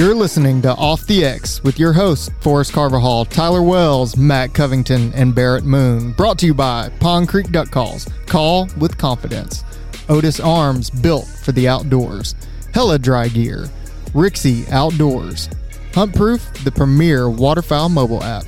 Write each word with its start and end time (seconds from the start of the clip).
You're 0.00 0.14
listening 0.14 0.62
to 0.62 0.74
Off 0.76 1.06
the 1.06 1.26
X 1.26 1.62
with 1.62 1.78
your 1.78 1.92
hosts, 1.92 2.30
Forrest 2.40 2.72
Carvajal, 2.72 3.26
Tyler 3.26 3.60
Wells, 3.60 4.16
Matt 4.16 4.54
Covington, 4.54 5.12
and 5.12 5.34
Barrett 5.34 5.64
Moon. 5.64 6.12
Brought 6.12 6.38
to 6.38 6.46
you 6.46 6.54
by 6.54 6.88
Pond 7.00 7.28
Creek 7.28 7.52
Duck 7.52 7.70
Calls. 7.70 8.08
Call 8.24 8.66
with 8.78 8.96
confidence. 8.96 9.62
Otus 10.08 10.40
Arms, 10.42 10.88
built 10.88 11.26
for 11.26 11.52
the 11.52 11.68
outdoors. 11.68 12.34
Hella 12.72 12.98
Dry 12.98 13.28
Gear. 13.28 13.66
Rixey 14.14 14.66
Outdoors. 14.70 15.50
HuntProof, 15.92 16.64
the 16.64 16.72
premier 16.72 17.28
waterfowl 17.28 17.90
mobile 17.90 18.24
app. 18.24 18.46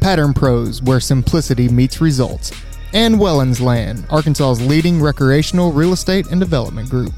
Pattern 0.00 0.34
Pros, 0.34 0.82
where 0.82 1.00
simplicity 1.00 1.70
meets 1.70 2.02
results. 2.02 2.52
And 2.92 3.14
Wellons 3.14 3.62
Land, 3.62 4.04
Arkansas's 4.10 4.60
leading 4.60 5.00
recreational 5.00 5.72
real 5.72 5.94
estate 5.94 6.26
and 6.26 6.38
development 6.38 6.90
group. 6.90 7.14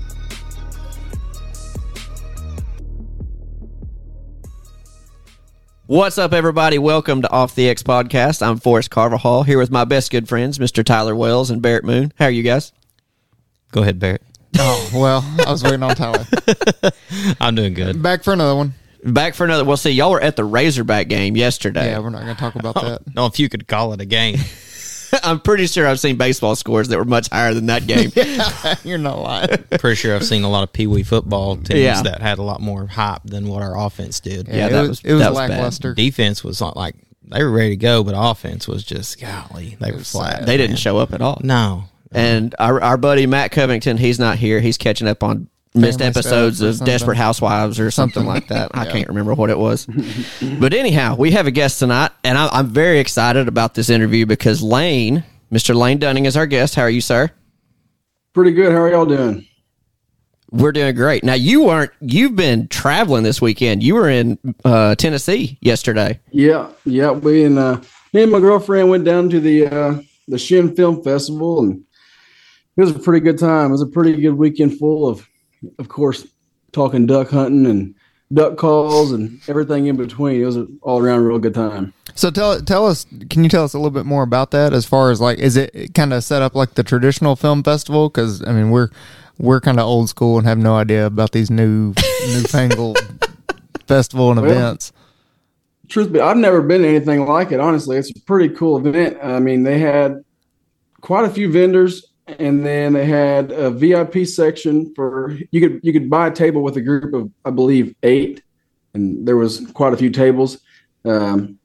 What's 5.92 6.16
up, 6.16 6.32
everybody? 6.32 6.78
Welcome 6.78 7.20
to 7.20 7.30
Off 7.30 7.54
the 7.54 7.68
X 7.68 7.82
podcast. 7.82 8.40
I'm 8.40 8.56
Forrest 8.56 8.90
Carvajal 8.90 9.42
here 9.42 9.58
with 9.58 9.70
my 9.70 9.84
best 9.84 10.10
good 10.10 10.26
friends, 10.26 10.58
Mr. 10.58 10.82
Tyler 10.82 11.14
Wells 11.14 11.50
and 11.50 11.60
Barrett 11.60 11.84
Moon. 11.84 12.14
How 12.18 12.24
are 12.24 12.30
you 12.30 12.42
guys? 12.42 12.72
Go 13.72 13.82
ahead, 13.82 13.98
Barrett. 13.98 14.22
Oh, 14.58 14.90
well, 14.94 15.22
I 15.46 15.52
was 15.52 15.62
waiting 15.62 15.82
on 15.82 15.94
Tyler. 15.94 16.24
I'm 17.42 17.54
doing 17.54 17.74
good. 17.74 18.02
Back 18.02 18.24
for 18.24 18.32
another 18.32 18.56
one. 18.56 18.72
Back 19.04 19.34
for 19.34 19.44
another. 19.44 19.66
Well, 19.66 19.76
see, 19.76 19.90
y'all 19.90 20.12
were 20.12 20.20
at 20.22 20.36
the 20.36 20.44
Razorback 20.44 21.08
game 21.08 21.36
yesterday. 21.36 21.90
Yeah, 21.90 21.98
we're 21.98 22.08
not 22.08 22.22
going 22.22 22.36
to 22.36 22.40
talk 22.40 22.54
about 22.54 22.74
that. 22.76 23.14
No, 23.14 23.26
if 23.26 23.38
you 23.38 23.50
could 23.50 23.68
call 23.68 23.92
it 23.92 24.00
a 24.00 24.06
game. 24.06 24.38
I'm 25.24 25.40
pretty 25.40 25.66
sure 25.66 25.86
I've 25.86 26.00
seen 26.00 26.16
baseball 26.16 26.56
scores 26.56 26.88
that 26.88 26.98
were 26.98 27.04
much 27.04 27.28
higher 27.30 27.54
than 27.54 27.66
that 27.66 27.86
game. 27.86 28.10
You're 28.84 28.98
not 28.98 29.18
lying. 29.18 29.48
Pretty 29.78 29.96
sure 29.96 30.14
I've 30.16 30.24
seen 30.24 30.42
a 30.44 30.50
lot 30.50 30.62
of 30.62 30.72
Pee 30.72 30.86
Wee 30.86 31.02
football 31.02 31.56
teams 31.56 31.80
Yeah. 31.80 32.02
that 32.02 32.20
had 32.22 32.38
a 32.38 32.42
lot 32.42 32.60
more 32.60 32.86
hype 32.86 33.22
than 33.24 33.48
what 33.48 33.62
our 33.62 33.78
offense 33.78 34.20
did. 34.20 34.48
Yeah, 34.48 34.66
it 34.66 34.70
that 34.72 34.80
was, 34.80 34.88
was- 34.88 35.00
it 35.04 35.12
was 35.12 35.22
that 35.22 35.30
was 35.30 35.38
bad. 35.38 35.50
lackluster. 35.50 35.94
Defense 35.94 36.42
was 36.44 36.60
not 36.60 36.76
like 36.76 36.94
they 37.24 37.42
were 37.42 37.50
ready 37.50 37.70
to 37.70 37.76
go, 37.76 38.02
but 38.04 38.14
offense 38.16 38.66
was 38.68 38.84
just 38.84 39.20
golly, 39.20 39.76
they 39.80 39.92
were 39.92 39.98
flat. 40.00 40.38
sad. 40.38 40.46
they 40.46 40.56
didn't 40.56 40.76
show 40.76 40.98
up 40.98 41.12
at 41.12 41.20
all. 41.22 41.40
No, 41.42 41.84
And 42.10 42.54
our, 42.58 42.80
our 42.82 42.96
buddy 42.98 43.26
Matt 43.26 43.52
Covington, 43.52 43.96
he's 43.96 44.18
not 44.18 44.36
here. 44.38 44.60
He's 44.60 44.76
catching 44.76 45.08
up 45.08 45.22
on 45.22 45.48
missed 45.74 46.02
episodes 46.02 46.60
of 46.60 46.76
something. 46.76 46.92
Desperate 46.92 47.16
Housewives 47.16 47.80
or 47.80 47.90
something, 47.90 48.24
Something. 48.24 48.28
like 48.28 48.48
that. 48.48 48.70
I 48.74 48.84
Yeah. 48.86 48.92
can't 48.92 49.08
remember 49.08 49.34
what 49.34 49.50
it 49.50 49.58
was. 49.58 49.86
but 50.60 50.74
anyhow, 50.74 51.16
we 51.16 51.30
have 51.32 51.46
a 51.46 51.50
guest 51.50 51.78
tonight, 51.78 52.10
and 52.24 52.36
I, 52.38 52.48
I'm 52.48 52.66
very 52.68 52.98
excited 52.98 53.48
about 53.48 53.74
this 53.74 53.88
interview 53.90 54.26
because 54.26 54.62
Lane, 54.62 55.24
Mr. 55.52 55.74
Lane 55.74 55.98
Dunning, 55.98 56.26
is 56.26 56.36
our 56.36 56.46
guest. 56.46 56.74
How 56.74 56.82
are 56.82 56.90
you, 56.90 57.00
sir? 57.00 57.30
Pretty 58.34 58.52
good. 58.52 58.72
How 58.72 58.78
are 58.82 58.90
y'all 58.90 59.06
doing? 59.06 59.46
We're 60.50 60.72
doing 60.72 60.94
great. 60.94 61.24
Now 61.24 61.32
you 61.34 61.64
weren't. 61.64 61.90
You've 62.02 62.36
been 62.36 62.68
traveling 62.68 63.22
this 63.22 63.40
weekend. 63.40 63.82
You 63.82 63.94
were 63.94 64.10
in 64.10 64.38
uh, 64.66 64.94
Tennessee 64.96 65.56
yesterday. 65.62 66.20
Yeah, 66.30 66.68
yeah. 66.84 67.10
We 67.12 67.44
and 67.44 67.58
uh, 67.58 67.80
me 68.12 68.22
and 68.24 68.30
my 68.32 68.38
girlfriend 68.40 68.90
went 68.90 69.06
down 69.06 69.30
to 69.30 69.40
the 69.40 69.66
uh, 69.66 70.00
the 70.28 70.38
Shin 70.38 70.76
Film 70.76 71.02
Festival, 71.02 71.60
and 71.60 71.84
it 72.76 72.80
was 72.82 72.90
a 72.90 72.98
pretty 72.98 73.20
good 73.24 73.38
time. 73.38 73.68
It 73.68 73.72
was 73.72 73.80
a 73.82 73.86
pretty 73.86 74.20
good 74.20 74.34
weekend, 74.34 74.78
full 74.78 75.08
of, 75.08 75.26
of 75.78 75.88
course, 75.88 76.26
talking 76.72 77.06
duck 77.06 77.30
hunting 77.30 77.66
and 77.66 77.94
duck 78.32 78.56
calls 78.56 79.12
and 79.12 79.40
everything 79.48 79.86
in 79.86 79.96
between. 79.96 80.40
It 80.40 80.44
was 80.44 80.56
an 80.56 80.78
all 80.82 81.00
around 81.00 81.24
real 81.24 81.38
good 81.38 81.54
time. 81.54 81.92
So 82.14 82.30
tell 82.30 82.60
tell 82.60 82.86
us, 82.86 83.06
can 83.30 83.42
you 83.42 83.50
tell 83.50 83.64
us 83.64 83.74
a 83.74 83.78
little 83.78 83.90
bit 83.90 84.06
more 84.06 84.22
about 84.22 84.50
that? 84.50 84.72
As 84.72 84.84
far 84.84 85.10
as 85.10 85.20
like, 85.20 85.38
is 85.38 85.56
it 85.56 85.94
kind 85.94 86.12
of 86.12 86.22
set 86.24 86.42
up 86.42 86.54
like 86.54 86.74
the 86.74 86.82
traditional 86.82 87.36
film 87.36 87.62
festival? 87.62 88.08
Because 88.08 88.46
I 88.46 88.52
mean, 88.52 88.70
we're 88.70 88.88
we're 89.38 89.60
kind 89.60 89.78
of 89.78 89.86
old 89.86 90.08
school 90.08 90.38
and 90.38 90.46
have 90.46 90.58
no 90.58 90.76
idea 90.76 91.06
about 91.06 91.32
these 91.32 91.50
new 91.50 91.94
newfangled 92.28 92.98
festival 93.86 94.30
and 94.30 94.40
Well, 94.40 94.50
events. 94.50 94.92
Truth 95.88 96.12
be, 96.12 96.20
I've 96.20 96.36
never 96.36 96.62
been 96.62 96.82
to 96.82 96.88
anything 96.88 97.26
like 97.26 97.52
it. 97.52 97.60
Honestly, 97.60 97.96
it's 97.96 98.10
a 98.10 98.20
pretty 98.20 98.54
cool 98.54 98.78
event. 98.86 99.18
I 99.22 99.40
mean, 99.40 99.62
they 99.62 99.78
had 99.78 100.22
quite 101.00 101.24
a 101.24 101.30
few 101.30 101.50
vendors, 101.50 102.06
and 102.26 102.64
then 102.64 102.92
they 102.92 103.06
had 103.06 103.50
a 103.52 103.70
VIP 103.70 104.26
section 104.26 104.94
for 104.94 105.36
you 105.50 105.60
could 105.60 105.80
you 105.82 105.92
could 105.92 106.08
buy 106.08 106.28
a 106.28 106.30
table 106.30 106.62
with 106.62 106.76
a 106.76 106.80
group 106.80 107.14
of 107.14 107.30
I 107.44 107.50
believe 107.50 107.94
eight, 108.02 108.42
and 108.94 109.26
there 109.26 109.36
was 109.36 109.66
quite 109.74 109.92
a 109.92 109.96
few 109.96 110.10
tables. 110.10 110.60
Um, 111.04 111.58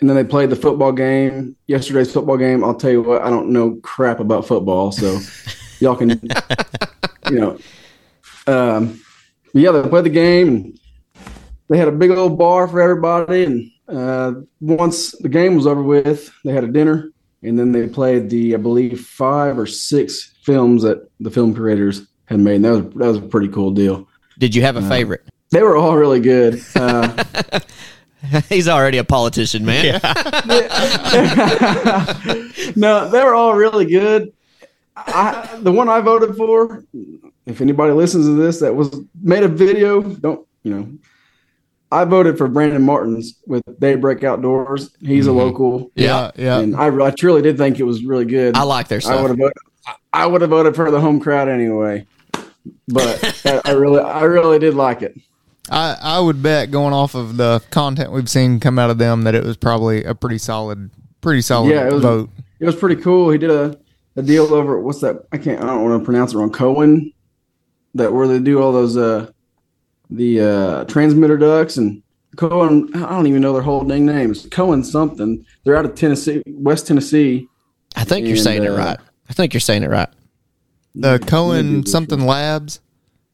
and 0.00 0.08
then 0.08 0.16
they 0.16 0.24
played 0.24 0.50
the 0.50 0.56
football 0.56 0.92
game. 0.92 1.56
Yesterday's 1.66 2.12
football 2.12 2.36
game. 2.36 2.62
I'll 2.62 2.74
tell 2.74 2.90
you 2.90 3.02
what, 3.02 3.22
I 3.22 3.30
don't 3.30 3.50
know 3.50 3.80
crap 3.82 4.20
about 4.20 4.46
football, 4.46 4.92
so 4.92 5.18
y'all 5.80 5.96
can, 5.96 6.10
you 7.30 7.40
know. 7.40 7.58
Um, 8.46 9.00
but 9.52 9.62
yeah, 9.62 9.72
they 9.72 9.88
played 9.88 10.04
the 10.04 10.10
game. 10.10 10.48
And 10.48 10.78
they 11.68 11.78
had 11.78 11.88
a 11.88 11.92
big 11.92 12.10
old 12.10 12.38
bar 12.38 12.68
for 12.68 12.80
everybody, 12.80 13.44
and 13.44 13.70
uh, 13.88 14.40
once 14.60 15.12
the 15.18 15.28
game 15.28 15.54
was 15.54 15.66
over 15.66 15.82
with, 15.82 16.32
they 16.44 16.52
had 16.52 16.64
a 16.64 16.68
dinner, 16.68 17.10
and 17.42 17.58
then 17.58 17.72
they 17.72 17.86
played 17.86 18.30
the, 18.30 18.54
I 18.54 18.58
believe, 18.58 19.00
five 19.00 19.58
or 19.58 19.66
six 19.66 20.34
films 20.42 20.82
that 20.82 21.08
the 21.20 21.30
film 21.30 21.54
creators 21.54 22.06
had 22.26 22.40
made. 22.40 22.56
And 22.56 22.64
that 22.64 22.70
was 22.70 22.82
that 22.82 23.06
was 23.06 23.16
a 23.18 23.22
pretty 23.22 23.48
cool 23.48 23.70
deal. 23.70 24.08
Did 24.38 24.54
you 24.54 24.62
have 24.62 24.76
a 24.76 24.82
favorite? 24.82 25.22
They 25.50 25.62
were 25.62 25.76
all 25.76 25.96
really 25.96 26.20
good. 26.20 26.62
Uh, 26.76 27.60
He's 28.48 28.68
already 28.68 28.98
a 28.98 29.04
politician, 29.04 29.64
man. 29.64 30.00
no, 32.76 33.08
they 33.08 33.22
were 33.24 33.34
all 33.34 33.54
really 33.54 33.86
good. 33.86 34.32
I, 34.96 35.58
the 35.60 35.70
one 35.72 35.88
I 35.88 36.00
voted 36.00 36.36
for, 36.36 36.84
if 37.46 37.60
anybody 37.60 37.92
listens 37.92 38.26
to 38.26 38.34
this 38.34 38.58
that 38.60 38.74
was 38.74 38.94
made 39.22 39.44
a 39.44 39.48
video, 39.48 40.02
don't 40.02 40.46
you 40.64 40.74
know? 40.74 40.88
I 41.90 42.04
voted 42.04 42.36
for 42.36 42.48
Brandon 42.48 42.82
Martins 42.82 43.38
with 43.46 43.62
Daybreak 43.80 44.22
Outdoors. 44.22 44.94
He's 45.00 45.26
a 45.26 45.32
local, 45.32 45.90
Yeah, 45.94 46.30
yeah. 46.36 46.58
and 46.58 46.76
I, 46.76 46.88
I 47.06 47.10
truly 47.10 47.40
did 47.40 47.56
think 47.56 47.80
it 47.80 47.84
was 47.84 48.04
really 48.04 48.26
good. 48.26 48.56
I 48.56 48.62
like 48.64 48.88
their 48.88 48.98
I 48.98 49.00
stuff. 49.00 49.22
would 49.22 49.30
have 49.30 49.38
voted. 49.38 49.56
I 50.12 50.26
would 50.26 50.42
have 50.42 50.50
voted 50.50 50.76
for 50.76 50.90
the 50.90 51.00
home 51.00 51.18
crowd 51.18 51.48
anyway, 51.48 52.06
but 52.88 53.40
I, 53.46 53.62
I 53.64 53.70
really, 53.72 54.00
I 54.00 54.22
really 54.24 54.58
did 54.58 54.74
like 54.74 55.00
it. 55.02 55.16
I 55.70 55.96
I 56.00 56.20
would 56.20 56.42
bet 56.42 56.70
going 56.70 56.92
off 56.94 57.14
of 57.14 57.36
the 57.36 57.62
content 57.70 58.12
we've 58.12 58.28
seen 58.28 58.58
come 58.60 58.78
out 58.78 58.90
of 58.90 58.98
them 58.98 59.22
that 59.24 59.34
it 59.34 59.44
was 59.44 59.56
probably 59.56 60.02
a 60.04 60.14
pretty 60.14 60.38
solid, 60.38 60.90
pretty 61.20 61.40
solid 61.42 61.70
Yeah, 61.70 61.86
it 61.86 61.92
was- 61.92 62.02
vote. 62.02 62.30
It 62.60 62.66
was 62.66 62.74
pretty 62.74 63.00
cool. 63.00 63.30
He 63.30 63.38
did 63.38 63.50
a, 63.50 63.78
a 64.16 64.22
deal 64.22 64.52
over 64.52 64.80
what's 64.80 65.00
that? 65.02 65.26
I 65.30 65.38
can't. 65.38 65.62
I 65.62 65.66
don't 65.66 65.84
want 65.88 66.00
to 66.00 66.04
pronounce 66.04 66.34
it 66.34 66.38
wrong. 66.38 66.50
Cohen, 66.50 67.12
that 67.94 68.12
where 68.12 68.26
they 68.26 68.40
do 68.40 68.60
all 68.60 68.72
those 68.72 68.96
uh 68.96 69.30
the 70.10 70.40
uh 70.40 70.84
transmitter 70.84 71.36
ducks 71.36 71.76
and 71.76 72.02
Cohen. 72.36 72.88
I 72.94 73.10
don't 73.10 73.26
even 73.26 73.42
know 73.42 73.52
their 73.52 73.62
whole 73.62 73.84
dang 73.84 74.06
names. 74.06 74.46
Cohen 74.50 74.84
something. 74.84 75.44
They're 75.64 75.76
out 75.76 75.84
of 75.84 75.94
Tennessee, 75.94 76.42
West 76.46 76.86
Tennessee. 76.86 77.48
I 77.96 78.04
think 78.04 78.26
you're 78.26 78.36
and, 78.36 78.44
saying 78.44 78.64
it 78.64 78.70
uh, 78.70 78.76
right. 78.76 78.98
I 79.28 79.32
think 79.32 79.52
you're 79.54 79.60
saying 79.60 79.82
it 79.82 79.90
right. 79.90 80.08
The 80.94 81.18
Cohen 81.18 81.76
Maybe- 81.78 81.90
something 81.90 82.20
Labs. 82.20 82.80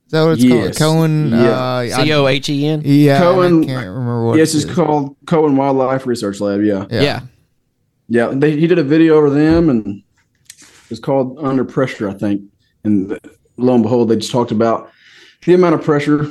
Is 0.07 0.12
that 0.12 0.23
what 0.23 0.33
it's 0.33 0.45
Yes. 0.45 0.79
called? 0.79 0.97
Cohen. 1.03 1.31
Yeah. 1.31 1.37
Uh, 1.51 1.77
I- 1.79 1.89
C 2.05 2.12
O 2.12 2.27
H 2.27 2.49
E 2.49 2.67
N. 2.67 2.83
yeah, 2.85 3.19
Cohen- 3.19 3.65
I 3.65 3.67
can't 3.67 3.89
remember 3.89 4.27
what. 4.27 4.39
Yes, 4.39 4.55
it 4.55 4.65
it's 4.65 4.75
called 4.75 5.17
Cohen 5.27 5.56
Wildlife 5.56 6.06
Research 6.06 6.41
Lab. 6.41 6.62
Yeah, 6.62 6.87
Yeah. 6.91 7.03
Yeah. 7.03 7.21
yeah. 8.09 8.33
They, 8.35 8.53
he 8.59 8.67
did 8.67 8.79
a 8.79 8.85
video 8.85 9.17
over 9.17 9.31
them, 9.31 9.71
and 9.71 10.03
it's 10.91 11.01
called 11.01 11.39
Under 11.43 11.65
Pressure, 11.65 12.09
I 12.09 12.15
think. 12.15 12.43
And 12.85 13.19
lo 13.56 13.75
and 13.75 13.83
behold, 13.83 14.09
they 14.09 14.17
just 14.17 14.31
talked 14.31 14.51
about 14.53 14.91
the 15.47 15.55
amount 15.55 15.75
of 15.75 15.83
pressure 15.83 16.31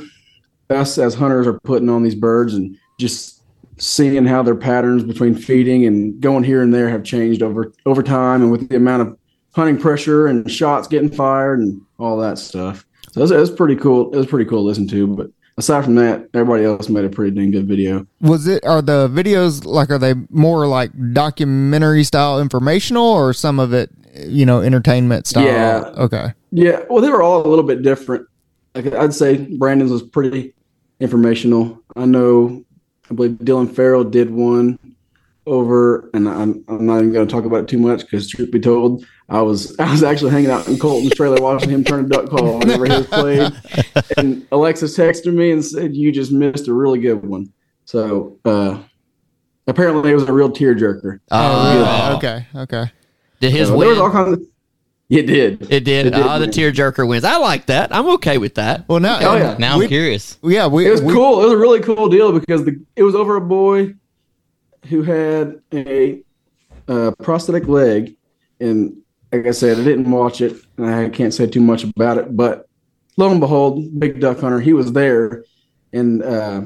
us 0.70 0.98
as 0.98 1.14
hunters 1.14 1.46
are 1.46 1.58
putting 1.60 1.88
on 1.88 2.02
these 2.02 2.14
birds, 2.14 2.54
and 2.54 2.76
just 2.98 3.42
seeing 3.76 4.24
how 4.24 4.42
their 4.42 4.54
patterns 4.54 5.02
between 5.02 5.34
feeding 5.34 5.84
and 5.86 6.20
going 6.20 6.44
here 6.44 6.62
and 6.62 6.72
there 6.72 6.88
have 6.88 7.02
changed 7.02 7.42
over 7.42 7.72
over 7.86 8.02
time, 8.02 8.42
and 8.42 8.52
with 8.52 8.68
the 8.68 8.76
amount 8.76 9.02
of 9.02 9.18
hunting 9.52 9.78
pressure 9.78 10.26
and 10.26 10.50
shots 10.50 10.88
getting 10.88 11.10
fired 11.10 11.60
and 11.60 11.80
all 11.98 12.16
that 12.16 12.38
stuff. 12.38 12.84
So 13.12 13.20
it 13.20 13.22
was, 13.22 13.30
it 13.30 13.38
was 13.38 13.50
pretty 13.50 13.76
cool. 13.76 14.12
It 14.12 14.16
was 14.16 14.26
pretty 14.26 14.48
cool 14.48 14.60
to 14.60 14.66
listen 14.66 14.88
to. 14.88 15.06
But 15.06 15.30
aside 15.56 15.84
from 15.84 15.94
that, 15.96 16.28
everybody 16.34 16.64
else 16.64 16.88
made 16.88 17.04
a 17.04 17.08
pretty 17.08 17.34
dang 17.34 17.50
good 17.52 17.68
video. 17.68 18.06
Was 18.20 18.46
it? 18.46 18.64
Are 18.64 18.82
the 18.82 19.08
videos 19.08 19.64
like? 19.64 19.90
Are 19.90 19.98
they 19.98 20.14
more 20.30 20.66
like 20.66 20.90
documentary 21.12 22.04
style, 22.04 22.40
informational, 22.40 23.06
or 23.06 23.32
some 23.32 23.60
of 23.60 23.72
it, 23.72 23.90
you 24.14 24.46
know, 24.46 24.60
entertainment 24.60 25.26
style? 25.26 25.44
Yeah. 25.44 25.92
Okay. 25.96 26.32
Yeah, 26.50 26.84
well, 26.88 27.02
they 27.02 27.10
were 27.10 27.22
all 27.22 27.44
a 27.44 27.48
little 27.48 27.64
bit 27.64 27.82
different. 27.82 28.26
Like 28.74 28.92
I'd 28.92 29.14
say 29.14 29.36
Brandon's 29.56 29.92
was 29.92 30.02
pretty 30.02 30.54
informational. 31.00 31.80
I 31.96 32.06
know, 32.06 32.64
I 33.10 33.14
believe 33.14 33.32
Dylan 33.32 33.72
Farrell 33.72 34.04
did 34.04 34.30
one 34.30 34.78
over, 35.46 36.10
and 36.14 36.28
I'm, 36.28 36.64
I'm 36.68 36.86
not 36.86 36.98
even 36.98 37.12
going 37.12 37.26
to 37.26 37.32
talk 37.32 37.44
about 37.44 37.60
it 37.60 37.68
too 37.68 37.78
much 37.78 38.00
because, 38.00 38.28
truth 38.28 38.50
be 38.50 38.58
told, 38.60 39.04
I 39.28 39.42
was 39.42 39.76
I 39.78 39.90
was 39.90 40.02
actually 40.02 40.32
hanging 40.32 40.50
out 40.50 40.66
in 40.68 40.78
Colton's 40.78 41.14
trailer 41.14 41.40
watching 41.40 41.70
him 41.70 41.84
turn 41.84 42.06
a 42.06 42.08
duck 42.08 42.28
call 42.28 42.58
whenever 42.58 42.86
he 42.86 42.92
was 42.92 43.06
played, 43.06 43.52
and 44.16 44.46
Alexis 44.52 44.96
texted 44.96 45.32
me 45.34 45.52
and 45.52 45.64
said, 45.64 45.94
"You 45.94 46.12
just 46.12 46.32
missed 46.32 46.68
a 46.68 46.74
really 46.74 46.98
good 46.98 47.24
one." 47.24 47.52
So 47.84 48.38
uh, 48.44 48.78
apparently, 49.66 50.10
it 50.10 50.14
was 50.14 50.24
a 50.24 50.32
real 50.32 50.50
tearjerker. 50.50 51.20
Oh, 51.30 51.74
really? 51.74 52.16
Okay. 52.16 52.46
Okay. 52.62 52.92
Did 53.40 53.52
his 53.52 53.68
So 53.68 53.78
there 53.78 53.88
was 53.88 53.98
win? 53.98 54.06
all 54.06 54.12
kinds 54.12 54.32
of 54.34 54.46
It 55.10 55.26
did. 55.26 55.62
It 55.70 55.84
did. 55.84 56.06
It 56.06 56.10
did, 56.10 56.14
oh, 56.14 56.38
the 56.38 56.46
man. 56.46 56.50
tearjerker 56.50 57.06
wins. 57.06 57.24
I 57.24 57.36
like 57.36 57.66
that. 57.66 57.94
I'm 57.94 58.08
okay 58.14 58.38
with 58.38 58.54
that. 58.54 58.88
Well, 58.88 59.00
now, 59.00 59.18
Oh, 59.20 59.36
yeah. 59.36 59.56
Now 59.58 59.78
we, 59.78 59.84
I'm 59.84 59.88
curious. 59.88 60.38
Yeah, 60.42 60.66
we, 60.66 60.86
It 60.86 60.90
was 60.90 61.02
we- 61.02 61.12
cool. 61.12 61.40
It 61.40 61.44
was 61.44 61.52
a 61.52 61.56
really 61.58 61.80
cool 61.80 62.08
deal 62.08 62.32
because 62.38 62.64
the 62.64 62.80
it 62.96 63.02
was 63.02 63.14
over 63.14 63.36
a 63.36 63.40
boy 63.40 63.94
who 64.88 65.02
had 65.02 65.60
a 65.72 66.22
uh, 66.88 67.12
prosthetic 67.22 67.68
leg, 67.68 68.16
and 68.60 68.96
like 69.32 69.46
I 69.46 69.50
said, 69.50 69.78
I 69.78 69.84
didn't 69.84 70.10
watch 70.10 70.40
it, 70.40 70.56
and 70.78 70.86
I 70.86 71.08
can't 71.10 71.32
say 71.34 71.46
too 71.46 71.60
much 71.60 71.84
about 71.84 72.18
it. 72.18 72.34
But 72.36 72.68
lo 73.16 73.30
and 73.30 73.40
behold, 73.40 73.98
big 73.98 74.20
duck 74.20 74.40
hunter, 74.40 74.60
he 74.60 74.72
was 74.72 74.92
there, 74.92 75.44
and 75.92 76.22
uh, 76.22 76.62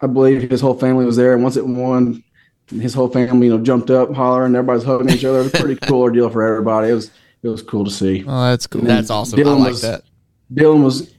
I 0.00 0.06
believe 0.06 0.50
his 0.50 0.60
whole 0.60 0.78
family 0.78 1.04
was 1.04 1.16
there. 1.16 1.34
And 1.34 1.42
once 1.42 1.56
it 1.56 1.66
won, 1.66 2.22
his 2.70 2.94
whole 2.94 3.08
family, 3.08 3.46
you 3.48 3.56
know, 3.56 3.62
jumped 3.62 3.90
up, 3.90 4.12
hollering, 4.14 4.54
everybody's 4.54 4.84
hugging 4.84 5.10
each 5.10 5.24
other. 5.24 5.40
It 5.40 5.44
was 5.44 5.54
a 5.54 5.58
pretty 5.58 5.76
cool 5.86 6.08
deal 6.10 6.30
for 6.30 6.42
everybody. 6.42 6.88
It 6.88 6.94
was 6.94 7.10
it 7.42 7.48
was 7.48 7.62
cool 7.62 7.84
to 7.84 7.90
see. 7.90 8.24
Oh, 8.26 8.44
that's 8.50 8.66
cool. 8.66 8.82
That's 8.82 9.10
awesome. 9.10 9.38
I 9.38 9.42
Dylan 9.42 9.58
like 9.60 9.68
was- 9.70 9.82
that. 9.82 10.04
Dylan 10.52 10.82
was 10.84 11.12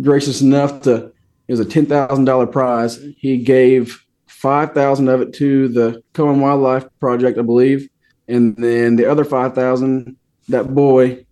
gracious 0.00 0.40
enough 0.40 0.82
to 0.82 1.12
it 1.48 1.52
was 1.52 1.60
a 1.60 1.64
ten 1.64 1.86
thousand 1.86 2.24
dollar 2.24 2.46
prize. 2.46 2.98
He 3.18 3.38
gave 3.38 4.04
five 4.26 4.72
thousand 4.72 5.08
of 5.08 5.20
it 5.20 5.32
to 5.34 5.68
the 5.68 6.02
Cohen 6.12 6.40
Wildlife 6.40 6.86
Project, 7.00 7.38
I 7.38 7.42
believe, 7.42 7.88
and 8.28 8.56
then 8.56 8.96
the 8.96 9.06
other 9.10 9.24
five 9.24 9.54
thousand 9.54 10.16
that 10.48 10.74
boy 10.74 11.24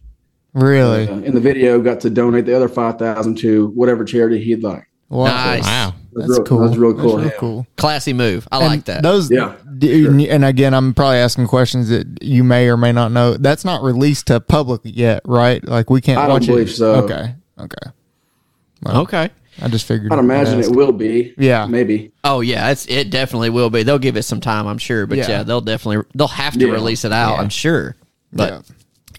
really. 0.52 1.08
uh, 1.08 1.18
in 1.18 1.34
the 1.34 1.40
video 1.40 1.80
got 1.80 2.00
to 2.00 2.10
donate 2.10 2.46
the 2.46 2.54
other 2.56 2.68
five 2.68 2.98
thousand 2.98 3.36
to 3.38 3.68
whatever 3.68 4.04
charity 4.04 4.42
he'd 4.42 4.62
like. 4.62 4.84
Wow. 5.08 5.26
Nice. 5.26 5.62
Wow. 5.64 5.94
That's, 6.12 6.28
That's 6.28 6.38
real, 6.38 6.46
cool. 6.46 6.58
That's 6.60 6.76
really 6.76 6.94
cool. 7.00 7.16
That's 7.18 7.30
real 7.30 7.40
cool. 7.40 7.66
Classy 7.76 8.12
move. 8.12 8.48
I 8.50 8.58
And 8.58 8.66
like 8.66 8.84
that. 8.86 9.02
Those, 9.02 9.30
Yeah, 9.30 9.54
d- 9.86 10.28
and 10.30 10.44
again, 10.44 10.74
I'm 10.74 10.94
probably 10.94 11.18
asking 11.18 11.46
questions 11.48 11.88
that 11.88 12.22
you 12.22 12.44
may 12.44 12.68
or 12.68 12.76
may 12.76 12.92
not 12.92 13.12
know. 13.12 13.34
That's 13.34 13.64
not 13.64 13.82
released 13.82 14.26
to 14.28 14.40
public 14.40 14.80
yet, 14.84 15.22
right? 15.24 15.62
Like 15.66 15.90
we 15.90 16.00
can't 16.00 16.18
I 16.18 16.22
don't 16.22 16.30
watch 16.34 16.46
believe 16.46 16.68
it. 16.68 16.72
so. 16.74 16.94
Okay, 17.04 17.34
okay. 17.58 17.90
okay. 18.86 19.30
I 19.62 19.68
just 19.68 19.86
figured. 19.86 20.12
I'd 20.12 20.18
imagine 20.18 20.58
it 20.60 20.70
will 20.74 20.92
be. 20.92 21.32
Yeah. 21.38 21.66
maybe. 21.66 22.10
Oh 22.24 22.40
yeah, 22.40 22.70
it's 22.70 22.86
it 22.86 23.10
definitely 23.10 23.50
will 23.50 23.70
be. 23.70 23.82
They'll 23.84 23.98
give 24.00 24.16
it 24.16 24.24
some 24.24 24.40
time, 24.40 24.66
I'm 24.66 24.78
sure. 24.78 25.06
But 25.06 25.18
yeah, 25.18 25.28
Yeah. 25.28 25.42
they'll 25.44 25.60
definitely 25.60 26.04
they'll 26.14 26.26
have 26.28 26.54
to 26.54 26.66
Yeah. 26.66 26.72
release 26.72 27.04
it 27.04 27.12
out, 27.12 27.34
Yeah. 27.36 27.40
I'm 27.42 27.48
sure. 27.50 27.94
But 28.32 28.50
Yeah. 28.50 28.60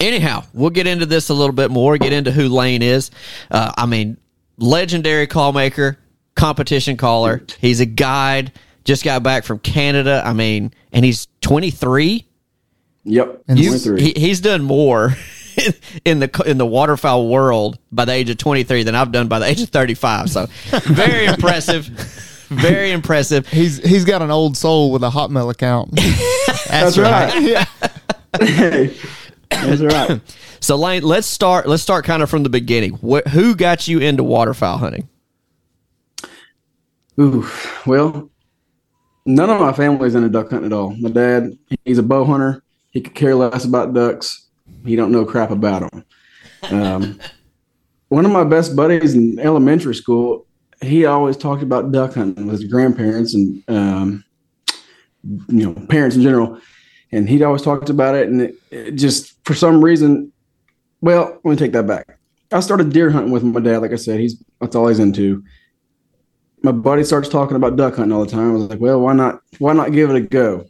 anyhow, 0.08 0.44
we'll 0.54 0.72
get 0.72 0.88
into 0.88 1.06
this 1.06 1.30
a 1.30 1.34
little 1.34 1.54
bit 1.56 1.72
more. 1.72 1.98
Get 1.98 2.12
into 2.12 2.32
who 2.32 2.50
Lane 2.50 2.82
is. 2.82 3.12
Uh, 3.50 3.72
I 3.78 3.86
mean, 3.86 4.18
legendary 4.58 5.26
call 5.28 5.54
maker, 5.54 5.98
competition 6.36 6.98
caller. 6.98 7.42
He's 7.60 7.80
a 7.80 7.86
guide. 7.86 8.52
Just 8.86 9.04
got 9.04 9.22
back 9.24 9.44
from 9.44 9.60
Canada. 9.60 10.22
I 10.26 10.32
mean, 10.34 10.72
and 10.94 11.04
he's 11.04 11.28
23. 11.42 12.26
Yep. 13.04 13.44
And 13.48 13.60
You- 13.60 13.70
23. 13.72 14.02
he, 14.02 14.14
he's 14.16 14.40
done 14.42 14.64
more 14.64 15.16
in 16.06 16.20
the 16.20 16.44
in 16.46 16.58
the 16.58 16.66
waterfowl 16.66 17.28
world 17.28 17.78
by 17.92 18.06
the 18.06 18.12
age 18.14 18.30
of 18.30 18.38
23 18.38 18.84
than 18.84 18.96
I've 18.96 19.12
done 19.12 19.28
by 19.28 19.40
the 19.40 19.46
age 19.46 19.62
of 19.62 19.70
35. 19.70 20.30
So 20.30 20.46
very 20.84 21.26
impressive. 21.34 21.86
Very 22.50 22.92
impressive. 22.92 23.48
He's 23.48 23.78
he's 23.78 24.06
got 24.06 24.22
an 24.22 24.30
old 24.32 24.56
soul 24.56 24.92
with 24.92 25.04
a 25.04 25.10
Hotmail 25.10 25.52
account. 25.52 25.92
That's 26.70 26.98
right. 26.98 27.42
yeah. 27.42 27.66
Hey, 28.40 28.96
That's 29.50 29.82
right. 29.82 30.22
So 30.60 30.76
Lane, 30.76 31.02
let's 31.04 31.26
start. 31.28 31.68
Let's 31.68 31.82
start 31.84 32.06
kind 32.06 32.22
of 32.22 32.30
from 32.30 32.44
the 32.44 32.50
beginning. 32.50 32.94
Wh- 32.98 33.28
who 33.30 33.56
got 33.56 33.88
you 33.88 33.98
into 34.00 34.24
waterfowl 34.24 34.78
hunting? 34.78 35.10
Ooh, 37.20 37.48
well, 37.86 38.30
none 39.26 39.50
of 39.50 39.60
my 39.60 39.74
family's 39.74 40.16
into 40.16 40.30
duck 40.30 40.50
hunting 40.50 40.72
at 40.72 40.74
all. 40.74 40.96
My 40.98 41.10
dad, 41.10 41.58
he's 41.84 41.98
a 41.98 42.04
bow 42.04 42.26
hunter. 42.26 42.64
He 42.92 43.02
could 43.02 43.16
care 43.16 43.36
less 43.36 43.66
about 43.66 43.94
ducks. 43.94 44.48
He 44.86 44.96
don't 44.96 45.12
know 45.12 45.26
crap 45.26 45.52
about 45.52 45.92
them. 45.92 46.06
Um, 46.72 47.20
one 48.10 48.26
of 48.26 48.32
my 48.32 48.44
best 48.44 48.76
buddies 48.76 49.16
in 49.16 49.40
elementary 49.40 49.96
school, 49.96 50.46
he 50.82 51.06
always 51.06 51.38
talked 51.38 51.64
about 51.64 51.92
duck 51.92 52.14
hunting 52.14 52.48
with 52.48 52.62
his 52.62 52.72
grandparents 52.72 53.34
and 53.34 53.64
um, 53.68 54.24
you 55.48 55.66
know 55.66 55.74
parents 55.88 56.16
in 56.16 56.22
general, 56.22 56.60
and 57.12 57.28
he'd 57.28 57.42
always 57.42 57.62
talked 57.62 57.90
about 57.90 58.16
it. 58.16 58.28
And 58.28 58.42
it, 58.42 58.56
it 58.70 58.92
just 58.92 59.44
for 59.46 59.56
some 59.56 59.84
reason, 59.84 60.32
well, 61.02 61.40
let 61.44 61.52
me 61.52 61.56
take 61.56 61.72
that 61.72 61.88
back. 61.88 62.20
I 62.52 62.60
started 62.60 62.94
deer 62.94 63.10
hunting 63.10 63.32
with 63.32 63.44
my 63.44 63.60
dad. 63.60 63.82
Like 63.82 63.92
I 63.92 63.96
said, 63.96 64.20
he's 64.20 64.42
that's 64.62 64.76
all 64.76 64.88
he's 64.88 65.00
into 65.00 65.44
my 66.66 66.72
buddy 66.72 67.04
starts 67.04 67.30
talking 67.30 67.56
about 67.56 67.76
duck 67.76 67.96
hunting 67.96 68.12
all 68.12 68.26
the 68.26 68.32
time. 68.32 68.50
I 68.50 68.54
was 68.54 68.64
like, 68.64 68.80
well, 68.80 69.00
why 69.00 69.14
not? 69.14 69.42
Why 69.60 69.74
not 69.74 69.92
give 69.92 70.10
it 70.10 70.16
a 70.16 70.22
go? 70.22 70.66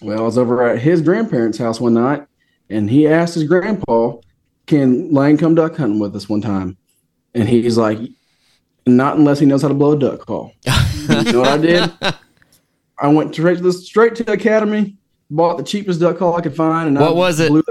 Well, 0.00 0.18
I 0.18 0.22
was 0.22 0.38
over 0.38 0.66
at 0.66 0.78
his 0.78 1.02
grandparents' 1.02 1.58
house 1.58 1.80
one 1.80 1.94
night, 1.94 2.26
and 2.70 2.88
he 2.90 3.06
asked 3.06 3.34
his 3.34 3.44
grandpa, 3.44 4.16
"Can 4.66 5.12
Lane 5.12 5.36
come 5.36 5.54
duck 5.54 5.76
hunting 5.76 5.98
with 5.98 6.16
us 6.16 6.28
one 6.28 6.40
time?" 6.40 6.76
And 7.34 7.48
he's 7.48 7.76
like, 7.76 7.98
"Not 8.86 9.18
unless 9.18 9.38
he 9.38 9.46
knows 9.46 9.62
how 9.62 9.68
to 9.68 9.74
blow 9.74 9.92
a 9.92 9.98
duck 9.98 10.20
call." 10.20 10.52
you 10.64 11.32
know 11.32 11.40
what 11.40 11.48
I 11.48 11.58
did? 11.58 11.92
I 12.98 13.08
went 13.08 13.34
straight 13.34 13.58
to 13.58 13.62
the 13.62 13.72
straight 13.72 14.14
to 14.16 14.24
the 14.24 14.32
academy, 14.32 14.96
bought 15.30 15.58
the 15.58 15.64
cheapest 15.64 16.00
duck 16.00 16.16
call 16.18 16.34
I 16.34 16.40
could 16.40 16.56
find, 16.56 16.88
and 16.88 16.98
I 16.98 17.02
What 17.02 17.16
was 17.16 17.40
it? 17.40 17.50
blew 17.50 17.62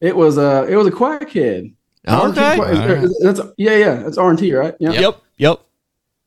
It 0.00 0.16
was 0.16 0.38
a 0.38 0.66
it 0.68 0.76
was 0.76 0.86
a 0.86 0.92
quackhead. 0.92 1.74
Okay. 2.08 2.58
R&T, 2.58 3.12
that's 3.20 3.40
yeah 3.56 3.76
yeah 3.76 3.94
that's 3.96 4.16
R 4.16 4.30
and 4.30 4.38
T 4.38 4.54
right 4.54 4.76
yeah 4.78 4.92
Yep. 4.92 5.22
Yep. 5.38 5.65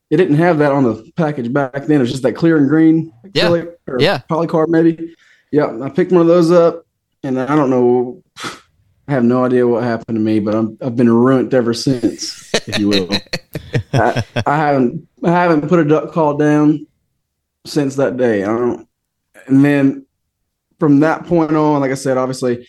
It 0.09 0.17
didn't 0.17 0.35
have 0.37 0.57
that 0.59 0.71
on 0.71 0.83
the 0.83 1.11
package 1.15 1.51
back 1.53 1.73
then. 1.85 1.97
It 1.97 1.99
was 1.99 2.11
just 2.11 2.23
that 2.23 2.33
clear 2.33 2.57
and 2.57 2.67
green 2.69 3.11
Yeah. 3.33 3.49
or 3.87 3.99
Yeah. 3.99 4.21
polycarb 4.29 4.69
maybe. 4.69 5.15
Yeah, 5.51 5.79
I 5.81 5.89
picked 5.89 6.11
one 6.11 6.21
of 6.21 6.27
those 6.27 6.51
up, 6.51 6.85
and 7.23 7.39
I 7.39 7.55
don't 7.55 7.69
know. 7.69 8.23
I 9.07 9.11
have 9.13 9.23
no 9.23 9.43
idea 9.43 9.67
what 9.67 9.83
happened 9.83 10.15
to 10.17 10.21
me, 10.21 10.39
but 10.39 10.53
I'm, 10.53 10.77
I've 10.81 10.95
been 10.95 11.11
ruined 11.11 11.53
ever 11.55 11.73
since, 11.73 12.51
if 12.67 12.77
you 12.77 12.89
will. 12.89 13.09
I, 13.93 14.23
I 14.45 14.55
haven't 14.57 15.07
I 15.23 15.31
haven't 15.31 15.67
put 15.67 15.79
a 15.79 15.83
duck 15.85 16.11
call 16.11 16.37
down 16.37 16.85
since 17.65 17.95
that 17.95 18.17
day. 18.17 18.43
I 18.43 18.47
don't. 18.47 18.87
And 19.47 19.65
then 19.65 20.05
from 20.79 20.99
that 20.99 21.25
point 21.25 21.51
on, 21.55 21.81
like 21.81 21.91
I 21.91 21.95
said, 21.95 22.17
obviously 22.17 22.67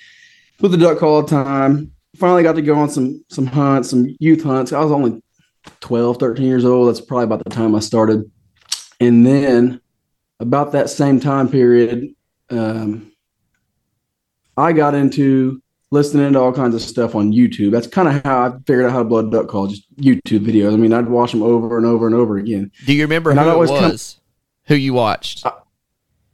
with 0.60 0.72
the 0.72 0.78
duck 0.78 0.98
call 0.98 1.16
all 1.16 1.22
the 1.22 1.28
time. 1.28 1.92
Finally 2.16 2.42
got 2.42 2.56
to 2.56 2.62
go 2.62 2.74
on 2.74 2.88
some 2.90 3.22
some 3.28 3.46
hunts, 3.46 3.90
some 3.90 4.06
youth 4.18 4.42
hunts. 4.42 4.72
I 4.72 4.80
was 4.80 4.90
only 4.92 5.22
12, 5.80 6.18
13 6.18 6.44
years 6.46 6.64
old. 6.64 6.88
That's 6.88 7.00
probably 7.00 7.24
about 7.24 7.44
the 7.44 7.50
time 7.50 7.74
I 7.74 7.80
started. 7.80 8.30
And 9.00 9.26
then 9.26 9.80
about 10.40 10.72
that 10.72 10.90
same 10.90 11.20
time 11.20 11.48
period, 11.48 12.14
um, 12.50 13.12
I 14.56 14.72
got 14.72 14.94
into 14.94 15.62
listening 15.90 16.32
to 16.34 16.40
all 16.40 16.52
kinds 16.52 16.74
of 16.74 16.82
stuff 16.82 17.14
on 17.14 17.32
YouTube. 17.32 17.70
That's 17.72 17.86
kind 17.86 18.08
of 18.08 18.22
how 18.24 18.46
I 18.46 18.50
figured 18.66 18.86
out 18.86 18.92
how 18.92 18.98
to 18.98 19.04
blow 19.04 19.26
a 19.26 19.30
duck 19.30 19.48
call, 19.48 19.66
just 19.66 19.84
YouTube 19.96 20.46
videos. 20.46 20.72
I 20.72 20.76
mean, 20.76 20.92
I'd 20.92 21.08
watch 21.08 21.32
them 21.32 21.42
over 21.42 21.76
and 21.76 21.86
over 21.86 22.06
and 22.06 22.14
over 22.14 22.36
again. 22.38 22.70
Do 22.86 22.92
you 22.92 23.02
remember 23.02 23.30
And 23.30 23.40
who 23.40 23.46
I'd 23.46 23.64
it 23.64 23.66
come- 23.68 23.90
was? 23.90 24.20
who 24.66 24.74
you 24.76 24.94
watched? 24.94 25.44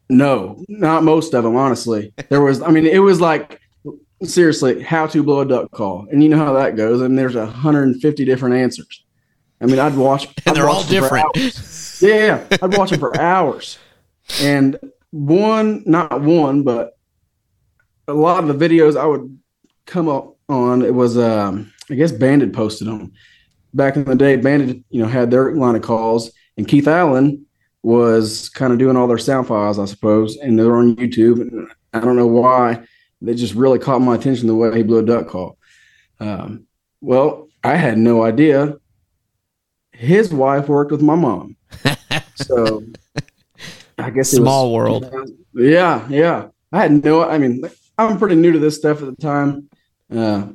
No, 0.09 0.63
not 0.69 1.03
most 1.05 1.35
of 1.35 1.43
them, 1.43 1.57
honestly. 1.57 2.13
There 2.29 2.41
was, 2.43 2.63
I 2.63 2.71
mean, 2.71 2.87
it 2.87 2.99
was 3.01 3.21
like 3.21 3.61
seriously 4.23 4.83
how 4.83 5.07
to 5.09 5.23
blow 5.23 5.41
a 5.41 5.47
duck 5.47 5.71
call, 5.73 6.07
and 6.13 6.23
you 6.23 6.29
know 6.29 6.39
how 6.39 6.53
that 6.53 6.77
goes. 6.77 7.01
I 7.03 7.09
mean, 7.09 7.17
there's 7.17 7.35
150 7.35 8.25
different 8.25 8.55
answers. 8.55 9.05
I 9.61 9.67
mean, 9.67 9.79
I'd 9.79 9.97
watch, 9.97 10.27
and 10.47 10.49
I'd 10.49 10.57
they're 10.57 10.69
all 10.69 10.77
watch 10.77 10.87
for 10.87 10.93
different. 10.93 12.01
Yeah, 12.01 12.47
yeah. 12.51 12.59
I'd 12.63 12.77
watch 12.77 12.91
them 12.91 13.01
for 13.01 13.19
hours, 13.21 13.79
and 14.41 14.79
one, 15.11 15.83
not 15.87 16.21
one, 16.21 16.63
but 16.63 16.99
a 18.09 18.15
lot 18.15 18.45
of 18.45 18.59
the 18.59 18.69
videos 18.69 18.97
I 18.97 19.07
would 19.07 19.39
come 19.87 20.09
up 20.09 20.37
on. 20.49 20.83
It 20.83 20.95
was, 20.95 21.17
um, 21.17 21.73
I 21.91 21.95
guess, 21.95 22.13
Banded 22.13 22.53
posted 22.53 22.87
them 22.87 23.13
back 23.75 23.97
in 23.97 24.05
the 24.05 24.15
day. 24.15 24.37
Banded, 24.37 24.85
you 24.91 25.03
know, 25.03 25.09
had 25.09 25.31
their 25.31 25.55
line 25.55 25.77
of 25.77 25.83
calls, 25.83 26.31
and 26.57 26.69
Keith 26.69 26.89
Allen 26.89 27.47
was 27.83 28.49
kind 28.49 28.73
of 28.73 28.81
doing 28.81 28.97
all 28.97 29.07
their 29.07 29.17
sound 29.17 29.47
files, 29.47 29.79
I 29.79 29.85
suppose, 29.85 30.37
and 30.37 30.59
they're 30.59 30.77
on 30.77 30.97
YouTube. 30.97 31.41
And 31.41 31.69
I 31.93 32.01
don't 32.01 32.17
know 32.17 32.27
why 32.27 32.83
they 33.23 33.35
just 33.35 33.55
really 33.55 33.79
caught 33.79 34.01
my 34.01 34.17
attention 34.17 34.49
the 34.49 34.55
way 34.55 34.75
he 34.77 34.83
blew 34.83 34.99
a 34.99 35.05
duck 35.05 35.29
call. 35.29 35.57
Um, 36.19 36.67
well, 37.01 37.49
I 37.63 37.77
had 37.77 37.99
no 37.99 38.25
idea. 38.25 38.75
His 39.97 40.33
wife 40.33 40.69
worked 40.69 40.93
with 40.93 41.03
my 41.03 41.15
mom, 41.15 41.57
so 42.35 42.83
I 43.99 44.11
guess 44.11 44.33
it 44.33 44.41
was- 44.41 44.47
Small 44.49 44.73
world. 44.75 45.11
Yeah, 45.55 46.07
yeah. 46.09 46.49
I 46.73 46.83
had 46.83 47.05
no. 47.05 47.23
I 47.29 47.39
mean, 47.39 47.63
I'm 47.97 48.19
pretty 48.19 48.37
new 48.37 48.53
to 48.53 48.59
this 48.59 48.77
stuff 48.77 49.01
at 49.03 49.07
the 49.07 49.17
time. 49.23 49.69
Uh, 50.15 50.49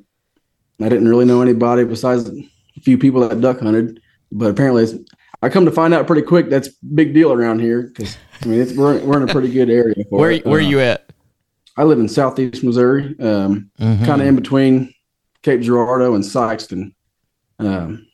I 0.82 0.90
didn't 0.90 1.08
really 1.08 1.26
know 1.26 1.42
anybody 1.42 1.84
besides 1.84 2.30
a 2.30 2.34
few 2.82 2.98
people 2.98 3.28
that 3.28 3.42
duck 3.42 3.60
hunted, 3.62 4.00
but 4.32 4.52
apparently, 4.52 4.84
it's, 4.84 4.94
I 5.42 5.50
come 5.50 5.66
to 5.66 5.72
find 5.72 5.94
out 5.94 6.06
pretty 6.08 6.22
quick 6.22 6.50
that's 6.50 6.68
big 6.70 7.14
deal 7.14 7.32
around 7.34 7.60
here 7.62 7.84
because 7.84 8.18
I 8.42 8.46
mean 8.46 8.62
it's, 8.62 8.74
we're 8.74 9.00
we're 9.04 9.18
in 9.24 9.28
a 9.28 9.32
pretty 9.32 9.52
good 9.52 9.70
area. 9.72 9.96
For 10.10 10.20
Where 10.20 10.32
it. 10.32 10.46
where 10.46 10.62
Uh, 10.62 10.64
you 10.70 10.80
at? 10.80 11.12
I 11.78 11.84
live 11.84 12.00
in 12.00 12.08
southeast 12.10 12.64
Missouri, 12.64 13.16
um, 13.20 13.72
Mhm. 13.80 14.06
kind 14.06 14.22
of 14.22 14.28
in 14.28 14.36
between 14.36 14.94
Cape 15.42 15.62
Girardeau 15.62 16.14
and 16.14 16.24
Sikeston. 16.24 16.94
Um, 17.58 18.06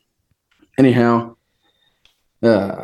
anyhow, 0.78 1.36
uh, 2.44 2.84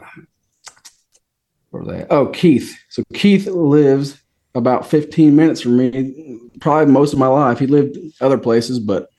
where 1.70 1.96
I? 1.96 2.06
Oh, 2.10 2.28
Keith. 2.28 2.78
So 2.90 3.04
Keith 3.14 3.48
lives 3.48 4.22
about 4.56 4.88
15 4.88 5.36
minutes 5.36 5.62
from 5.62 5.78
me, 5.78 6.40
probably 6.60 6.92
most 6.92 7.14
of 7.14 7.20
my 7.20 7.28
life. 7.28 7.60
He 7.60 7.68
lived 7.68 7.98
other 8.22 8.38
places, 8.38 8.80
but 8.80 9.10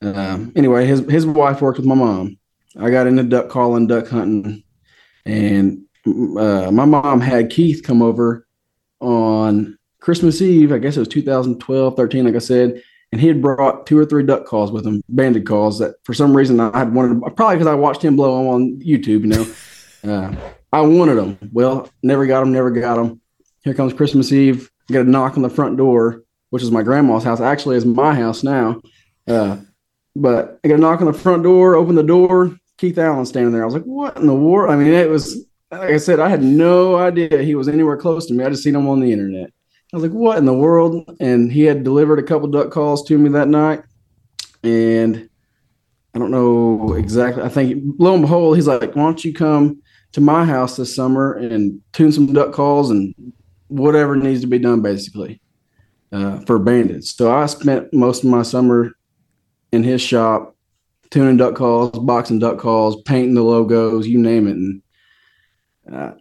um, 0.00 0.52
anyway, 0.56 0.86
his 0.86 1.00
his 1.08 1.26
wife 1.26 1.60
worked 1.60 1.78
with 1.78 1.86
my 1.86 1.94
mom. 1.94 2.38
I 2.78 2.90
got 2.90 3.06
into 3.06 3.22
duck 3.22 3.48
calling, 3.48 3.86
duck 3.86 4.08
hunting, 4.08 4.64
and 5.24 5.82
uh, 6.06 6.70
my 6.70 6.84
mom 6.84 7.20
had 7.20 7.50
Keith 7.50 7.82
come 7.82 8.02
over 8.02 8.46
on 9.00 9.78
Christmas 10.00 10.40
Eve. 10.40 10.72
I 10.72 10.78
guess 10.78 10.96
it 10.96 11.00
was 11.00 11.08
2012, 11.08 11.96
13, 11.96 12.24
like 12.24 12.34
I 12.34 12.38
said, 12.38 12.82
and 13.12 13.20
he 13.20 13.28
had 13.28 13.42
brought 13.42 13.86
two 13.86 13.98
or 13.98 14.06
three 14.06 14.24
duck 14.24 14.46
calls 14.46 14.72
with 14.72 14.86
him, 14.86 15.02
banded 15.08 15.46
calls 15.46 15.78
that 15.78 15.96
for 16.04 16.14
some 16.14 16.34
reason 16.34 16.58
I 16.58 16.76
had 16.76 16.94
wanted. 16.94 17.20
Probably 17.36 17.56
because 17.56 17.66
I 17.66 17.74
watched 17.74 18.02
him 18.02 18.16
blow 18.16 18.38
them 18.38 18.46
on 18.48 18.80
YouTube, 18.80 19.22
you 19.22 19.26
know. 19.26 19.46
Uh, 20.04 20.34
I 20.72 20.80
wanted 20.80 21.14
them. 21.14 21.38
Well, 21.52 21.88
never 22.02 22.26
got 22.26 22.40
them. 22.40 22.50
Never 22.50 22.72
got 22.72 22.96
them. 22.96 23.20
Here 23.62 23.72
comes 23.72 23.92
Christmas 23.92 24.32
Eve. 24.32 24.68
I 24.90 24.94
get 24.94 25.06
a 25.06 25.08
knock 25.08 25.36
on 25.36 25.44
the 25.44 25.48
front 25.48 25.76
door, 25.76 26.24
which 26.50 26.64
is 26.64 26.72
my 26.72 26.82
grandma's 26.82 27.22
house. 27.22 27.40
Actually, 27.40 27.76
is 27.76 27.86
my 27.86 28.12
house 28.12 28.42
now. 28.42 28.82
Uh, 29.28 29.58
but 30.16 30.58
I 30.64 30.66
get 30.66 30.78
a 30.78 30.80
knock 30.80 31.00
on 31.00 31.06
the 31.06 31.12
front 31.12 31.44
door. 31.44 31.76
Open 31.76 31.94
the 31.94 32.02
door. 32.02 32.58
Keith 32.78 32.98
Allen 32.98 33.26
standing 33.26 33.52
there. 33.52 33.62
I 33.62 33.64
was 33.64 33.74
like, 33.74 33.84
"What 33.84 34.16
in 34.16 34.26
the 34.26 34.34
world?" 34.34 34.72
I 34.72 34.76
mean, 34.76 34.92
it 34.92 35.08
was 35.08 35.46
like 35.70 35.90
I 35.90 35.98
said. 35.98 36.18
I 36.18 36.28
had 36.28 36.42
no 36.42 36.96
idea 36.96 37.42
he 37.42 37.54
was 37.54 37.68
anywhere 37.68 37.96
close 37.96 38.26
to 38.26 38.34
me. 38.34 38.42
I 38.42 38.50
just 38.50 38.64
seen 38.64 38.74
him 38.74 38.88
on 38.88 38.98
the 38.98 39.12
internet. 39.12 39.52
I 39.92 39.96
was 39.96 40.04
like, 40.04 40.12
"What 40.12 40.38
in 40.38 40.46
the 40.46 40.54
world?" 40.54 41.16
And 41.20 41.52
he 41.52 41.64
had 41.64 41.84
delivered 41.84 42.18
a 42.18 42.22
couple 42.22 42.48
duck 42.48 42.70
calls 42.70 43.04
to 43.08 43.18
me 43.18 43.28
that 43.30 43.48
night, 43.48 43.82
and 44.62 45.28
I 46.14 46.18
don't 46.18 46.30
know 46.30 46.94
exactly. 46.94 47.42
I 47.42 47.48
think 47.48 47.82
lo 47.98 48.14
and 48.14 48.22
behold, 48.22 48.56
he's 48.56 48.66
like, 48.66 48.94
"Why 48.96 49.02
don't 49.02 49.24
you 49.24 49.34
come 49.34 49.82
to 50.12 50.20
my 50.20 50.44
house 50.44 50.76
this 50.76 50.94
summer 50.94 51.34
and 51.34 51.80
tune 51.92 52.12
some 52.12 52.32
duck 52.32 52.52
calls 52.52 52.90
and 52.90 53.14
whatever 53.68 54.16
needs 54.16 54.40
to 54.42 54.46
be 54.46 54.58
done, 54.58 54.80
basically, 54.80 55.40
uh, 56.10 56.38
for 56.40 56.58
bandits?" 56.58 57.14
So 57.14 57.30
I 57.30 57.44
spent 57.46 57.92
most 57.92 58.24
of 58.24 58.30
my 58.30 58.42
summer 58.42 58.92
in 59.72 59.82
his 59.82 60.00
shop, 60.00 60.56
tuning 61.10 61.36
duck 61.36 61.54
calls, 61.54 61.98
boxing 61.98 62.38
duck 62.38 62.58
calls, 62.58 63.02
painting 63.02 63.34
the 63.34 63.42
logos, 63.42 64.06
you 64.06 64.18
name 64.18 64.48
it, 64.48 64.56
and 64.56 64.82
uh, 65.92 66.12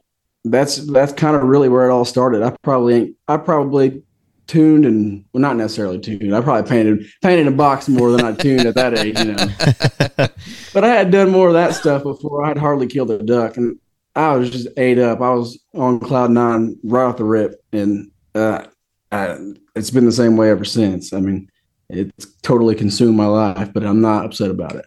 that's 0.44 0.78
that's 0.92 1.14
kind 1.14 1.36
of 1.36 1.44
really 1.44 1.70
where 1.70 1.90
it 1.90 1.94
all 1.94 2.06
started. 2.06 2.44
I 2.44 2.56
probably 2.64 3.16
I 3.28 3.38
probably 3.38 4.04
tuned 4.48 4.86
and 4.86 5.24
well, 5.32 5.42
not 5.42 5.56
necessarily 5.56 6.00
tuned. 6.00 6.36
I 6.36 6.42
probably 6.42 6.70
painted 6.70 7.06
painted 7.22 7.48
a 7.48 7.52
box 7.52 7.88
more 7.88 8.12
than 8.12 8.26
I 8.26 8.34
tuned 8.34 8.66
at 8.66 8.76
that 8.76 8.98
age, 8.98 9.20
you 9.20 9.34
know. 9.34 10.28
but 10.74 10.84
I 10.84 10.88
had 10.88 11.12
done 11.12 11.32
more 11.32 11.48
of 11.48 11.54
that 11.54 11.76
stuff 11.76 12.04
before. 12.04 12.44
I 12.44 12.50
had 12.50 12.58
hardly 12.58 12.88
killed 12.88 13.12
a 13.12 13.24
duck, 13.24 13.58
and 13.58 13.80
I 14.16 14.36
was 14.36 14.50
just 14.50 14.68
ate 14.78 15.00
up. 15.00 15.22
I 15.22 15.34
was 15.34 15.60
on 15.74 16.00
cloud 16.00 16.32
nine 16.32 16.78
right 16.84 17.06
off 17.06 17.18
the 17.18 17.24
rip, 17.24 17.64
and 17.72 18.12
uh, 18.36 18.66
I, 19.12 19.38
it's 19.76 19.92
been 19.92 20.06
the 20.06 20.12
same 20.12 20.38
way 20.38 20.50
ever 20.50 20.66
since. 20.66 21.14
I 21.14 21.20
mean, 21.20 21.50
it's 21.90 22.26
totally 22.42 22.76
consumed 22.76 23.16
my 23.16 23.28
life, 23.28 23.72
but 23.74 23.84
I'm 23.84 24.02
not 24.02 24.26
upset 24.26 24.50
about 24.50 24.76
it. 24.76 24.86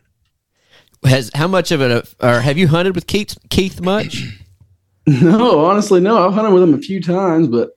Has 1.04 1.30
how 1.34 1.48
much 1.48 1.70
of 1.70 1.80
it, 1.80 2.14
or 2.20 2.40
have 2.40 2.58
you 2.58 2.68
hunted 2.68 2.94
with 2.94 3.06
Keith 3.06 3.36
Keith 3.50 3.80
much? 3.80 4.43
No, 5.22 5.64
honestly, 5.64 6.00
no. 6.00 6.26
I've 6.26 6.34
hunted 6.34 6.52
with 6.52 6.62
him 6.62 6.72
a 6.74 6.78
few 6.78 7.00
times, 7.00 7.48
but 7.48 7.70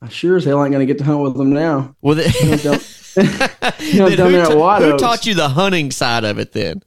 I 0.00 0.08
sure 0.08 0.36
as 0.36 0.44
hell 0.44 0.62
ain't 0.64 0.72
gonna 0.72 0.86
get 0.86 0.98
to 0.98 1.04
hunt 1.04 1.20
with 1.20 1.36
him 1.38 1.52
now. 1.52 1.94
Well, 2.00 2.14
the, 2.14 2.24
You 2.42 2.50
know, 2.50 2.56
down, 2.56 3.72
you 3.80 3.98
know, 3.98 4.16
down 4.16 4.30
who, 4.30 4.32
there 4.32 4.50
at 4.50 4.56
White 4.56 4.82
who 4.82 4.92
Oaks. 4.92 5.02
taught 5.02 5.26
you 5.26 5.34
the 5.34 5.50
hunting 5.50 5.90
side 5.90 6.24
of 6.24 6.38
it? 6.38 6.52
Then 6.52 6.82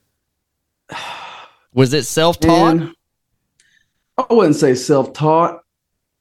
was 1.73 1.93
it 1.93 2.05
self 2.05 2.39
taught? 2.39 2.93
I 4.17 4.33
wouldn't 4.33 4.55
say 4.57 4.75
self-taught. 4.75 5.61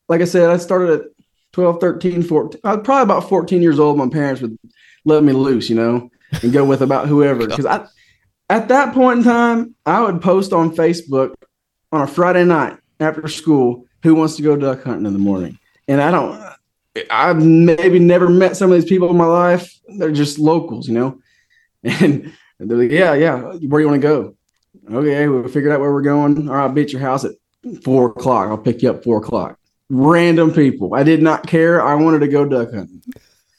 Like 0.09 0.21
I 0.21 0.25
said, 0.25 0.50
I 0.50 0.57
started 0.59 1.00
at 1.00 1.07
12, 1.52 1.81
13, 1.81 2.23
14. 2.23 2.61
I 2.62 2.76
was 2.76 2.85
probably 2.85 3.02
about 3.02 3.28
14 3.28 3.61
years 3.61 3.81
old. 3.81 3.99
My 3.99 4.09
parents 4.09 4.40
would 4.40 4.57
let 5.05 5.25
me 5.25 5.33
loose, 5.33 5.69
you 5.69 5.75
know, 5.75 6.11
and 6.43 6.52
go 6.52 6.64
with 6.64 6.81
about 6.83 7.09
whoever. 7.09 7.47
Because 7.49 7.67
I, 7.67 7.87
at 8.49 8.69
that 8.69 8.95
point 8.95 9.19
in 9.19 9.25
time, 9.25 9.75
I 9.85 10.00
would 10.00 10.23
post 10.23 10.52
on 10.52 10.75
Facebook 10.75 11.35
on 11.90 12.02
a 12.02 12.07
Friday 12.07 12.45
night 12.45 12.78
after 13.00 13.26
school, 13.28 13.85
who 14.02 14.14
wants 14.14 14.37
to 14.37 14.43
go 14.43 14.57
duck 14.57 14.83
hunting 14.85 15.07
in 15.07 15.12
the 15.12 15.19
morning? 15.19 15.59
And 15.87 16.00
I 16.00 16.11
don't, 16.11 16.43
I've 17.11 17.43
maybe 17.45 17.99
never 17.99 18.28
met 18.28 18.57
some 18.57 18.71
of 18.73 18.81
these 18.81 18.88
people 18.88 19.11
in 19.11 19.17
my 19.17 19.26
life. 19.26 19.73
They're 19.99 20.12
just 20.12 20.38
locals, 20.38 20.88
you 20.88 20.95
know? 20.95 21.21
And 22.61 22.69
they're 22.69 22.76
like, 22.76 22.90
yeah, 22.90 23.14
yeah, 23.14 23.37
where 23.40 23.59
do 23.59 23.85
you 23.85 23.88
want 23.88 24.02
to 24.02 24.09
go? 24.09 24.35
Okay, 24.93 25.28
we 25.28 25.49
figured 25.49 25.71
out 25.73 25.78
where 25.78 25.93
we're 25.93 26.02
going. 26.02 26.49
All 26.49 26.57
right, 26.57 26.62
I'll 26.64 26.73
be 26.73 26.83
at 26.83 26.90
your 26.93 27.00
house 27.00 27.25
at 27.25 27.31
four 27.85 28.09
o'clock. 28.09 28.49
I'll 28.49 28.59
pick 28.59 28.83
you 28.83 28.90
up 28.90 29.05
four 29.05 29.19
o'clock. 29.19 29.57
Random 29.88 30.52
people. 30.52 30.93
I 30.93 31.05
did 31.05 31.23
not 31.23 31.47
care. 31.47 31.81
I 31.81 31.95
wanted 31.95 32.19
to 32.19 32.26
go 32.26 32.45
duck 32.45 32.73
hunting. 32.73 33.00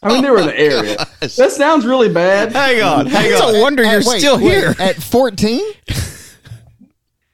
I 0.04 0.10
mean, 0.10 0.22
they 0.22 0.30
were 0.30 0.40
in 0.40 0.48
the 0.48 0.60
area. 0.60 0.98
That 1.22 1.52
sounds 1.54 1.86
really 1.86 2.12
bad. 2.12 2.52
Hang 2.52 2.82
on, 2.82 3.06
hang 3.06 3.28
on. 3.28 3.32
It's 3.32 3.42
on. 3.42 3.56
a 3.56 3.62
wonder 3.62 3.84
you're 3.84 4.02
Hey, 4.02 4.08
wait, 4.08 4.20
still 4.20 4.36
wait, 4.38 4.44
here. 4.44 4.76
at 4.80 4.96
14. 4.98 5.62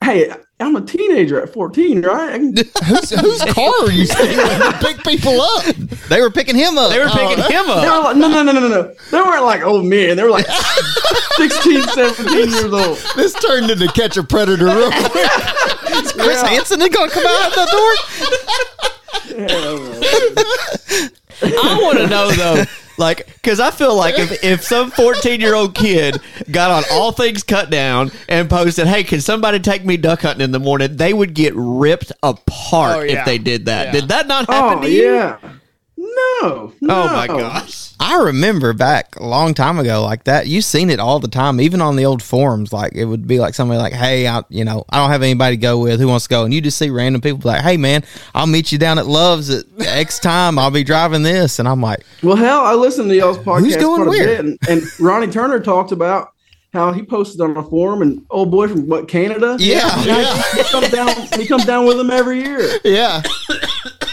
Hey, 0.04 0.32
I'm 0.58 0.76
a 0.78 0.82
teenager 0.82 1.42
at 1.42 1.52
14, 1.52 2.02
right? 2.04 2.34
I 2.34 2.38
Whose 2.86 3.10
whose 3.10 3.44
car 3.54 3.74
are 3.82 3.92
you 3.92 4.06
stealing 4.06 4.38
to 4.38 4.78
pick 4.80 5.04
people 5.04 5.42
up? 5.42 5.66
They 6.08 6.22
were 6.22 6.32
picking 6.32 6.56
him 6.56 6.78
up. 6.78 6.92
They 6.92 7.00
were 7.00 7.10
oh. 7.10 7.14
picking 7.14 7.44
him 7.44 7.66
they 7.68 7.86
up. 7.88 7.98
were 7.98 8.04
like, 8.04 8.16
no, 8.16 8.30
no, 8.30 8.42
no, 8.44 8.52
no, 8.54 8.60
no, 8.62 8.70
no. 8.70 8.96
They 9.12 9.18
weren't 9.22 9.44
like 9.44 9.64
old 9.64 9.84
men. 9.86 10.16
They 10.16 10.24
were 10.24 10.30
like 10.30 10.46
16, 11.36 11.84
17 11.84 12.50
years 12.50 12.72
old. 12.72 12.98
This 13.18 13.34
turned 13.34 13.70
into 13.70 13.88
catch 13.92 14.16
a 14.16 14.24
predator 14.24 14.68
real 14.68 14.92
quick. 14.92 15.12
Chris 15.12 16.42
Yeah. 16.42 16.48
Hansen 16.48 16.82
is 16.82 16.90
going 16.90 17.10
to 17.10 17.14
come 17.16 17.26
out 17.28 17.52
the 17.54 17.66
door. 17.72 17.96
I 21.44 21.80
want 21.82 21.98
to 21.98 22.08
know 22.08 22.32
though, 22.32 22.64
like, 22.98 23.26
because 23.34 23.60
I 23.60 23.72
feel 23.72 23.96
like 23.96 24.18
if, 24.18 24.44
if 24.44 24.64
some 24.64 24.92
14 24.92 25.40
year 25.42 25.56
old 25.56 25.76
kid 25.76 26.20
got 26.52 26.72
on 26.72 26.84
all 26.92 27.12
things 27.12 27.44
cut 27.44 27.70
down 27.70 28.12
and 28.30 28.50
posted, 28.50 28.88
"Hey, 28.88 29.04
can 29.04 29.22
somebody 29.22 29.60
take 29.60 29.84
me 29.86 29.98
duck 29.98 30.22
hunting 30.22 30.44
in 30.44 30.52
the 30.52 30.60
morning?" 30.60 30.96
they 30.98 31.14
would 31.14 31.34
get 31.34 31.54
ripped 31.56 32.12
apart 32.24 32.98
Oh, 32.98 33.02
yeah. 33.02 33.20
if 33.20 33.26
they 33.26 33.38
did 33.38 33.66
that. 33.66 33.88
Yeah. 33.88 33.92
Did 33.92 34.08
that 34.10 34.28
not 34.28 34.48
happen 34.48 34.80
Oh, 34.80 34.82
to 34.84 34.90
you? 34.90 35.14
yeah. 35.14 35.38
No, 36.16 36.74
no. 36.82 36.96
Oh 37.04 37.08
my 37.08 37.28
gosh. 37.28 37.94
I 38.00 38.18
remember 38.24 38.74
back 38.74 39.16
a 39.18 39.26
long 39.26 39.54
time 39.54 39.80
ago 39.80 40.02
like 40.04 40.26
that. 40.26 40.48
You've 40.48 40.64
seen 40.64 40.90
it 40.90 41.00
all 41.00 41.20
the 41.20 41.28
time, 41.28 41.60
even 41.60 41.82
on 41.82 41.96
the 41.96 42.06
old 42.06 42.22
forums. 42.24 42.72
Like 42.72 42.94
it 42.94 43.06
would 43.06 43.28
be 43.28 43.40
like 43.40 43.54
somebody 43.54 43.80
like, 43.80 43.94
"Hey, 43.94 44.28
I, 44.28 44.44
you 44.50 44.64
know, 44.64 44.86
I 44.90 44.98
don't 44.98 45.10
have 45.10 45.24
anybody 45.24 45.56
to 45.58 45.62
go 45.62 45.80
with. 45.80 46.00
Who 46.00 46.08
wants 46.08 46.26
to 46.26 46.30
go?" 46.30 46.46
And 46.46 46.54
you 46.54 46.62
just 46.62 46.78
see 46.78 46.90
random 46.90 47.22
people 47.22 47.42
like, 47.44 47.62
"Hey, 47.62 47.78
man, 47.78 48.04
I'll 48.34 48.48
meet 48.48 48.72
you 48.72 48.78
down 48.78 49.00
at 49.00 49.08
Love's 49.08 49.50
at 49.50 49.66
X 49.80 50.20
time. 50.22 50.58
I'll 50.60 50.72
be 50.72 50.84
driving 50.84 51.24
this." 51.24 51.60
And 51.60 51.68
I'm 51.68 51.82
like, 51.82 52.06
Well, 52.24 52.36
hell, 52.36 52.62
I 52.66 52.74
listened 52.76 53.10
to 53.10 53.16
y'all's 53.16 53.38
podcast 53.40 53.80
going 53.80 54.04
quite 54.04 54.22
a 54.22 54.26
where? 54.26 54.40
and, 54.40 54.58
and 54.70 54.84
Ronnie 55.00 55.28
Turner 55.28 55.60
talked 55.60 55.92
about 55.92 56.30
how 56.74 56.92
he 56.92 57.02
posted 57.04 57.40
on 57.40 57.56
a 57.56 57.64
forum, 57.64 58.02
and 58.02 58.26
old 58.30 58.52
boy 58.52 58.68
from 58.68 58.88
what 58.88 59.08
Canada, 59.08 59.56
Yeah. 59.60 60.04
yeah, 60.04 60.42
he 60.56 60.64
comes 60.64 60.90
down, 60.90 61.08
he 61.40 61.48
comes 61.48 61.66
down 61.66 61.86
with 61.86 61.98
him 62.00 62.12
every 62.12 62.44
year. 62.44 62.70
Yeah. 62.84 63.22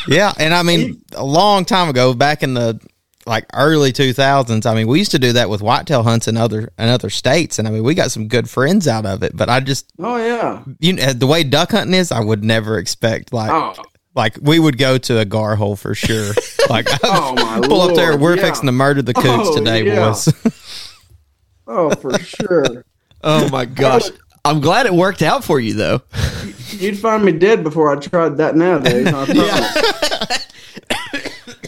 "Yeah." 0.09 0.33
And 0.39 0.53
I 0.55 0.63
mean, 0.63 1.03
a 1.17 1.25
long 1.25 1.65
time 1.65 1.89
ago, 1.89 2.15
back 2.15 2.43
in 2.43 2.55
the 2.55 2.81
like 3.25 3.47
early 3.55 3.93
2000s. 3.93 4.67
I 4.67 4.75
mean, 4.75 4.89
we 4.89 4.99
used 4.99 5.13
to 5.13 5.19
do 5.21 5.33
that 5.35 5.49
with 5.49 5.63
whitetail 5.63 6.03
hunts 6.03 6.27
in 6.27 6.37
other 6.37 6.71
in 6.79 6.89
other 6.89 7.09
states, 7.11 7.59
and 7.59 7.69
I 7.69 7.71
mean, 7.71 7.85
we 7.85 7.95
got 7.95 8.11
some 8.11 8.27
good 8.29 8.51
friends 8.51 8.89
out 8.89 9.07
of 9.07 9.23
it. 9.23 9.37
But 9.37 9.49
I 9.49 9.61
just, 9.61 9.87
Oh 10.01 10.17
yeah, 10.17 10.65
you 10.81 10.95
know, 10.95 11.13
the 11.13 11.27
way 11.29 11.45
duck 11.45 11.71
hunting 11.71 11.95
is, 11.95 12.11
I 12.11 12.21
would 12.21 12.43
never 12.43 12.79
expect 12.79 13.33
like. 13.33 13.51
oh 13.51 13.81
Like 14.15 14.37
we 14.43 14.59
would 14.59 14.77
go 14.77 14.99
to 14.99 15.21
a 15.21 15.25
gar 15.25 15.55
hole 15.57 15.77
for 15.77 15.95
sure. 15.95 16.33
Like 16.71 16.87
Oh, 17.03 17.35
my 17.35 17.61
pull 17.67 17.81
up 17.83 17.95
there. 17.97 18.17
We're 18.17 18.37
yeah. 18.37 18.43
fixing 18.45 18.67
to 18.67 18.73
murder 18.73 19.03
the 19.03 19.15
coots 19.15 19.27
Oh, 19.51 19.57
today, 19.57 19.85
yeah. 19.85 20.09
boys. 20.11 20.29
oh 21.67 21.91
for 21.97 22.19
sure. 22.19 22.85
Oh 23.23 23.49
my 23.51 23.65
gosh. 23.67 24.05
I'm 24.45 24.61
glad 24.61 24.87
it 24.87 24.93
worked 24.93 25.23
out 25.23 25.45
for 25.45 25.61
you 25.61 25.75
though. 25.75 26.03
You'd 26.71 26.99
find 26.99 27.25
me 27.25 27.33
dead 27.33 27.63
before 27.63 27.95
I 27.95 28.01
tried 28.01 28.37
that 28.39 28.57
nowadays. 28.57 29.07
I 29.07 29.27
promise. 30.33 30.49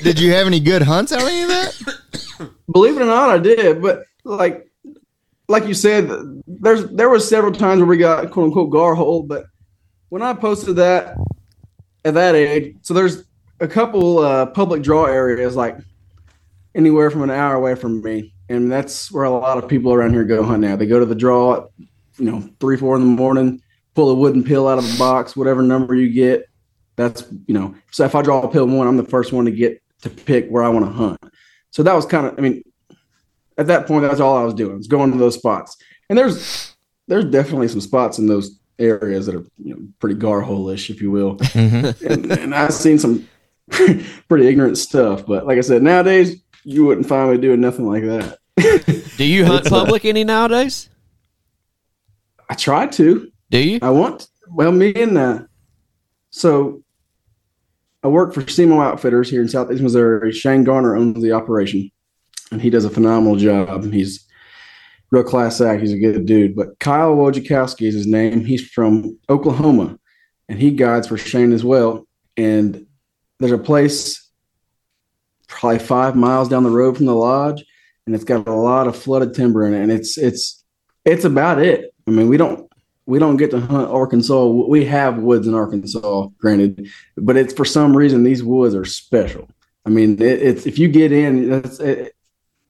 Did 0.02 0.19
you 0.19 0.33
have 0.33 0.47
any 0.47 0.61
good 0.61 0.83
hunts 0.83 1.12
out 1.12 1.23
of 1.23 1.28
any 1.28 1.43
of 1.43 1.49
that? 1.49 2.50
Believe 2.71 2.97
it 2.97 3.02
or 3.02 3.07
not, 3.07 3.31
I 3.31 3.38
did. 3.38 3.81
But 3.81 4.04
like, 4.25 4.69
like 5.49 5.66
you 5.66 5.75
said, 5.75 6.11
there's 6.47 6.87
there 6.90 7.09
was 7.09 7.28
several 7.28 7.52
times 7.52 7.78
where 7.78 7.87
we 7.87 7.97
got 7.97 8.31
quote 8.31 8.47
unquote 8.47 8.71
gar 8.71 8.95
hole. 8.95 9.23
But 9.23 9.47
when 10.09 10.23
I 10.23 10.35
posted 10.35 10.76
that 10.76 11.16
at 12.04 12.14
that 12.14 12.35
age, 12.35 12.76
so 12.83 12.93
there's 12.93 13.25
a 13.61 13.69
couple 13.69 14.19
uh, 14.19 14.47
public 14.47 14.83
draw 14.83 15.07
areas 15.07 15.54
like 15.54 15.78
anywhere 16.75 17.11
from 17.11 17.23
an 17.23 17.31
hour 17.31 17.54
away 17.54 17.76
from 17.76 18.02
me, 18.02 18.35
and 18.49 18.71
that's 18.71 19.12
where 19.12 19.25
a 19.25 19.31
lot 19.31 19.62
of 19.62 19.69
people 19.69 19.93
around 19.93 20.12
here 20.12 20.25
go 20.25 20.43
hunt 20.43 20.62
now. 20.62 20.76
They 20.76 20.87
go 20.87 20.99
to 20.99 21.07
the 21.07 21.14
draw, 21.14 21.57
at, 21.57 21.64
you 22.18 22.30
know, 22.30 22.49
three 22.61 22.76
four 22.76 22.97
in 22.97 23.02
the 23.02 23.06
morning, 23.06 23.61
pull 23.94 24.11
a 24.11 24.14
wooden 24.14 24.44
pill 24.44 24.68
out 24.68 24.78
of 24.78 24.94
a 24.94 24.99
box, 24.99 25.37
whatever 25.37 25.62
number 25.62 25.94
you 25.94 26.11
get. 26.11 26.49
That's 26.97 27.25
you 27.47 27.54
know. 27.54 27.75
So 27.90 28.04
if 28.04 28.14
I 28.14 28.23
draw 28.23 28.42
a 28.42 28.49
pill 28.49 28.66
one, 28.66 28.87
I'm 28.87 28.97
the 28.97 29.04
first 29.04 29.33
one 29.33 29.44
to 29.47 29.50
get 29.50 29.83
to 30.02 30.11
pick 30.11 30.49
where 30.49 30.62
I 30.62 30.68
want 30.68 30.87
to 30.87 30.92
hunt. 30.92 31.18
So 31.71 31.83
that 31.83 31.94
was 31.94 32.06
kind 32.06 32.26
of, 32.26 32.38
I 32.38 32.40
mean, 32.40 32.62
at 33.59 33.66
that 33.66 33.87
point, 33.87 34.02
that's 34.02 34.21
all 34.21 34.37
I 34.37 34.44
was 34.44 34.54
doing 34.54 34.76
was 34.76 34.87
going 34.87 35.11
to 35.12 35.18
those 35.18 35.35
spots. 35.35 35.76
And 36.09 36.18
there's 36.18 36.75
there's 37.09 37.25
definitely 37.25 37.68
some 37.68 37.80
spots 37.80 38.18
in 38.18 38.26
those 38.26 38.59
areas 38.78 39.26
that 39.26 39.35
are 39.35 39.44
you 39.59 39.75
know 39.75 39.78
pretty 39.99 40.16
gar 40.16 40.40
hole-ish, 40.40 40.90
if 40.90 41.00
you 41.00 41.11
will. 41.11 41.37
Mhm. 41.37 42.00
and, 42.02 42.30
and 42.33 42.54
I've 42.54 42.75
seen 42.75 42.99
some 42.99 43.28
pretty 44.28 44.47
ignorant 44.47 44.78
stuff. 44.78 45.26
But 45.26 45.47
like 45.47 45.59
I 45.59 45.62
said, 45.62 45.83
nowadays 45.83 46.40
you 46.64 46.85
wouldn't 46.85 47.09
find 47.09 47.30
me 47.30 47.38
doing 47.38 47.61
nothing 47.61 47.87
like 47.87 48.04
that. 48.04 48.38
Do 49.16 49.25
you 49.25 49.44
hunt 49.44 49.66
uh, 49.66 49.71
public 49.71 50.04
any 50.04 50.25
nowadays? 50.25 50.88
I 52.48 52.54
tried 52.54 52.92
to. 52.92 53.30
Do 53.50 53.58
you? 53.58 53.78
I 53.82 53.90
want 53.90 54.28
well, 54.48 54.72
me 54.72 54.92
and 54.94 55.16
uh, 55.16 55.40
so 56.30 56.82
I 58.02 58.08
work 58.08 58.34
for 58.34 58.42
SEMO 58.42 58.84
Outfitters 58.84 59.30
here 59.30 59.40
in 59.40 59.48
Southeast 59.48 59.82
Missouri. 59.82 60.32
Shane 60.32 60.64
Garner 60.64 60.96
owns 60.96 61.22
the 61.22 61.32
operation, 61.32 61.90
and 62.50 62.60
he 62.60 62.70
does 62.70 62.84
a 62.84 62.90
phenomenal 62.90 63.36
job. 63.36 63.90
He's 63.92 64.26
real 65.10 65.24
class 65.24 65.60
act. 65.60 65.80
He's 65.80 65.92
a 65.92 65.98
good 65.98 66.26
dude. 66.26 66.56
But 66.56 66.78
Kyle 66.80 67.14
Wojciechowski 67.14 67.86
is 67.86 67.94
his 67.94 68.06
name. 68.06 68.44
He's 68.44 68.68
from 68.68 69.18
Oklahoma, 69.30 69.98
and 70.48 70.58
he 70.58 70.70
guides 70.70 71.08
for 71.08 71.16
Shane 71.16 71.52
as 71.52 71.64
well. 71.64 72.06
And 72.36 72.86
there's 73.38 73.52
a 73.52 73.58
place 73.58 74.28
probably 75.48 75.78
five 75.78 76.16
miles 76.16 76.48
down 76.48 76.64
the 76.64 76.70
road 76.70 76.96
from 76.96 77.06
the 77.06 77.14
lodge, 77.14 77.64
and 78.06 78.14
it's 78.14 78.24
got 78.24 78.48
a 78.48 78.52
lot 78.52 78.86
of 78.86 78.96
flooded 78.96 79.34
timber 79.34 79.66
in 79.66 79.74
it. 79.74 79.82
And 79.82 79.92
it's 79.92 80.18
it's 80.18 80.64
it's 81.04 81.24
about 81.24 81.62
it. 81.62 81.93
I 82.06 82.11
mean, 82.11 82.28
we 82.28 82.37
don't 82.37 82.70
we 83.06 83.18
don't 83.18 83.37
get 83.37 83.50
to 83.50 83.61
hunt 83.61 83.90
Arkansas. 83.90 84.46
We 84.46 84.84
have 84.87 85.18
woods 85.18 85.46
in 85.46 85.54
Arkansas, 85.54 86.28
granted, 86.38 86.88
but 87.16 87.37
it's 87.37 87.52
for 87.52 87.64
some 87.64 87.96
reason 87.96 88.23
these 88.23 88.42
woods 88.42 88.75
are 88.75 88.84
special. 88.84 89.49
I 89.84 89.90
mean, 89.90 90.20
it, 90.23 90.42
it's 90.42 90.66
if 90.66 90.78
you 90.78 90.88
get 90.88 91.12
in, 91.12 91.52
it, 91.80 92.14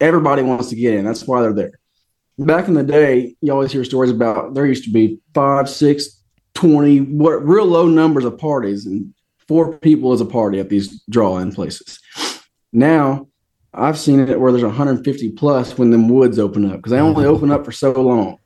everybody 0.01 0.43
wants 0.43 0.69
to 0.71 0.77
get 0.77 0.95
in. 0.95 1.05
That's 1.05 1.27
why 1.27 1.43
they're 1.43 1.53
there. 1.53 1.79
Back 2.39 2.67
in 2.67 2.75
the 2.75 2.83
day, 2.83 3.37
you 3.41 3.53
always 3.53 3.71
hear 3.71 3.85
stories 3.85 4.11
about 4.11 4.55
there 4.55 4.67
used 4.67 4.85
to 4.85 4.93
be 4.93 5.21
five, 5.35 5.69
six, 5.69 6.21
20, 6.55 6.99
what 6.99 7.47
real 7.47 7.67
low 7.67 7.87
numbers 7.87 8.25
of 8.25 8.39
parties, 8.39 8.87
and 8.87 9.15
four 9.47 9.79
people 9.79 10.13
as 10.13 10.21
a 10.21 10.27
party 10.27 10.59
at 10.59 10.69
these 10.69 11.03
draw-in 11.09 11.53
places. 11.53 12.01
Now, 12.73 13.29
I've 13.73 13.99
seen 13.99 14.21
it 14.21 14.41
where 14.41 14.51
there's 14.51 14.65
150 14.65 15.33
plus 15.33 15.79
when 15.79 15.91
them 15.91 16.09
woods 16.09 16.41
open 16.41 16.65
up 16.69 16.77
because 16.77 16.91
they 16.91 16.99
only 16.99 17.25
open 17.25 17.53
up 17.53 17.65
for 17.65 17.73
so 17.73 17.93
long 17.93 18.39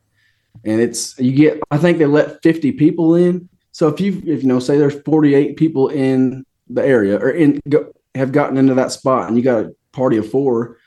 and 0.65 0.81
it's 0.81 1.19
you 1.19 1.33
get 1.33 1.61
i 1.71 1.79
think 1.79 1.99
they 1.99 2.07
let 2.07 2.43
50 2.43 2.73
people 2.73 3.15
in. 3.15 3.49
So 3.73 3.89
if 3.89 4.01
you 4.01 4.23
if 4.27 4.43
you 4.43 4.49
know 4.49 4.59
say 4.59 4.77
there's 4.77 5.01
48 5.03 5.57
people 5.57 5.89
in 5.89 6.45
the 6.69 6.85
area 6.85 7.17
or 7.17 7.31
in 7.31 7.61
go, 7.69 7.93
have 8.15 8.33
gotten 8.33 8.57
into 8.57 8.75
that 8.75 8.93
spot 8.93 9.29
and 9.29 9.37
you 9.37 9.43
got 9.43 9.65
a 9.65 9.75
party 9.93 10.17
of 10.17 10.29
four 10.29 10.79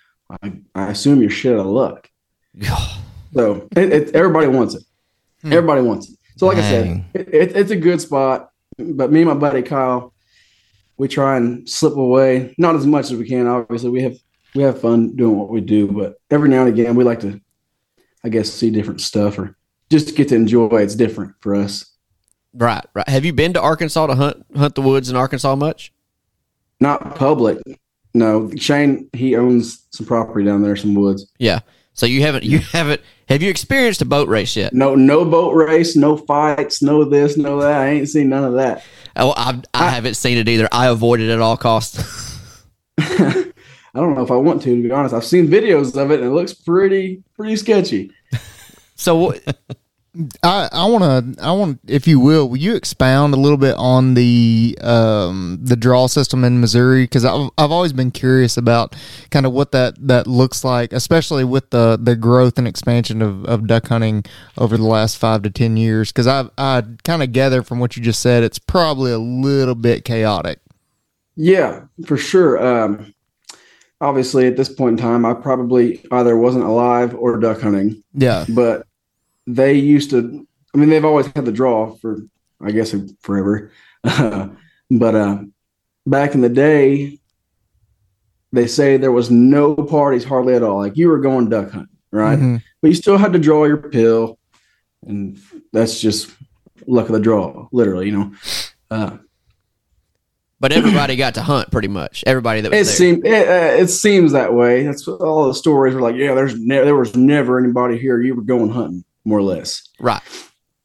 i, 0.43 0.53
I 0.75 0.91
assume 0.91 1.21
you're 1.21 1.29
shit 1.29 1.53
out 1.53 1.59
of 1.59 1.65
luck. 1.67 2.09
So 3.33 3.69
it, 3.77 3.93
it, 3.93 4.13
everybody 4.13 4.47
wants 4.47 4.75
it. 4.75 4.83
Hmm. 5.41 5.53
Everybody 5.53 5.83
wants 5.83 6.09
it. 6.09 6.19
So 6.35 6.47
like 6.47 6.57
i 6.57 6.61
said 6.61 7.05
it, 7.13 7.55
it's 7.55 7.71
a 7.71 7.77
good 7.77 8.01
spot 8.01 8.51
but 8.77 9.09
me 9.09 9.21
and 9.21 9.29
my 9.29 9.35
buddy 9.35 9.61
kyle 9.61 10.13
we 10.97 11.07
try 11.07 11.37
and 11.37 11.67
slip 11.69 11.95
away 11.95 12.53
not 12.57 12.75
as 12.75 12.85
much 12.85 13.05
as 13.05 13.15
we 13.15 13.25
can 13.25 13.47
obviously. 13.47 13.89
We 13.89 14.01
have 14.01 14.17
we 14.53 14.63
have 14.63 14.81
fun 14.81 15.15
doing 15.15 15.37
what 15.37 15.49
we 15.49 15.61
do 15.61 15.87
but 15.87 16.15
every 16.29 16.49
now 16.49 16.65
and 16.65 16.69
again 16.69 16.95
we 16.95 17.05
like 17.05 17.21
to 17.21 17.39
i 18.25 18.27
guess 18.27 18.51
see 18.51 18.69
different 18.69 18.99
stuff 18.99 19.39
or 19.39 19.55
just 19.91 20.15
get 20.15 20.29
to 20.29 20.35
enjoy 20.35 20.67
it's 20.77 20.95
different 20.95 21.33
for 21.41 21.53
us 21.55 21.85
Right, 22.53 22.83
right. 22.93 23.07
Have 23.07 23.23
you 23.23 23.31
been 23.31 23.53
to 23.53 23.61
Arkansas 23.61 24.07
to 24.07 24.15
hunt 24.15 24.45
hunt 24.57 24.75
the 24.75 24.81
woods 24.81 25.09
in 25.09 25.15
Arkansas 25.15 25.55
much? 25.55 25.93
not 26.79 27.15
public 27.15 27.59
no 28.13 28.49
shane 28.57 29.09
he 29.13 29.35
owns 29.37 29.85
some 29.91 30.05
property 30.05 30.43
down 30.45 30.61
there 30.63 30.75
some 30.75 30.93
woods 30.95 31.31
Yeah. 31.37 31.59
So 31.93 32.05
you 32.05 32.21
haven't 32.21 32.43
you 32.43 32.59
haven't 32.59 33.01
have 33.29 33.41
you 33.41 33.49
experienced 33.49 34.01
a 34.01 34.05
boat 34.05 34.27
race 34.27 34.55
yet? 34.55 34.73
no 34.73 34.95
no 34.95 35.23
boat 35.25 35.51
race 35.53 35.95
no 35.95 36.17
fights 36.17 36.81
no 36.81 37.03
this 37.05 37.37
no 37.37 37.59
that 37.61 37.79
i 37.81 37.87
ain't 37.89 38.09
seen 38.09 38.29
none 38.29 38.43
of 38.43 38.53
that 38.55 38.83
Oh, 39.15 39.33
I, 39.35 39.61
I 39.73 39.89
haven't 39.89 40.13
seen 40.13 40.37
it 40.37 40.47
either. 40.47 40.69
I 40.71 40.87
avoid 40.87 41.19
it 41.19 41.29
at 41.29 41.41
all 41.41 41.57
costs. 41.57 41.97
i 42.97 43.99
don't 43.99 44.15
know 44.15 44.23
if 44.23 44.31
i 44.31 44.35
want 44.35 44.61
to 44.61 44.73
to 44.75 44.83
be 44.83 44.91
honest 44.91 45.13
i've 45.13 45.25
seen 45.25 45.47
videos 45.47 45.95
of 46.01 46.11
it 46.11 46.19
and 46.21 46.29
it 46.29 46.33
looks 46.33 46.53
pretty 46.53 47.23
pretty 47.35 47.55
sketchy 47.55 48.09
so 49.01 49.33
I, 50.43 50.67
I 50.73 50.85
want 50.85 51.35
to 51.37 51.43
I 51.43 51.53
want 51.53 51.79
if 51.87 52.05
you 52.05 52.19
will 52.19 52.49
will 52.49 52.57
you 52.57 52.75
expound 52.75 53.33
a 53.33 53.37
little 53.37 53.57
bit 53.57 53.75
on 53.77 54.13
the 54.13 54.77
um 54.81 55.57
the 55.61 55.77
draw 55.77 56.07
system 56.07 56.43
in 56.43 56.59
Missouri? 56.59 57.03
Because 57.03 57.23
I've, 57.23 57.49
I've 57.57 57.71
always 57.71 57.93
been 57.93 58.11
curious 58.11 58.57
about 58.57 58.93
kind 59.29 59.45
of 59.45 59.53
what 59.53 59.71
that 59.71 59.95
that 60.05 60.27
looks 60.27 60.65
like 60.65 60.91
especially 60.91 61.45
with 61.45 61.69
the 61.69 61.97
the 62.01 62.17
growth 62.17 62.57
and 62.57 62.67
expansion 62.67 63.21
of, 63.21 63.45
of 63.45 63.67
duck 63.67 63.87
hunting 63.87 64.25
over 64.57 64.75
the 64.75 64.85
last 64.85 65.17
five 65.17 65.43
to 65.43 65.49
ten 65.49 65.77
years. 65.77 66.11
Because 66.11 66.27
I 66.27 66.49
I 66.57 66.83
kind 67.05 67.23
of 67.23 67.31
gather 67.31 67.63
from 67.63 67.79
what 67.79 67.95
you 67.95 68.03
just 68.03 68.21
said 68.21 68.43
it's 68.43 68.59
probably 68.59 69.13
a 69.13 69.19
little 69.19 69.75
bit 69.75 70.03
chaotic. 70.03 70.59
Yeah, 71.37 71.85
for 72.05 72.17
sure. 72.17 72.61
Um, 72.61 73.13
obviously, 74.01 74.45
at 74.45 74.57
this 74.57 74.67
point 74.67 74.99
in 74.99 75.05
time, 75.05 75.25
I 75.25 75.33
probably 75.33 76.05
either 76.11 76.35
wasn't 76.35 76.65
alive 76.65 77.15
or 77.15 77.37
duck 77.37 77.61
hunting, 77.61 78.03
yeah. 78.13 78.43
But 78.49 78.85
they 79.47 79.73
used 79.73 80.09
to. 80.11 80.47
I 80.73 80.77
mean, 80.77 80.89
they've 80.89 81.03
always 81.05 81.27
had 81.27 81.45
the 81.45 81.51
draw 81.51 81.95
for, 81.97 82.19
I 82.61 82.71
guess, 82.71 82.95
forever. 83.21 83.71
but 84.03 85.15
uh, 85.15 85.39
back 86.05 86.33
in 86.33 86.41
the 86.41 86.49
day, 86.49 87.19
they 88.53 88.67
say 88.67 88.97
there 88.97 89.11
was 89.11 89.29
no 89.31 89.75
parties 89.75 90.23
hardly 90.23 90.53
at 90.55 90.63
all. 90.63 90.77
Like 90.79 90.97
you 90.97 91.07
were 91.09 91.19
going 91.19 91.49
duck 91.49 91.71
hunting, 91.71 91.97
right? 92.11 92.39
Mhm. 92.39 92.63
But 92.81 92.87
you 92.89 92.95
still 92.95 93.17
had 93.17 93.33
to 93.33 93.39
draw 93.39 93.65
your 93.65 93.77
pill, 93.77 94.39
and 95.05 95.39
that's 95.73 95.99
just 96.01 96.31
luck 96.87 97.07
of 97.07 97.13
the 97.13 97.19
draw, 97.19 97.67
literally. 97.71 98.07
You 98.07 98.11
know. 98.17 98.31
Uh, 98.89 99.17
but 100.59 100.71
everybody 100.71 101.15
got 101.15 101.33
to 101.35 101.41
hunt 101.41 101.71
pretty 101.71 101.87
much. 101.87 102.23
Everybody 102.27 102.61
that 102.61 102.67
It 102.69 102.71
there. 102.71 102.83
seems 102.83 103.19
it, 103.25 103.47
uh, 103.47 103.81
it 103.81 103.87
seems 103.87 104.31
that 104.33 104.53
way. 104.53 104.83
That's 104.85 105.07
what 105.07 105.21
all 105.21 105.47
the 105.47 105.53
stories 105.55 105.95
were 105.95 106.01
like. 106.01 106.15
Yeah, 106.15 106.33
there's 106.35 106.55
ne- 106.59 106.83
there 106.83 106.95
was 106.95 107.15
never 107.15 107.57
anybody 107.59 107.97
here. 107.97 108.21
You 108.21 108.35
were 108.35 108.41
going 108.43 108.69
hunting, 108.69 109.03
more 109.25 109.39
or 109.39 109.43
less. 109.43 109.87
right. 109.99 110.21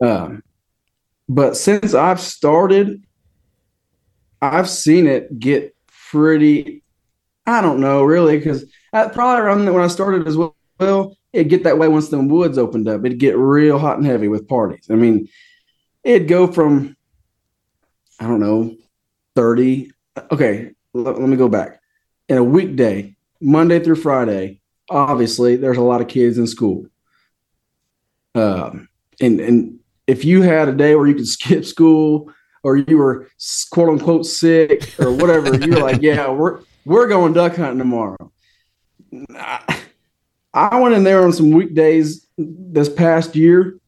Um, 0.01 0.43
but 1.29 1.57
since 1.57 1.95
I've 1.95 2.21
started, 2.21 3.05
I've 4.41 4.69
seen 4.69 5.07
it 5.07 5.39
get 5.39 5.75
pretty. 6.11 6.83
I 7.47 7.61
don't 7.61 7.81
know 7.81 8.03
really 8.03 8.39
because 8.39 8.65
probably 8.93 9.43
around 9.43 9.73
when 9.73 9.83
I 9.83 9.89
started 9.89 10.27
as 10.27 10.37
well, 10.37 11.17
it'd 11.33 11.51
get 11.51 11.65
that 11.65 11.79
way 11.79 11.89
once 11.89 12.09
the 12.09 12.21
woods 12.21 12.59
opened 12.59 12.89
up. 12.89 13.05
It'd 13.05 13.19
get 13.19 13.37
real 13.37 13.79
hot 13.79 13.99
and 13.99 14.07
heavy 14.07 14.29
with 14.29 14.49
parties. 14.49 14.87
I 14.91 14.95
mean, 14.95 15.29
it'd 16.05 16.29
go 16.29 16.47
from 16.47 16.97
I 18.21 18.27
don't 18.27 18.41
know 18.41 18.77
thirty. 19.35 19.91
Okay, 20.31 20.71
let, 20.95 21.19
let 21.19 21.29
me 21.29 21.37
go 21.37 21.49
back. 21.49 21.81
In 22.29 22.39
a 22.39 22.45
weekday, 22.45 23.17
Monday 23.41 23.81
through 23.81 23.97
Friday, 23.97 24.61
obviously 24.89 25.57
there's 25.57 25.77
a 25.77 25.83
lot 25.83 26.01
of 26.01 26.09
kids 26.09 26.39
in 26.39 26.47
school. 26.47 26.87
Um, 28.37 28.89
and 29.21 29.41
and 29.41 29.79
if 30.07 30.25
you 30.25 30.43
had 30.43 30.69
a 30.69 30.73
day 30.73 30.95
where 30.95 31.07
you 31.07 31.15
could 31.15 31.27
skip 31.27 31.65
school 31.65 32.31
or 32.63 32.77
you 32.77 32.99
were 32.99 33.29
quote 33.71 33.89
unquote 33.89 34.27
sick 34.27 34.95
or 34.99 35.13
whatever, 35.13 35.57
you're 35.57 35.81
like, 35.81 36.03
yeah, 36.03 36.31
we're 36.31 36.61
we're 36.85 37.09
going 37.09 37.33
duck 37.33 37.57
hunting 37.57 37.79
tomorrow. 37.79 38.31
I, 39.35 39.81
I 40.53 40.81
went 40.81 40.95
in 40.95 41.05
there 41.05 41.25
on 41.25 41.33
some 41.33 41.51
weekdays 41.51 42.27
this 42.37 42.89
past 42.89 43.35
year, 43.35 43.79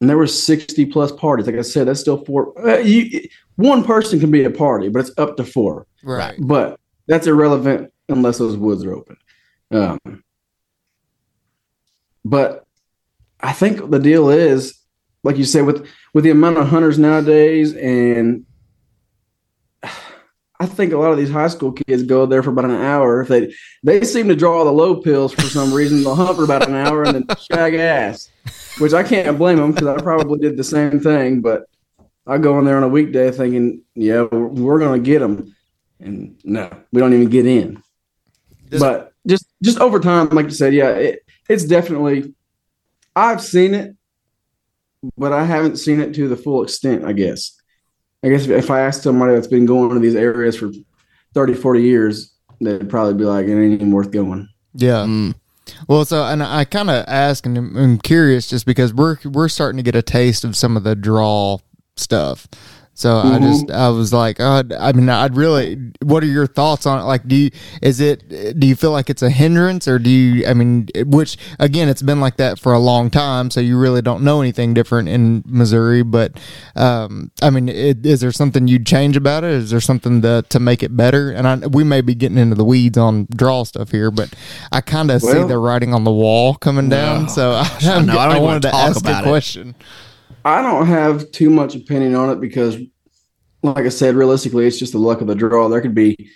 and 0.00 0.10
there 0.10 0.18
were 0.18 0.26
sixty 0.26 0.84
plus 0.84 1.12
parties. 1.12 1.46
Like 1.46 1.56
I 1.56 1.62
said, 1.62 1.86
that's 1.86 2.00
still 2.00 2.24
four. 2.24 2.52
Uh, 2.68 2.78
you, 2.78 3.28
one 3.56 3.84
person 3.84 4.20
can 4.20 4.30
be 4.30 4.44
a 4.44 4.50
party, 4.50 4.88
but 4.88 5.00
it's 5.00 5.18
up 5.18 5.36
to 5.36 5.44
four. 5.44 5.86
right 6.02 6.34
But 6.38 6.78
that's 7.06 7.26
irrelevant 7.26 7.92
unless 8.08 8.38
those 8.38 8.56
woods 8.56 8.84
are 8.84 8.94
open. 8.94 9.16
Um, 9.70 10.22
but 12.24 12.65
I 13.46 13.52
think 13.52 13.90
the 13.92 14.00
deal 14.00 14.28
is, 14.28 14.76
like 15.22 15.36
you 15.36 15.44
said, 15.44 15.66
with 15.66 15.88
with 16.12 16.24
the 16.24 16.30
amount 16.30 16.58
of 16.58 16.66
hunters 16.66 16.98
nowadays, 16.98 17.76
and 17.76 18.44
I 20.58 20.66
think 20.66 20.92
a 20.92 20.98
lot 20.98 21.12
of 21.12 21.16
these 21.16 21.30
high 21.30 21.46
school 21.46 21.70
kids 21.70 22.02
go 22.02 22.26
there 22.26 22.42
for 22.42 22.50
about 22.50 22.64
an 22.64 22.72
hour. 22.72 23.22
If 23.22 23.28
they 23.28 23.54
they 23.84 24.02
seem 24.02 24.26
to 24.26 24.34
draw 24.34 24.64
the 24.64 24.72
low 24.72 24.96
pills 25.00 25.32
for 25.32 25.42
some 25.42 25.72
reason, 25.72 26.02
they'll 26.02 26.16
hunt 26.16 26.36
for 26.36 26.42
about 26.42 26.66
an 26.66 26.74
hour 26.74 27.04
and 27.04 27.14
then 27.14 27.36
shag 27.52 27.74
ass, 27.74 28.32
which 28.80 28.92
I 28.92 29.04
can't 29.04 29.38
blame 29.38 29.58
them 29.58 29.70
because 29.70 29.86
I 29.86 30.02
probably 30.02 30.40
did 30.40 30.56
the 30.56 30.64
same 30.64 30.98
thing. 30.98 31.40
But 31.40 31.66
I 32.26 32.38
go 32.38 32.58
in 32.58 32.64
there 32.64 32.78
on 32.78 32.82
a 32.82 32.88
weekday 32.88 33.30
thinking, 33.30 33.82
yeah, 33.94 34.22
we're, 34.22 34.48
we're 34.48 34.80
gonna 34.80 34.98
get 34.98 35.20
them, 35.20 35.54
and 36.00 36.36
no, 36.42 36.68
we 36.90 37.00
don't 37.00 37.14
even 37.14 37.28
get 37.30 37.46
in. 37.46 37.80
but 38.80 39.12
just 39.24 39.46
just 39.62 39.78
over 39.78 40.00
time, 40.00 40.30
like 40.30 40.46
you 40.46 40.50
said, 40.50 40.74
yeah, 40.74 40.90
it, 40.90 41.20
it's 41.48 41.64
definitely. 41.64 42.34
I've 43.16 43.42
seen 43.42 43.74
it, 43.74 43.96
but 45.16 45.32
I 45.32 45.44
haven't 45.44 45.78
seen 45.78 46.00
it 46.00 46.14
to 46.14 46.28
the 46.28 46.36
full 46.36 46.62
extent. 46.62 47.04
I 47.04 47.12
guess. 47.12 47.52
I 48.22 48.28
guess 48.28 48.46
if 48.46 48.70
I 48.70 48.80
asked 48.80 49.02
somebody 49.02 49.34
that's 49.34 49.46
been 49.46 49.66
going 49.66 49.90
to 49.94 50.00
these 50.00 50.14
areas 50.14 50.56
for 50.56 50.70
30, 51.34 51.54
40 51.54 51.82
years, 51.82 52.34
they'd 52.60 52.88
probably 52.88 53.14
be 53.14 53.24
like, 53.24 53.46
it 53.46 53.52
ain't 53.52 53.74
even 53.74 53.90
worth 53.92 54.10
going. 54.10 54.48
Yeah. 54.74 55.04
Mm. 55.04 55.34
Well, 55.88 56.04
so 56.04 56.24
and 56.24 56.42
I 56.42 56.64
kind 56.64 56.90
of 56.90 57.04
ask 57.08 57.44
and 57.46 57.56
I'm- 57.56 57.76
I'm 57.76 57.98
curious 57.98 58.48
just 58.48 58.66
because 58.66 58.94
we're 58.94 59.18
we're 59.24 59.48
starting 59.48 59.76
to 59.78 59.82
get 59.82 59.94
a 59.96 60.02
taste 60.02 60.44
of 60.44 60.56
some 60.56 60.76
of 60.76 60.84
the 60.84 60.94
draw 60.94 61.58
stuff 61.96 62.46
So 62.96 63.18
I 63.18 63.38
just 63.38 63.70
I 63.70 63.90
was 63.90 64.10
like, 64.14 64.40
uh, 64.40 64.64
I 64.80 64.92
mean, 64.92 65.10
I'd 65.10 65.36
really. 65.36 65.76
What 66.02 66.22
are 66.22 66.26
your 66.26 66.46
thoughts 66.46 66.86
on 66.86 66.98
it? 66.98 67.02
Like, 67.02 67.28
do 67.28 67.36
you 67.36 67.50
is 67.82 68.00
it? 68.00 68.58
Do 68.58 68.66
you 68.66 68.74
feel 68.74 68.90
like 68.90 69.10
it's 69.10 69.20
a 69.20 69.28
hindrance, 69.28 69.86
or 69.86 69.98
do 69.98 70.08
you? 70.08 70.46
I 70.46 70.54
mean, 70.54 70.88
which 71.04 71.36
again, 71.58 71.90
it's 71.90 72.00
been 72.00 72.20
like 72.20 72.38
that 72.38 72.58
for 72.58 72.72
a 72.72 72.78
long 72.78 73.10
time, 73.10 73.50
so 73.50 73.60
you 73.60 73.78
really 73.78 74.00
don't 74.00 74.22
know 74.24 74.40
anything 74.40 74.72
different 74.72 75.10
in 75.10 75.44
Missouri. 75.46 76.02
But 76.02 76.40
um, 76.74 77.30
I 77.42 77.50
mean, 77.50 77.68
it, 77.68 78.06
is 78.06 78.20
there 78.22 78.32
something 78.32 78.66
you'd 78.66 78.86
change 78.86 79.14
about 79.14 79.44
it? 79.44 79.50
Is 79.50 79.68
there 79.68 79.80
something 79.82 80.22
to 80.22 80.42
to 80.48 80.58
make 80.58 80.82
it 80.82 80.96
better? 80.96 81.30
And 81.32 81.46
I, 81.46 81.56
we 81.66 81.84
may 81.84 82.00
be 82.00 82.14
getting 82.14 82.38
into 82.38 82.54
the 82.56 82.64
weeds 82.64 82.96
on 82.96 83.26
draw 83.36 83.64
stuff 83.64 83.90
here, 83.90 84.10
but 84.10 84.32
I 84.72 84.80
kind 84.80 85.10
of 85.10 85.20
see 85.20 85.34
Well- 85.34 85.48
the 85.48 85.58
writing 85.58 85.92
on 85.92 86.04
the 86.04 86.12
wall 86.12 86.54
coming 86.54 86.88
down. 86.88 87.28
So 87.28 87.50
I, 87.56 87.68
I 87.82 88.00
know, 88.00 88.18
I 88.18 88.32
don't 88.32 88.42
wanted 88.42 88.72
wanna 88.72 88.74
ask 88.88 89.04
a 89.06 89.18
it. 89.18 89.22
question. 89.22 89.74
I 90.46 90.62
don't 90.62 90.86
have 90.86 91.32
too 91.32 91.50
much 91.50 91.74
opinion 91.74 92.14
on 92.14 92.30
it 92.30 92.40
because, 92.40 92.76
like 93.64 93.84
I 93.84 93.88
said, 93.88 94.14
realistically, 94.14 94.64
it's 94.64 94.78
just 94.78 94.92
the 94.92 94.98
luck 95.00 95.20
of 95.20 95.26
the 95.26 95.34
draw. 95.34 95.68
There 95.68 95.80
could 95.80 95.94
be 95.94 96.30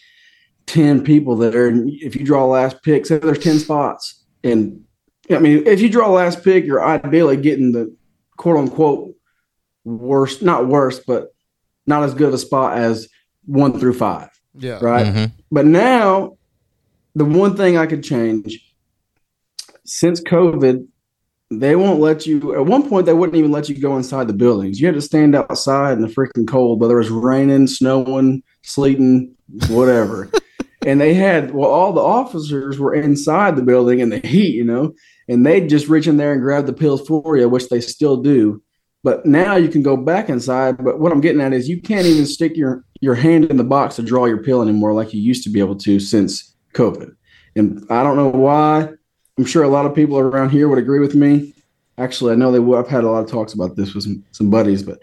ten 0.67 1.05
people 1.05 1.37
there, 1.37 1.69
and 1.69 1.89
if 1.89 2.17
you 2.17 2.25
draw 2.25 2.45
last 2.45 2.83
pick, 2.83 3.07
say 3.07 3.19
there's 3.19 3.39
ten 3.39 3.61
spots, 3.61 4.25
and 4.43 4.83
I 5.31 5.39
mean, 5.39 5.65
if 5.65 5.81
you 5.81 5.89
draw 5.89 6.11
last 6.11 6.43
pick, 6.43 6.65
you're 6.65 6.85
ideally 6.85 7.37
getting 7.37 7.71
the 7.71 7.95
quote 8.37 8.57
unquote 8.57 9.15
worst, 9.85 10.43
not 10.43 10.67
worst, 10.67 11.05
but 11.07 11.29
not 11.87 12.03
as 12.03 12.13
good 12.13 12.29
of 12.29 12.35
a 12.35 12.39
spot 12.39 12.77
as 12.79 13.07
one 13.47 13.79
through 13.79 13.95
five, 13.95 14.29
Yeah. 14.59 14.81
right? 14.83 15.07
Mhm. 15.07 15.33
But 15.53 15.67
now, 15.67 16.37
the 17.15 17.25
one 17.25 17.57
thing 17.57 17.77
I 17.77 17.87
could 17.87 18.03
change 18.03 18.61
since 19.85 20.21
COVID, 20.21 20.87
they 21.51 21.75
won't 21.75 22.01
let 22.01 22.27
you. 22.27 22.55
At 22.55 22.67
one 22.67 22.89
point, 22.89 23.07
they 23.07 23.13
wouldn't 23.13 23.37
even 23.37 23.51
let 23.51 23.69
you 23.69 23.79
go 23.79 23.97
inside 23.97 24.29
the 24.29 24.33
buildings. 24.33 24.81
You 24.81 24.87
had 24.87 24.95
to 24.95 25.03
stand 25.03 25.35
outside 25.35 25.95
in 25.95 26.01
the 26.01 26.09
freaking 26.09 26.47
cold, 26.47 26.81
whether 26.81 26.95
it 26.95 27.05
was 27.05 27.11
raining, 27.11 27.67
snowing, 27.67 28.43
sleeting, 28.63 29.35
whatever. 29.69 30.31
and 30.87 31.01
they 31.01 31.13
had 31.13 31.53
well, 31.53 31.71
all 31.71 31.93
the 31.93 32.01
officers 32.01 32.79
were 32.79 32.95
inside 32.95 33.57
the 33.57 33.63
building 33.63 33.99
in 33.99 34.11
the 34.11 34.19
heat, 34.19 34.55
you 34.55 34.65
know, 34.65 34.95
and 35.29 35.45
they'd 35.45 35.69
just 35.69 35.89
reach 35.89 36.07
in 36.07 36.17
there 36.17 36.33
and 36.33 36.41
grab 36.41 36.67
the 36.67 36.73
pills 36.73 37.07
for 37.07 37.37
you, 37.37 37.49
which 37.49 37.69
they 37.69 37.81
still 37.81 38.17
do. 38.17 38.63
But 39.03 39.27
now 39.27 39.57
you 39.57 39.69
can 39.69 39.83
go 39.83 39.97
back 39.97 40.29
inside. 40.29 40.77
But 40.85 41.01
what 41.01 41.11
I'm 41.11 41.23
getting 41.23 41.41
at 41.41 41.53
is 41.53 41.69
you 41.69 41.81
can't 41.81 42.07
even 42.07 42.27
stick 42.27 42.57
your 42.57 42.85
your 43.01 43.15
hand 43.15 43.47
in 43.47 43.57
the 43.57 43.65
box 43.65 43.97
to 43.97 44.03
draw 44.03 44.27
your 44.27 44.43
pill 44.43 44.63
anymore 44.63 44.93
like 44.93 45.13
you 45.13 45.21
used 45.21 45.43
to 45.45 45.51
be 45.51 45.59
able 45.59 45.77
to 45.77 45.99
since 45.99 46.55
COVID. 46.75 47.13
And 47.57 47.85
I 47.91 48.05
don't 48.05 48.17
know 48.17 48.29
why. 48.29 48.91
I'm 49.41 49.47
sure 49.47 49.63
a 49.63 49.69
lot 49.69 49.87
of 49.87 49.95
people 49.95 50.19
around 50.19 50.51
here 50.51 50.69
would 50.69 50.79
agree 50.79 50.99
with 51.01 51.15
me. 51.15 51.55
Actually, 51.97 52.33
I 52.33 52.37
know 52.37 52.53
they 52.53 52.59
would. 52.59 52.79
I've 52.79 52.89
had 52.91 53.05
a 53.05 53.11
lot 53.11 53.25
of 53.25 53.31
talks 53.31 53.55
about 53.55 53.75
this 53.75 53.95
with 53.95 54.05
some, 54.05 54.23
some 54.33 54.51
buddies, 54.51 54.83
but 54.83 55.01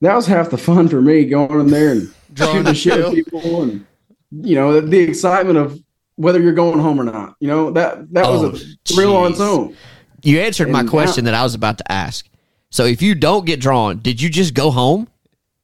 that 0.00 0.14
was 0.14 0.26
half 0.28 0.50
the 0.50 0.56
fun 0.58 0.86
for 0.86 1.02
me 1.02 1.24
going 1.24 1.58
in 1.58 1.66
there 1.66 1.90
and 1.90 2.14
shooting 2.36 2.62
the 2.62 2.70
the 2.70 2.74
shit 2.74 2.94
pill. 2.94 3.10
with 3.12 3.24
people 3.24 3.62
and 3.64 3.84
you 4.30 4.54
know 4.54 4.74
the, 4.74 4.82
the 4.82 5.00
excitement 5.00 5.58
of 5.58 5.76
whether 6.14 6.40
you're 6.40 6.52
going 6.52 6.78
home 6.78 7.00
or 7.00 7.04
not. 7.04 7.34
You 7.40 7.48
know 7.48 7.72
that 7.72 8.12
that 8.12 8.26
was 8.28 8.42
Oh, 8.44 8.50
a 8.54 8.94
thrill 8.94 9.16
on 9.16 9.32
its 9.32 9.40
own. 9.40 9.76
You 10.22 10.38
answered 10.38 10.68
my 10.68 10.80
And 10.80 10.86
now- 10.86 10.92
question 10.92 11.24
that 11.24 11.34
I 11.34 11.42
was 11.42 11.54
about 11.56 11.78
to 11.78 11.90
ask. 11.90 12.28
So 12.70 12.84
if 12.84 13.02
you 13.02 13.16
don't 13.16 13.44
get 13.44 13.58
drawn, 13.58 13.98
did 13.98 14.22
you 14.22 14.28
just 14.30 14.54
go 14.54 14.70
home? 14.70 15.08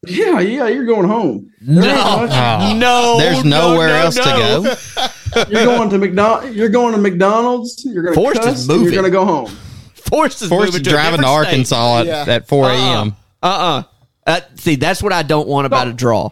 Yeah, 0.09 0.41
yeah, 0.41 0.67
you're 0.67 0.85
going 0.87 1.07
home. 1.09 1.53
There 1.61 1.83
No, 1.85 2.27
Oh. 2.29 2.77
no. 2.77 3.19
There's 3.19 3.45
no, 3.45 3.73
nowhere 3.73 3.89
no, 3.89 3.95
else 3.95 4.17
no. 4.17 4.23
to 4.25 4.31
go. 4.31 5.07
You're 5.49 5.65
going 5.65 5.91
to 5.91 5.99
McDonald. 5.99 6.55
You're 6.55 6.69
going 6.69 6.95
to 6.95 7.01
McDonald's. 7.01 7.85
You're 7.85 8.03
going 8.03 8.15
to 8.15 8.21
Forrest 8.21 8.41
is 8.41 8.47
cuss. 8.47 8.59
and 8.61 8.69
moving. 8.69 8.85
You're 8.95 9.03
going 9.03 9.13
to 9.13 9.19
go 9.19 9.25
home. 9.25 9.57
Forced 9.95 10.43
is 10.43 10.49
Forced 10.49 10.67
moving 10.73 10.85
to 10.85 10.91
to 10.91 10.91
driving 10.91 11.21
to. 11.23 11.27
Arkansas 11.27 12.01
at, 12.01 12.07
Yeah. 12.07 12.25
at 12.29 12.47
4 12.49 12.71
a.m. 12.71 13.17
Uh-uh. 13.43 13.83
Uh, 14.27 14.41
see, 14.55 14.77
that's 14.77 15.03
what 15.03 15.13
I 15.13 15.23
don't 15.23 15.49
want 15.49 15.67
about 15.67 15.89
a 15.89 15.93
draw. 15.93 16.31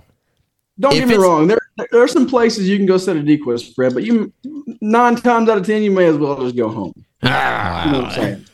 Don't 0.79 0.93
If 0.93 1.01
get 1.01 1.09
me 1.09 1.17
wrong. 1.17 1.47
There, 1.47 1.59
there 1.91 2.03
are 2.03 2.09
some 2.09 2.29
places 2.29 2.69
you 2.69 2.77
can 2.77 2.87
go 2.87 2.99
set 2.99 3.17
a 3.17 3.23
decoy 3.23 3.57
spread, 3.57 3.95
but 3.95 4.03
you 4.05 4.33
nine 4.81 5.15
times 5.17 5.49
out 5.49 5.59
of 5.59 5.67
ten, 5.67 5.83
you 5.83 5.91
may 5.93 6.07
as 6.07 6.17
well 6.17 6.41
just 6.41 6.57
go 6.57 6.69
home. 6.69 6.93
You 7.23 7.31
know 7.31 8.01
what 8.01 8.05
I'm 8.07 8.11
saying? 8.13 8.47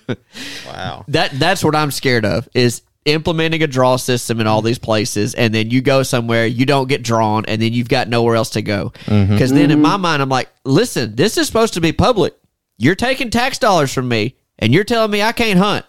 Wow. 0.66 1.04
That 1.08 1.30
that's 1.38 1.64
what 1.64 1.74
I'm 1.74 1.90
scared 1.90 2.24
of 2.24 2.48
is 2.54 2.82
implementing 3.06 3.62
a 3.62 3.66
draw 3.66 3.96
system 3.96 4.40
in 4.40 4.46
all 4.46 4.60
these 4.60 4.78
places 4.78 5.34
and 5.34 5.54
then 5.54 5.70
you 5.70 5.80
go 5.80 6.02
somewhere 6.02 6.44
you 6.44 6.66
don't 6.66 6.88
get 6.88 7.02
drawn 7.02 7.44
and 7.46 7.60
then 7.60 7.72
you've 7.72 7.88
got 7.88 8.08
nowhere 8.08 8.36
else 8.36 8.50
to 8.50 8.62
go. 8.62 8.92
Mm-hmm. 9.06 9.32
Because 9.32 9.52
then 9.52 9.70
in 9.70 9.80
my 9.80 9.92
mm-hmm. 9.92 10.02
mind 10.02 10.22
i'm 10.22 10.28
like 10.28 10.50
listen 10.64 11.16
this 11.16 11.38
is 11.38 11.46
supposed 11.46 11.74
to 11.74 11.80
be 11.80 11.92
public. 11.92 12.34
You're 12.76 12.94
taking 12.94 13.30
tax 13.30 13.58
dollars 13.58 13.92
from 13.92 14.08
me 14.08 14.36
and 14.58 14.72
you're 14.72 14.84
telling 14.84 15.10
me 15.10 15.22
i 15.22 15.32
can't 15.32 15.58
hunt. 15.58 15.86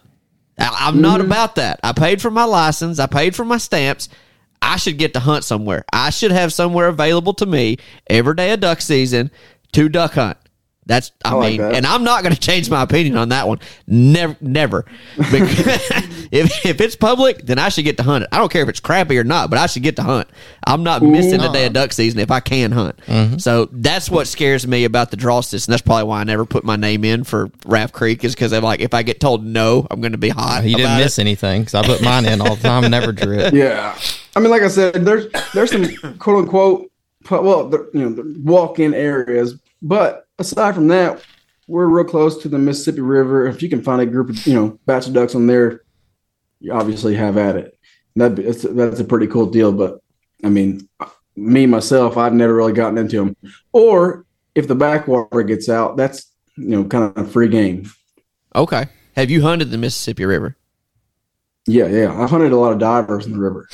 I, 0.58 0.88
i'm 0.88 1.02
not 1.02 1.20
mm-hmm. 1.20 1.28
about 1.28 1.56
that. 1.56 1.82
I 1.84 1.92
paid 1.92 2.22
for 2.22 2.32
my 2.32 2.46
license. 2.46 2.98
I 2.98 3.08
paid 3.08 3.36
for 3.36 3.44
my 3.44 3.58
stamps. 3.58 4.08
I 4.62 4.78
should 4.78 4.98
get 4.98 5.14
to 5.16 5.20
hunt 5.20 5.44
somewhere. 5.44 5.84
I 5.92 6.12
should 6.12 6.32
have 6.32 6.54
somewhere 6.54 6.88
available 6.88 7.34
to 7.36 7.46
me 7.46 7.78
every 8.08 8.36
day 8.36 8.54
of 8.54 8.60
duck 8.62 8.80
season 8.80 9.32
to 9.74 9.90
duck 9.90 10.14
hunt 10.14 10.38
that's 10.92 11.12
I, 11.24 11.30
I 11.30 11.34
like 11.34 11.52
mean, 11.52 11.62
that. 11.62 11.76
and 11.76 11.86
I'm 11.86 12.04
not 12.04 12.24
going 12.24 12.36
to 12.36 12.40
change 12.40 12.70
my 12.70 12.82
opinion 12.82 13.18
on 13.18 13.30
that 13.30 13.48
one. 13.48 13.60
Never, 13.88 14.36
never. 14.42 14.86
If 16.32 16.66
if 16.66 16.80
it's 16.80 16.96
public, 16.96 17.46
then 17.46 17.60
I 17.60 17.68
should 17.68 17.84
get 17.84 17.98
to 17.98 18.04
hunt 18.04 18.24
it. 18.24 18.30
I 18.32 18.38
don't 18.38 18.50
care 18.50 18.64
if 18.64 18.70
it's 18.70 18.80
crappy 18.80 19.18
or 19.18 19.26
not, 19.26 19.50
but 19.50 19.60
I 19.60 19.66
should 19.66 19.84
get 19.84 19.98
to 19.98 20.04
hunt. 20.04 20.30
I'm 20.66 20.82
not 20.82 21.04
missing 21.04 21.42
a 21.42 21.52
day 21.52 21.66
of 21.66 21.74
duck 21.74 21.92
season 21.92 22.22
if 22.22 22.32
I 22.32 22.40
can 22.40 22.72
hunt. 22.72 22.98
Mm-hmm. 23.06 23.38
So 23.38 23.68
that's 23.72 24.10
what 24.10 24.28
scares 24.28 24.66
me 24.66 24.86
about 24.86 25.12
the 25.12 25.18
draw 25.18 25.42
system. 25.42 25.74
That's 25.74 25.82
probably 25.82 26.06
why 26.06 26.22
I 26.22 26.24
never 26.24 26.46
put 26.46 26.64
my 26.64 26.78
name 26.78 27.04
in 27.04 27.26
for 27.26 27.52
Raft 27.66 27.94
Creek 27.94 28.24
is 28.24 28.34
because 28.34 28.54
I'm 28.54 28.64
like, 28.64 28.80
if 28.80 28.94
I 28.94 29.04
get 29.04 29.20
told 29.20 29.46
no, 29.46 29.86
I'm 29.92 30.00
going 30.00 30.14
to 30.14 30.18
be 30.18 30.30
hot. 30.30 30.64
You 30.64 30.78
didn't 30.78 31.00
miss 31.00 31.18
it. 31.18 31.22
anything 31.22 31.64
because 31.64 31.76
I 31.76 31.86
put 31.86 32.02
mine 32.02 32.26
in 32.26 32.40
all 32.40 32.56
the 32.56 32.64
time, 32.64 32.90
never 32.90 33.12
drew 33.12 33.38
it. 33.38 33.54
Yeah, 33.62 33.98
I 34.36 34.40
mean, 34.40 34.50
like 34.50 34.62
I 34.62 34.70
said, 34.70 35.06
there's 35.06 35.28
there's 35.54 35.72
some 35.72 36.18
quote 36.18 36.46
unquote, 36.46 36.90
well, 37.30 37.70
you 37.94 38.10
know, 38.10 38.24
walk-in 38.44 38.94
areas, 38.94 39.56
but 39.82 40.28
aside 40.42 40.76
from 40.76 40.88
that, 40.90 41.24
we're 41.68 41.88
real 41.88 42.04
close 42.04 42.42
to 42.42 42.50
the 42.50 42.60
Mississippi 42.60 43.02
River. 43.02 43.48
If 43.48 43.64
you 43.64 43.70
can 43.70 43.82
find 43.82 44.02
a 44.02 44.06
group 44.06 44.30
of 44.30 44.46
you 44.46 44.54
know 44.54 44.80
batch 44.86 45.08
of 45.08 45.14
ducks 45.14 45.36
on 45.36 45.48
there, 45.48 45.82
you 46.60 46.74
obviously 46.74 47.16
have 47.16 47.38
at 47.38 47.56
it. 47.56 47.78
That 48.18 48.36
that's, 48.36 48.64
that's 48.64 49.00
a 49.00 49.06
pretty 49.06 49.28
cool 49.28 49.46
deal. 49.46 49.72
But 49.72 50.02
I 50.44 50.50
mean, 50.50 50.88
me 51.36 51.66
myself, 51.66 52.18
I've 52.18 52.34
never 52.34 52.54
really 52.54 52.74
gotten 52.74 52.98
into 52.98 53.18
them. 53.18 53.36
Or 53.72 54.26
if 54.54 54.68
the 54.68 54.76
backwater 54.76 55.44
gets 55.44 55.70
out, 55.70 55.96
that's 55.96 56.30
you 56.58 56.70
know 56.70 56.84
kind 56.84 57.06
of 57.06 57.26
a 57.26 57.30
free 57.30 57.48
game. 57.48 57.90
Okay. 58.56 58.88
Have 59.16 59.30
you 59.30 59.42
hunted 59.42 59.72
the 59.72 59.78
Mississippi 59.78 60.26
River? 60.26 60.58
Yeah, 61.68 61.88
yeah. 61.88 62.22
I've 62.22 62.30
hunted 62.30 62.52
a 62.52 62.58
lot 62.58 62.72
of 62.72 62.80
divers 62.80 63.26
in 63.26 63.34
the 63.34 63.40
river. 63.40 63.70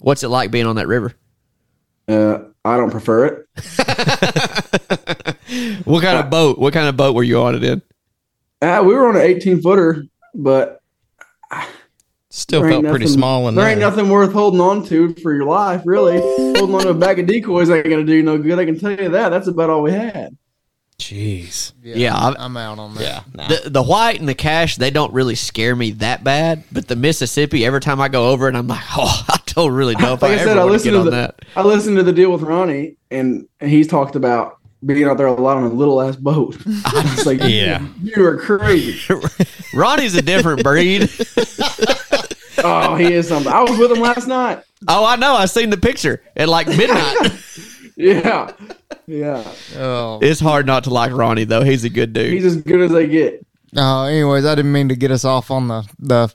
What's 0.00 0.22
it 0.22 0.28
like 0.28 0.50
being 0.50 0.66
on 0.66 0.76
that 0.76 0.88
river? 0.88 1.14
Uh, 2.08 2.38
I 2.64 2.76
don't 2.76 2.90
prefer 2.90 3.26
it. 3.26 3.46
What 5.92 6.02
kind 6.02 6.18
of 6.18 6.30
boat? 6.30 6.58
What 6.58 6.72
kind 6.72 6.88
of 6.88 6.96
boat 6.96 7.14
were 7.14 7.22
you 7.22 7.38
on 7.42 7.54
it 7.54 7.62
in? 7.62 7.82
Uh, 8.62 8.82
we 8.82 8.94
were 8.94 9.08
on 9.08 9.16
an 9.16 9.22
18 9.22 9.60
footer, 9.60 10.04
but 10.34 10.80
Still 12.30 12.62
there 12.62 12.70
ain't 12.70 12.84
felt 12.84 12.92
pretty 12.92 13.08
small 13.08 13.46
in 13.48 13.54
there 13.54 13.64
there. 13.64 13.72
ain't 13.72 13.80
nothing 13.80 14.08
worth 14.08 14.32
holding 14.32 14.60
on 14.62 14.86
to 14.86 15.12
for 15.16 15.34
your 15.34 15.44
life, 15.44 15.82
really. 15.84 16.18
holding 16.18 16.74
on 16.74 16.80
to 16.84 16.88
a 16.88 16.94
bag 16.94 17.18
of 17.18 17.26
decoys 17.26 17.68
ain't 17.68 17.84
gonna 17.84 18.04
do 18.04 18.14
you 18.14 18.22
no 18.22 18.38
good. 18.38 18.58
I 18.58 18.64
can 18.64 18.78
tell 18.78 18.92
you 18.92 19.10
that. 19.10 19.28
That's 19.28 19.48
about 19.48 19.68
all 19.68 19.82
we 19.82 19.92
had. 19.92 20.34
Jeez. 20.98 21.74
Yeah, 21.82 22.16
I- 22.16 22.36
I'm 22.38 22.56
out 22.56 22.78
on 22.78 22.94
that. 22.94 23.02
Yeah. 23.02 23.20
Nah. 23.34 23.48
The 23.48 23.68
the 23.68 23.82
white 23.82 24.18
and 24.18 24.26
the 24.26 24.34
Cache, 24.34 24.76
they 24.76 24.90
don't 24.90 25.12
really 25.12 25.34
scare 25.34 25.76
me 25.76 25.90
that 25.90 26.24
bad. 26.24 26.64
But 26.72 26.88
the 26.88 26.96
Mississippi, 26.96 27.66
every 27.66 27.80
time 27.82 28.00
I 28.00 28.08
go 28.08 28.30
over 28.30 28.48
it, 28.48 28.54
I'm 28.54 28.66
like, 28.66 28.80
oh, 28.96 29.24
I 29.28 29.36
don't 29.44 29.72
really 29.72 29.96
know 29.96 30.14
if 30.14 30.22
Like 30.22 30.30
I, 30.30 30.34
I, 30.34 30.38
ever 30.38 30.44
said, 30.44 30.56
I 30.56 30.60
want 30.60 30.72
listened 30.72 30.92
get 30.92 30.92
to 30.92 30.98
on 31.00 31.04
the 31.04 31.10
that. 31.10 31.40
I 31.54 31.62
listened 31.62 31.98
to 31.98 32.02
the 32.02 32.14
deal 32.14 32.32
with 32.32 32.40
Ronnie, 32.40 32.96
and 33.10 33.46
he's 33.60 33.88
talked 33.88 34.16
about 34.16 34.56
being 34.84 35.04
out 35.04 35.16
there 35.16 35.26
a 35.26 35.32
lot 35.32 35.56
on 35.56 35.64
a 35.64 35.68
little 35.68 36.00
ass 36.02 36.16
boat. 36.16 36.56
I 36.84 37.14
was 37.16 37.26
like, 37.26 37.40
Yeah. 37.40 37.86
you, 38.02 38.12
you 38.16 38.24
are 38.26 38.36
crazy. 38.38 39.14
Ronnie's 39.74 40.14
a 40.14 40.22
different 40.22 40.62
breed. 40.62 41.10
Oh, 42.64 42.94
he 42.96 43.12
is 43.12 43.28
something. 43.28 43.52
I 43.52 43.62
was 43.62 43.76
with 43.78 43.90
him 43.90 44.00
last 44.00 44.26
night. 44.28 44.62
oh, 44.88 45.04
I 45.04 45.16
know. 45.16 45.34
I 45.34 45.46
seen 45.46 45.70
the 45.70 45.76
picture 45.76 46.22
at 46.36 46.48
like 46.48 46.68
midnight. 46.68 47.32
Yeah, 47.96 48.52
yeah. 49.06 49.44
Oh. 49.76 50.18
it's 50.22 50.40
hard 50.40 50.66
not 50.66 50.84
to 50.84 50.90
like 50.90 51.12
Ronnie 51.12 51.44
though. 51.44 51.62
He's 51.62 51.84
a 51.84 51.90
good 51.90 52.12
dude. 52.12 52.32
He's 52.32 52.44
as 52.44 52.56
good 52.56 52.80
as 52.80 52.90
they 52.90 53.06
get. 53.06 53.44
Uh, 53.76 54.04
anyways, 54.04 54.44
I 54.46 54.54
didn't 54.54 54.72
mean 54.72 54.88
to 54.88 54.96
get 54.96 55.10
us 55.10 55.24
off 55.24 55.50
on 55.50 55.68
the 55.68 55.86
the 55.98 56.32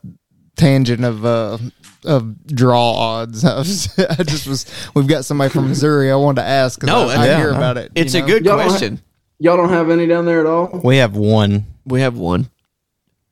tangent 0.57 1.03
of 1.05 1.25
uh 1.25 1.57
of 2.03 2.45
draw 2.47 2.91
odds. 2.93 3.43
I, 3.45 3.57
was, 3.57 3.97
I 3.99 4.23
just 4.23 4.47
was. 4.47 4.65
We've 4.95 5.07
got 5.07 5.25
somebody 5.25 5.49
from 5.51 5.69
Missouri. 5.69 6.11
I 6.11 6.15
wanted 6.15 6.41
to 6.41 6.47
ask. 6.47 6.83
No, 6.83 7.07
I, 7.09 7.15
I 7.15 7.25
yeah. 7.25 7.37
hear 7.37 7.49
about 7.51 7.77
it. 7.77 7.91
it's 7.95 8.13
you 8.13 8.23
a 8.23 8.27
good 8.27 8.45
Y'all 8.45 8.57
don't 8.57 8.67
question. 8.67 9.01
Y'all 9.39 9.57
don't 9.57 9.69
have 9.69 9.89
any 9.89 10.07
down 10.07 10.25
there 10.25 10.39
at 10.39 10.45
all. 10.45 10.81
We 10.83 10.97
have 10.97 11.15
one. 11.15 11.65
We 11.85 12.01
have 12.01 12.17
one. 12.17 12.49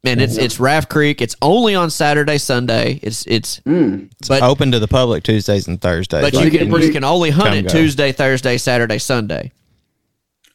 And 0.03 0.21
it's 0.21 0.37
it's 0.37 0.59
Raft 0.59 0.89
Creek. 0.89 1.19
It's 1.19 1.35
only 1.41 1.73
on 1.73 1.89
Saturday, 1.89 2.37
Sunday. 2.37 2.99
It's 3.01 3.25
it's 3.25 3.59
Mm. 3.61 4.11
but 4.27 4.43
Open 4.43 4.71
to 4.71 4.77
the 4.79 4.87
public 4.87 5.23
Tuesdays 5.23 5.67
and 5.67 5.81
Thursdays. 5.81 6.21
but 6.21 6.33
Like, 6.33 6.45
you 6.45 6.51
can 6.59 6.71
you 6.81 6.91
can 6.91 7.03
only 7.03 7.31
hunt 7.31 7.55
it. 7.55 7.69
Tuesday, 7.69 8.11
Thursday, 8.11 8.57
Saturday, 8.57 8.99
Sunday. 8.99 9.51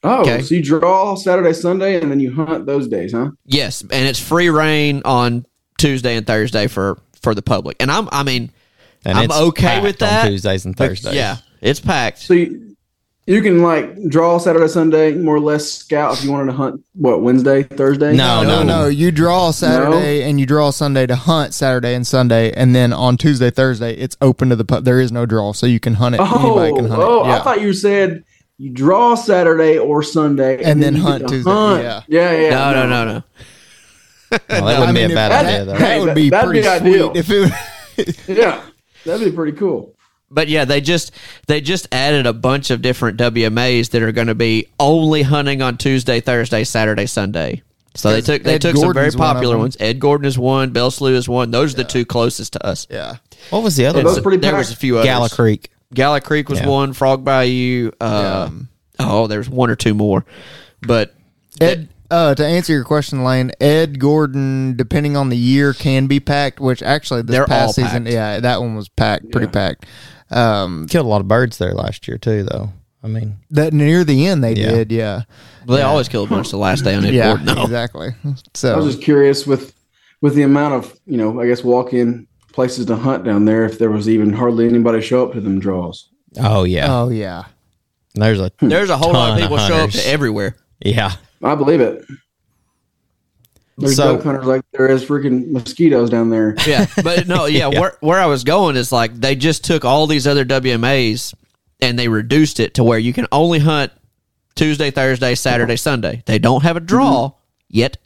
Oh, 0.04 0.20
Okay. 0.22 0.40
so 0.42 0.54
you 0.54 0.62
draw 0.62 1.14
Saturday, 1.16 1.52
Sunday, 1.52 2.00
and 2.00 2.10
then 2.10 2.20
you 2.20 2.32
hunt 2.32 2.64
those 2.64 2.86
days, 2.88 3.12
huh? 3.12 3.30
Yes, 3.44 3.82
and 3.82 4.06
it's 4.06 4.20
free 4.20 4.48
reign 4.50 5.02
on 5.04 5.44
Tuesday 5.80 6.16
and 6.16 6.26
Thursday 6.26 6.66
for 6.66 6.98
for 7.20 7.34
the 7.34 7.42
public. 7.42 7.76
And 7.80 7.90
I'm 7.90 8.08
I 8.12 8.22
mean, 8.22 8.50
And 9.04 9.18
I'm 9.18 9.30
okay 9.30 9.66
packed 9.66 9.82
with 9.82 10.02
on 10.02 10.08
that. 10.08 10.28
Tuesdays 10.28 10.64
and 10.64 10.76
Thursdays. 10.76 11.14
Yeah, 11.14 11.36
it's 11.60 11.80
packed. 11.80 12.18
So 12.18 12.34
you, 12.34 12.76
you 13.26 13.42
can 13.42 13.62
like 13.62 14.08
draw 14.08 14.38
Saturday, 14.38 14.66
Sunday, 14.66 15.14
more 15.14 15.36
or 15.36 15.40
less 15.40 15.70
scout 15.70 16.18
if 16.18 16.24
you 16.24 16.32
wanted 16.32 16.46
to 16.46 16.52
hunt. 16.56 16.82
What 16.94 17.22
Wednesday, 17.22 17.62
Thursday? 17.62 18.16
No, 18.16 18.42
no, 18.42 18.62
no. 18.62 18.86
You 18.88 19.12
draw 19.12 19.52
Saturday 19.52 20.22
and 20.22 20.40
you 20.40 20.46
draw 20.46 20.70
Sunday 20.70 21.06
to 21.06 21.14
hunt 21.14 21.54
Saturday 21.54 21.94
and 21.94 22.04
Sunday, 22.06 22.52
and 22.52 22.74
then 22.74 22.92
on 22.92 23.16
Tuesday, 23.16 23.50
Thursday, 23.50 23.94
it's 23.94 24.16
open 24.20 24.48
to 24.48 24.56
the 24.56 24.64
pub. 24.64 24.84
There 24.84 25.00
is 25.00 25.12
no 25.12 25.26
draw, 25.26 25.52
so 25.52 25.66
you 25.66 25.78
can 25.78 25.94
hunt 25.94 26.16
it. 26.16 26.20
Oh, 26.20 26.58
Anybody 26.58 26.74
can 26.74 26.90
hunt 26.90 27.02
oh! 27.02 27.24
it. 27.24 27.28
Yeah. 27.28 27.36
I 27.36 27.42
thought 27.42 27.60
you 27.60 27.72
said 27.72 28.24
you 28.58 28.70
draw 28.70 29.14
Saturday 29.14 29.78
or 29.78 30.02
Sunday, 30.02 30.62
And 30.64 30.82
then 30.82 30.96
you 30.96 31.02
hunt 31.02 31.28
Tuesday, 31.28 31.50
hunt. 31.50 31.82
yeah. 31.84 32.02
yeah, 32.08 32.32
yeah. 32.32 32.50
no, 32.50 32.72
no, 32.72 32.88
no, 32.88 33.04
no. 33.04 33.12
Well, 33.12 33.24
that 34.48 34.62
wouldn't 34.62 34.68
I 34.88 34.92
be 34.92 35.02
a 35.02 35.08
bad 35.08 35.32
that- 35.32 35.44
idea, 35.46 35.64
though. 35.64 35.74
That 35.78 36.00
would 36.00 36.14
be 36.14 36.30
that'd 36.30 36.46
pretty 36.48 36.62
be 36.62 36.68
ideal. 36.68 37.10
sweet 37.14 37.18
if 37.18 37.30
it. 37.30 38.16
Yeah, 38.28 38.62
that'd 39.04 39.24
be 39.30 39.34
pretty 39.34 39.56
cool. 39.58 39.94
But 40.30 40.48
yeah, 40.48 40.64
they 40.64 40.80
just 40.80 41.12
they 41.48 41.60
just 41.60 41.88
added 41.92 42.26
a 42.26 42.32
bunch 42.32 42.70
of 42.70 42.80
different 42.82 43.18
WMAs 43.18 43.90
that 43.90 44.02
are 44.02 44.12
going 44.12 44.28
to 44.28 44.34
be 44.34 44.68
only 44.78 45.22
hunting 45.22 45.60
on 45.60 45.76
Tuesday, 45.76 46.20
Thursday, 46.20 46.64
Saturday, 46.64 47.06
Sunday. 47.06 47.62
So 47.96 48.12
they 48.12 48.20
took 48.20 48.44
they 48.44 48.54
Ed 48.54 48.60
took 48.62 48.76
some 48.76 48.92
very 48.94 49.10
Gordon's 49.10 49.16
one 49.16 49.28
of 49.30 49.34
popular 49.34 49.54
them. 49.54 49.60
ones. 49.62 49.76
Ed 49.80 49.98
Gordon 49.98 50.26
is 50.26 50.38
one. 50.38 50.70
Bell 50.70 50.90
Slough 50.92 51.10
is 51.12 51.28
one. 51.28 51.50
Those 51.50 51.74
are 51.74 51.78
the 51.78 51.84
two 51.84 52.04
closest 52.06 52.52
to 52.52 52.64
us. 52.64 52.86
yeah. 52.88 53.16
What 53.50 53.64
was 53.64 53.74
the 53.76 53.86
other 53.86 54.00
Are 54.00 54.04
those 54.04 54.14
one? 54.14 54.22
pretty 54.22 54.38
there 54.38 54.54
was 54.54 54.70
a 54.70 54.76
few 54.76 54.96
others. 54.98 55.06
Galla 55.06 55.28
Creek. 55.28 55.70
Galla 55.92 56.20
Creek 56.20 56.48
was 56.48 56.60
Yeah. 56.60 56.68
one. 56.68 56.92
Frog 56.92 57.24
Bayou. 57.24 57.90
Uh, 58.00 58.50
Oh, 59.00 59.26
there's 59.26 59.48
one 59.50 59.68
or 59.70 59.76
two 59.76 59.94
more. 59.94 60.24
But 60.82 61.14
Ed, 61.60 61.88
uh, 62.10 62.34
to 62.34 62.46
answer 62.46 62.72
your 62.72 62.84
question, 62.84 63.22
Lane, 63.24 63.52
Ed 63.60 63.98
Gordon, 63.98 64.76
depending 64.76 65.16
on 65.16 65.28
the 65.28 65.36
year, 65.36 65.72
can 65.72 66.06
be 66.06 66.20
packed. 66.20 66.60
Which 66.60 66.82
actually, 66.82 67.22
this 67.22 67.34
They're 67.36 67.46
past 67.46 67.66
all 67.66 67.72
season, 67.84 68.04
packed. 68.04 68.12
yeah, 68.14 68.40
that 68.40 68.60
one 68.60 68.74
was 68.76 68.88
packed, 68.88 69.30
pretty 69.30 69.46
packed. 69.48 69.86
Um, 70.30 70.86
Killed 70.88 71.06
a 71.06 71.08
lot 71.08 71.20
of 71.20 71.28
birds 71.28 71.58
there 71.58 71.72
last 71.74 72.06
year, 72.08 72.18
too, 72.18 72.42
though. 72.44 72.70
I 73.02 73.08
mean, 73.08 73.36
that 73.50 73.72
near 73.72 74.04
the 74.04 74.26
end 74.26 74.44
they 74.44 74.52
Yeah. 74.54 74.70
did, 74.70 74.92
yeah, 74.92 75.22
they 75.66 75.80
always 75.82 76.08
kill 76.08 76.24
a 76.24 76.26
bunch 76.26 76.50
the 76.50 76.58
last 76.58 76.84
day 76.84 76.94
on 76.94 77.04
Ed 77.04 77.14
yeah, 77.14 77.34
Gordon. 77.36 77.58
exactly. 77.58 78.08
So 78.54 78.74
I 78.74 78.76
was 78.76 78.86
just 78.94 79.02
curious 79.02 79.46
with 79.46 79.72
with 80.20 80.34
the 80.34 80.42
amount 80.42 80.74
of 80.74 81.00
you 81.06 81.16
know, 81.16 81.40
I 81.40 81.46
guess 81.46 81.64
walk-in 81.64 82.26
places 82.52 82.84
to 82.86 82.96
hunt 82.96 83.24
down 83.24 83.46
there. 83.46 83.64
If 83.64 83.78
there 83.78 83.90
was 83.90 84.06
even 84.08 84.34
hardly 84.34 84.66
anybody 84.68 85.00
show 85.00 85.24
up 85.26 85.32
to 85.32 85.40
them 85.40 85.58
draws. 85.60 86.10
oh, 86.38 86.64
yeah. 86.64 86.92
oh 86.94 87.08
yeah, 87.08 87.44
There's 88.14 88.38
a, 88.40 88.52
There's 88.60 88.90
a 88.90 88.98
whole 88.98 89.12
lot 89.14 89.30
of 89.30 89.34
Ton 89.38 89.42
of 89.44 89.48
people 89.48 89.58
show 89.66 89.74
up 89.76 89.80
hunters. 89.80 90.02
to 90.02 90.08
everywhere. 90.08 90.56
yeah. 90.84 91.12
I 91.42 91.54
believe 91.54 91.80
it. 91.80 92.04
There's 93.78 93.96
So- 93.96 94.16
duck 94.16 94.24
hunters 94.24 94.46
like 94.46 94.62
there 94.72 94.88
is 94.88 95.04
freaking 95.04 95.50
mosquitoes 95.50 96.10
down 96.10 96.30
there. 96.30 96.54
Yeah, 96.66 96.86
but 97.02 97.26
no, 97.26 97.44
yeah, 97.46 97.68
Where, 97.68 97.96
where 98.00 98.20
I 98.20 98.26
was 98.26 98.44
going 98.44 98.76
is 98.76 98.92
like 98.92 99.14
they 99.14 99.34
just 99.34 99.64
took 99.64 99.84
all 99.84 100.06
these 100.06 100.26
other 100.26 100.44
WMAs 100.44 101.34
and 101.80 101.98
they 101.98 102.08
reduced 102.08 102.60
it 102.60 102.74
to 102.74 102.84
where 102.84 102.98
you 102.98 103.12
can 103.12 103.26
only 103.32 103.58
hunt 103.58 103.92
Tuesday, 104.54 104.90
Thursday, 104.90 105.34
Saturday, 105.34 105.76
Sunday. 105.76 106.22
They 106.26 106.38
don't 106.38 106.62
have 106.62 106.76
a 106.76 106.80
draw 106.80 107.28
mm-hmm. 107.28 107.36
yet, 107.68 107.96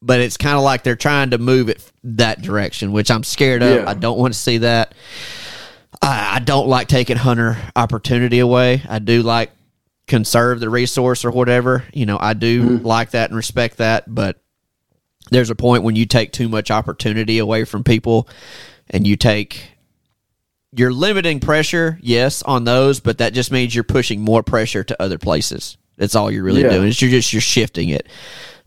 but 0.00 0.20
it's 0.20 0.38
kind 0.38 0.56
of 0.56 0.62
like 0.62 0.82
they're 0.82 0.96
trying 0.96 1.30
to 1.30 1.38
move 1.38 1.68
it 1.68 1.90
that 2.04 2.40
direction, 2.40 2.92
which 2.92 3.10
I'm 3.10 3.24
scared 3.24 3.62
of. 3.62 3.82
Yeah. 3.82 3.90
I 3.90 3.94
don't 3.94 4.18
want 4.18 4.32
to 4.32 4.40
see 4.40 4.58
that. 4.58 4.94
I, 6.00 6.36
I 6.36 6.38
don't 6.38 6.68
like 6.68 6.88
taking 6.88 7.16
hunter 7.18 7.58
opportunity 7.76 8.38
away. 8.38 8.82
I 8.88 8.98
do 8.98 9.22
like 9.22 9.50
conserve 10.06 10.60
the 10.60 10.68
resource 10.70 11.24
or 11.24 11.30
whatever. 11.30 11.84
You 11.92 12.06
know, 12.06 12.18
I 12.20 12.34
do 12.34 12.78
like 12.78 13.10
that 13.12 13.30
and 13.30 13.36
respect 13.36 13.78
that, 13.78 14.12
but 14.12 14.40
there's 15.30 15.50
a 15.50 15.54
point 15.54 15.82
when 15.82 15.96
you 15.96 16.04
take 16.06 16.32
too 16.32 16.48
much 16.48 16.70
opportunity 16.70 17.38
away 17.38 17.64
from 17.64 17.82
people 17.84 18.28
and 18.90 19.06
you 19.06 19.16
take 19.16 19.70
you're 20.76 20.92
limiting 20.92 21.40
pressure 21.40 21.98
yes 22.02 22.42
on 22.42 22.64
those 22.64 23.00
but 23.00 23.18
that 23.18 23.32
just 23.32 23.50
means 23.50 23.74
you're 23.74 23.84
pushing 23.84 24.20
more 24.20 24.42
pressure 24.42 24.84
to 24.84 25.00
other 25.02 25.16
places 25.16 25.78
that's 25.96 26.14
all 26.14 26.30
you're 26.30 26.42
really 26.44 26.62
Yeah. 26.62 26.70
doing 26.70 26.88
is 26.88 27.00
you're 27.00 27.10
just 27.12 27.32
you're 27.32 27.40
shifting 27.40 27.88
it 27.88 28.06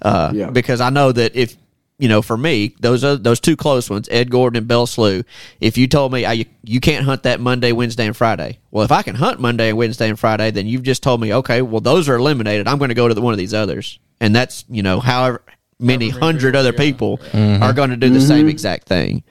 uh, 0.01 0.31
Yeah. 0.33 0.49
because 0.49 0.81
i 0.81 0.89
know 0.89 1.11
that 1.11 1.35
if 1.35 1.55
you 1.99 2.07
know 2.07 2.21
for 2.21 2.37
me 2.37 2.75
those 2.79 3.03
are 3.03 3.15
those 3.15 3.39
two 3.39 3.55
close 3.55 3.89
ones 3.89 4.07
ed 4.11 4.29
gordon 4.29 4.57
and 4.57 4.67
bell 4.67 4.85
slough. 4.85 5.23
If 5.59 5.77
you 5.77 5.87
told 5.87 6.13
me 6.13 6.25
ah, 6.25 6.31
I, 6.31 6.45
you 6.63 6.79
can't 6.79 7.05
hunt 7.05 7.23
that 7.23 7.39
monday 7.39 7.71
wednesday 7.71 8.05
and 8.05 8.15
friday. 8.15 8.59
Well 8.71 8.85
if 8.85 8.91
i 8.91 9.01
can 9.01 9.15
hunt 9.15 9.39
monday 9.39 9.69
and 9.69 9.77
wednesday 9.77 10.09
and 10.09 10.19
friday 10.19 10.51
then 10.51 10.67
you've 10.67 10.83
just 10.83 11.03
told 11.03 11.21
me 11.21 11.33
okay 11.33 11.61
well 11.61 11.81
those 11.81 12.07
are 12.09 12.15
eliminated. 12.15 12.67
I'm 12.67 12.77
going 12.77 12.89
to 12.89 12.95
go 12.95 13.07
to 13.07 13.13
the, 13.13 13.21
one 13.21 13.33
of 13.33 13.39
these 13.39 13.53
others. 13.53 13.99
And 14.19 14.35
that's 14.35 14.65
you 14.69 14.83
know 14.83 14.99
however 14.99 15.43
many 15.79 16.09
hundred 16.09 16.55
other 16.55 16.73
people 16.73 17.19
mm-hmm. 17.19 17.61
are 17.61 17.73
going 17.73 17.91
to 17.91 17.97
do 17.97 18.09
the 18.09 18.21
same 18.21 18.47
exact 18.47 18.87
thing. 18.87 19.23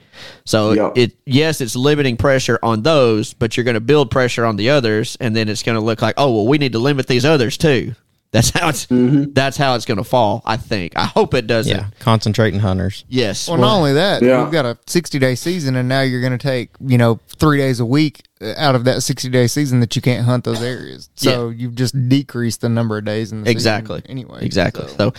So 0.45 0.71
Yeah. 0.71 0.91
it 0.95 1.17
yes, 1.25 1.61
it's 1.61 1.75
limiting 1.75 2.17
pressure 2.17 2.59
on 2.63 2.83
those, 2.83 3.33
but 3.33 3.55
you're 3.57 3.63
going 3.63 3.75
to 3.75 3.81
build 3.81 4.11
pressure 4.11 4.45
on 4.45 4.55
the 4.55 4.69
others, 4.69 5.17
and 5.19 5.35
then 5.35 5.49
it's 5.49 5.63
going 5.63 5.77
to 5.77 5.83
look 5.83 6.01
like 6.01 6.15
oh 6.17 6.31
well, 6.31 6.47
we 6.47 6.57
need 6.57 6.71
to 6.73 6.79
limit 6.79 7.07
these 7.07 7.25
others 7.25 7.57
too. 7.57 7.95
That's 8.31 8.49
how 8.49 8.69
it's 8.69 8.87
that's 8.89 9.55
how 9.57 9.75
it's 9.75 9.85
going 9.85 9.97
to 9.99 10.03
fall. 10.03 10.41
I 10.45 10.57
think. 10.57 10.93
I 10.97 11.05
hope 11.05 11.33
it 11.33 11.47
doesn't. 11.47 11.75
Yeah. 11.75 11.87
Concentrating 11.99 12.59
hunters. 12.59 13.05
Yes. 13.07 13.47
Well, 13.47 13.57
not 13.57 13.75
only 13.77 13.93
that, 13.93 14.21
Yeah. 14.21 14.41
you've 14.43 14.51
got 14.51 14.65
a 14.65 14.77
60 14.85 15.17
day 15.17 15.33
season, 15.35 15.75
and 15.77 15.87
now 15.87 16.01
you're 16.01 16.19
going 16.21 16.37
to 16.37 16.37
take, 16.37 16.71
you 16.85 16.97
know, 16.97 17.19
three 17.39 17.57
days 17.57 17.79
a 17.79 17.85
week 17.85 18.23
uh, 18.41 18.53
out 18.57 18.75
of 18.75 18.83
that 18.83 19.01
60 19.01 19.29
day 19.29 19.47
season 19.47 19.79
that 19.79 19.95
you 19.95 20.01
can't 20.01 20.25
hunt 20.25 20.43
those 20.43 20.61
areas. 20.61 21.09
So 21.15 21.49
you've 21.49 21.75
just 21.75 21.95
decreased 22.09 22.61
the 22.61 22.69
number 22.69 22.97
of 22.97 23.05
days 23.05 23.31
in 23.31 23.39
the 23.41 23.45
season 23.45 23.55
Exactly. 23.55 24.01
Anyway, 24.09 24.39
Exactly. 24.45 24.87
so- 24.89 24.95
So. 24.97 25.13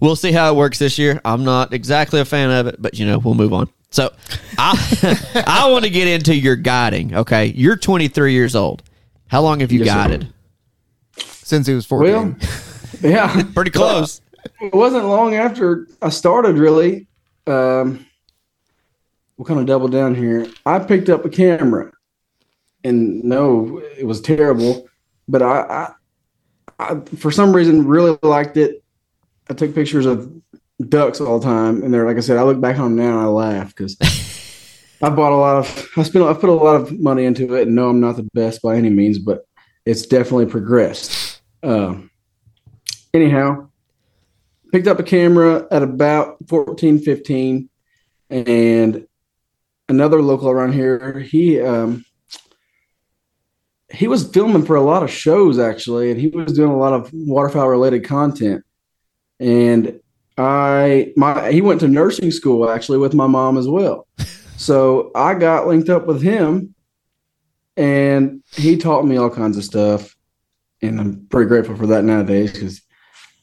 we'll 0.00 0.16
see 0.16 0.32
how 0.32 0.50
it 0.50 0.56
works 0.56 0.78
this 0.78 0.98
year. 0.98 1.20
I'm 1.24 1.44
not 1.44 1.74
exactly 1.74 2.18
a 2.20 2.24
fan 2.24 2.50
of 2.50 2.66
it, 2.66 2.76
but 2.80 2.98
you 2.98 3.04
know, 3.06 3.18
we'll 3.18 3.34
move 3.34 3.52
on. 3.52 3.68
So 3.90 4.10
I 4.58 5.44
I 5.46 5.70
want 5.70 5.84
to 5.84 5.90
get 5.90 6.08
into 6.08 6.34
your 6.34 6.56
guiding. 6.56 7.14
Okay. 7.14 7.46
You're 7.54 7.76
23 7.76 8.32
years 8.32 8.56
old. 8.56 8.82
How 9.28 9.42
long 9.42 9.60
have 9.60 9.70
you 9.70 9.80
Yes, 9.84 9.88
sir. 10.22 10.28
Guided? 11.44 11.48
since 11.48 11.66
he 11.66 11.74
was 11.74 11.86
14. 11.86 12.12
Well, 12.12 12.36
yeah, 13.10 13.42
Pretty 13.54 13.70
close. 13.70 14.20
it 14.60 14.74
wasn't 14.74 15.04
long 15.06 15.34
after 15.34 15.86
I 16.02 16.08
started 16.08 16.56
really. 16.58 17.06
Um, 17.46 18.06
we'll 19.36 19.46
kind 19.46 19.60
of 19.60 19.66
double 19.66 19.88
down 19.88 20.14
here. 20.14 20.46
I 20.64 20.78
picked 20.78 21.08
up 21.08 21.24
a 21.24 21.28
camera, 21.28 21.92
and 22.82 23.22
no, 23.24 23.78
it 23.98 24.06
was 24.06 24.20
terrible, 24.20 24.88
but 25.28 25.42
I, 25.42 25.92
I, 26.78 26.84
I 26.92 27.00
for 27.16 27.30
some 27.30 27.54
reason 27.54 27.86
really 27.86 28.18
liked 28.22 28.56
it. 28.56 28.82
I 29.50 29.54
took 29.54 29.74
pictures 29.74 30.06
of 30.06 30.32
ducks 30.88 31.20
all 31.20 31.38
the 31.38 31.44
time, 31.44 31.82
and 31.82 31.92
they're 31.92 32.06
like 32.06 32.16
I 32.16 32.20
said. 32.20 32.38
I 32.38 32.42
look 32.44 32.60
back 32.60 32.78
on 32.78 32.96
them 32.96 33.04
now 33.06 33.18
and 33.18 33.20
I 33.20 33.26
laugh 33.26 33.74
because 33.76 33.96
I 35.02 35.10
bought 35.10 35.32
a 35.32 35.36
lot 35.36 35.56
of. 35.58 35.88
I 35.96 36.02
spent. 36.02 36.24
I 36.24 36.32
put 36.32 36.48
a 36.48 36.52
lot 36.54 36.76
of 36.76 36.98
money 36.98 37.24
into 37.26 37.54
it, 37.54 37.66
and 37.66 37.74
no, 37.76 37.90
I'm 37.90 38.00
not 38.00 38.16
the 38.16 38.28
best 38.32 38.62
by 38.62 38.76
any 38.76 38.88
means, 38.90 39.18
but 39.18 39.46
it's 39.84 40.06
definitely 40.06 40.46
progressed. 40.46 41.23
Um, 41.64 42.10
anyhow, 43.12 43.68
picked 44.72 44.86
up 44.86 44.98
a 44.98 45.04
camera 45.04 45.66
at 45.70 45.82
about 45.82 46.36
14, 46.48 46.98
15, 46.98 47.68
and 48.30 49.06
another 49.88 50.22
local 50.22 50.50
around 50.50 50.72
here, 50.72 51.20
he 51.20 51.60
um, 51.60 52.04
he 53.92 54.08
was 54.08 54.28
filming 54.28 54.64
for 54.64 54.76
a 54.76 54.82
lot 54.82 55.02
of 55.02 55.10
shows 55.10 55.58
actually, 55.58 56.10
and 56.10 56.20
he 56.20 56.28
was 56.28 56.52
doing 56.52 56.70
a 56.70 56.76
lot 56.76 56.92
of 56.92 57.10
waterfowl 57.12 57.68
related 57.68 58.04
content. 58.04 58.64
And 59.40 60.00
I 60.36 61.12
my 61.16 61.52
he 61.52 61.60
went 61.60 61.80
to 61.80 61.88
nursing 61.88 62.30
school 62.30 62.68
actually 62.68 62.98
with 62.98 63.14
my 63.14 63.26
mom 63.26 63.56
as 63.56 63.68
well. 63.68 64.06
So 64.56 65.10
I 65.14 65.34
got 65.34 65.66
linked 65.66 65.88
up 65.88 66.06
with 66.06 66.22
him 66.22 66.74
and 67.76 68.42
he 68.52 68.76
taught 68.76 69.04
me 69.04 69.16
all 69.16 69.30
kinds 69.30 69.56
of 69.56 69.64
stuff. 69.64 70.13
And 70.84 71.00
I'm 71.00 71.26
pretty 71.26 71.48
grateful 71.48 71.76
for 71.76 71.86
that 71.88 72.04
nowadays 72.04 72.52
because 72.52 72.80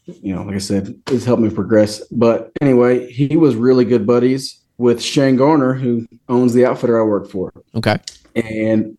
you 0.05 0.35
know, 0.35 0.43
like 0.43 0.55
I 0.55 0.59
said, 0.59 0.99
it's 1.07 1.25
helped 1.25 1.41
me 1.41 1.49
progress. 1.49 2.05
But 2.07 2.51
anyway, 2.61 3.11
he 3.11 3.37
was 3.37 3.55
really 3.55 3.85
good 3.85 4.07
buddies 4.07 4.59
with 4.77 5.01
Shane 5.01 5.35
Garner, 5.35 5.73
who 5.73 6.07
owns 6.27 6.53
the 6.53 6.65
outfitter 6.65 6.99
I 6.99 7.05
work 7.05 7.29
for. 7.29 7.53
Okay. 7.75 7.97
And 8.35 8.97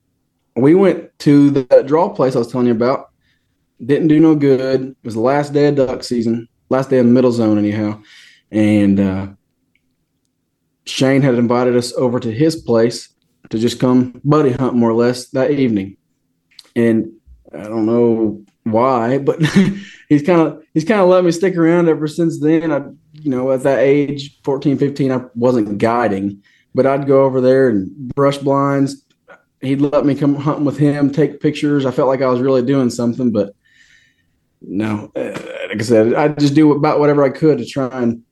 we 0.55 0.75
went 0.75 1.17
to 1.21 1.51
the 1.51 1.85
draw 1.87 2.09
place 2.09 2.37
I 2.37 2.39
was 2.39 2.51
telling 2.51 2.67
you 2.67 2.73
about. 2.73 3.11
Didn't 3.85 4.09
do 4.09 4.21
no 4.21 4.37
good. 4.37 4.83
It 4.83 4.97
was 5.03 5.15
the 5.15 5.21
last 5.21 5.53
day 5.53 5.67
of 5.67 5.75
duck 5.75 6.05
season, 6.05 6.49
last 6.69 6.91
day 6.91 6.99
of 6.99 7.07
the 7.07 7.13
middle 7.13 7.33
zone, 7.33 7.59
anyhow. 7.59 8.01
And 8.53 9.01
uh, 9.01 9.29
Shane 10.85 11.23
had 11.23 11.35
invited 11.35 11.77
us 11.77 11.93
over 11.95 12.21
to 12.21 12.31
his 12.31 12.57
place 12.57 13.09
to 13.51 13.59
just 13.59 13.81
come 13.81 14.21
buddy 14.25 14.53
hunt 14.53 14.75
more 14.75 14.91
or 14.91 14.95
less 14.95 15.29
that 15.31 15.51
evening. 15.51 15.97
And 16.77 17.13
I 17.55 17.65
don't 17.65 17.87
know 17.87 18.43
why, 18.65 19.19
but 19.19 19.43
he's 20.09 20.23
kind 20.23 20.41
of 20.41 20.63
he's 20.75 20.85
kind 20.85 21.01
of 21.01 21.09
let 21.09 21.25
me 21.25 21.33
stick 21.33 21.57
around 21.57 21.89
ever 21.89 22.07
since 22.07 22.41
then. 22.41 22.73
I 22.73 22.79
you 23.13 23.31
know 23.31 23.51
at 23.53 23.63
that 23.63 23.81
age 23.81 24.41
14, 24.43 24.79
15, 24.79 25.13
I 25.13 25.25
wasn't 25.35 25.79
guiding, 25.79 26.43
but 26.75 26.87
I'd 26.87 27.07
go 27.07 27.25
over 27.25 27.41
there 27.41 27.69
and 27.69 27.91
brush 28.15 28.39
blinds. 28.39 29.05
He'd 29.61 29.81
let 29.81 30.05
me 30.05 30.15
come 30.15 30.35
hunting 30.35 30.65
with 30.65 30.79
him, 30.79 31.13
take 31.13 31.41
pictures. 31.41 31.87
I 31.87 31.93
felt 31.93 32.09
like 32.09 32.23
I 32.23 32.29
was 32.29 32.41
really 32.41 32.63
doing 32.63 32.91
something, 32.91 33.31
but 33.31 33.55
no, 34.61 35.13
uh, 35.15 35.39
like 35.69 35.81
I 35.81 35.85
said, 35.85 36.15
I 36.15 36.29
just 36.29 36.55
do 36.55 36.73
about 36.73 36.99
whatever 36.99 37.23
I 37.23 37.31
could 37.31 37.59
to 37.59 37.65
try 37.65 37.89
and 38.03 38.23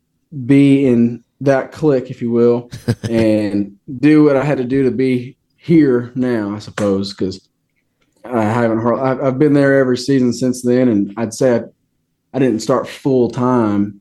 be 0.47 0.87
in 0.87 1.25
that 1.41 1.73
clique, 1.73 2.11
if 2.11 2.21
you 2.21 2.31
will, 2.31 2.71
and 3.09 3.79
do 3.99 4.25
what 4.25 4.37
I 4.37 4.45
had 4.45 4.59
to 4.59 4.65
do 4.65 4.83
to 4.85 4.91
be 4.91 5.37
here 5.57 6.13
now, 6.15 6.55
I 6.55 6.59
suppose, 6.59 7.13
because 7.13 7.49
I 8.25 8.43
haven't. 8.45 8.81
I've, 8.87 9.23
I've 9.23 9.39
been 9.39 9.55
there 9.55 9.79
every 9.79 9.97
season 9.97 10.33
since 10.33 10.63
then, 10.63 10.89
and 10.89 11.15
I'd 11.17 11.35
say 11.35 11.57
I, 11.57 11.63
I 12.35 12.39
didn't 12.39 12.61
start 12.61 12.89
full 12.89 13.31
time 13.31 14.01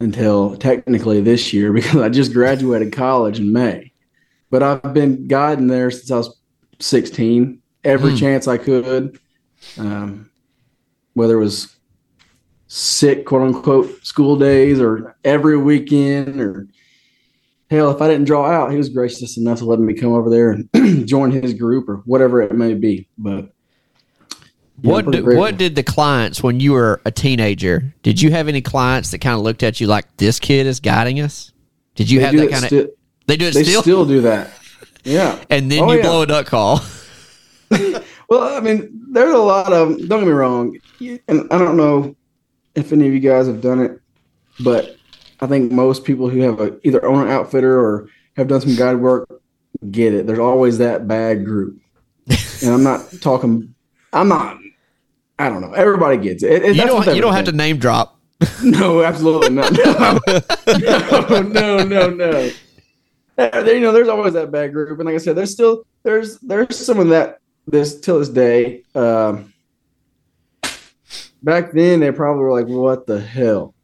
until 0.00 0.56
technically 0.56 1.20
this 1.20 1.52
year 1.52 1.72
because 1.74 1.96
I 2.00 2.08
just 2.08 2.32
graduated 2.32 2.92
college 2.92 3.38
in 3.38 3.52
May. 3.52 3.92
But 4.50 4.62
I've 4.62 4.92
been 4.94 5.28
guiding 5.28 5.68
there 5.68 5.90
since 5.90 6.10
I 6.10 6.16
was 6.16 6.36
16, 6.80 7.60
every 7.84 8.10
Hmm. 8.10 8.16
chance 8.16 8.48
I 8.48 8.56
could, 8.58 9.18
um, 9.78 10.30
whether 11.14 11.34
it 11.36 11.44
was 11.44 11.76
sick, 12.66 13.26
quote 13.26 13.42
unquote, 13.42 14.04
school 14.04 14.36
days 14.36 14.80
or 14.80 15.16
every 15.24 15.56
weekend 15.56 16.40
or 16.40 16.66
hell, 17.70 17.90
if 17.90 18.02
I 18.02 18.08
didn't 18.08 18.26
draw 18.26 18.50
out, 18.50 18.72
he 18.72 18.76
was 18.78 18.88
gracious 18.88 19.36
enough 19.36 19.58
to 19.58 19.64
let 19.64 19.78
me 19.78 19.94
come 19.94 20.12
over 20.12 20.28
there 20.30 20.50
and 20.50 21.06
join 21.08 21.30
his 21.30 21.54
group 21.54 21.88
or 21.88 21.98
whatever 22.06 22.42
it 22.42 22.52
may 22.52 22.74
be. 22.74 23.08
But 23.16 23.50
what 24.82 25.10
do, 25.10 25.24
what 25.36 25.56
did 25.58 25.74
the 25.74 25.82
clients 25.82 26.42
when 26.42 26.60
you 26.60 26.72
were 26.72 27.00
a 27.04 27.10
teenager? 27.10 27.92
Did 28.02 28.20
you 28.20 28.30
have 28.30 28.48
any 28.48 28.60
clients 28.60 29.10
that 29.10 29.18
kind 29.20 29.34
of 29.34 29.40
looked 29.42 29.62
at 29.62 29.80
you 29.80 29.86
like 29.86 30.04
this 30.16 30.38
kid 30.38 30.66
is 30.66 30.80
guiding 30.80 31.20
us? 31.20 31.52
Did 31.94 32.10
you 32.10 32.20
They 32.20 32.24
have 32.26 32.36
that 32.36 32.50
kind 32.50 32.64
of? 32.64 32.68
sti- 32.68 32.86
they 33.26 33.36
do 33.36 33.46
it 33.46 33.54
they 33.54 33.64
still, 33.64 33.82
still 33.82 34.06
do 34.06 34.20
that. 34.22 34.50
Yeah. 35.04 35.42
and 35.50 35.70
then 35.70 35.82
Oh, 35.84 35.92
you 35.92 35.98
yeah. 35.98 36.02
blow 36.04 36.22
a 36.22 36.26
duck 36.26 36.46
call. 36.46 36.80
Well, 38.28 38.56
I 38.56 38.60
mean, 38.60 38.88
there's 39.10 39.34
a 39.34 39.38
lot 39.38 39.72
of. 39.72 39.98
Don't 40.08 40.20
get 40.20 40.26
me 40.26 40.32
wrong, 40.32 40.78
and 41.00 41.48
I 41.50 41.58
don't 41.58 41.76
know 41.76 42.14
if 42.76 42.92
any 42.92 43.08
of 43.08 43.12
you 43.12 43.18
guys 43.18 43.48
have 43.48 43.60
done 43.60 43.80
it, 43.80 44.00
but 44.60 44.94
I 45.40 45.48
think 45.48 45.72
most 45.72 46.04
people 46.04 46.28
who 46.30 46.38
have 46.42 46.60
a, 46.60 46.78
either 46.86 47.04
own 47.04 47.24
an 47.26 47.28
outfitter 47.32 47.76
or 47.80 48.08
have 48.36 48.46
done 48.46 48.60
some 48.60 48.76
guide 48.76 48.98
work 48.98 49.28
get 49.90 50.14
it. 50.14 50.28
There's 50.28 50.38
always 50.38 50.78
that 50.78 51.08
bad 51.08 51.44
group, 51.44 51.80
and 52.62 52.70
I'm 52.72 52.84
not 52.84 53.04
talking. 53.20 53.74
I'm 54.12 54.28
not. 54.28 54.58
I 55.40 55.48
don't 55.48 55.60
know. 55.62 55.72
Everybody 55.72 56.18
gets 56.18 56.42
it. 56.42 56.62
It- 56.64 56.76
You 56.76 56.84
don't 56.86 57.14
you 57.14 57.20
don't 57.22 57.32
have 57.32 57.46
to 57.46 57.52
name 57.52 57.78
drop. 57.78 58.18
No, 58.62 59.02
absolutely 59.02 59.50
not. 59.50 59.72
No, 59.72 61.42
no, 61.42 61.84
no, 61.84 62.10
no. 62.10 62.50
Uh, 63.38 63.62
there- 63.62 63.74
You 63.74 63.80
know, 63.80 63.92
there's 63.92 64.08
always 64.08 64.34
that 64.34 64.50
bad 64.52 64.72
group, 64.72 64.98
and 64.98 65.06
like 65.06 65.14
I 65.14 65.18
said, 65.18 65.36
there's 65.36 65.52
still 65.52 65.84
there's 66.02 66.38
there's 66.38 66.76
some 66.76 66.98
of 66.98 67.08
that 67.08 67.38
this 67.66 68.00
till 68.00 68.18
this 68.18 68.28
day. 68.28 68.82
Um, 68.94 69.52
back 71.42 71.72
then, 71.72 72.00
they 72.00 72.10
probably 72.12 72.42
were 72.42 72.52
like, 72.52 72.66
"What 72.68 73.06
the 73.06 73.20
hell?" 73.20 73.74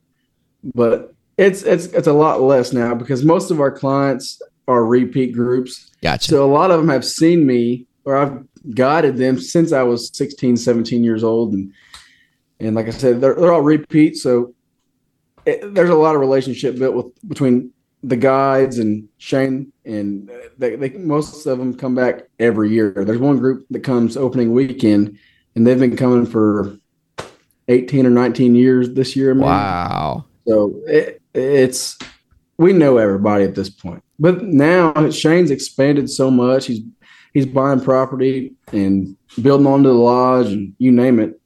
But 0.74 1.14
it's 1.36 1.62
it's 1.62 1.86
it's 1.86 2.06
a 2.06 2.12
lot 2.12 2.40
less 2.40 2.72
now 2.72 2.94
because 2.94 3.24
most 3.24 3.50
of 3.50 3.60
our 3.60 3.70
clients 3.70 4.40
are 4.68 4.84
repeat 4.84 5.32
groups. 5.32 5.90
Gotcha. 6.02 6.30
So 6.30 6.44
a 6.44 6.52
lot 6.52 6.70
of 6.70 6.78
them 6.80 6.88
have 6.88 7.04
seen 7.04 7.46
me 7.46 7.86
or 8.04 8.16
I've 8.16 8.44
guided 8.74 9.16
them 9.16 9.38
since 9.38 9.72
I 9.72 9.82
was 9.82 10.10
16, 10.16 10.56
17 10.56 11.04
years 11.04 11.24
old. 11.24 11.52
And, 11.52 11.72
and 12.60 12.74
like 12.74 12.86
I 12.86 12.90
said, 12.90 13.20
they're, 13.20 13.34
they're 13.34 13.52
all 13.52 13.62
repeat. 13.62 14.16
So 14.16 14.54
it, 15.44 15.74
there's 15.74 15.90
a 15.90 15.94
lot 15.94 16.14
of 16.14 16.20
relationship 16.20 16.78
built 16.78 16.94
with 16.94 17.28
between 17.28 17.72
the 18.02 18.16
guides 18.16 18.78
and 18.78 19.08
Shane 19.18 19.72
and 19.84 20.30
they, 20.58 20.76
they, 20.76 20.90
most 20.90 21.46
of 21.46 21.58
them 21.58 21.76
come 21.76 21.94
back 21.94 22.28
every 22.38 22.70
year. 22.70 22.92
There's 22.96 23.18
one 23.18 23.38
group 23.38 23.66
that 23.70 23.80
comes 23.80 24.16
opening 24.16 24.52
weekend 24.52 25.18
and 25.54 25.66
they've 25.66 25.78
been 25.78 25.96
coming 25.96 26.26
for 26.26 26.78
18 27.68 28.06
or 28.06 28.10
19 28.10 28.54
years 28.54 28.92
this 28.92 29.16
year. 29.16 29.34
maybe. 29.34 29.46
wow. 29.46 30.24
So 30.46 30.80
it, 30.86 31.20
it's 31.34 31.98
we 32.58 32.72
know 32.72 32.98
everybody 32.98 33.44
at 33.44 33.54
this 33.54 33.70
point. 33.70 34.02
But 34.18 34.42
now 34.44 35.10
Shane's 35.10 35.50
expanded 35.50 36.08
so 36.08 36.30
much. 36.30 36.66
He's 36.66 36.80
he's 37.36 37.44
buying 37.44 37.82
property 37.82 38.54
and 38.72 39.14
building 39.42 39.66
onto 39.66 39.90
the 39.90 39.94
lodge 39.94 40.46
and 40.46 40.74
you 40.78 40.90
name 40.90 41.20
it. 41.20 41.38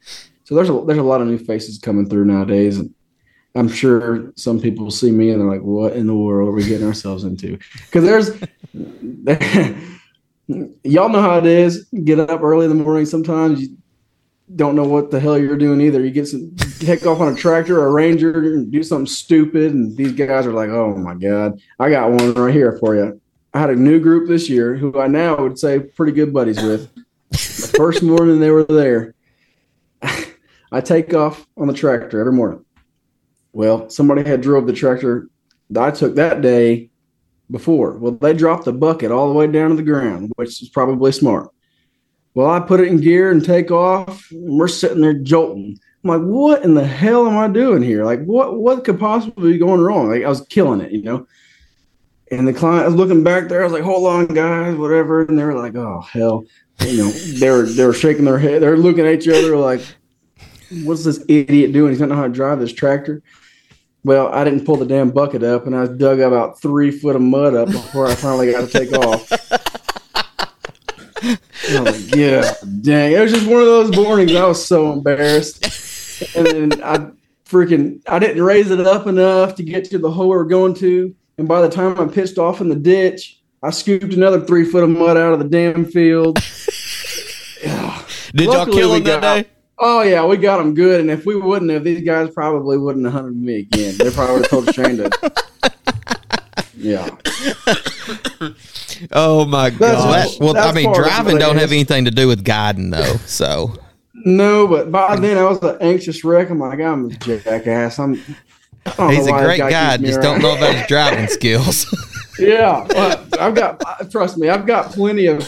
So 0.45 0.55
there's 0.55 0.71
a 0.71 0.85
there's 0.87 1.01
a 1.01 1.03
lot 1.03 1.21
of 1.21 1.27
new 1.27 1.37
faces 1.37 1.79
coming 1.79 2.09
through 2.09 2.27
nowadays, 2.27 2.79
and 2.79 2.95
I'm 3.57 3.69
sure 3.69 4.33
some 4.37 4.61
people 4.61 4.93
see 4.93 5.11
me 5.11 5.31
and 5.31 5.41
they're 5.41 5.51
like, 5.51 5.63
"What 5.63 5.95
in 5.95 6.07
the 6.07 6.15
world 6.15 6.49
are 6.49 6.53
we 6.53 6.65
getting 6.65 6.87
ourselves 6.87 7.25
into?" 7.25 7.59
Because 7.87 8.05
there's 8.05 8.31
y'all 10.85 11.09
know 11.09 11.23
how 11.23 11.39
it 11.39 11.47
is. 11.47 11.87
Get 12.05 12.21
up 12.21 12.41
early 12.41 12.67
in 12.67 12.77
the 12.77 12.85
morning. 12.85 13.05
Sometimes 13.05 13.61
you 13.61 13.77
don't 14.55 14.77
know 14.77 14.85
what 14.85 15.11
the 15.11 15.19
hell 15.19 15.39
you're 15.39 15.57
doing 15.57 15.81
either. 15.81 16.05
You 16.05 16.13
get 16.13 16.29
some 16.29 16.55
take 16.79 17.05
off 17.05 17.21
on 17.21 17.33
a 17.33 17.37
tractor 17.37 17.81
or 17.81 17.89
a 17.89 17.93
ranger 17.93 18.55
and 18.55 18.71
do 18.71 18.85
something 18.85 19.07
stupid, 19.07 19.75
and 19.75 19.97
these 19.97 20.13
guys 20.13 20.47
are 20.47 20.53
like, 20.53 20.71
"Oh 20.71 20.95
my 20.95 21.15
god, 21.15 21.61
I 21.81 21.91
got 21.91 22.13
one 22.13 22.33
right 22.35 22.55
here 22.55 22.79
for 22.79 22.95
you." 22.95 23.21
I 23.53 23.61
had 23.61 23.71
a 23.71 23.77
new 23.77 23.99
group 23.99 24.29
this 24.29 24.49
year 24.49 24.77
who 24.77 24.99
I 25.01 25.07
now 25.07 25.41
would 25.41 25.59
say 25.59 25.81
pretty 25.81 26.13
good 26.13 26.33
buddies 26.33 26.63
with. 26.63 26.93
the 27.31 27.73
first 27.77 28.03
morning 28.03 28.39
they 28.39 28.51
were 28.51 28.65
there, 28.65 29.15
I 30.73 30.81
take 30.81 31.13
off 31.15 31.47
on 31.57 31.67
the 31.67 31.75
tractor 31.75 32.21
every 32.21 32.33
morning. 32.33 32.65
Well, 33.53 33.91
somebody 33.91 34.23
had 34.23 34.41
drove 34.41 34.67
the 34.67 34.73
tractor 34.73 35.29
that 35.71 35.83
I 35.83 35.91
took 35.91 36.15
that 36.15 36.43
day 36.43 36.91
before. 37.51 37.99
Well, 37.99 38.13
they 38.13 38.35
dropped 38.35 38.65
the 38.65 38.73
bucket 38.73 39.11
all 39.11 39.29
the 39.29 39.35
way 39.35 39.49
down 39.49 39.71
to 39.71 39.77
the 39.77 39.83
ground, 39.83 40.33
which 40.37 40.63
is 40.63 40.69
probably 40.69 41.11
smart. 41.11 41.51
Well, 42.35 42.49
I 42.49 42.61
put 42.61 42.79
it 42.79 42.87
in 42.87 43.01
gear 43.01 43.33
and 43.33 43.45
take 43.45 43.73
off. 43.73 44.31
And 44.31 44.59
we're 44.59 44.69
sitting 44.69 45.01
there 45.01 45.15
jolting. 45.15 45.79
I'm 46.05 46.11
like, 46.11 46.23
what 46.23 46.63
in 46.63 46.75
the 46.75 46.87
hell 46.87 47.27
am 47.27 47.37
I 47.37 47.49
doing 47.49 47.83
here? 47.83 48.05
Like, 48.05 48.25
what 48.25 48.59
what 48.59 48.85
could 48.85 49.01
possibly 49.01 49.53
be 49.53 49.59
going 49.59 49.81
wrong? 49.81 50.09
Like, 50.09 50.25
I 50.25 50.29
was 50.29 50.43
killing 50.43 50.81
it, 50.81 50.93
you 50.93 51.03
know. 51.03 51.27
And 52.31 52.47
the 52.47 52.53
client 52.53 52.85
I 52.85 52.87
was 52.87 52.95
looking 52.95 53.25
back 53.25 53.49
there. 53.49 53.61
I 53.61 53.65
was 53.65 53.73
like, 53.73 53.83
hold 53.83 54.07
on, 54.07 54.27
guys, 54.29 54.77
whatever. 54.77 55.23
And 55.23 55.39
they 55.39 55.43
were 55.45 55.55
like, 55.55 55.75
oh 55.75 56.01
hell, 56.01 56.45
you 56.81 56.99
know. 56.99 57.11
They 57.11 57.51
were 57.51 57.63
they 57.63 57.85
were 57.85 57.93
shaking 57.93 58.25
their 58.25 58.39
head. 58.39 58.63
They're 58.63 58.77
looking 58.77 59.07
at 59.07 59.15
each 59.15 59.29
other 59.29 59.57
like, 59.57 59.81
what's 60.85 61.05
this 61.05 61.25
idiot 61.29 61.73
doing? 61.73 61.91
He's 61.91 62.01
not 62.01 62.09
know 62.09 62.15
how 62.15 62.23
to 62.23 62.29
drive 62.29 62.61
this 62.61 62.73
tractor. 62.73 63.23
Well, 64.05 64.29
I 64.29 64.45
didn't 64.45 64.65
pull 64.65 64.77
the 64.77 64.87
damn 64.87 65.11
bucket 65.11 65.43
up, 65.43 65.67
and 65.67 65.77
I 65.77 65.87
dug 65.87 66.21
about 66.21 66.61
three 66.61 66.91
foot 66.91 67.17
of 67.17 67.23
mud 67.23 67.55
up 67.55 67.69
before 67.69 68.07
I 68.07 68.15
finally 68.15 68.51
got 68.51 68.69
to 68.69 68.79
take 68.79 68.93
off. 68.93 69.31
I 71.23 71.81
was 71.83 72.11
like, 72.11 72.17
yeah, 72.17 72.55
dang. 72.81 73.13
It 73.13 73.21
was 73.21 73.33
just 73.33 73.47
one 73.47 73.61
of 73.61 73.67
those 73.67 73.95
mornings. 73.95 74.35
I 74.35 74.47
was 74.47 74.65
so 74.65 74.93
embarrassed. 74.93 75.65
And 76.35 76.47
then 76.47 76.83
I 76.83 77.11
freaking 77.45 78.01
I 78.07 78.19
didn't 78.19 78.43
raise 78.43 78.71
it 78.71 78.81
up 78.81 79.07
enough 79.07 79.57
to 79.57 79.63
get 79.63 79.85
to 79.87 79.99
the 79.99 80.11
hole 80.11 80.29
we 80.29 80.37
were 80.37 80.45
going 80.45 80.75
to. 80.77 81.15
And 81.41 81.49
by 81.49 81.63
the 81.63 81.71
time 81.71 81.99
I 81.99 82.07
pitched 82.07 82.37
off 82.37 82.61
in 82.61 82.69
the 82.69 82.77
ditch, 82.77 83.41
I 83.63 83.71
scooped 83.71 84.13
another 84.13 84.43
three 84.43 84.63
foot 84.63 84.85
of 84.85 84.91
mud 84.91 85.17
out 85.17 85.33
of 85.33 85.39
the 85.39 85.49
damn 85.49 85.87
field. 85.87 86.39
Did 88.35 88.45
y'all 88.45 88.67
kill 88.67 88.93
him 88.93 89.05
that 89.05 89.23
got- 89.23 89.43
day? 89.43 89.49
Oh 89.79 90.03
yeah, 90.03 90.27
we 90.27 90.37
got 90.37 90.59
them 90.59 90.75
good. 90.75 91.01
And 91.01 91.11
if 91.11 91.25
we 91.25 91.37
wouldn't 91.37 91.71
have, 91.71 91.83
these 91.83 92.05
guys 92.05 92.29
probably 92.29 92.77
wouldn't 92.77 93.07
have 93.07 93.15
hunted 93.15 93.35
me 93.35 93.61
again. 93.61 93.95
They 93.97 94.11
probably 94.11 94.35
would 94.35 94.43
have 94.43 94.51
told 94.51 94.75
Shane 94.75 94.99
to. 94.99 95.11
Yeah. 96.77 97.11
Oh 99.13 99.47
my 99.47 99.71
That's 99.71 100.39
Well. 100.39 100.57
I 100.59 100.73
mean, 100.73 100.93
driving 100.93 101.39
don't 101.39 101.57
have 101.57 101.73
anything 101.73 102.05
to 102.05 102.11
do 102.11 102.29
with 102.29 102.45
guiding, 102.45 102.91
though. 102.91 103.17
So 103.25 103.75
No, 104.13 104.67
but 104.67 104.93
by 104.93 105.17
then 105.17 105.39
I 105.39 105.45
was 105.45 105.59
an 105.63 105.79
anxious 105.81 106.23
wreck. 106.23 106.51
I'm 106.51 106.59
like, 106.59 106.81
I'm 106.81 107.07
a 107.07 107.09
jackass. 107.11 107.99
I'm. 107.99 108.21
He's 108.87 109.27
a 109.27 109.33
great 109.33 109.59
guy 109.59 109.71
guy. 109.71 109.91
keeps 109.93 110.03
me 110.03 110.09
Just 110.09 110.21
don't 110.21 110.41
know 110.41 110.57
about 110.57 110.75
his 110.75 110.87
driving 110.87 111.27
skills. 111.29 111.87
Yeah, 112.39 112.87
well, 112.91 113.27
I've 113.39 113.55
got. 113.55 114.11
Trust 114.11 114.39
me, 114.39 114.49
I've 114.49 114.67
got 114.67 114.93
plenty 114.93 115.27
of 115.27 115.47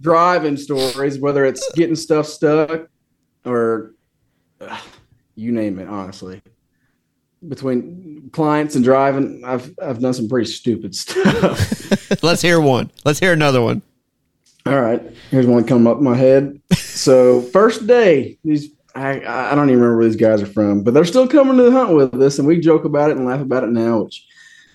driving 0.00 0.56
stories. 0.56 1.18
Whether 1.18 1.44
it's 1.44 1.72
getting 1.72 1.96
stuff 1.96 2.26
stuck, 2.26 2.88
or 3.44 3.94
uh, 4.60 4.78
you 5.34 5.52
name 5.52 5.78
it. 5.78 5.88
Honestly, 5.88 6.42
between 7.48 8.30
clients 8.32 8.74
and 8.74 8.84
driving, 8.84 9.42
I've 9.44 9.74
I've 9.82 10.00
done 10.00 10.14
some 10.14 10.28
pretty 10.28 10.50
stupid 10.50 10.94
stuff. 10.94 12.22
Let's 12.22 12.42
hear 12.42 12.60
one. 12.60 12.90
Let's 13.04 13.18
hear 13.18 13.32
another 13.32 13.62
one. 13.62 13.82
All 14.66 14.80
right, 14.80 15.02
here's 15.30 15.46
one 15.46 15.64
coming 15.64 15.86
up 15.86 15.98
in 15.98 16.04
my 16.04 16.16
head. 16.16 16.60
So 16.72 17.42
first 17.42 17.86
day, 17.86 18.38
these 18.44 18.70
I 18.94 19.50
I 19.50 19.54
don't 19.54 19.68
even 19.70 19.80
remember 19.80 19.98
where 19.98 20.06
these 20.06 20.16
guys 20.16 20.42
are 20.42 20.46
from, 20.46 20.82
but 20.82 20.94
they're 20.94 21.04
still 21.04 21.26
coming 21.26 21.56
to 21.56 21.64
the 21.64 21.72
hunt 21.72 21.94
with 21.94 22.20
us, 22.22 22.38
and 22.38 22.46
we 22.46 22.60
joke 22.60 22.84
about 22.84 23.10
it 23.10 23.16
and 23.16 23.26
laugh 23.26 23.40
about 23.40 23.64
it 23.64 23.70
now. 23.70 24.02
Which 24.02 24.24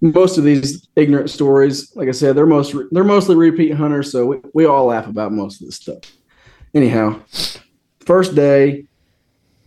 most 0.01 0.37
of 0.37 0.43
these 0.43 0.87
ignorant 0.95 1.29
stories, 1.29 1.95
like 1.95 2.07
I 2.07 2.11
said, 2.11 2.35
they're 2.35 2.45
most 2.45 2.75
they're 2.91 3.03
mostly 3.03 3.35
repeat 3.35 3.73
hunters, 3.73 4.11
so 4.11 4.25
we, 4.25 4.37
we 4.53 4.65
all 4.65 4.85
laugh 4.85 5.07
about 5.07 5.31
most 5.31 5.61
of 5.61 5.67
this 5.67 5.77
stuff. 5.77 6.03
Anyhow, 6.73 7.21
first 8.01 8.35
day, 8.35 8.85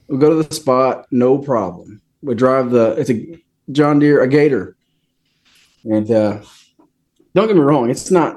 we 0.09 0.19
go 0.19 0.31
to 0.31 0.43
the 0.43 0.55
spot, 0.55 1.07
no 1.11 1.39
problem. 1.39 2.01
We 2.23 2.35
drive 2.35 2.71
the 2.71 2.93
it's 2.93 3.11
a 3.11 3.41
John 3.71 3.99
Deere, 3.99 4.23
a 4.23 4.29
Gator, 4.29 4.77
and 5.85 6.11
uh, 6.11 6.41
don't 7.35 7.47
get 7.47 7.57
me 7.57 7.63
wrong, 7.63 7.91
it's 7.91 8.11
not 8.11 8.37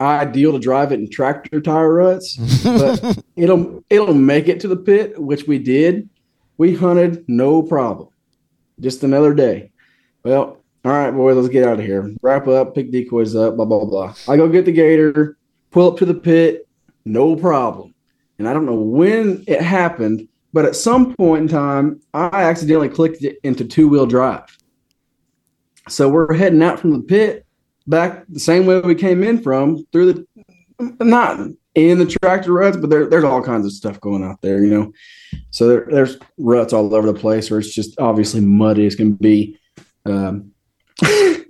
ideal 0.00 0.52
to 0.52 0.58
drive 0.58 0.92
it 0.92 1.00
in 1.00 1.10
tractor 1.10 1.60
tire 1.60 1.94
ruts, 1.94 2.36
but 2.62 3.22
it'll 3.36 3.84
it'll 3.90 4.14
make 4.14 4.48
it 4.48 4.60
to 4.60 4.68
the 4.68 4.76
pit, 4.76 5.20
which 5.20 5.46
we 5.46 5.58
did. 5.58 6.08
We 6.56 6.74
hunted 6.74 7.24
no 7.28 7.62
problem. 7.62 8.08
Just 8.80 9.02
another 9.02 9.34
day. 9.34 9.70
Well, 10.24 10.58
all 10.84 10.92
right, 10.92 11.10
boys, 11.10 11.36
let's 11.36 11.48
get 11.48 11.66
out 11.66 11.80
of 11.80 11.84
here. 11.84 12.14
Wrap 12.22 12.46
up, 12.48 12.74
pick 12.74 12.90
decoys 12.90 13.34
up, 13.34 13.56
blah 13.56 13.64
blah 13.64 13.84
blah. 13.84 14.14
I 14.28 14.36
go 14.36 14.48
get 14.48 14.64
the 14.64 14.72
gator. 14.72 15.36
pull 15.70 15.92
up 15.92 15.98
to 15.98 16.04
the 16.04 16.14
pit, 16.14 16.66
no 17.04 17.36
problem. 17.36 17.94
And 18.38 18.48
I 18.48 18.52
don't 18.52 18.66
know 18.66 18.74
when 18.74 19.42
it 19.48 19.60
happened, 19.60 20.28
but 20.52 20.64
at 20.64 20.76
some 20.76 21.14
point 21.16 21.42
in 21.42 21.48
time, 21.48 22.00
I 22.14 22.44
accidentally 22.44 22.88
clicked 22.88 23.22
it 23.24 23.38
into 23.42 23.64
two 23.64 23.88
wheel 23.88 24.06
drive. 24.06 24.56
So 25.88 26.08
we're 26.08 26.34
heading 26.34 26.62
out 26.62 26.78
from 26.78 26.92
the 26.92 27.00
pit 27.00 27.46
back 27.88 28.24
the 28.28 28.40
same 28.40 28.66
way 28.66 28.80
we 28.80 28.94
came 28.94 29.24
in 29.24 29.40
from 29.40 29.86
through 29.92 30.12
the 30.12 30.26
not 31.00 31.40
in 31.74 31.98
the 31.98 32.06
tractor 32.06 32.52
ruts, 32.52 32.76
but 32.76 32.90
there, 32.90 33.06
there's 33.06 33.24
all 33.24 33.42
kinds 33.42 33.66
of 33.66 33.72
stuff 33.72 34.00
going 34.00 34.22
out 34.24 34.40
there, 34.40 34.62
you 34.64 34.70
know. 34.70 34.92
So 35.50 35.68
there, 35.68 35.86
there's 35.90 36.16
ruts 36.36 36.72
all 36.72 36.94
over 36.94 37.10
the 37.10 37.18
place, 37.18 37.50
where 37.50 37.60
it's 37.60 37.74
just 37.74 37.98
obviously 38.00 38.40
muddy. 38.40 38.86
It's 38.86 38.96
going 38.96 39.16
to 39.16 39.22
be. 39.22 39.58
Um, 40.04 40.52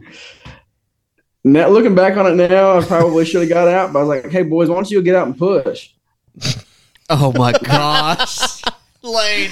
now 1.45 1.68
looking 1.68 1.95
back 1.95 2.16
on 2.16 2.26
it 2.26 2.49
now, 2.49 2.78
I 2.78 2.84
probably 2.84 3.24
should 3.24 3.43
have 3.43 3.51
got 3.51 3.68
out, 3.68 3.93
but 3.93 4.01
I 4.01 4.03
was 4.03 4.09
like, 4.09 4.32
"Hey 4.32 4.43
boys, 4.43 4.68
why 4.68 4.76
don't 4.76 4.91
you 4.91 5.03
get 5.03 5.16
out 5.16 5.26
and 5.26 5.39
push?" 5.39 5.91
Oh 7.11 7.32
my 7.32 7.53
gosh, 7.53 8.62
Lane. 9.03 9.51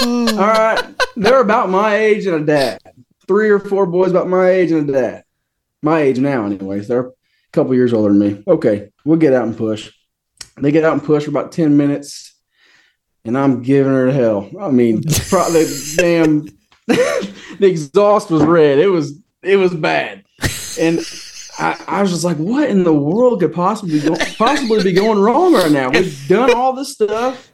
All 0.00 0.36
right, 0.36 0.84
they're 1.16 1.40
about 1.40 1.70
my 1.70 1.96
age 1.96 2.26
and 2.26 2.42
a 2.42 2.44
dad. 2.44 2.80
Three 3.26 3.48
or 3.48 3.58
four 3.58 3.86
boys 3.86 4.10
about 4.10 4.28
my 4.28 4.50
age 4.50 4.70
and 4.70 4.90
a 4.90 4.92
dad. 4.92 5.24
My 5.84 6.00
age 6.00 6.18
now, 6.18 6.46
anyways. 6.46 6.88
They're 6.88 7.08
a 7.08 7.12
couple 7.52 7.74
years 7.74 7.92
older 7.92 8.08
than 8.08 8.18
me. 8.18 8.42
Okay, 8.48 8.88
we'll 9.04 9.18
get 9.18 9.34
out 9.34 9.46
and 9.46 9.54
push. 9.54 9.92
They 10.56 10.72
get 10.72 10.82
out 10.82 10.94
and 10.94 11.04
push 11.04 11.24
for 11.24 11.30
about 11.30 11.52
ten 11.52 11.76
minutes, 11.76 12.34
and 13.26 13.36
I'm 13.36 13.62
giving 13.62 13.92
her 13.92 14.10
hell. 14.10 14.50
I 14.58 14.70
mean, 14.70 15.02
probably 15.28 15.66
damn, 15.96 16.48
the 16.86 17.34
exhaust 17.60 18.30
was 18.30 18.42
red. 18.44 18.78
It 18.78 18.88
was 18.88 19.20
it 19.42 19.56
was 19.56 19.74
bad, 19.74 20.24
and 20.80 21.00
I, 21.58 21.78
I 21.86 22.00
was 22.00 22.12
just 22.12 22.24
like, 22.24 22.38
what 22.38 22.70
in 22.70 22.84
the 22.84 22.94
world 22.94 23.40
could 23.40 23.52
possibly 23.52 24.00
go, 24.00 24.16
possibly 24.38 24.82
be 24.82 24.94
going 24.94 25.18
wrong 25.18 25.52
right 25.52 25.70
now? 25.70 25.90
We've 25.90 26.28
done 26.28 26.54
all 26.54 26.72
this 26.72 26.92
stuff, 26.92 27.52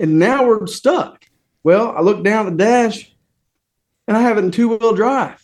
and 0.00 0.18
now 0.18 0.44
we're 0.44 0.66
stuck. 0.66 1.24
Well, 1.62 1.94
I 1.96 2.00
look 2.00 2.24
down 2.24 2.46
the 2.46 2.64
dash, 2.64 3.14
and 4.08 4.16
I 4.16 4.22
have 4.22 4.38
it 4.38 4.44
in 4.44 4.50
two 4.50 4.70
wheel 4.70 4.92
drive. 4.92 5.39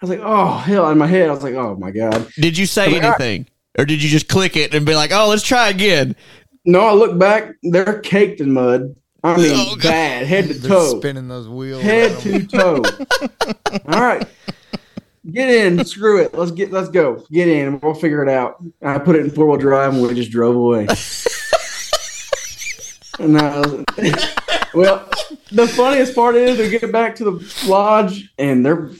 I 0.00 0.06
was 0.06 0.10
like, 0.10 0.20
oh 0.22 0.58
hell! 0.58 0.88
In 0.90 0.98
my 0.98 1.08
head, 1.08 1.28
I 1.28 1.32
was 1.32 1.42
like, 1.42 1.54
oh 1.54 1.74
my 1.76 1.90
god. 1.90 2.28
Did 2.36 2.56
you 2.56 2.66
say 2.66 2.92
like, 2.92 3.02
ah. 3.02 3.08
anything, 3.08 3.46
or 3.76 3.84
did 3.84 4.00
you 4.02 4.08
just 4.08 4.28
click 4.28 4.56
it 4.56 4.72
and 4.72 4.86
be 4.86 4.94
like, 4.94 5.10
"Oh, 5.12 5.28
let's 5.28 5.42
try 5.42 5.68
again"? 5.68 6.14
No, 6.64 6.80
I 6.80 6.92
look 6.92 7.18
back; 7.18 7.54
they're 7.62 8.00
caked 8.00 8.40
in 8.40 8.52
mud. 8.52 8.94
I 9.24 9.36
mean, 9.36 9.50
Oh, 9.52 9.76
bad, 9.82 10.26
head 10.26 10.46
to 10.46 10.62
toe, 10.62 11.00
spinning 11.00 11.26
those 11.26 11.48
wheels. 11.48 11.82
head 11.82 12.16
to 12.20 12.46
toe. 12.46 12.82
All 13.88 14.00
right, 14.00 14.24
get 15.32 15.50
in. 15.50 15.84
Screw 15.84 16.20
it. 16.20 16.32
Let's 16.32 16.52
get. 16.52 16.70
Let's 16.70 16.90
go. 16.90 17.24
Get 17.32 17.48
in. 17.48 17.80
We'll 17.80 17.94
figure 17.94 18.22
it 18.22 18.28
out. 18.28 18.62
I 18.80 18.98
put 18.98 19.16
it 19.16 19.24
in 19.24 19.30
four 19.30 19.46
wheel 19.46 19.56
drive, 19.56 19.94
and 19.94 20.02
we 20.02 20.14
just 20.14 20.30
drove 20.30 20.54
away. 20.54 20.82
and 23.18 23.36
I 23.36 23.58
was, 23.58 23.84
well, 24.74 25.10
the 25.50 25.66
funniest 25.66 26.14
part 26.14 26.36
is 26.36 26.58
we 26.58 26.78
get 26.78 26.92
back 26.92 27.16
to 27.16 27.24
the 27.24 27.66
lodge, 27.66 28.32
and 28.38 28.64
they're 28.64 28.90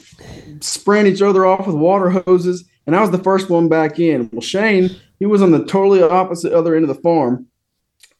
spraying 0.61 1.07
each 1.07 1.21
other 1.21 1.45
off 1.45 1.67
with 1.67 1.75
water 1.75 2.09
hoses. 2.09 2.65
And 2.87 2.95
I 2.95 3.01
was 3.01 3.11
the 3.11 3.23
first 3.23 3.49
one 3.49 3.69
back 3.69 3.99
in. 3.99 4.29
Well, 4.31 4.41
Shane, 4.41 4.95
he 5.19 5.25
was 5.25 5.41
on 5.41 5.51
the 5.51 5.65
totally 5.65 6.01
opposite 6.01 6.53
other 6.53 6.75
end 6.75 6.89
of 6.89 6.95
the 6.95 7.01
farm, 7.01 7.47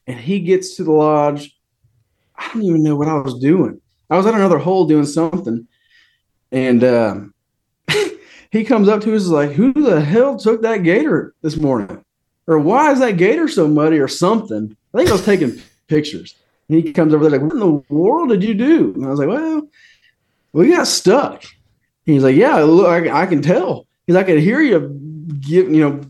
and 0.06 0.18
he 0.18 0.40
gets 0.40 0.76
to 0.76 0.84
the 0.84 0.92
lodge. 0.92 1.56
I 2.36 2.48
don't 2.52 2.62
even 2.62 2.82
know 2.82 2.96
what 2.96 3.08
I 3.08 3.14
was 3.14 3.38
doing. 3.38 3.80
I 4.08 4.16
was 4.16 4.26
at 4.26 4.34
another 4.34 4.58
hole 4.58 4.86
doing 4.86 5.06
something, 5.06 5.66
and 6.52 6.84
um, 6.84 7.34
he 8.50 8.64
comes 8.64 8.88
up 8.88 9.00
to 9.02 9.14
us 9.14 9.26
like, 9.26 9.52
"Who 9.52 9.72
the 9.72 10.00
hell 10.00 10.38
took 10.38 10.62
that 10.62 10.84
gator 10.84 11.34
this 11.42 11.56
morning? 11.56 12.04
Or 12.46 12.58
why 12.58 12.92
is 12.92 13.00
that 13.00 13.16
gator 13.16 13.48
so 13.48 13.68
muddy 13.68 13.98
or 13.98 14.08
something?" 14.08 14.76
I 14.92 14.98
think 14.98 15.10
I 15.10 15.12
was 15.12 15.24
taking 15.24 15.60
pictures. 15.88 16.34
He 16.70 16.92
comes 16.92 17.12
over 17.12 17.28
there 17.28 17.38
like, 17.38 17.42
"What 17.42 17.52
in 17.54 17.58
the 17.60 17.82
world 17.88 18.28
did 18.30 18.42
you 18.44 18.54
do?" 18.54 18.92
And 18.94 19.04
I 19.04 19.08
was 19.10 19.18
like, 19.18 19.28
"Well, 19.28 19.68
we 20.52 20.68
got 20.70 20.86
stuck." 20.86 21.44
He's 22.04 22.22
like, 22.22 22.36
"Yeah, 22.36 22.56
look, 22.56 22.86
I, 22.88 23.22
I 23.22 23.26
can 23.26 23.42
tell." 23.42 23.86
He's 24.06 24.16
"I 24.16 24.22
could 24.22 24.38
hear 24.38 24.60
you 24.60 24.78
give, 25.40 25.68
you 25.70 25.80
know." 25.88 26.00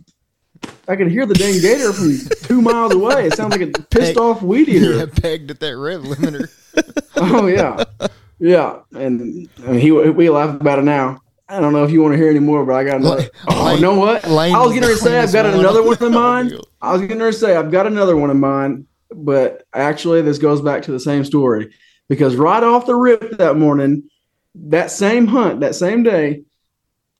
I 0.88 0.96
could 0.96 1.10
hear 1.10 1.24
the 1.24 1.34
dang 1.34 1.60
gator 1.60 1.92
from 1.92 2.18
two 2.42 2.60
miles 2.60 2.92
away. 2.92 3.26
It 3.26 3.34
sounds 3.34 3.52
like 3.56 3.60
a 3.62 3.68
pissed 3.84 4.16
off 4.18 4.42
weed 4.42 4.68
eater. 4.68 4.96
Yeah, 4.96 5.06
pegged 5.06 5.50
at 5.50 5.60
that 5.60 5.76
rev 5.76 6.02
limiter. 6.02 6.50
Oh 7.16 7.46
yeah, 7.48 7.84
yeah. 8.38 8.78
And 8.94 9.48
I 9.66 9.72
mean, 9.72 9.80
he 9.80 9.90
we 9.92 10.30
laugh 10.30 10.58
about 10.60 10.78
it 10.78 10.84
now. 10.84 11.20
I 11.48 11.60
don't 11.60 11.72
know 11.72 11.84
if 11.84 11.90
you 11.90 12.00
want 12.00 12.12
to 12.14 12.16
hear 12.16 12.30
any 12.30 12.38
more, 12.38 12.64
but 12.64 12.74
I 12.74 12.84
got 12.84 12.96
another. 12.96 13.16
Lane- 13.22 13.30
Oh, 13.48 13.74
you 13.74 13.80
know 13.80 13.94
what? 13.98 14.26
Lane 14.28 14.54
I 14.54 14.60
was 14.60 14.68
is 14.70 14.74
getting 14.74 14.88
ready 14.88 14.94
the 14.94 15.00
to 15.00 15.04
say 15.04 15.18
I've 15.20 15.32
got 15.32 15.46
another 15.46 15.82
one 15.82 16.02
in 16.02 16.12
mind. 16.12 16.60
I 16.80 16.92
was 16.92 17.02
ready 17.02 17.14
to 17.18 17.32
say 17.32 17.56
I've 17.56 17.70
got 17.70 17.86
another 17.88 18.16
one 18.16 18.30
in 18.30 18.38
mind, 18.40 18.86
but 19.14 19.64
actually 19.74 20.22
this 20.22 20.38
goes 20.38 20.60
back 20.60 20.82
to 20.82 20.92
the 20.92 21.00
same 21.00 21.24
story. 21.24 21.72
Because 22.08 22.34
right 22.34 22.62
off 22.62 22.86
the 22.86 22.96
rip 22.96 23.38
that 23.38 23.56
morning, 23.56 24.10
that 24.54 24.90
same 24.90 25.26
hunt, 25.26 25.60
that 25.60 25.74
same 25.74 26.02
day, 26.02 26.42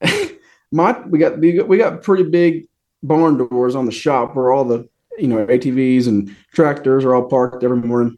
my 0.71 0.99
we 1.07 1.19
got 1.19 1.39
we 1.39 1.77
got, 1.77 2.03
pretty 2.03 2.23
big 2.23 2.67
barn 3.03 3.37
doors 3.37 3.75
on 3.75 3.85
the 3.85 3.91
shop 3.91 4.35
where 4.35 4.51
all 4.51 4.65
the 4.65 4.87
you 5.17 5.27
know 5.27 5.45
ATVs 5.45 6.07
and 6.07 6.35
tractors 6.53 7.05
are 7.05 7.15
all 7.15 7.29
parked 7.29 7.63
every 7.63 7.77
morning, 7.77 8.17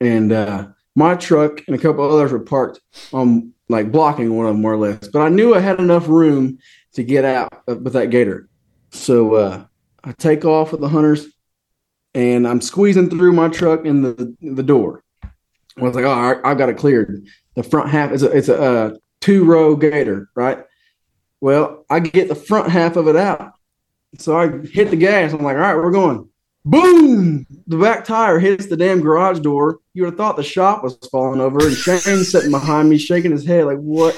and 0.00 0.32
uh, 0.32 0.66
my 0.94 1.14
truck 1.14 1.62
and 1.66 1.76
a 1.76 1.78
couple 1.78 2.08
others 2.08 2.32
were 2.32 2.40
parked 2.40 2.80
on 3.12 3.52
like 3.68 3.90
blocking 3.90 4.36
one 4.36 4.46
of 4.46 4.52
them 4.52 4.62
more 4.62 4.74
or 4.74 4.76
less. 4.76 5.08
But 5.08 5.22
I 5.22 5.28
knew 5.28 5.54
I 5.54 5.60
had 5.60 5.78
enough 5.78 6.08
room 6.08 6.58
to 6.94 7.02
get 7.02 7.24
out 7.24 7.66
with 7.66 7.94
that 7.94 8.10
gator, 8.10 8.48
so 8.90 9.34
uh, 9.34 9.64
I 10.02 10.12
take 10.12 10.44
off 10.44 10.72
with 10.72 10.80
the 10.80 10.88
hunters, 10.88 11.26
and 12.14 12.46
I'm 12.46 12.60
squeezing 12.60 13.10
through 13.10 13.32
my 13.32 13.48
truck 13.48 13.84
in 13.84 14.02
the 14.02 14.36
the 14.40 14.62
door. 14.62 15.02
I 15.22 15.82
was 15.82 15.94
like, 15.94 16.04
oh, 16.04 16.10
all 16.10 16.32
right, 16.34 16.40
I've 16.44 16.58
got 16.58 16.68
it 16.68 16.76
cleared. 16.76 17.26
The 17.56 17.62
front 17.62 17.90
half 17.90 18.12
is 18.12 18.22
a 18.22 18.30
it's 18.30 18.48
a 18.48 18.62
uh, 18.62 18.96
two 19.20 19.44
row 19.44 19.76
gator, 19.76 20.28
right? 20.34 20.58
Well, 21.40 21.84
I 21.90 22.00
get 22.00 22.28
the 22.28 22.34
front 22.34 22.70
half 22.70 22.96
of 22.96 23.08
it 23.08 23.16
out. 23.16 23.52
So 24.18 24.38
I 24.38 24.48
hit 24.48 24.90
the 24.90 24.96
gas. 24.96 25.32
I'm 25.32 25.42
like, 25.42 25.56
all 25.56 25.62
right, 25.62 25.76
we're 25.76 25.90
going. 25.90 26.28
Boom! 26.66 27.46
The 27.66 27.76
back 27.76 28.06
tire 28.06 28.38
hits 28.38 28.66
the 28.68 28.76
damn 28.76 29.02
garage 29.02 29.40
door. 29.40 29.80
You 29.92 30.04
would 30.04 30.12
have 30.12 30.16
thought 30.16 30.36
the 30.36 30.42
shop 30.42 30.82
was 30.82 30.96
falling 31.12 31.40
over, 31.40 31.58
and 31.58 31.76
Shane's 31.76 32.30
sitting 32.30 32.50
behind 32.50 32.88
me, 32.88 32.96
shaking 32.96 33.32
his 33.32 33.44
head, 33.44 33.66
like, 33.66 33.76
"What? 33.76 34.14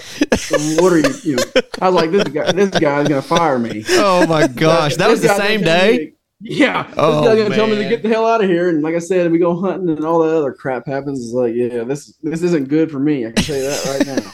What 0.78 0.92
are 0.92 0.99
you?" 0.99 1.14
you 1.24 1.36
know, 1.36 1.42
I 1.80 1.88
was 1.88 1.94
like, 1.97 2.12
"This 2.12 2.22
guy, 2.28 2.53
this 2.53 2.70
guy's 2.70 3.09
gonna 3.09 3.20
fire 3.20 3.59
me." 3.59 3.84
Oh 3.88 4.28
my 4.28 4.47
gosh, 4.47 4.94
that 4.99 5.09
was 5.09 5.22
the 5.22 5.34
same 5.34 5.62
day. 5.62 6.12
To- 6.43 6.53
yeah, 6.53 6.93
Oh, 6.97 7.20
this 7.22 7.28
guy's 7.28 7.39
oh, 7.39 7.43
gonna 7.45 7.55
tell 7.57 7.66
me 7.66 7.76
to 7.76 7.89
get 7.89 8.03
the 8.03 8.09
hell 8.09 8.26
out 8.26 8.43
of 8.43 8.49
here. 8.51 8.68
And 8.68 8.82
like 8.82 8.95
I 8.95 8.99
said, 8.99 9.30
we 9.32 9.39
go 9.39 9.59
hunting, 9.61 9.89
and 9.91 10.05
all 10.05 10.20
that 10.20 10.34
other 10.34 10.53
crap 10.53 10.87
happens. 10.87 11.20
It's 11.24 11.32
like, 11.32 11.55
yeah, 11.55 11.84
this 11.84 12.14
this 12.22 12.43
isn't 12.43 12.68
good 12.68 12.91
for 12.91 12.99
me. 12.99 13.26
I 13.26 13.32
can 13.32 13.45
tell 13.45 13.57
you 13.57 13.62
that 13.62 13.84
right 13.87 14.07
now. 14.07 14.32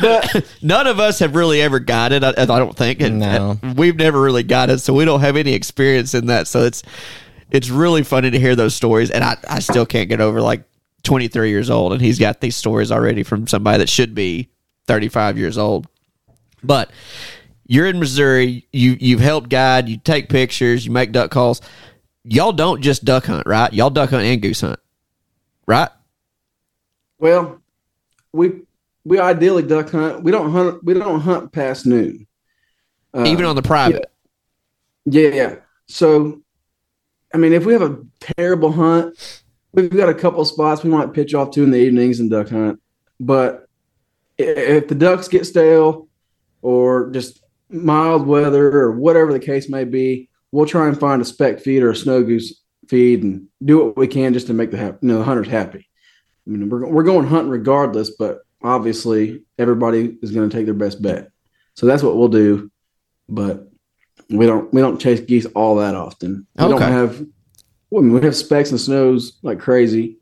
but 0.00 0.46
None 0.62 0.86
of 0.86 1.00
us 1.00 1.18
have 1.18 1.34
really 1.34 1.60
ever 1.60 1.80
got 1.80 2.12
it. 2.12 2.22
I, 2.22 2.30
I 2.30 2.44
don't 2.44 2.76
think. 2.76 3.00
And, 3.00 3.18
No. 3.18 3.58
and 3.62 3.76
we've 3.76 3.96
never 3.96 4.20
really 4.20 4.42
got 4.44 4.70
it, 4.70 4.78
so 4.78 4.92
we 4.94 5.04
don't 5.04 5.20
have 5.20 5.36
any 5.36 5.54
experience 5.54 6.14
in 6.14 6.26
that. 6.26 6.46
So 6.46 6.64
it's 6.64 6.82
it's 7.50 7.68
really 7.70 8.04
funny 8.04 8.30
to 8.30 8.38
hear 8.38 8.54
those 8.54 8.74
stories, 8.74 9.10
and 9.10 9.24
I 9.24 9.36
I 9.48 9.58
still 9.58 9.86
can't 9.86 10.08
get 10.08 10.20
over 10.20 10.40
like 10.40 10.64
23 11.04 11.50
years 11.50 11.70
old, 11.70 11.92
and 11.92 12.00
he's 12.00 12.18
got 12.18 12.40
these 12.40 12.56
stories 12.56 12.92
already 12.92 13.22
from 13.22 13.46
somebody 13.46 13.78
that 13.78 13.88
should 13.88 14.14
be 14.14 14.50
35 14.86 15.38
years 15.38 15.58
old. 15.58 15.86
But 16.62 16.90
you're 17.68 17.86
in 17.86 18.00
Missouri. 18.00 18.66
You 18.72 18.96
you've 18.98 19.20
helped 19.20 19.50
guide. 19.50 19.88
You 19.88 19.98
take 19.98 20.28
pictures. 20.28 20.84
You 20.84 20.90
make 20.90 21.12
duck 21.12 21.30
calls. 21.30 21.60
Y'all 22.24 22.52
don't 22.52 22.82
just 22.82 23.04
duck 23.04 23.26
hunt, 23.26 23.46
right? 23.46 23.72
Y'all 23.72 23.90
duck 23.90 24.10
hunt 24.10 24.24
and 24.24 24.42
goose 24.42 24.62
hunt, 24.62 24.80
right? 25.66 25.90
Well, 27.18 27.62
we 28.32 28.62
we 29.04 29.18
ideally 29.18 29.62
duck 29.62 29.90
hunt. 29.90 30.24
We 30.24 30.32
don't 30.32 30.50
hunt. 30.50 30.82
We 30.82 30.94
don't 30.94 31.20
hunt 31.20 31.52
past 31.52 31.86
noon. 31.86 32.26
Uh, 33.14 33.24
Even 33.26 33.44
on 33.44 33.56
the 33.56 33.62
private. 33.62 34.10
yeah, 35.04 35.28
yeah. 35.28 35.54
So, 35.86 36.42
I 37.32 37.38
mean, 37.38 37.52
if 37.52 37.64
we 37.64 37.72
have 37.72 37.82
a 37.82 37.98
terrible 38.20 38.72
hunt, 38.72 39.42
we've 39.72 39.90
got 39.90 40.10
a 40.10 40.14
couple 40.14 40.44
spots 40.44 40.84
we 40.84 40.90
might 40.90 41.14
pitch 41.14 41.34
off 41.34 41.50
to 41.52 41.62
in 41.62 41.70
the 41.70 41.78
evenings 41.78 42.20
and 42.20 42.30
duck 42.30 42.50
hunt. 42.50 42.80
But 43.18 43.66
if 44.36 44.88
the 44.88 44.94
ducks 44.94 45.28
get 45.28 45.46
stale, 45.46 46.08
or 46.60 47.10
just 47.10 47.40
mild 47.70 48.26
weather, 48.26 48.80
or 48.80 48.92
whatever 48.92 49.32
the 49.32 49.40
case 49.40 49.68
may 49.68 49.84
be, 49.84 50.28
we'll 50.52 50.66
try 50.66 50.88
and 50.88 50.98
find 50.98 51.20
a 51.22 51.24
speck 51.24 51.60
feed 51.60 51.82
or 51.82 51.90
a 51.90 51.96
snow 51.96 52.22
goose 52.22 52.62
feed 52.88 53.22
and 53.22 53.46
do 53.64 53.84
what 53.84 53.96
we 53.96 54.06
can 54.06 54.32
just 54.32 54.46
to 54.46 54.54
make 54.54 54.70
the 54.70 54.78
hap- 54.78 54.98
you 55.02 55.08
know 55.08 55.18
the 55.18 55.24
hunters 55.24 55.48
happy. 55.48 55.88
I 56.46 56.50
mean, 56.50 56.68
we're 56.68 56.86
we're 56.86 57.02
going 57.02 57.26
hunting 57.26 57.50
regardless, 57.50 58.10
but 58.10 58.40
obviously 58.62 59.44
everybody 59.58 60.16
is 60.22 60.32
going 60.32 60.48
to 60.48 60.56
take 60.56 60.64
their 60.66 60.74
best 60.74 61.02
bet. 61.02 61.30
So 61.74 61.86
that's 61.86 62.02
what 62.02 62.16
we'll 62.16 62.28
do. 62.28 62.70
But 63.28 63.68
we 64.30 64.46
don't 64.46 64.72
we 64.72 64.80
don't 64.80 65.00
chase 65.00 65.20
geese 65.20 65.46
all 65.46 65.76
that 65.76 65.94
often. 65.94 66.46
We 66.56 66.68
don't 66.68 66.80
have 66.80 67.24
well, 67.90 68.02
I 68.02 68.04
mean, 68.04 68.14
we 68.14 68.22
have 68.22 68.36
specks 68.36 68.70
and 68.70 68.80
snows 68.80 69.38
like 69.42 69.58
crazy. 69.60 70.18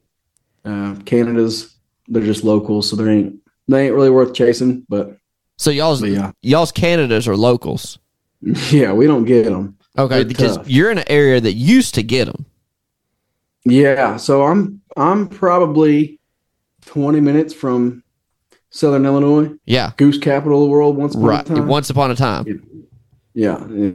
Uh, 0.64 0.96
Canada's 1.04 1.76
they're 2.08 2.22
just 2.22 2.44
locals, 2.44 2.88
so 2.88 2.96
they 2.96 3.10
ain't 3.10 3.40
they 3.68 3.86
ain't 3.86 3.94
really 3.94 4.10
worth 4.10 4.34
chasing. 4.34 4.86
But, 4.88 5.16
So 5.58 5.70
y'all's 5.70 6.02
yeah, 6.02 6.32
y'all's 6.42 6.72
Canadas 6.72 7.26
are 7.28 7.36
locals. 7.36 7.98
Yeah, 8.70 8.92
we 8.92 9.06
don't 9.06 9.24
get 9.24 9.46
them. 9.46 9.76
Okay, 9.98 10.16
They're 10.16 10.24
because 10.24 10.58
tough. 10.58 10.68
you're 10.68 10.90
in 10.90 10.98
an 10.98 11.04
area 11.08 11.40
that 11.40 11.54
used 11.54 11.94
to 11.94 12.02
get 12.02 12.26
them. 12.26 12.44
Yeah, 13.64 14.18
so 14.18 14.44
I'm 14.44 14.82
I'm 14.96 15.26
probably 15.26 16.20
20 16.84 17.20
minutes 17.20 17.54
from 17.54 18.04
Southern 18.70 19.06
Illinois, 19.06 19.50
Yeah, 19.64 19.92
goose 19.96 20.18
capital 20.18 20.62
of 20.62 20.68
the 20.68 20.70
world. 20.70 20.96
Once 20.96 21.14
upon 21.14 21.26
right. 21.26 21.50
a 21.50 21.54
time. 21.54 21.66
Once 21.66 21.90
upon 21.90 22.10
a 22.10 22.14
time. 22.14 22.44
yeah, 23.34 23.66
yeah. 23.68 23.92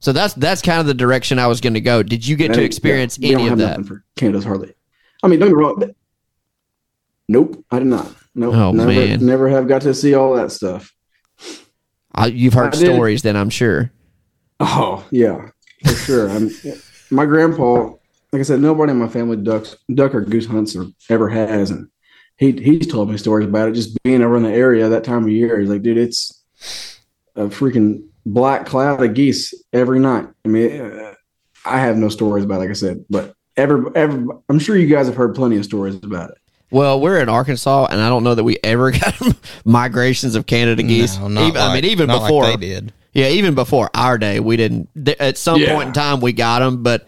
So 0.00 0.12
that's 0.12 0.34
that's 0.34 0.62
kind 0.62 0.80
of 0.80 0.86
the 0.86 0.94
direction 0.94 1.38
I 1.38 1.46
was 1.46 1.60
going 1.60 1.74
to 1.74 1.80
go. 1.80 2.02
Did 2.02 2.26
you 2.26 2.36
get 2.36 2.54
to 2.54 2.62
experience 2.62 3.18
yeah, 3.18 3.34
any 3.34 3.44
don't 3.44 3.52
of 3.52 3.58
that? 3.58 3.84
for 3.86 4.02
Canada's 4.16 4.44
hardly. 4.44 4.74
I 5.22 5.28
mean, 5.28 5.38
don't 5.38 5.50
get 5.50 5.56
me 5.56 5.62
wrong. 5.62 5.94
Nope, 7.28 7.64
I 7.70 7.78
did 7.78 7.88
not. 7.88 8.12
Nope, 8.34 8.54
Oh, 8.54 8.72
never, 8.72 8.88
man. 8.90 9.24
never 9.24 9.48
have 9.48 9.68
got 9.68 9.82
to 9.82 9.94
see 9.94 10.14
all 10.14 10.34
that 10.34 10.50
stuff. 10.52 10.92
I, 12.14 12.26
you've 12.26 12.54
heard 12.54 12.74
I 12.74 12.78
did. 12.78 12.86
stories, 12.94 13.22
then 13.22 13.36
I'm 13.36 13.50
sure. 13.50 13.90
Oh 14.60 15.04
yeah, 15.10 15.48
for 15.84 15.92
sure. 15.94 16.30
I'm, 16.30 16.50
my 17.10 17.26
grandpa, 17.26 17.90
like 18.32 18.40
I 18.40 18.42
said, 18.42 18.60
nobody 18.60 18.92
in 18.92 18.98
my 18.98 19.08
family 19.08 19.36
ducks, 19.36 19.76
duck 19.92 20.14
or 20.14 20.20
goose 20.20 20.46
hunts 20.46 20.76
or 20.76 20.86
ever 21.10 21.28
has, 21.28 21.70
and 21.70 21.88
he 22.36 22.52
he's 22.52 22.86
told 22.86 23.10
me 23.10 23.16
stories 23.16 23.48
about 23.48 23.68
it. 23.68 23.72
Just 23.72 24.00
being 24.04 24.22
over 24.22 24.36
in 24.36 24.42
the 24.44 24.50
area 24.52 24.88
that 24.88 25.04
time 25.04 25.24
of 25.24 25.30
year, 25.30 25.58
he's 25.60 25.68
like, 25.70 25.82
dude, 25.82 25.98
it's 25.98 26.44
a 27.36 27.46
freaking 27.46 28.04
black 28.26 28.64
cloud 28.66 29.02
of 29.02 29.14
geese 29.14 29.52
every 29.72 29.98
night. 29.98 30.28
I 30.44 30.48
mean, 30.48 30.80
uh, 30.80 31.14
I 31.64 31.78
have 31.80 31.96
no 31.96 32.08
stories 32.08 32.44
about, 32.44 32.56
it, 32.56 32.58
like 32.60 32.70
I 32.70 32.74
said, 32.74 33.04
but 33.10 33.34
ever, 33.56 33.96
ever, 33.96 34.24
I'm 34.48 34.58
sure 34.58 34.76
you 34.76 34.86
guys 34.86 35.06
have 35.06 35.16
heard 35.16 35.34
plenty 35.34 35.56
of 35.56 35.64
stories 35.64 35.96
about 35.96 36.30
it. 36.30 36.38
Well, 36.74 37.00
we're 37.00 37.20
in 37.20 37.28
Arkansas, 37.28 37.86
and 37.88 38.00
I 38.00 38.08
don't 38.08 38.24
know 38.24 38.34
that 38.34 38.42
we 38.42 38.58
ever 38.64 38.90
got 39.00 39.14
migrations 39.64 40.34
of 40.34 40.44
Canada 40.46 40.82
geese. 40.82 41.16
No, 41.16 41.28
not 41.28 41.48
even, 41.48 41.60
I 41.60 41.72
mean, 41.72 41.84
even 41.84 42.08
not 42.08 42.22
like 42.22 42.28
before 42.28 42.46
they 42.46 42.56
did. 42.56 42.92
Yeah, 43.12 43.28
even 43.28 43.54
before 43.54 43.90
our 43.94 44.18
day, 44.18 44.40
we 44.40 44.56
didn't. 44.56 44.88
At 45.20 45.38
some 45.38 45.60
Yeah. 45.60 45.72
point 45.72 45.86
in 45.86 45.92
time, 45.92 46.18
we 46.20 46.32
got 46.32 46.58
them, 46.58 46.82
but 46.82 47.06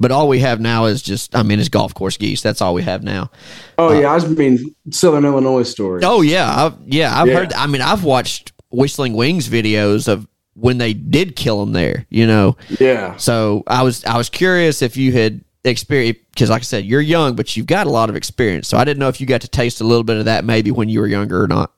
but 0.00 0.10
all 0.10 0.28
we 0.28 0.38
have 0.38 0.60
now 0.62 0.86
is 0.86 1.02
just. 1.02 1.36
I 1.36 1.42
mean, 1.42 1.60
it's 1.60 1.68
golf 1.68 1.92
course 1.92 2.16
geese. 2.16 2.40
That's 2.40 2.62
all 2.62 2.72
we 2.72 2.82
have 2.84 3.02
now. 3.02 3.30
Oh 3.76 3.90
uh, 3.94 4.00
yeah, 4.00 4.12
I 4.12 4.18
just 4.18 4.30
mean 4.38 4.74
Southern 4.90 5.26
Illinois 5.26 5.64
stories. 5.64 6.04
Oh 6.06 6.22
yeah, 6.22 6.50
I've, 6.66 6.74
yeah, 6.86 7.20
I've 7.20 7.28
Yeah. 7.28 7.34
heard. 7.34 7.52
I 7.52 7.66
mean, 7.66 7.82
I've 7.82 8.04
watched 8.04 8.52
Whistling 8.70 9.12
Wings 9.12 9.46
videos 9.46 10.08
of 10.08 10.26
when 10.54 10.78
they 10.78 10.94
did 10.94 11.36
kill 11.36 11.60
them 11.60 11.72
there. 11.72 12.06
You 12.08 12.26
know, 12.26 12.56
yeah, 12.80 13.16
so 13.18 13.62
I 13.66 13.82
was 13.82 14.06
I 14.06 14.16
was 14.16 14.30
curious 14.30 14.80
if 14.80 14.96
you 14.96 15.12
had 15.12 15.44
experience 15.70 16.18
because, 16.30 16.50
like 16.50 16.62
I 16.62 16.64
said, 16.64 16.84
you're 16.84 17.00
young, 17.00 17.36
but 17.36 17.56
you've 17.56 17.66
got 17.66 17.86
a 17.86 17.90
lot 17.90 18.10
of 18.10 18.16
experience. 18.16 18.68
So 18.68 18.76
I 18.76 18.84
didn't 18.84 18.98
know 18.98 19.08
if 19.08 19.20
you 19.20 19.26
got 19.26 19.40
to 19.42 19.48
taste 19.48 19.80
a 19.80 19.84
little 19.84 20.04
bit 20.04 20.16
of 20.16 20.24
that 20.24 20.44
maybe 20.44 20.70
when 20.70 20.88
you 20.88 21.00
were 21.00 21.06
younger 21.06 21.42
or 21.42 21.48
not. 21.48 21.72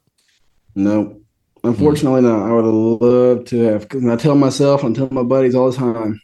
no. 0.75 1.21
Unfortunately, 1.63 2.21
no. 2.21 2.45
I 2.45 2.53
would 2.53 2.65
have 2.67 2.75
loved 2.75 3.47
to 3.49 3.61
have. 3.63 3.89
Because 3.89 4.05
I 4.05 4.17
tell 4.17 4.35
myself 4.35 4.85
and 4.85 4.95
I 4.95 4.99
tell 4.99 5.09
my 5.11 5.23
buddies 5.23 5.55
all 5.55 5.71
the 5.71 5.77
time, 5.77 6.21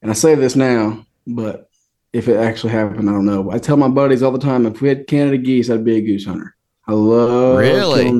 and 0.00 0.10
I 0.10 0.14
say 0.14 0.34
this 0.36 0.56
now, 0.56 1.04
but 1.26 1.68
if 2.14 2.28
it 2.28 2.36
actually 2.38 2.72
happened, 2.72 3.10
I 3.10 3.12
don't 3.12 3.26
know. 3.26 3.50
I 3.50 3.58
tell 3.58 3.76
my 3.76 3.88
buddies 3.88 4.22
all 4.22 4.32
the 4.32 4.38
time, 4.38 4.64
if 4.64 4.80
we 4.80 4.88
had 4.88 5.06
Canada 5.06 5.36
geese, 5.36 5.68
I'd 5.68 5.84
be 5.84 5.96
a 5.96 6.00
goose 6.00 6.24
hunter. 6.24 6.56
I 6.86 6.92
love 6.92 7.58
Really? 7.58 8.18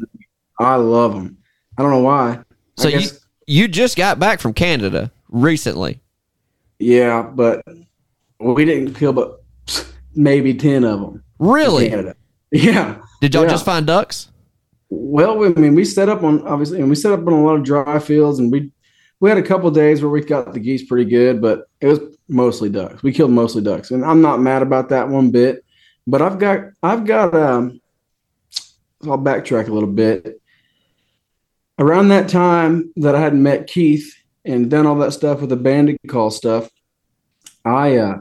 I 0.61 0.74
love 0.74 1.14
them. 1.14 1.38
I 1.78 1.82
don't 1.82 1.92
know 1.92 2.01
why. 2.01 2.40
So 2.76 2.88
you 2.88 3.09
you 3.46 3.66
just 3.66 3.96
got 3.96 4.18
back 4.18 4.40
from 4.40 4.53
Canada 4.53 5.11
recently. 5.30 6.01
yeah, 6.78 7.22
but 7.22 7.64
we 8.41 8.64
didn't 8.64 8.95
kill 8.95 9.12
but 9.12 9.43
maybe 10.14 10.55
ten 10.55 10.84
of 10.84 11.01
them. 11.01 11.22
Really? 11.39 11.89
Yeah. 12.51 12.97
Did 13.20 13.34
y'all 13.34 13.45
Yeah. 13.45 13.51
just 13.51 13.64
find 13.64 13.86
ducks? 13.86 14.28
Well, 14.91 15.45
I 15.45 15.49
mean, 15.51 15.74
we 15.74 15.84
set 15.84 16.09
up 16.09 16.22
on 16.22 16.41
obviously, 16.47 16.80
and 16.80 16.89
we 16.89 16.95
set 16.95 17.12
up 17.12 17.20
on 17.26 17.32
a 17.32 17.45
lot 17.45 17.57
of 17.57 17.62
dry 17.62 17.99
fields, 17.99 18.39
and 18.39 18.51
we 18.51 18.72
we 19.20 19.28
had 19.28 19.39
a 19.39 19.43
couple 19.43 19.70
days 19.70 20.01
where 20.01 20.11
we 20.11 20.22
got 20.22 20.55
the 20.55 20.61
geese 20.61 20.84
pretty 20.86 21.09
good, 21.11 21.43
but 21.43 21.68
it 21.80 21.89
was 21.89 21.99
mostly 22.28 22.68
ducks. 22.70 23.03
We 23.03 23.12
killed 23.12 23.32
mostly 23.32 23.62
ducks, 23.62 23.91
and 23.91 24.05
I'm 24.05 24.22
not 24.22 24.41
mad 24.41 24.62
about 24.62 24.89
that 24.91 25.09
one 25.09 25.30
bit. 25.30 25.64
But 26.07 26.22
I've 26.22 26.39
got 26.39 26.61
I've 26.82 27.05
got 27.05 27.34
um, 27.34 27.80
I'll 29.05 29.18
backtrack 29.18 29.68
a 29.68 29.72
little 29.72 29.91
bit. 29.93 30.41
Around 31.78 32.09
that 32.09 32.28
time 32.28 32.93
that 32.97 33.14
I 33.14 33.20
had 33.20 33.34
met 33.34 33.66
Keith 33.66 34.14
and 34.45 34.70
done 34.70 34.86
all 34.86 34.97
that 34.97 35.12
stuff 35.12 35.41
with 35.41 35.51
the 35.51 35.57
Banded 35.57 35.99
call 36.09 36.30
stuff, 36.30 36.70
I 37.64 37.97
uh, 37.99 38.18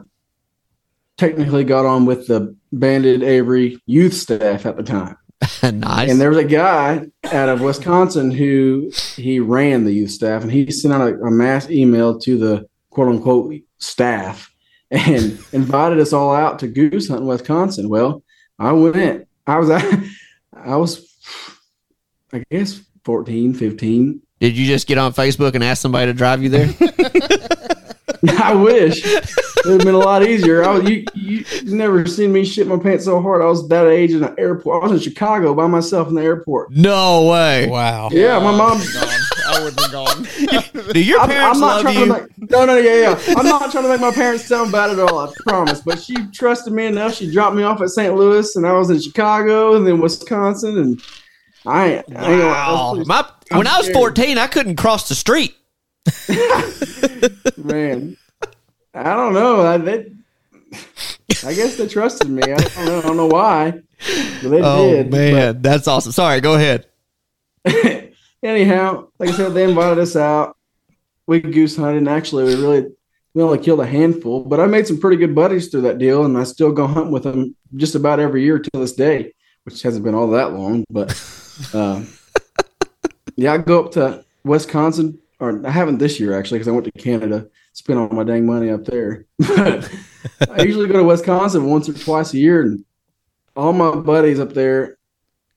technically 1.18 1.64
got 1.64 1.86
on 1.86 2.06
with 2.06 2.28
the 2.28 2.56
Banded 2.72 3.24
Avery 3.24 3.82
youth 3.86 4.14
staff 4.14 4.66
at 4.66 4.78
the 4.78 4.84
time. 4.84 5.18
nice. 5.64 6.10
And 6.10 6.20
there 6.20 6.30
was 6.30 6.38
a 6.38 6.44
guy 6.44 7.06
out 7.26 7.50
of 7.50 7.62
Wisconsin 7.62 8.32
who 8.32 8.92
he 9.16 9.40
ran 9.40 9.84
the 9.84 9.92
youth 9.92 10.12
staff, 10.12 10.42
and 10.42 10.52
he 10.52 10.72
sent 10.72 10.94
out 10.94 11.02
a, 11.02 11.16
a 11.16 11.32
mass 11.32 11.70
email 11.70 12.20
to 12.20 12.38
the 12.38 12.68
quote 12.90 13.10
unquote 13.10 13.54
staff 13.78 14.52
and 14.90 15.40
invited 15.52 16.00
us 16.00 16.14
all 16.14 16.34
out 16.34 16.60
to 16.60 16.68
goose 16.68 17.10
hunt 17.10 17.22
in 17.22 17.28
Wisconsin. 17.28 17.90
Well, 17.90 18.24
I 18.58 18.72
went. 18.72 19.28
I 19.46 19.60
was 19.60 19.70
I 19.70 20.76
was 20.76 21.08
I 22.34 22.44
guess 22.52 22.82
14, 23.06 23.54
15. 23.54 24.22
Did 24.40 24.58
you 24.58 24.68
just 24.68 24.88
get 24.88 24.98
on 24.98 25.14
Facebook 25.14 25.56
and 25.56 25.64
ask 25.64 25.82
somebody 25.82 26.08
to 26.08 26.14
drive 26.14 26.44
you 26.44 26.50
there? 26.50 26.74
I 28.40 28.54
wish 28.56 29.04
it 29.06 29.30
would 29.66 29.74
have 29.74 29.82
been 29.86 29.96
a 29.96 30.00
lot 30.00 30.24
easier. 30.24 30.64
I 30.64 30.72
was 30.78 30.90
you 30.90 31.06
you 31.14 31.46
you 31.64 31.76
never 31.76 32.06
seen 32.06 32.32
me 32.32 32.46
shit 32.46 32.68
my 32.68 32.78
pants 32.78 33.06
so 33.06 33.22
hard. 33.22 33.42
I 33.42 33.46
was 33.46 33.68
that 33.70 33.88
age 33.88 34.12
in 34.12 34.24
an 34.24 34.36
airport. 34.38 34.84
I 34.84 34.88
was 34.88 34.94
in 35.06 35.12
Chicago 35.12 35.54
by 35.54 35.68
myself 35.68 36.08
in 36.08 36.16
the 36.16 36.22
airport. 36.24 36.72
no 36.72 37.26
way. 37.28 37.68
Wow. 37.68 38.10
Yeah, 38.12 38.40
my 38.40 38.52
mom 38.56 38.82
I 39.50 39.64
wouldn't 39.64 39.80
have 39.82 39.92
gone. 39.92 40.24
Do 40.94 41.00
your 41.04 41.20
I'm, 41.22 41.30
parents 41.30 41.56
I'm 41.56 41.62
not 41.62 41.68
love 41.76 41.82
trying 41.84 42.00
you? 42.00 42.06
to 42.06 42.14
make 42.40 42.52
no, 42.52 42.66
no, 42.66 42.78
yeah, 42.78 42.96
yeah. 43.28 43.34
I'm 43.38 43.46
not 43.46 43.72
trying 43.72 43.84
to 43.86 43.90
make 43.90 44.02
my 44.02 44.12
parents 44.12 44.46
sound 44.46 44.72
bad 44.72 44.92
at 44.92 45.00
all. 45.00 45.20
I 45.20 45.34
promise. 45.46 45.82
But 45.82 46.00
she 46.02 46.16
trusted 46.34 46.72
me 46.74 46.86
enough. 46.86 47.14
She 47.16 47.32
dropped 47.32 47.56
me 47.56 47.64
off 47.64 47.82
at 47.82 47.90
St. 47.90 48.16
Louis, 48.16 48.56
and 48.56 48.66
I 48.66 48.74
was 48.74 48.90
in 48.90 49.00
Chicago, 49.02 49.76
and 49.76 49.86
then 49.88 50.00
Wisconsin, 50.00 50.78
and 50.78 51.02
I, 51.66 51.88
ain't- 51.96 52.16
I 52.16 52.32
ain't 52.32 52.44
I 52.44 52.48
Wow. 52.48 52.96
was 52.96 53.08
My, 53.08 53.26
when 53.52 53.68
I 53.68 53.78
was 53.78 53.88
scared. 53.88 53.96
14, 53.98 54.38
I 54.38 54.48
couldn't 54.48 54.76
cross 54.78 55.10
the 55.10 55.16
street. 55.16 55.56
Man, 57.58 58.18
I 58.94 59.14
don't 59.16 59.34
know. 59.34 59.62
I, 59.66 59.78
they, 59.78 60.12
I 61.46 61.54
guess 61.54 61.76
they 61.78 61.88
trusted 61.88 62.30
me. 62.30 62.42
I 62.44 62.56
don't 62.58 62.86
know. 62.86 62.98
I 62.98 63.02
don't 63.02 63.18
know 63.18 63.28
why, 63.28 63.72
but 64.42 64.50
they 64.50 64.62
Oh, 64.62 64.92
did. 64.92 65.12
man. 65.12 65.62
That's 65.62 65.88
awesome. 65.88 66.12
Sorry, 66.12 66.42
go 66.42 66.56
ahead. 66.56 66.86
Anyhow, 68.44 69.08
like 69.20 69.30
I 69.30 69.34
said, 69.34 69.54
they 69.54 69.64
invited 69.64 70.00
us 70.00 70.16
out. 70.16 70.56
We 71.26 71.40
goose 71.42 71.76
hunted, 71.76 71.98
and 71.98 72.10
actually, 72.10 72.44
we 72.46 72.56
really 72.56 72.88
we 73.34 73.44
only 73.44 73.60
killed 73.60 73.82
a 73.82 73.86
handful, 73.86 74.44
but 74.44 74.60
I 74.60 74.66
made 74.66 74.88
some 74.88 75.00
pretty 75.00 75.18
good 75.18 75.36
buddies 75.36 75.68
through 75.68 75.82
that 75.82 75.98
deal, 76.00 76.26
and 76.26 76.38
I 76.38 76.44
still 76.44 76.72
go 76.72 76.88
hunt 76.88 77.12
with 77.12 77.24
them 77.24 77.56
just 77.76 77.96
about 77.96 78.20
every 78.20 78.44
year 78.44 78.58
to 78.60 78.70
this 78.74 78.94
day, 78.94 79.34
which 79.64 79.82
hasn't 79.82 80.06
been 80.06 80.16
all 80.16 80.30
that 80.32 80.54
long. 80.54 80.86
But 80.90 81.12
um, 81.74 82.08
yeah, 83.36 83.54
I 83.54 83.58
go 83.58 83.84
up 83.84 83.92
to 83.94 84.24
Wisconsin, 84.46 85.20
or 85.40 85.66
I 85.66 85.72
haven't 85.72 86.00
this 86.00 86.20
year 86.20 86.38
actually, 86.38 86.60
because 86.60 86.68
I 86.68 86.72
went 86.72 86.86
to 86.86 86.92
Canada, 86.92 87.48
spent 87.74 88.00
all 88.00 88.10
my 88.10 88.24
dang 88.24 88.46
money 88.46 88.70
up 88.70 88.86
there. 88.86 89.26
But 90.40 90.60
I 90.60 90.64
usually 90.64 90.88
go 90.88 90.94
to 90.94 91.04
Wisconsin 91.04 91.70
once 91.70 91.88
or 91.88 91.94
twice 91.94 92.34
a 92.34 92.38
year, 92.38 92.62
and 92.62 92.84
all 93.56 93.72
my 93.72 93.96
buddies 93.96 94.40
up 94.40 94.54
there 94.54 94.98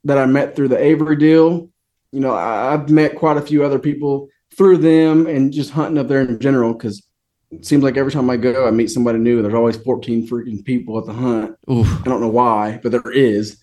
that 0.04 0.16
I 0.16 0.26
met 0.26 0.54
through 0.54 0.68
the 0.68 0.82
Avery 0.82 1.16
deal, 1.16 1.68
you 2.12 2.20
know, 2.20 2.32
I, 2.32 2.72
I've 2.72 2.88
met 2.88 3.16
quite 3.16 3.36
a 3.36 3.42
few 3.42 3.64
other 3.64 3.78
people 3.78 4.28
through 4.56 4.78
them 4.78 5.26
and 5.26 5.52
just 5.52 5.70
hunting 5.70 5.98
up 5.98 6.08
there 6.08 6.20
in 6.20 6.38
general 6.38 6.72
because 6.72 7.02
it 7.50 7.66
seems 7.66 7.82
like 7.82 7.96
every 7.96 8.12
time 8.12 8.30
I 8.30 8.36
go, 8.36 8.66
I 8.66 8.70
meet 8.70 8.90
somebody 8.90 9.18
new. 9.18 9.42
There's 9.42 9.54
always 9.54 9.76
14 9.76 10.28
freaking 10.28 10.64
people 10.64 10.98
at 10.98 11.06
the 11.06 11.12
hunt. 11.12 11.56
Oof. 11.70 12.00
I 12.00 12.04
don't 12.04 12.20
know 12.20 12.28
why, 12.28 12.78
but 12.82 12.92
there 12.92 13.10
is. 13.10 13.60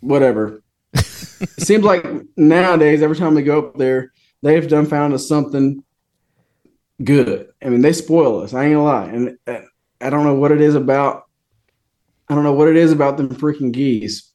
Whatever. 0.00 0.62
it 0.92 1.60
seems 1.60 1.84
like 1.84 2.06
nowadays, 2.36 3.02
every 3.02 3.16
time 3.16 3.34
we 3.34 3.42
go 3.42 3.58
up 3.58 3.76
there, 3.76 4.12
they've 4.42 4.68
done 4.68 4.86
found 4.86 5.14
us 5.14 5.26
something 5.28 5.82
good. 7.02 7.48
I 7.62 7.68
mean, 7.68 7.82
they 7.82 7.92
spoil 7.92 8.42
us. 8.42 8.54
I 8.54 8.64
ain't 8.64 8.74
gonna 8.74 8.84
lie, 8.84 9.04
and 9.06 9.38
uh, 9.46 9.60
I 10.00 10.10
don't 10.10 10.24
know 10.24 10.34
what 10.34 10.52
it 10.52 10.60
is 10.60 10.74
about. 10.74 11.24
I 12.28 12.34
don't 12.34 12.44
know 12.44 12.52
what 12.52 12.68
it 12.68 12.76
is 12.76 12.92
about 12.92 13.16
them 13.16 13.28
freaking 13.30 13.72
geese. 13.72 14.30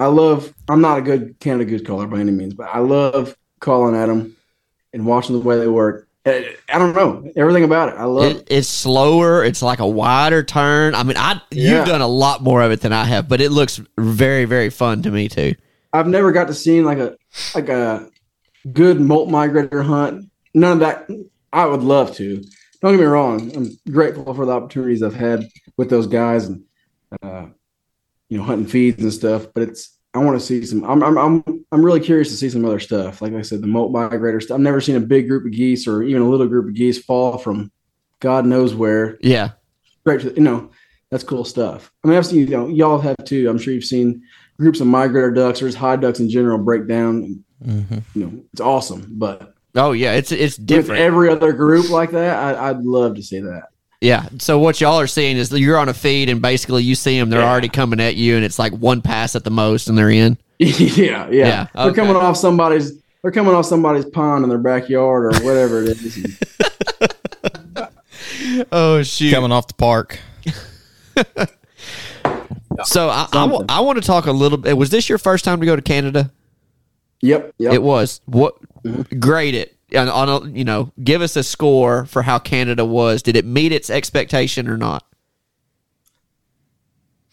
I 0.00 0.06
love. 0.06 0.54
I'm 0.68 0.80
not 0.80 0.98
a 0.98 1.02
good 1.02 1.36
Canada 1.40 1.64
goose 1.64 1.82
caller 1.82 2.06
by 2.06 2.20
any 2.20 2.32
means, 2.32 2.54
but 2.54 2.68
I 2.72 2.78
love 2.78 3.36
calling 3.60 3.94
at 3.96 4.06
them 4.06 4.36
and 4.92 5.06
watching 5.06 5.38
the 5.38 5.44
way 5.44 5.58
they 5.58 5.68
work. 5.68 6.08
Uh, 6.26 6.40
I 6.68 6.78
don't 6.78 6.94
know 6.94 7.30
everything 7.36 7.64
about 7.64 7.90
it. 7.90 7.94
I 7.96 8.04
love. 8.04 8.36
It, 8.36 8.48
it's 8.50 8.68
slower. 8.68 9.44
It's 9.44 9.62
like 9.62 9.78
a 9.78 9.86
wider 9.86 10.42
turn. 10.42 10.94
I 10.94 11.02
mean, 11.02 11.16
I 11.16 11.40
Yeah. 11.50 11.78
you've 11.78 11.86
done 11.86 12.00
a 12.00 12.06
lot 12.08 12.42
more 12.42 12.62
of 12.62 12.70
it 12.70 12.80
than 12.80 12.92
I 12.92 13.04
have, 13.04 13.28
but 13.28 13.40
it 13.40 13.50
looks 13.50 13.80
very, 13.96 14.44
very 14.44 14.70
fun 14.70 15.02
to 15.02 15.10
me 15.10 15.28
too. 15.28 15.54
I've 15.92 16.06
never 16.08 16.32
got 16.32 16.48
to 16.48 16.54
see 16.54 16.82
like 16.82 16.98
a 16.98 17.16
like 17.54 17.68
a 17.68 18.08
good 18.72 19.00
molt 19.00 19.28
migrator 19.28 19.84
hunt. 19.84 20.30
None 20.54 20.72
of 20.72 20.80
that. 20.80 21.08
I 21.52 21.66
would 21.66 21.82
love 21.82 22.14
to. 22.16 22.42
Don't 22.80 22.92
get 22.92 23.00
me 23.00 23.06
wrong. 23.06 23.54
I'm 23.56 23.92
grateful 23.92 24.32
for 24.34 24.46
the 24.46 24.52
opportunities 24.52 25.02
I've 25.02 25.14
had 25.14 25.48
with 25.76 25.90
those 25.90 26.06
guys 26.06 26.46
and 26.46 26.64
uh, 27.22 27.46
you 28.28 28.38
know 28.38 28.44
hunting 28.44 28.66
feeds 28.66 29.02
and 29.02 29.12
stuff. 29.12 29.46
But 29.54 29.64
it's 29.64 29.96
I 30.14 30.18
want 30.18 30.38
to 30.38 30.44
see 30.44 30.64
some. 30.64 30.84
I'm, 30.84 31.02
I'm 31.02 31.18
I'm 31.18 31.64
I'm 31.72 31.84
really 31.84 32.00
curious 32.00 32.28
to 32.28 32.36
see 32.36 32.48
some 32.50 32.64
other 32.64 32.80
stuff. 32.80 33.20
Like 33.20 33.34
I 33.34 33.42
said, 33.42 33.62
the 33.62 33.66
molt 33.66 33.92
migrator 33.92 34.42
stuff. 34.42 34.56
I've 34.56 34.60
never 34.60 34.80
seen 34.80 34.96
a 34.96 35.00
big 35.00 35.28
group 35.28 35.44
of 35.44 35.52
geese 35.52 35.86
or 35.86 36.02
even 36.02 36.22
a 36.22 36.28
little 36.28 36.46
group 36.48 36.68
of 36.68 36.74
geese 36.74 37.02
fall 37.02 37.38
from 37.38 37.70
God 38.20 38.46
knows 38.46 38.74
where 38.74 39.18
Yeah. 39.22 39.50
to 40.06 40.32
you 40.34 40.42
know 40.42 40.70
that's 41.10 41.24
cool 41.24 41.44
stuff. 41.44 41.90
I 42.04 42.08
mean, 42.08 42.16
I've 42.16 42.26
seen 42.26 42.40
you 42.40 42.46
know 42.56 42.68
y'all 42.68 42.98
have 42.98 43.16
too. 43.24 43.48
I'm 43.48 43.58
sure 43.58 43.72
you've 43.74 43.84
seen 43.84 44.22
groups 44.58 44.80
of 44.80 44.86
migrator 44.86 45.34
ducks 45.34 45.62
or 45.62 45.66
just 45.68 45.78
high 45.78 45.96
ducks 45.96 46.20
in 46.20 46.28
general 46.28 46.58
break 46.58 46.86
down. 46.88 47.44
Mhm. 47.66 48.02
You 48.14 48.24
know, 48.24 48.32
it's 48.52 48.60
awesome. 48.60 49.06
But 49.10 49.54
Oh 49.74 49.92
yeah, 49.92 50.12
it's 50.12 50.32
it's 50.32 50.58
with 50.58 50.66
different. 50.66 51.00
every 51.02 51.28
other 51.28 51.52
group 51.52 51.90
like 51.90 52.10
that, 52.12 52.36
I, 52.56 52.70
I'd 52.70 52.80
love 52.82 53.14
to 53.16 53.22
see 53.22 53.40
that. 53.40 53.64
yeah. 54.00 54.28
So 54.38 54.58
what 54.58 54.80
y'all 54.80 54.98
are 55.00 55.06
seeing 55.06 55.36
is 55.36 55.50
you're 55.52 55.76
on 55.78 55.88
a 55.88 55.94
feed 55.94 56.28
and 56.28 56.40
basically 56.40 56.82
you 56.84 56.94
see 56.94 57.18
them, 57.18 57.30
they're 57.30 57.40
Yeah. 57.40 57.50
already 57.50 57.68
coming 57.68 58.00
at 58.00 58.16
you, 58.16 58.36
and 58.36 58.44
it's 58.44 58.58
like 58.58 58.72
one 58.72 59.02
pass 59.02 59.34
at 59.36 59.44
the 59.44 59.50
most, 59.50 59.88
and 59.88 59.96
they're 59.98 60.10
in. 60.10 60.38
yeah, 60.58 61.28
yeah. 61.28 61.28
Yeah, 61.30 61.66
They're 61.74 61.92
coming 61.92 62.16
off 62.16 62.36
somebody's. 62.36 62.92
They're 63.22 63.32
coming 63.32 63.54
off 63.54 63.66
somebody's 63.66 64.04
pond 64.04 64.44
in 64.44 64.48
their 64.48 64.58
backyard 64.58 65.24
or 65.26 65.44
whatever 65.44 65.82
it 65.82 66.00
is. 66.00 66.38
Oh 68.72 69.02
shoot! 69.02 69.32
Coming 69.32 69.52
off 69.52 69.66
the 69.68 69.74
park. 69.74 70.18
So 72.84 73.08
I, 73.08 73.22
I, 73.24 73.26
Something. 73.32 73.66
want 73.68 73.98
to 74.00 74.06
talk 74.06 74.26
a 74.26 74.32
little 74.32 74.58
bit. 74.58 74.76
Was 74.76 74.90
this 74.90 75.08
your 75.08 75.18
first 75.18 75.44
time 75.44 75.60
to 75.60 75.66
go 75.66 75.74
to 75.76 75.82
Canada? 75.82 76.30
Yep, 77.20 77.54
yep. 77.58 77.74
It 77.74 77.82
was. 77.82 78.20
What 78.26 78.56
Mm-hmm. 78.84 79.18
grade 79.18 79.54
it 79.56 79.76
on, 79.96 80.08
on 80.08 80.28
a, 80.28 80.50
you 80.50 80.64
know 80.64 80.92
give 81.02 81.20
us 81.20 81.34
a 81.34 81.42
score 81.42 82.06
for 82.06 82.22
how 82.22 82.38
Canada 82.38 82.84
was. 82.84 83.22
Did 83.22 83.36
it 83.36 83.44
meet 83.44 83.72
its 83.72 83.90
expectation 83.90 84.68
or 84.68 84.76
not? 84.76 85.04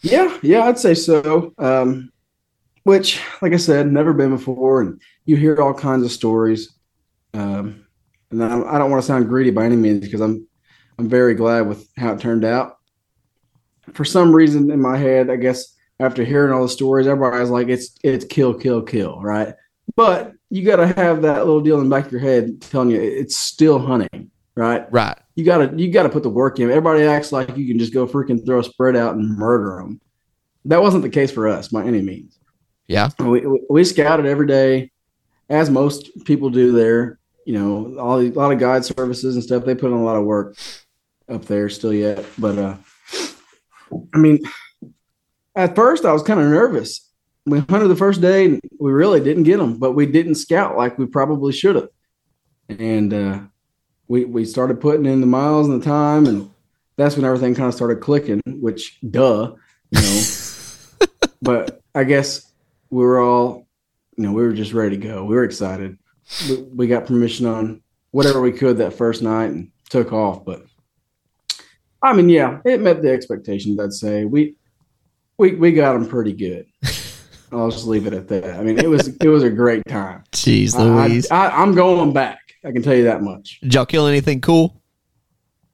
Yeah, 0.02 0.36
yeah, 0.42 0.64
I'd 0.64 0.78
say 0.78 0.94
so. 0.94 1.52
Um, 1.58 2.12
which, 2.84 3.20
like 3.42 3.52
I 3.52 3.56
said, 3.56 3.90
never 3.90 4.12
been 4.12 4.30
before, 4.30 4.80
and 4.82 5.00
you 5.24 5.36
hear 5.36 5.60
all 5.60 5.74
kinds 5.74 6.04
of 6.04 6.12
stories. 6.12 6.72
Um, 7.34 7.86
and 8.30 8.42
I, 8.42 8.74
I 8.74 8.78
don't 8.78 8.90
want 8.90 9.02
to 9.02 9.06
sound 9.06 9.28
greedy 9.28 9.50
by 9.50 9.64
any 9.64 9.76
means 9.76 10.00
because 10.00 10.20
I'm 10.20 10.46
I'm 10.98 11.08
very 11.08 11.34
glad 11.34 11.62
with 11.68 11.88
how 11.96 12.12
it 12.12 12.20
turned 12.20 12.44
out. 12.44 12.76
For 13.92 14.04
some 14.04 14.34
reason 14.34 14.70
in 14.70 14.80
my 14.80 14.96
head, 14.96 15.30
I 15.30 15.36
guess 15.36 15.74
after 16.00 16.24
hearing 16.24 16.52
all 16.52 16.62
the 16.62 16.68
stories, 16.68 17.06
everybody's 17.06 17.50
like, 17.50 17.68
it's 17.68 17.96
it's 18.02 18.24
kill, 18.24 18.54
kill, 18.54 18.82
kill, 18.82 19.20
right? 19.20 19.54
But 19.94 20.32
you 20.50 20.64
got 20.64 20.76
to 20.76 20.86
have 20.86 21.22
that 21.22 21.46
little 21.46 21.60
deal 21.60 21.78
in 21.78 21.84
the 21.88 21.94
back 21.94 22.06
of 22.06 22.12
your 22.12 22.20
head 22.20 22.60
telling 22.60 22.90
you 22.90 23.00
it's 23.00 23.36
still 23.36 23.78
hunting, 23.78 24.30
right? 24.54 24.90
Right. 24.92 25.16
you 25.36 25.44
gotta 25.44 25.72
you 25.76 25.92
gotta 25.92 26.08
put 26.08 26.22
the 26.22 26.30
work 26.30 26.58
in. 26.58 26.70
Everybody 26.70 27.04
acts 27.04 27.30
like 27.30 27.56
you 27.56 27.66
can 27.68 27.78
just 27.78 27.94
go 27.94 28.06
freaking 28.06 28.44
throw 28.44 28.60
a 28.60 28.64
spread 28.64 28.96
out 28.96 29.14
and 29.14 29.36
murder 29.36 29.76
them. 29.76 30.00
That 30.64 30.82
wasn't 30.82 31.02
the 31.02 31.10
case 31.10 31.30
for 31.30 31.46
us 31.46 31.68
by 31.68 31.84
any 31.84 32.02
means. 32.02 32.38
Yeah. 32.88 33.10
We 33.18 33.46
we 33.68 33.84
scouted 33.84 34.26
every 34.26 34.46
day, 34.46 34.90
as 35.48 35.70
most 35.70 36.24
people 36.24 36.50
do 36.50 36.72
there. 36.72 37.18
You 37.44 37.54
know, 37.54 37.98
all 38.00 38.20
a 38.20 38.30
lot 38.30 38.52
of 38.52 38.58
guide 38.58 38.84
services 38.84 39.36
and 39.36 39.44
stuff. 39.44 39.64
They 39.64 39.74
put 39.74 39.92
in 39.92 39.96
a 39.96 40.04
lot 40.04 40.16
of 40.16 40.24
work 40.24 40.56
up 41.28 41.44
there 41.44 41.68
still 41.68 41.92
yet. 41.92 42.24
But 42.38 42.58
uh, 42.58 42.76
I 44.12 44.18
mean, 44.18 44.40
at 45.54 45.76
first 45.76 46.04
I 46.04 46.12
was 46.12 46.22
kind 46.22 46.40
of 46.40 46.46
nervous. 46.46 47.05
We 47.46 47.60
hunted 47.60 47.88
the 47.88 47.96
first 47.96 48.20
day 48.20 48.44
and 48.44 48.60
we 48.78 48.92
really 48.92 49.20
didn't 49.20 49.44
get 49.44 49.58
them, 49.58 49.78
but 49.78 49.92
we 49.92 50.06
didn't 50.06 50.34
scout 50.34 50.76
like 50.76 50.98
we 50.98 51.06
probably 51.06 51.52
should 51.52 51.76
have. 51.76 51.88
And 52.68 53.14
uh, 53.14 53.40
we 54.08 54.24
we 54.24 54.44
started 54.44 54.80
putting 54.80 55.06
in 55.06 55.20
the 55.20 55.26
miles 55.26 55.68
and 55.68 55.80
the 55.80 55.84
time, 55.84 56.26
and 56.26 56.50
that's 56.96 57.16
when 57.16 57.24
everything 57.24 57.54
kind 57.54 57.68
of 57.68 57.74
started 57.74 58.00
clicking. 58.00 58.40
Which, 58.46 58.98
duh, 59.08 59.54
you 59.90 60.00
know. 60.00 60.22
but 61.42 61.80
I 61.94 62.04
guess 62.04 62.52
we 62.90 63.04
were 63.04 63.20
all, 63.20 63.68
you 64.16 64.24
know, 64.24 64.32
we 64.32 64.42
were 64.42 64.52
just 64.52 64.72
ready 64.72 64.96
to 64.98 65.02
go. 65.02 65.24
We 65.24 65.36
were 65.36 65.44
excited. 65.44 65.96
We, 66.48 66.56
we 66.56 66.86
got 66.88 67.06
permission 67.06 67.46
on 67.46 67.82
whatever 68.10 68.40
we 68.40 68.52
could 68.52 68.78
that 68.78 68.94
first 68.94 69.22
night 69.22 69.50
and 69.50 69.70
took 69.88 70.12
off. 70.12 70.44
But 70.44 70.64
I 72.02 72.12
mean, 72.12 72.28
yeah, 72.28 72.60
it 72.64 72.80
met 72.80 73.02
the 73.02 73.10
expectations. 73.10 73.78
I'd 73.78 73.92
say 73.92 74.24
we 74.24 74.56
we 75.38 75.52
we 75.52 75.72
got 75.72 75.92
them 75.92 76.08
pretty 76.08 76.32
good. 76.32 76.66
I'll 77.52 77.70
just 77.70 77.86
leave 77.86 78.06
it 78.06 78.12
at 78.12 78.28
that. 78.28 78.58
I 78.58 78.62
mean, 78.62 78.78
it 78.78 78.88
was 78.88 79.08
it 79.08 79.28
was 79.28 79.42
a 79.42 79.50
great 79.50 79.82
time. 79.86 80.24
Jeez, 80.32 80.76
Louise. 80.76 81.30
I, 81.30 81.48
I'm 81.50 81.74
going 81.74 82.12
back. 82.12 82.40
I 82.64 82.72
can 82.72 82.82
tell 82.82 82.94
you 82.94 83.04
that 83.04 83.22
much. 83.22 83.60
Did 83.60 83.74
y'all 83.74 83.86
kill 83.86 84.06
anything 84.06 84.40
cool? 84.40 84.80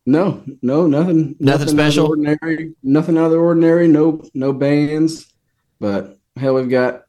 No, 0.04 0.42
no, 0.62 0.86
nothing, 0.88 1.36
Nothing 1.38 1.68
special? 1.68 2.12
of 2.12 2.18
the 2.18 2.30
ordinary, 2.32 2.74
nothing 2.82 3.16
out 3.16 3.26
of 3.26 3.30
the 3.30 3.36
ordinary. 3.38 3.86
No, 3.86 4.22
no 4.34 4.52
bands. 4.52 5.32
But 5.78 6.18
hell, 6.36 6.54
we've 6.54 6.68
got 6.68 7.04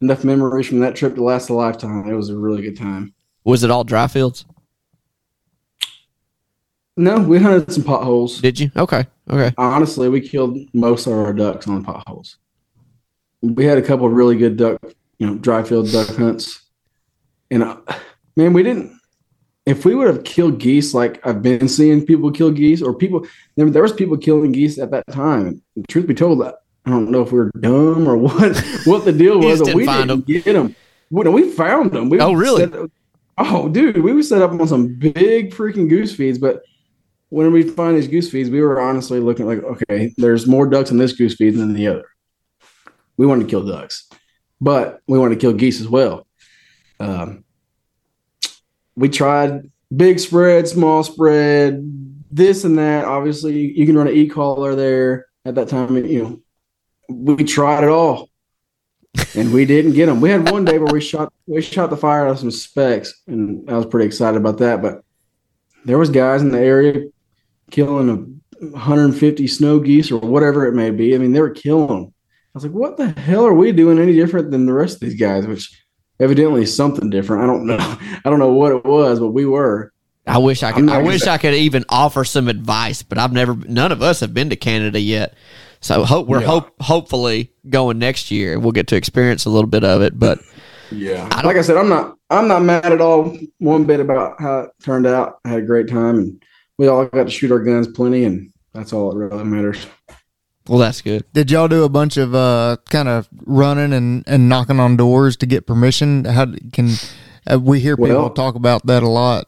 enough 0.00 0.22
memories 0.24 0.66
from 0.68 0.78
that 0.80 0.94
trip 0.94 1.16
to 1.16 1.22
last 1.24 1.48
a 1.50 1.54
lifetime. 1.54 2.08
It 2.08 2.14
was 2.14 2.30
a 2.30 2.36
really 2.36 2.62
good 2.62 2.76
time. 2.78 3.12
Was 3.42 3.64
it 3.64 3.70
all 3.70 3.82
dry 3.84 4.06
fields? 4.06 4.44
No, 6.96 7.18
we 7.18 7.38
hunted 7.40 7.72
some 7.72 7.82
potholes. 7.82 8.40
Did 8.40 8.60
you? 8.60 8.70
Okay. 8.76 9.04
Okay. 9.28 9.52
Honestly, 9.58 10.08
we 10.08 10.20
killed 10.20 10.56
most 10.72 11.06
of 11.06 11.12
our 11.12 11.32
ducks 11.32 11.66
on 11.66 11.82
potholes. 11.82 12.38
We 13.54 13.64
had 13.64 13.78
a 13.78 13.82
couple 13.82 14.06
of 14.06 14.12
really 14.12 14.36
good 14.36 14.56
duck, 14.56 14.78
you 15.18 15.26
know, 15.26 15.34
dry 15.36 15.62
field 15.62 15.90
duck 15.90 16.08
hunts. 16.16 16.62
And 17.50 17.62
uh, 17.62 17.76
man, 18.36 18.52
we 18.52 18.62
didn't. 18.62 18.98
If 19.66 19.84
we 19.86 19.94
would 19.94 20.08
have 20.08 20.24
killed 20.24 20.58
geese 20.58 20.92
like 20.92 21.26
I've 21.26 21.40
been 21.42 21.68
seeing 21.68 22.04
people 22.04 22.30
kill 22.30 22.50
geese, 22.50 22.82
or 22.82 22.94
people 22.94 23.26
there, 23.56 23.68
there 23.70 23.82
was 23.82 23.92
people 23.92 24.16
killing 24.16 24.52
geese 24.52 24.78
at 24.78 24.90
that 24.90 25.06
time. 25.10 25.62
And 25.76 25.88
truth 25.88 26.06
be 26.06 26.14
told, 26.14 26.42
I 26.42 26.52
don't 26.86 27.10
know 27.10 27.22
if 27.22 27.32
we 27.32 27.38
were 27.38 27.50
dumb 27.60 28.06
or 28.06 28.16
what 28.16 28.56
what 28.84 29.04
the 29.04 29.12
deal 29.12 29.38
was. 29.40 29.60
but 29.60 29.74
we 29.74 29.86
didn't 29.86 29.86
find 29.86 30.08
didn't 30.26 30.44
get 30.44 30.52
them. 30.52 30.74
We, 31.10 31.28
we 31.30 31.50
found 31.50 31.92
them. 31.92 32.08
We 32.10 32.20
Oh, 32.20 32.32
really? 32.32 32.64
set- 32.64 32.90
oh, 33.38 33.68
dude, 33.68 33.98
we 34.02 34.12
would 34.12 34.24
set 34.24 34.42
up 34.42 34.50
on 34.52 34.66
some 34.68 34.94
big 34.94 35.52
freaking 35.54 35.88
goose 35.88 36.14
feeds, 36.14 36.38
but 36.38 36.62
when 37.30 37.52
we 37.52 37.62
find 37.62 37.96
these 37.96 38.06
goose 38.08 38.30
feeds, 38.30 38.50
we 38.50 38.60
were 38.60 38.80
honestly 38.80 39.18
looking 39.20 39.46
like, 39.46 39.62
okay, 39.62 40.12
there's 40.18 40.46
more 40.46 40.66
ducks 40.66 40.90
in 40.90 40.98
this 40.98 41.12
goose 41.12 41.34
feed 41.34 41.56
than 41.56 41.72
the 41.72 41.86
other. 41.88 42.04
We 43.16 43.26
wanted 43.26 43.44
to 43.44 43.50
kill 43.50 43.64
ducks, 43.64 44.08
but 44.60 45.00
we 45.06 45.18
wanted 45.18 45.34
to 45.36 45.40
kill 45.40 45.52
geese 45.52 45.80
as 45.80 45.88
well. 45.88 46.26
Um, 47.00 47.44
we 48.96 49.08
tried 49.08 49.70
big 49.94 50.18
spread, 50.18 50.68
small 50.68 51.02
spread, 51.02 51.82
this 52.30 52.64
and 52.64 52.78
that. 52.78 53.04
Obviously, 53.04 53.72
you, 53.76 53.86
can 53.86 53.96
run 53.96 54.08
an 54.08 54.14
e-collar 54.14 54.74
there 54.74 55.26
at 55.44 55.54
that 55.54 55.68
time. 55.68 55.96
You 55.96 56.22
know, 56.22 56.40
we 57.08 57.44
tried 57.44 57.84
it 57.84 57.90
all, 57.90 58.30
and 59.34 59.52
we 59.52 59.64
didn't 59.64 59.92
get 59.92 60.06
them. 60.06 60.20
We 60.20 60.30
had 60.30 60.50
one 60.50 60.64
day 60.64 60.78
where 60.78 60.92
we 60.92 61.00
shot 61.00 61.32
we 61.46 61.60
shot 61.62 61.90
the 61.90 61.96
fire 61.96 62.26
out 62.26 62.32
of 62.32 62.38
some 62.38 62.50
specks, 62.50 63.22
and 63.26 63.70
I 63.70 63.76
was 63.76 63.86
pretty 63.86 64.06
excited 64.06 64.36
about 64.36 64.58
that. 64.58 64.82
But 64.82 65.02
there 65.84 65.98
was 65.98 66.10
guys 66.10 66.42
in 66.42 66.50
the 66.50 66.60
area 66.60 67.06
killing 67.70 68.10
a 68.10 68.16
150 68.66 69.46
snow 69.46 69.80
geese 69.80 70.10
or 70.10 70.20
whatever 70.20 70.66
it 70.66 70.74
may 70.74 70.90
be. 70.90 71.14
I 71.14 71.18
mean, 71.18 71.32
they 71.32 71.40
were 71.40 71.50
killing 71.50 71.88
them. 71.88 72.13
I 72.54 72.58
was 72.58 72.64
like, 72.64 72.72
what 72.72 72.96
the 72.96 73.08
hell 73.20 73.44
are 73.46 73.52
we 73.54 73.72
doing 73.72 73.98
any 73.98 74.12
different 74.14 74.50
than 74.52 74.66
the 74.66 74.72
rest 74.72 74.94
of 74.94 75.00
these 75.00 75.18
guys? 75.18 75.46
Which 75.46 75.76
evidently 76.20 76.62
is 76.62 76.74
something 76.74 77.10
different. 77.10 77.42
I 77.42 77.46
don't 77.46 77.66
know. 77.66 77.76
I 78.24 78.30
don't 78.30 78.38
know 78.38 78.52
what 78.52 78.72
it 78.72 78.84
was, 78.84 79.18
but 79.18 79.30
we 79.30 79.44
were. 79.44 79.92
I 80.26 80.38
wish 80.38 80.62
I 80.62 80.72
could. 80.72 80.88
I 80.88 81.02
wish 81.02 81.22
say- 81.22 81.30
I 81.32 81.38
could 81.38 81.54
even 81.54 81.84
offer 81.88 82.24
some 82.24 82.48
advice, 82.48 83.02
but 83.02 83.18
I've 83.18 83.32
never. 83.32 83.54
None 83.56 83.92
of 83.92 84.02
us 84.02 84.20
have 84.20 84.32
been 84.32 84.50
to 84.50 84.56
Canada 84.56 84.98
yet, 85.00 85.34
so 85.80 86.04
hope 86.04 86.28
we're 86.28 86.40
Yeah. 86.40 86.46
hope 86.46 86.70
hopefully 86.80 87.52
going 87.68 87.98
next 87.98 88.30
year. 88.30 88.58
We'll 88.58 88.72
get 88.72 88.86
to 88.88 88.96
experience 88.96 89.44
a 89.44 89.50
little 89.50 89.68
bit 89.68 89.84
of 89.84 90.00
it. 90.00 90.18
But 90.18 90.38
Yeah. 90.92 91.28
I 91.32 91.44
like 91.44 91.56
I 91.56 91.62
said, 91.62 91.76
I'm 91.76 91.88
not 91.88 92.16
I'm 92.30 92.46
not 92.48 92.62
mad 92.62 92.86
at 92.86 93.00
all 93.00 93.36
one 93.58 93.84
bit 93.84 94.00
about 94.00 94.40
how 94.40 94.60
it 94.60 94.70
turned 94.82 95.06
out. 95.06 95.40
I 95.44 95.48
had 95.50 95.58
a 95.58 95.66
great 95.66 95.88
time 95.88 96.18
and 96.18 96.42
we 96.78 96.86
all 96.86 97.04
got 97.06 97.24
to 97.24 97.30
shoot 97.30 97.50
our 97.50 97.58
guns 97.58 97.88
plenty 97.88 98.24
and 98.24 98.50
that's 98.72 98.92
all 98.92 99.10
that 99.10 99.16
really 99.18 99.44
matters. 99.44 99.86
Well, 100.68 100.78
that's 100.78 101.00
good. 101.00 101.24
Did 101.32 101.50
y'all 101.50 101.68
do 101.68 101.84
a 101.84 101.88
bunch 101.88 102.16
of 102.16 102.34
uh, 102.34 102.78
kind 102.90 103.08
of 103.08 103.28
running 103.44 103.92
and, 103.92 104.24
and 104.26 104.48
knocking 104.48 104.80
on 104.80 104.96
doors 104.96 105.36
to 105.38 105.46
get 105.46 105.66
permission? 105.66 106.24
How 106.24 106.46
can 106.72 106.90
uh, 107.50 107.58
we 107.60 107.80
hear 107.80 107.96
people 107.96 108.14
Well- 108.14 108.30
talk 108.30 108.54
about 108.54 108.86
that 108.86 109.02
a 109.02 109.08
lot? 109.08 109.46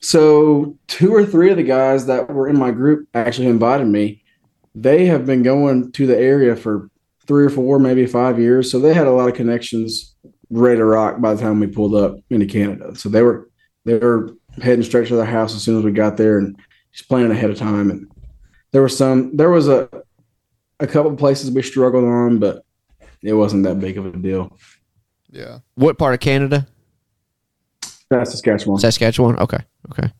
So 0.00 0.78
two 0.86 1.12
or 1.12 1.24
three 1.26 1.50
of 1.50 1.56
the 1.56 1.64
guys 1.64 2.06
that 2.06 2.30
were 2.30 2.48
in 2.48 2.58
my 2.58 2.70
group 2.70 3.08
actually 3.12 3.48
invited 3.48 3.86
me. 3.86 4.22
They 4.74 5.06
have 5.06 5.26
been 5.26 5.42
going 5.42 5.92
to 5.92 6.06
the 6.06 6.16
area 6.16 6.54
for 6.54 6.90
three 7.26 7.44
or 7.44 7.50
four, 7.50 7.78
maybe 7.78 8.06
five 8.06 8.38
years. 8.38 8.70
So 8.70 8.78
they 8.78 8.94
had 8.94 9.06
a 9.06 9.12
lot 9.12 9.28
of 9.28 9.34
connections 9.34 10.14
ready 10.50 10.76
to 10.78 10.84
rock 10.84 11.20
by 11.20 11.34
the 11.34 11.40
time 11.40 11.58
we 11.58 11.66
pulled 11.66 11.94
up 11.94 12.16
into 12.30 12.46
Canada. 12.46 12.94
So 12.94 13.08
they 13.08 13.22
were 13.22 13.50
they 13.84 13.98
were 13.98 14.30
heading 14.62 14.84
straight 14.84 15.08
to 15.08 15.16
their 15.16 15.24
house 15.24 15.54
as 15.54 15.62
soon 15.62 15.78
as 15.78 15.84
we 15.84 15.90
got 15.90 16.16
there 16.16 16.38
and 16.38 16.56
just 16.92 17.08
planning 17.08 17.32
ahead 17.32 17.50
of 17.50 17.58
time. 17.58 17.90
And 17.90 18.06
there 18.72 18.82
was 18.82 18.96
some 18.96 19.36
there 19.36 19.50
was 19.50 19.68
a 19.68 19.88
a 20.84 20.92
couple 20.92 21.10
of 21.12 21.18
places 21.18 21.50
we 21.50 21.62
struggled 21.62 22.04
on, 22.04 22.38
but 22.38 22.64
it 23.22 23.32
wasn't 23.32 23.64
that 23.64 23.80
big 23.80 23.98
of 23.98 24.06
a 24.06 24.16
deal. 24.16 24.56
Yeah. 25.30 25.58
What 25.74 25.98
part 25.98 26.14
of 26.14 26.20
Canada? 26.20 26.66
That's 28.10 28.30
Saskatchewan. 28.30 28.78
Saskatchewan. 28.78 29.36
Okay. 29.38 29.58
Okay. 29.90 30.10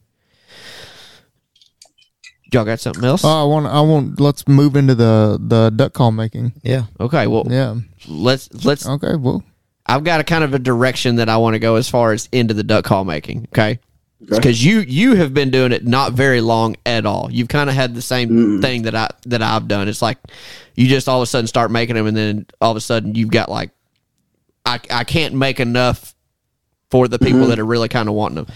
Y'all 2.52 2.64
got 2.64 2.78
something 2.80 3.04
else? 3.04 3.24
Oh, 3.24 3.28
I 3.28 3.44
want. 3.44 3.66
I 3.66 3.80
want. 3.80 4.20
Let's 4.20 4.46
move 4.46 4.76
into 4.76 4.94
the 4.94 5.38
the 5.40 5.70
duck 5.70 5.92
call 5.92 6.12
making. 6.12 6.52
Yeah. 6.62 6.84
okay, 7.00 7.26
well, 7.26 7.44
Yeah. 7.48 7.76
let's 8.06 8.48
let's. 8.64 8.86
Okay. 8.86 9.16
Well. 9.16 9.42
I've 9.86 10.04
got 10.04 10.20
a 10.20 10.24
kind 10.24 10.44
of 10.44 10.54
a 10.54 10.58
direction 10.58 11.16
that 11.16 11.28
I 11.28 11.36
want 11.36 11.54
to 11.54 11.58
go 11.58 11.74
as 11.76 11.90
far 11.90 12.12
as 12.12 12.26
into 12.32 12.54
the 12.54 12.62
duck 12.62 12.84
call 12.86 13.04
making. 13.04 13.48
Okay, 13.52 13.72
Okay. 13.72 13.80
Because 14.28 14.64
you 14.64 14.80
you 14.80 15.16
have 15.16 15.34
been 15.34 15.50
doing 15.50 15.72
it 15.72 15.86
not 15.86 16.12
very 16.12 16.40
long 16.40 16.76
at 16.86 17.06
all. 17.06 17.28
You've 17.30 17.48
kind 17.48 17.68
of 17.68 17.76
had 17.76 17.94
the 17.94 18.02
same 18.02 18.28
mm-hmm. 18.28 18.60
thing 18.60 18.82
that 18.82 18.94
I 18.94 19.08
that 19.26 19.42
I've 19.42 19.68
done. 19.68 19.88
It's 19.88 20.02
like 20.02 20.18
you 20.74 20.88
just 20.88 21.08
all 21.08 21.20
of 21.20 21.22
a 21.22 21.26
sudden 21.26 21.46
start 21.46 21.70
making 21.70 21.96
them, 21.96 22.06
and 22.06 22.16
then 22.16 22.46
all 22.60 22.70
of 22.70 22.76
a 22.76 22.80
sudden 22.80 23.14
you've 23.14 23.30
got 23.30 23.48
like 23.48 23.70
I 24.64 24.80
I 24.90 25.04
can't 25.04 25.34
make 25.34 25.60
enough 25.60 26.14
for 26.90 27.08
the 27.08 27.18
people 27.18 27.40
mm-hmm. 27.40 27.50
that 27.50 27.58
are 27.58 27.64
really 27.64 27.88
kind 27.88 28.08
of 28.08 28.14
wanting 28.14 28.36
them. 28.36 28.46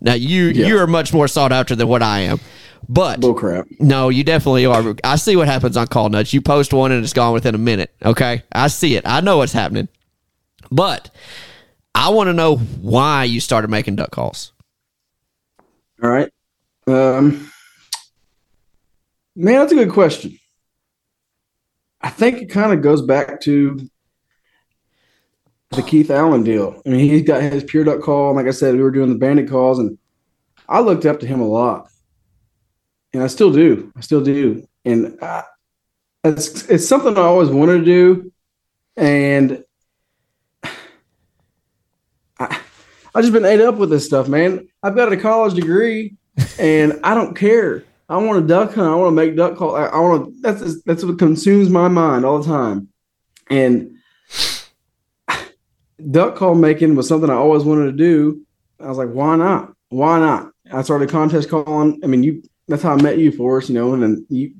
Now 0.00 0.14
you 0.14 0.46
Yeah. 0.46 0.66
you 0.66 0.78
are 0.78 0.86
much 0.86 1.12
more 1.12 1.28
sought 1.28 1.52
after 1.52 1.74
than 1.74 1.88
what 1.88 2.02
I 2.02 2.20
am, 2.20 2.40
but 2.88 3.20
Bull 3.20 3.34
crap. 3.34 3.66
no, 3.80 4.08
you 4.08 4.24
definitely 4.24 4.66
are. 4.66 4.94
I 5.04 5.16
see 5.16 5.36
what 5.36 5.48
happens 5.48 5.76
on 5.76 5.86
Call 5.88 6.08
Nuts. 6.08 6.32
You 6.32 6.40
post 6.40 6.72
one 6.72 6.92
and 6.92 7.02
it's 7.02 7.12
gone 7.12 7.32
within 7.32 7.54
a 7.54 7.58
minute. 7.58 7.92
Okay, 8.04 8.42
I 8.52 8.68
see 8.68 8.94
it. 8.94 9.02
I 9.06 9.20
know 9.20 9.38
what's 9.38 9.52
happening, 9.52 9.88
but 10.70 11.10
I 11.94 12.10
want 12.10 12.28
to 12.28 12.32
know 12.32 12.56
why 12.56 13.24
you 13.24 13.40
started 13.40 13.68
making 13.68 13.96
duck 13.96 14.12
calls. 14.12 14.52
All 16.02 16.10
right. 16.10 16.30
Um, 16.86 17.50
man, 19.34 19.60
that's 19.60 19.72
a 19.72 19.76
good 19.76 19.90
question. 19.90 20.38
I 22.00 22.10
think 22.10 22.40
it 22.40 22.46
kind 22.46 22.72
of 22.72 22.82
goes 22.82 23.02
back 23.02 23.40
to 23.42 23.88
the 25.70 25.82
Keith 25.82 26.10
Allen 26.10 26.44
deal. 26.44 26.80
I 26.86 26.88
mean, 26.90 27.00
he's 27.00 27.26
got 27.26 27.42
his 27.42 27.64
pure 27.64 27.84
duck 27.84 28.00
call. 28.00 28.28
And 28.28 28.36
like 28.36 28.46
I 28.46 28.52
said, 28.52 28.74
we 28.74 28.82
were 28.82 28.90
doing 28.90 29.10
the 29.10 29.18
Banded 29.18 29.48
calls, 29.48 29.78
and 29.78 29.98
I 30.68 30.80
looked 30.80 31.06
up 31.06 31.20
to 31.20 31.26
him 31.26 31.40
a 31.40 31.46
lot. 31.46 31.88
And 33.12 33.22
I 33.22 33.26
still 33.26 33.52
do. 33.52 33.92
I 33.96 34.00
still 34.00 34.22
do. 34.22 34.66
And 34.84 35.18
uh, 35.20 35.42
it's, 36.24 36.64
it's 36.68 36.86
something 36.86 37.16
I 37.16 37.22
always 37.22 37.48
wanted 37.48 37.78
to 37.78 37.84
do. 37.84 38.32
And 38.96 39.64
I've 43.18 43.24
just 43.24 43.32
been 43.32 43.44
ate 43.44 43.60
up 43.60 43.74
with 43.74 43.90
this 43.90 44.06
stuff, 44.06 44.28
man. 44.28 44.68
I've 44.80 44.94
got 44.94 45.12
a 45.12 45.16
college 45.16 45.54
degree, 45.54 46.14
and 46.60 47.00
I 47.02 47.16
don't 47.16 47.34
care. 47.34 47.82
I 48.08 48.16
want 48.18 48.40
to 48.40 48.46
duck 48.46 48.74
hunt. 48.74 48.88
I 48.88 48.94
want 48.94 49.08
to 49.08 49.10
make 49.10 49.34
duck 49.34 49.56
call. 49.56 49.74
I, 49.74 49.86
I 49.86 49.98
want 49.98 50.26
to. 50.26 50.40
That's 50.40 50.82
that's 50.84 51.02
what 51.02 51.18
consumes 51.18 51.68
my 51.68 51.88
mind 51.88 52.24
all 52.24 52.38
the 52.38 52.46
time. 52.46 52.86
And 53.50 53.96
duck 56.12 56.36
call 56.36 56.54
making 56.54 56.94
was 56.94 57.08
something 57.08 57.28
I 57.28 57.34
always 57.34 57.64
wanted 57.64 57.86
to 57.86 57.92
do. 57.92 58.46
I 58.78 58.86
was 58.86 58.98
like, 58.98 59.10
why 59.10 59.34
not? 59.34 59.72
Why 59.88 60.20
not? 60.20 60.52
I 60.72 60.82
started 60.82 61.10
contest 61.10 61.48
calling. 61.48 61.98
I 62.04 62.06
mean, 62.06 62.22
you. 62.22 62.44
That's 62.68 62.84
how 62.84 62.92
I 62.92 63.02
met 63.02 63.18
you, 63.18 63.32
Forrest. 63.32 63.68
You 63.68 63.74
know, 63.74 63.94
and 63.94 64.02
then 64.04 64.26
you. 64.28 64.52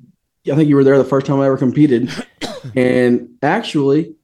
I 0.51 0.57
think 0.57 0.67
you 0.67 0.75
were 0.75 0.83
there 0.83 0.97
the 0.97 1.05
first 1.05 1.25
time 1.25 1.39
I 1.39 1.45
ever 1.45 1.55
competed. 1.55 2.11
and 2.75 3.37
actually, 3.41 4.15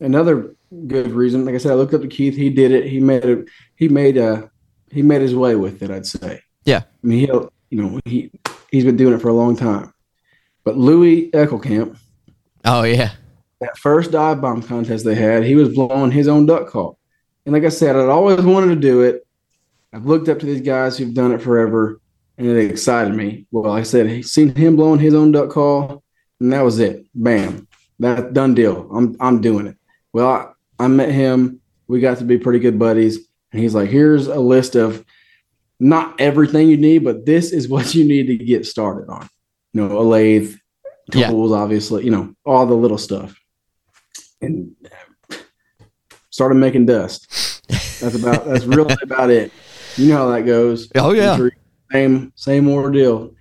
another 0.00 0.56
good 0.86 1.12
reason. 1.12 1.44
Like 1.44 1.54
I 1.54 1.58
said, 1.58 1.72
I 1.72 1.74
looked 1.74 1.94
up 1.94 2.02
to 2.02 2.08
Keith. 2.08 2.36
He 2.36 2.50
did 2.50 2.72
it. 2.72 2.86
He 2.86 3.00
made 3.00 3.24
it. 3.24 3.48
He 3.76 3.88
made 3.88 4.16
a. 4.16 4.50
He 4.90 5.02
made 5.02 5.20
his 5.20 5.34
way 5.34 5.56
with 5.56 5.82
it. 5.82 5.90
I'd 5.90 6.06
say. 6.06 6.40
Yeah. 6.64 6.82
I 7.02 7.06
mean, 7.06 7.26
he'll. 7.26 7.52
You 7.70 7.82
know, 7.82 8.00
he 8.04 8.30
he's 8.70 8.84
been 8.84 8.96
doing 8.96 9.14
it 9.14 9.20
for 9.20 9.28
a 9.28 9.34
long 9.34 9.56
time. 9.56 9.92
But 10.62 10.76
Louis 10.76 11.30
Eckelkamp, 11.32 11.98
Oh 12.68 12.82
yeah, 12.82 13.12
that 13.60 13.78
first 13.78 14.10
dive 14.10 14.40
bomb 14.40 14.60
contest 14.60 15.04
they 15.04 15.14
had, 15.14 15.44
he 15.44 15.54
was 15.54 15.72
blowing 15.72 16.10
his 16.10 16.26
own 16.26 16.46
duck 16.46 16.68
call. 16.68 16.98
And 17.44 17.52
like 17.52 17.62
I 17.62 17.68
said, 17.68 17.94
I'd 17.94 18.08
always 18.08 18.44
wanted 18.44 18.74
to 18.74 18.80
do 18.80 19.02
it. 19.02 19.24
I've 19.92 20.04
looked 20.04 20.28
up 20.28 20.40
to 20.40 20.46
these 20.46 20.62
guys 20.62 20.98
who've 20.98 21.14
done 21.14 21.30
it 21.30 21.40
forever, 21.40 22.00
and 22.36 22.46
it 22.48 22.68
excited 22.68 23.14
me. 23.14 23.46
Well, 23.52 23.70
like 23.70 23.82
I 23.82 23.84
said, 23.84 24.08
he 24.08 24.22
seen 24.22 24.52
him 24.52 24.74
blowing 24.74 24.98
his 24.98 25.14
own 25.14 25.30
duck 25.30 25.50
call, 25.50 26.02
and 26.40 26.52
that 26.52 26.62
was 26.62 26.80
it. 26.80 27.06
Bam, 27.14 27.68
that 28.00 28.32
done 28.32 28.54
deal. 28.54 28.90
I'm 28.92 29.16
I'm 29.20 29.40
doing 29.40 29.68
it. 29.68 29.76
Well, 30.12 30.55
I, 30.78 30.86
met 30.88 31.10
him. 31.10 31.60
We 31.88 32.00
got 32.00 32.18
to 32.18 32.24
be 32.24 32.38
pretty 32.38 32.58
good 32.58 32.78
buddies, 32.78 33.18
and 33.52 33.60
he's 33.62 33.74
like, 33.74 33.88
"Here's 33.90 34.26
a 34.26 34.38
list 34.40 34.74
of 34.74 35.04
not 35.78 36.20
everything 36.20 36.68
you 36.68 36.76
need, 36.76 37.04
but 37.04 37.26
this 37.26 37.52
is 37.52 37.68
what 37.68 37.94
you 37.94 38.04
need 38.04 38.26
to 38.26 38.36
get 38.36 38.66
started 38.66 39.10
on. 39.10 39.28
You 39.72 39.86
know, 39.88 39.98
a 39.98 40.02
lathe, 40.02 40.56
Yeah. 41.14 41.30
tools, 41.30 41.52
obviously. 41.52 42.04
You 42.04 42.10
know, 42.10 42.34
all 42.44 42.66
the 42.66 42.74
little 42.74 42.98
stuff." 42.98 43.38
And 44.40 44.74
started 46.30 46.56
making 46.56 46.86
dust. 46.86 47.62
That's 48.00 48.14
about 48.14 48.44
that's 48.46 48.64
really 48.66 48.94
about 49.02 49.30
it. 49.30 49.52
You 49.96 50.08
know 50.08 50.16
how 50.18 50.30
that 50.30 50.42
goes. 50.42 50.90
Oh, 50.94 51.12
yeah. 51.12 51.38
Same 51.90 52.32
same 52.36 52.68
ordeal. 52.68 53.34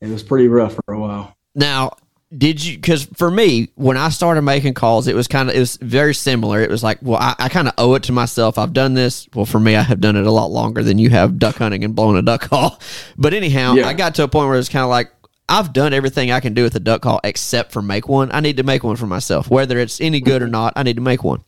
It 0.00 0.08
was 0.10 0.22
pretty 0.22 0.48
rough 0.48 0.74
for 0.84 0.92
a 0.94 0.98
while. 1.00 1.34
Now, 1.54 1.92
did 2.36 2.64
you? 2.64 2.76
Because 2.76 3.04
for 3.14 3.30
me, 3.30 3.68
when 3.74 3.96
I 3.96 4.08
started 4.08 4.42
making 4.42 4.74
calls, 4.74 5.06
it 5.06 5.14
was 5.14 5.28
kind 5.28 5.48
of 5.48 5.54
it 5.54 5.58
was 5.58 5.76
very 5.76 6.14
similar. 6.14 6.60
It 6.60 6.70
was 6.70 6.82
like, 6.82 6.98
well, 7.02 7.18
I, 7.20 7.34
I 7.38 7.48
kind 7.48 7.68
of 7.68 7.74
owe 7.78 7.94
it 7.94 8.04
to 8.04 8.12
myself. 8.12 8.58
I've 8.58 8.72
done 8.72 8.94
this. 8.94 9.28
Well, 9.34 9.46
for 9.46 9.60
me, 9.60 9.76
I 9.76 9.82
have 9.82 10.00
done 10.00 10.16
it 10.16 10.26
a 10.26 10.30
lot 10.30 10.50
longer 10.50 10.82
than 10.82 10.98
you 10.98 11.10
have 11.10 11.38
duck 11.38 11.56
hunting 11.56 11.84
and 11.84 11.94
blowing 11.94 12.16
a 12.16 12.22
duck 12.22 12.40
call. 12.50 12.80
But 13.16 13.34
anyhow, 13.34 13.74
Yeah. 13.74 13.86
I 13.88 13.92
got 13.92 14.14
to 14.16 14.24
a 14.24 14.28
point 14.28 14.48
where 14.48 14.58
it's 14.58 14.68
kind 14.68 14.84
of 14.84 14.90
like. 14.90 15.10
I've 15.46 15.74
done 15.74 15.92
everything 15.92 16.30
I 16.32 16.40
can 16.40 16.54
do 16.54 16.62
with 16.62 16.74
a 16.74 16.80
duck 16.80 17.02
call 17.02 17.20
except 17.22 17.70
for 17.70 17.82
make 17.82 18.08
one. 18.08 18.32
I 18.32 18.40
need 18.40 18.56
to 18.56 18.62
make 18.62 18.82
one 18.82 18.96
for 18.96 19.06
myself. 19.06 19.50
Whether 19.50 19.78
it's 19.78 20.00
any 20.00 20.20
good 20.20 20.40
or 20.40 20.48
not, 20.48 20.72
I 20.74 20.82
need 20.84 20.96
to 20.96 21.02
make 21.02 21.22
one. 21.22 21.44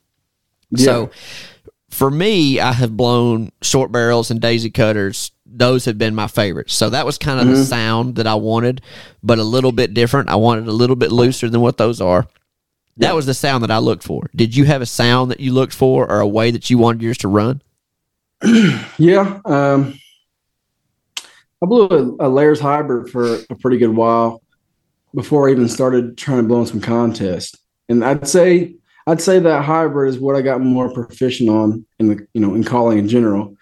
So 0.76 1.08
for 1.88 2.10
me, 2.10 2.60
I 2.60 2.72
have 2.72 2.94
blown 2.94 3.52
short 3.62 3.90
barrels 3.90 4.30
and 4.30 4.38
daisy 4.38 4.68
cutters. 4.68 5.32
Those 5.48 5.84
have 5.86 5.96
been 5.96 6.14
my 6.14 6.26
favorites. 6.26 6.74
So 6.74 6.90
that 6.90 7.06
was 7.06 7.18
kind 7.18 7.40
of 7.40 7.46
the 7.46 7.64
sound 7.64 8.16
that 8.16 8.26
I 8.26 8.34
wanted, 8.34 8.82
but 9.22 9.38
a 9.38 9.44
little 9.44 9.72
bit 9.72 9.94
different. 9.94 10.28
I 10.28 10.36
wanted 10.36 10.68
a 10.68 10.72
little 10.72 10.96
bit 10.96 11.12
looser 11.12 11.48
than 11.48 11.60
what 11.60 11.78
those 11.78 12.00
are. 12.00 12.26
That 12.98 13.14
was 13.14 13.26
the 13.26 13.34
sound 13.34 13.62
that 13.62 13.70
I 13.70 13.78
looked 13.78 14.02
for. 14.02 14.28
Did 14.34 14.56
you 14.56 14.64
have 14.64 14.82
a 14.82 14.86
sound 14.86 15.30
that 15.30 15.40
you 15.40 15.52
looked 15.52 15.74
for 15.74 16.10
or 16.10 16.20
a 16.20 16.26
way 16.26 16.50
that 16.50 16.70
you 16.70 16.78
wanted 16.78 17.02
yours 17.02 17.18
to 17.18 17.28
run? 17.28 17.62
Yeah. 18.98 19.40
Um, 19.44 19.98
I 21.62 21.66
blew 21.66 21.86
a, 21.86 22.26
a 22.26 22.28
Lares 22.28 22.60
hybrid 22.60 23.10
for 23.10 23.34
a 23.50 23.54
pretty 23.56 23.78
good 23.78 23.94
while 23.94 24.42
before 25.14 25.48
I 25.48 25.52
even 25.52 25.68
started 25.68 26.16
trying 26.16 26.42
to 26.42 26.48
blow 26.48 26.60
in 26.60 26.66
some 26.66 26.80
contests. 26.80 27.54
And 27.88 28.04
I'd 28.04 28.28
say 28.28 28.76
I'd 29.06 29.20
say 29.20 29.38
that 29.38 29.64
hybrid 29.64 30.10
is 30.10 30.18
what 30.18 30.36
I 30.36 30.42
got 30.42 30.60
more 30.60 30.92
proficient 30.92 31.48
on 31.48 31.86
in 31.98 32.08
the 32.08 32.26
you 32.34 32.40
know 32.40 32.54
in 32.54 32.64
calling 32.64 32.98
in 32.98 33.08
general. 33.08 33.56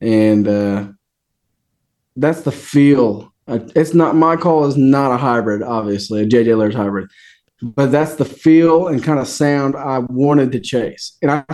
And 0.00 0.46
uh, 0.46 0.88
that's 2.16 2.42
the 2.42 2.52
feel. 2.52 3.32
Uh, 3.46 3.60
It's 3.74 3.94
not 3.94 4.16
my 4.16 4.36
call 4.36 4.64
is 4.66 4.76
not 4.76 5.12
a 5.12 5.16
hybrid, 5.16 5.62
obviously, 5.62 6.22
a 6.22 6.26
JJ 6.26 6.56
Lares 6.56 6.74
hybrid. 6.74 7.08
But 7.62 7.90
that's 7.90 8.16
the 8.16 8.24
feel 8.24 8.88
and 8.88 9.02
kind 9.02 9.18
of 9.18 9.26
sound 9.28 9.76
I 9.76 9.98
wanted 9.98 10.52
to 10.52 10.60
chase. 10.60 11.16
And 11.22 11.30
I 11.30 11.44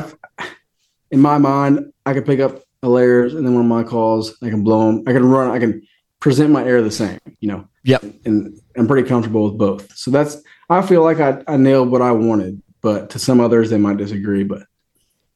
in 1.10 1.20
my 1.20 1.38
mind, 1.38 1.92
I 2.06 2.14
could 2.14 2.26
pick 2.26 2.40
up 2.40 2.62
a 2.82 2.88
Lares 2.88 3.34
and 3.34 3.46
then 3.46 3.54
one 3.54 3.62
of 3.62 3.68
my 3.68 3.84
calls, 3.84 4.36
I 4.42 4.48
can 4.50 4.64
blow 4.64 4.86
them. 4.86 5.04
I 5.06 5.12
can 5.12 5.24
run. 5.24 5.50
I 5.50 5.58
can 5.60 5.86
present 6.18 6.50
my 6.50 6.64
air 6.64 6.82
the 6.82 6.90
same. 6.90 7.18
You 7.40 7.48
know. 7.48 7.68
Yep. 7.84 8.04
And 8.24 8.58
I'm 8.76 8.86
pretty 8.88 9.08
comfortable 9.08 9.44
with 9.44 9.58
both. 9.58 9.96
So 9.96 10.10
that's. 10.10 10.42
I 10.70 10.82
feel 10.82 11.02
like 11.02 11.20
I, 11.20 11.42
I 11.46 11.56
nailed 11.56 11.90
what 11.90 12.00
I 12.02 12.12
wanted, 12.12 12.62
but 12.80 13.10
to 13.10 13.18
some 13.18 13.40
others 13.40 13.70
they 13.70 13.78
might 13.78 13.98
disagree. 13.98 14.42
But 14.42 14.62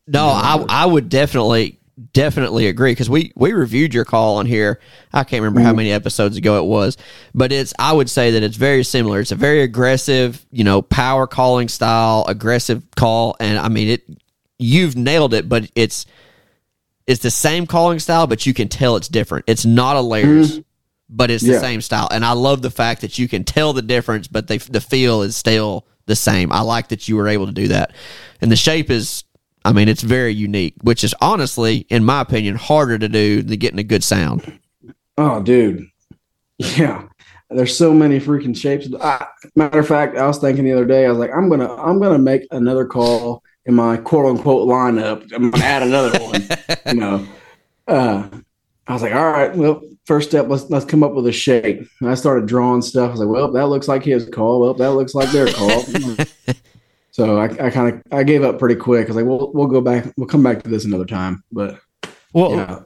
No, 0.07 0.27
I 0.27 0.65
I 0.69 0.87
would 0.87 1.09
definitely 1.09 1.79
definitely 2.13 2.67
agree 2.67 2.93
because 2.93 3.09
we 3.09 3.33
we 3.37 3.53
reviewed 3.53 3.95
your 3.95 4.05
call 4.05 4.37
on 4.37 4.47
here. 4.47 4.81
I 5.13 5.25
can't 5.25 5.43
remember 5.43 5.61
how 5.61 5.69
mm-hmm. 5.69 5.77
many 5.77 5.93
episodes 5.93 6.37
ago 6.37 6.63
it 6.63 6.67
was, 6.67 6.97
but 7.35 7.53
it's 7.53 7.73
I 7.79 7.93
would 7.93 8.11
say 8.11 8.33
that 8.33 8.43
it's 8.43 8.57
very 8.57 8.85
similar. 8.85 9.21
It's 9.21 9.33
a 9.33 9.37
very 9.37 9.63
aggressive, 9.63 10.45
you 10.51 10.65
know, 10.65 10.83
power 10.83 11.27
calling 11.27 11.69
style, 11.69 12.25
aggressive 12.29 12.83
call, 12.97 13.37
and 13.41 13.59
I 13.59 13.69
mean 13.69 13.89
it. 13.89 14.03
You've 14.59 14.97
nailed 14.97 15.35
it, 15.35 15.49
but 15.49 15.71
it's 15.75 16.07
it's 17.07 17.23
the 17.23 17.31
same 17.31 17.67
calling 17.67 17.99
style, 17.99 18.27
but 18.27 18.47
you 18.47 18.55
can 18.55 18.69
tell 18.69 18.97
it's 18.97 19.09
different. 19.09 19.45
It's 19.47 19.65
not 19.65 19.97
a 19.97 20.01
Lares, 20.01 20.53
mm-hmm. 20.53 20.61
but 21.09 21.31
it's 21.31 21.45
the 21.45 21.53
Yeah. 21.53 21.61
same 21.61 21.81
style, 21.81 22.09
and 22.11 22.25
I 22.25 22.33
love 22.33 22.63
the 22.63 22.71
fact 22.71 23.03
that 23.03 23.19
you 23.19 23.29
can 23.29 23.45
tell 23.45 23.73
the 23.73 23.83
difference, 23.83 24.29
but 24.29 24.49
they, 24.49 24.59
the 24.59 24.81
feel 24.81 25.23
is 25.23 25.37
still 25.37 25.87
the 26.07 26.17
same. 26.17 26.53
I 26.53 26.61
like 26.61 26.89
that 26.89 27.09
you 27.09 27.17
were 27.17 27.29
able 27.29 27.47
to 27.47 27.53
do 27.53 27.69
that, 27.69 27.93
and 28.41 28.51
the 28.51 28.57
shape 28.57 28.91
is. 28.91 29.25
I 29.67 29.73
mean, 29.73 29.89
it's 29.89 30.03
very 30.03 30.33
unique, 30.33 30.75
which 30.83 31.03
is 31.03 31.13
honestly, 31.21 31.79
in 31.91 32.05
my 32.05 32.21
opinion, 32.21 32.55
harder 32.55 32.99
to 32.99 33.09
do 33.09 33.43
than 33.43 33.59
getting 33.59 33.81
a 33.81 33.85
good 33.85 34.05
sound. 34.05 34.61
oh, 35.19 35.43
dude, 35.43 35.89
yeah. 36.59 37.03
There's 37.51 37.77
so 37.77 37.93
many 37.93 38.21
freaking 38.21 38.57
shapes. 38.57 38.89
I, 39.01 39.27
matter 39.57 39.81
of 39.81 39.89
fact, 39.89 40.17
I 40.17 40.27
was 40.27 40.39
thinking 40.39 40.65
the 40.65 40.73
other 40.73 40.85
day. 40.85 41.05
I 41.05 41.09
was 41.09 41.19
like, 41.19 41.31
I'm 41.33 41.49
gonna 41.49 41.73
I'm 41.77 42.01
gonna 42.01 42.19
make 42.19 42.47
another 42.53 42.85
call 42.85 43.43
in 43.67 43.75
my 43.75 43.97
quote 43.97 44.27
unquote 44.27 44.69
lineup. 44.69 45.33
I'm 45.33 45.51
gonna 45.51 45.65
add 45.65 45.83
another 45.83 46.19
one. 46.21 46.43
you 46.87 47.01
know, 47.01 47.27
uh, 47.89 48.29
I 48.87 48.93
was 48.93 49.03
like, 49.03 49.15
all 49.15 49.31
right, 49.31 49.55
well, 49.55 49.81
first 50.05 50.31
step, 50.31 50.47
let's 50.49 50.71
let's 50.71 50.85
come 50.85 51.03
up 51.03 51.13
with 51.13 51.27
a 51.27 51.33
shape. 51.33 51.89
And 52.01 52.11
I 52.11 52.15
started 52.15 52.47
drawing 52.47 52.83
stuff. 52.83 53.09
I 53.09 53.11
was 53.13 53.21
like, 53.21 53.29
well, 53.29 53.53
that 53.53 53.67
looks 53.67 53.89
like 53.89 54.05
his 54.05 54.29
call. 54.29 54.61
Well, 54.61 54.75
that 54.75 54.93
looks 54.93 55.15
like 55.15 55.31
their 55.31 55.47
call. 55.53 55.85
so 57.17 57.39
I, 57.39 57.45
I 57.67 57.71
kind 57.71 57.95
of 57.95 58.03
I 58.13 58.23
gave 58.25 58.43
up 58.45 58.59
pretty 58.59 58.75
quick. 58.77 59.07
I 59.07 59.09
was 59.09 59.17
like, 59.17 59.25
well, 59.25 59.51
we'll 59.55 59.67
go 59.69 59.81
back. 59.81 60.13
We'll 60.19 60.27
come 60.29 60.43
back 60.43 60.63
to 60.63 60.69
this 60.69 60.85
another 60.85 61.07
time. 61.07 61.43
But 61.51 61.79
Well, 62.35 62.51
yeah, 62.57 62.81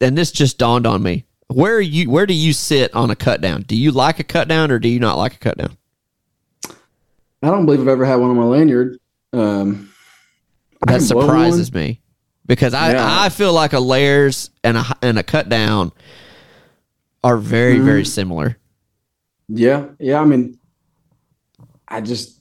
and 0.00 0.16
this 0.16 0.32
just 0.32 0.56
dawned 0.56 0.86
on 0.86 1.02
me. 1.02 1.26
where 1.48 1.74
are 1.76 1.80
you? 1.80 2.08
Where 2.10 2.24
do 2.24 2.32
you 2.32 2.54
sit 2.54 2.94
on 2.94 3.10
a 3.10 3.16
cut 3.16 3.42
down? 3.42 3.62
Do 3.62 3.76
you 3.76 3.90
like 3.90 4.18
a 4.18 4.24
cut 4.24 4.48
down 4.48 4.70
or 4.70 4.78
do 4.78 4.88
you 4.88 4.98
not 4.98 5.18
like 5.18 5.34
a 5.34 5.38
cut 5.38 5.58
down? 5.58 5.76
I 7.42 7.48
don't 7.48 7.66
believe 7.66 7.80
I've 7.82 7.88
ever 7.88 8.04
had 8.06 8.16
one 8.16 8.30
on 8.30 8.36
my 8.36 8.44
lanyard. 8.44 8.98
Um, 9.32 9.90
That 10.86 11.02
surprises 11.02 11.72
me 11.72 12.00
because 12.46 12.72
I, 12.74 12.92
Yeah. 12.92 13.06
I 13.22 13.28
feel 13.28 13.52
like 13.52 13.74
a 13.74 13.80
Lares 13.80 14.48
and 14.64 14.76
a 14.78 14.84
and 15.02 15.18
a 15.18 15.22
cut 15.22 15.48
down 15.50 15.92
are 17.22 17.36
very 17.36 17.74
Mm-hmm. 17.76 17.84
very 17.84 18.04
similar. 18.06 18.56
Yeah, 19.48 19.86
yeah. 19.98 20.20
I 20.20 20.24
mean, 20.24 20.58
I 21.88 22.00
just, 22.00 22.39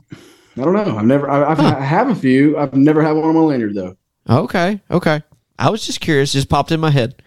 I 0.60 0.66
don't 0.66 0.74
know. 0.74 0.98
I've 0.98 1.06
never, 1.06 1.30
I, 1.30 1.52
I've, 1.52 1.60
I 1.60 1.80
have 1.80 2.10
a 2.10 2.16
few. 2.16 2.58
I've 2.58 2.74
never 2.74 3.02
had 3.02 3.14
one 3.14 3.24
on 3.24 3.36
my 3.36 3.42
lanyard 3.42 3.76
though. 3.76 3.96
Okay, 4.30 4.82
okay. 4.92 5.24
I 5.58 5.70
was 5.70 5.86
just 5.86 6.02
curious, 6.02 6.34
just 6.34 6.50
popped 6.50 6.72
in 6.72 6.80
my 6.80 6.92
head. 6.92 7.22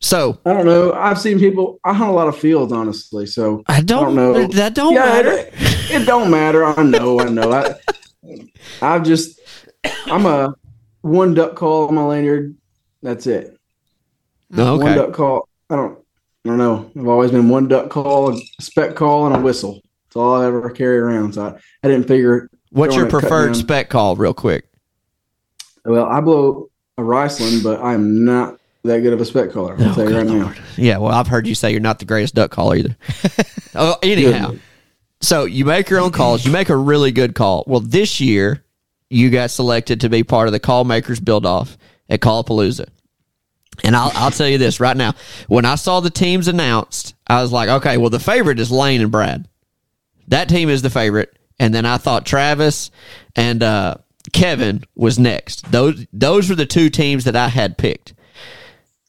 So 0.00 0.38
I 0.44 0.52
don't 0.52 0.66
know. 0.66 0.92
I've 0.92 1.18
seen 1.18 1.38
people. 1.38 1.80
I 1.82 1.94
hunt 1.94 2.10
a 2.10 2.12
lot 2.12 2.28
of 2.28 2.36
fields, 2.36 2.70
honestly. 2.72 3.24
So 3.24 3.62
I 3.66 3.80
don't, 3.80 4.14
know. 4.14 4.46
That 4.48 4.74
don't 4.74 4.92
yeah, 4.92 5.04
matter. 5.06 5.32
It, 5.32 5.52
it 5.90 6.06
don't 6.06 6.30
matter. 6.30 6.64
I 6.64 6.82
know. 6.82 7.18
I 7.18 7.28
know. 7.30 7.50
I, 7.50 7.74
I've 8.82 9.04
just, 9.04 9.40
I'm 10.04 10.26
a 10.26 10.54
one 11.00 11.32
duck 11.32 11.54
call 11.54 11.88
on 11.88 11.94
my 11.94 12.04
lanyard. 12.04 12.54
That's 13.02 13.26
it. 13.26 13.58
One 14.48 14.82
okay. 14.82 14.94
duck 14.94 15.14
call. 15.14 15.48
I 15.70 15.76
don't. 15.76 15.98
I 16.44 16.50
don't 16.50 16.58
know. 16.58 16.90
I've 16.94 17.08
always 17.08 17.30
been 17.30 17.48
one 17.48 17.66
duck 17.66 17.88
call, 17.88 18.32
a 18.32 18.40
spec 18.60 18.94
call, 18.94 19.26
and 19.26 19.34
a 19.34 19.40
whistle. 19.40 19.80
That's 20.16 20.22
all 20.22 20.40
I 20.40 20.46
ever 20.46 20.70
carry 20.70 20.96
around. 20.96 21.34
So 21.34 21.42
I, 21.42 21.58
I 21.82 21.90
didn't 21.90 22.08
figure. 22.08 22.48
What's 22.70 22.96
your 22.96 23.08
throwing 23.08 23.24
a 23.24 23.28
cut 23.28 23.28
preferred 23.28 23.56
spec 23.56 23.90
call, 23.90 24.16
real 24.16 24.32
quick? 24.32 24.66
Well, 25.84 26.06
I 26.06 26.22
blow 26.22 26.70
a 26.96 27.02
Riceland, 27.02 27.62
but 27.62 27.82
I'm 27.82 28.24
not 28.24 28.58
that 28.84 29.00
good 29.00 29.12
of 29.12 29.20
a 29.20 29.26
spec 29.26 29.52
caller. 29.52 29.76
I'll 29.78 29.90
oh, 29.90 29.94
tell 29.94 30.08
you 30.08 30.16
right 30.16 30.26
now. 30.26 30.54
Yeah, 30.78 30.96
well, 30.98 31.12
I've 31.12 31.26
heard 31.26 31.46
you 31.46 31.54
say 31.54 31.70
you're 31.70 31.80
not 31.80 31.98
the 31.98 32.06
greatest 32.06 32.34
duck 32.34 32.50
caller 32.50 32.76
either. 32.76 32.96
oh, 33.74 33.98
anyhow, 34.02 34.54
so 35.20 35.44
you 35.44 35.66
make 35.66 35.90
your 35.90 36.00
own 36.00 36.12
calls. 36.12 36.46
You 36.46 36.50
make 36.50 36.70
a 36.70 36.76
really 36.76 37.12
good 37.12 37.34
call. 37.34 37.64
Well, 37.66 37.80
this 37.80 38.18
year 38.18 38.64
you 39.10 39.28
got 39.28 39.50
selected 39.50 40.00
to 40.00 40.08
be 40.08 40.24
part 40.24 40.48
of 40.48 40.52
the 40.52 40.60
call 40.60 40.84
makers 40.84 41.20
build 41.20 41.44
off 41.44 41.76
at 42.08 42.20
Callapalooza. 42.20 42.88
And 43.84 43.94
I'll, 43.94 44.10
I'll 44.14 44.30
tell 44.30 44.48
you 44.48 44.56
this 44.56 44.80
right 44.80 44.96
now. 44.96 45.12
When 45.48 45.66
I 45.66 45.74
saw 45.74 46.00
the 46.00 46.08
teams 46.08 46.48
announced, 46.48 47.14
I 47.26 47.42
was 47.42 47.52
like, 47.52 47.68
okay, 47.68 47.98
well, 47.98 48.08
the 48.08 48.18
favorite 48.18 48.58
is 48.58 48.70
Lane 48.70 49.02
and 49.02 49.10
Brad. 49.10 49.46
That 50.28 50.48
team 50.48 50.68
is 50.68 50.82
the 50.82 50.90
favorite. 50.90 51.36
And 51.58 51.74
then 51.74 51.86
I 51.86 51.96
thought 51.96 52.26
Travis 52.26 52.90
and 53.34 53.62
uh, 53.62 53.96
Kevin 54.32 54.84
was 54.94 55.18
next. 55.18 55.70
Those 55.72 56.06
those 56.12 56.50
were 56.50 56.56
the 56.56 56.66
two 56.66 56.90
teams 56.90 57.24
that 57.24 57.36
I 57.36 57.48
had 57.48 57.78
picked 57.78 58.14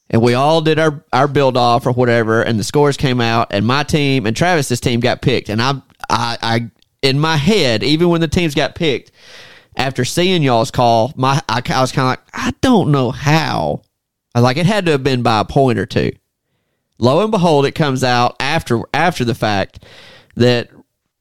and 0.10 0.22
we 0.22 0.34
all 0.34 0.62
did 0.62 0.80
our 0.80 1.04
our 1.12 1.28
build 1.28 1.58
off 1.58 1.86
or 1.86 1.92
whatever, 1.92 2.42
and 2.42 2.60
the 2.60 2.64
scores 2.64 2.98
came 2.98 3.22
out, 3.22 3.48
and 3.52 3.66
my 3.66 3.84
team 3.84 4.26
and 4.26 4.36
Travis's 4.36 4.80
team 4.80 5.00
got 5.00 5.22
picked, 5.22 5.50
and 5.50 5.62
I 5.62 5.82
I, 6.10 6.38
I 6.42 6.72
in 7.02 7.20
my 7.20 7.38
head, 7.38 7.84
even 7.84 8.10
when 8.10 8.22
the 8.22 8.28
teams 8.28 8.56
got 8.56 8.76
picked, 8.76 9.12
after 9.76 10.06
seeing 10.06 10.44
y'all's 10.44 10.72
call, 10.72 11.14
my 11.16 11.42
I, 11.50 11.62
I 11.70 11.82
was 11.82 11.92
kind 11.92 12.06
of 12.06 12.12
like, 12.12 12.22
I 12.34 12.54
don't 12.62 12.92
know 12.92 13.12
how, 13.12 13.82
like 14.36 14.58
it 14.58 14.66
had 14.66 14.86
to 14.86 14.92
have 14.92 15.04
been 15.04 15.24
by 15.24 15.40
a 15.42 15.46
point 15.46 15.80
or 15.80 15.86
two. 15.86 16.12
Lo 17.00 17.22
and 17.22 17.32
behold, 17.32 17.66
it 17.66 17.74
comes 17.74 18.04
out 18.04 18.36
after 18.40 18.82
after 18.94 19.26
the 19.26 19.36
fact 19.36 19.84
that 20.36 20.70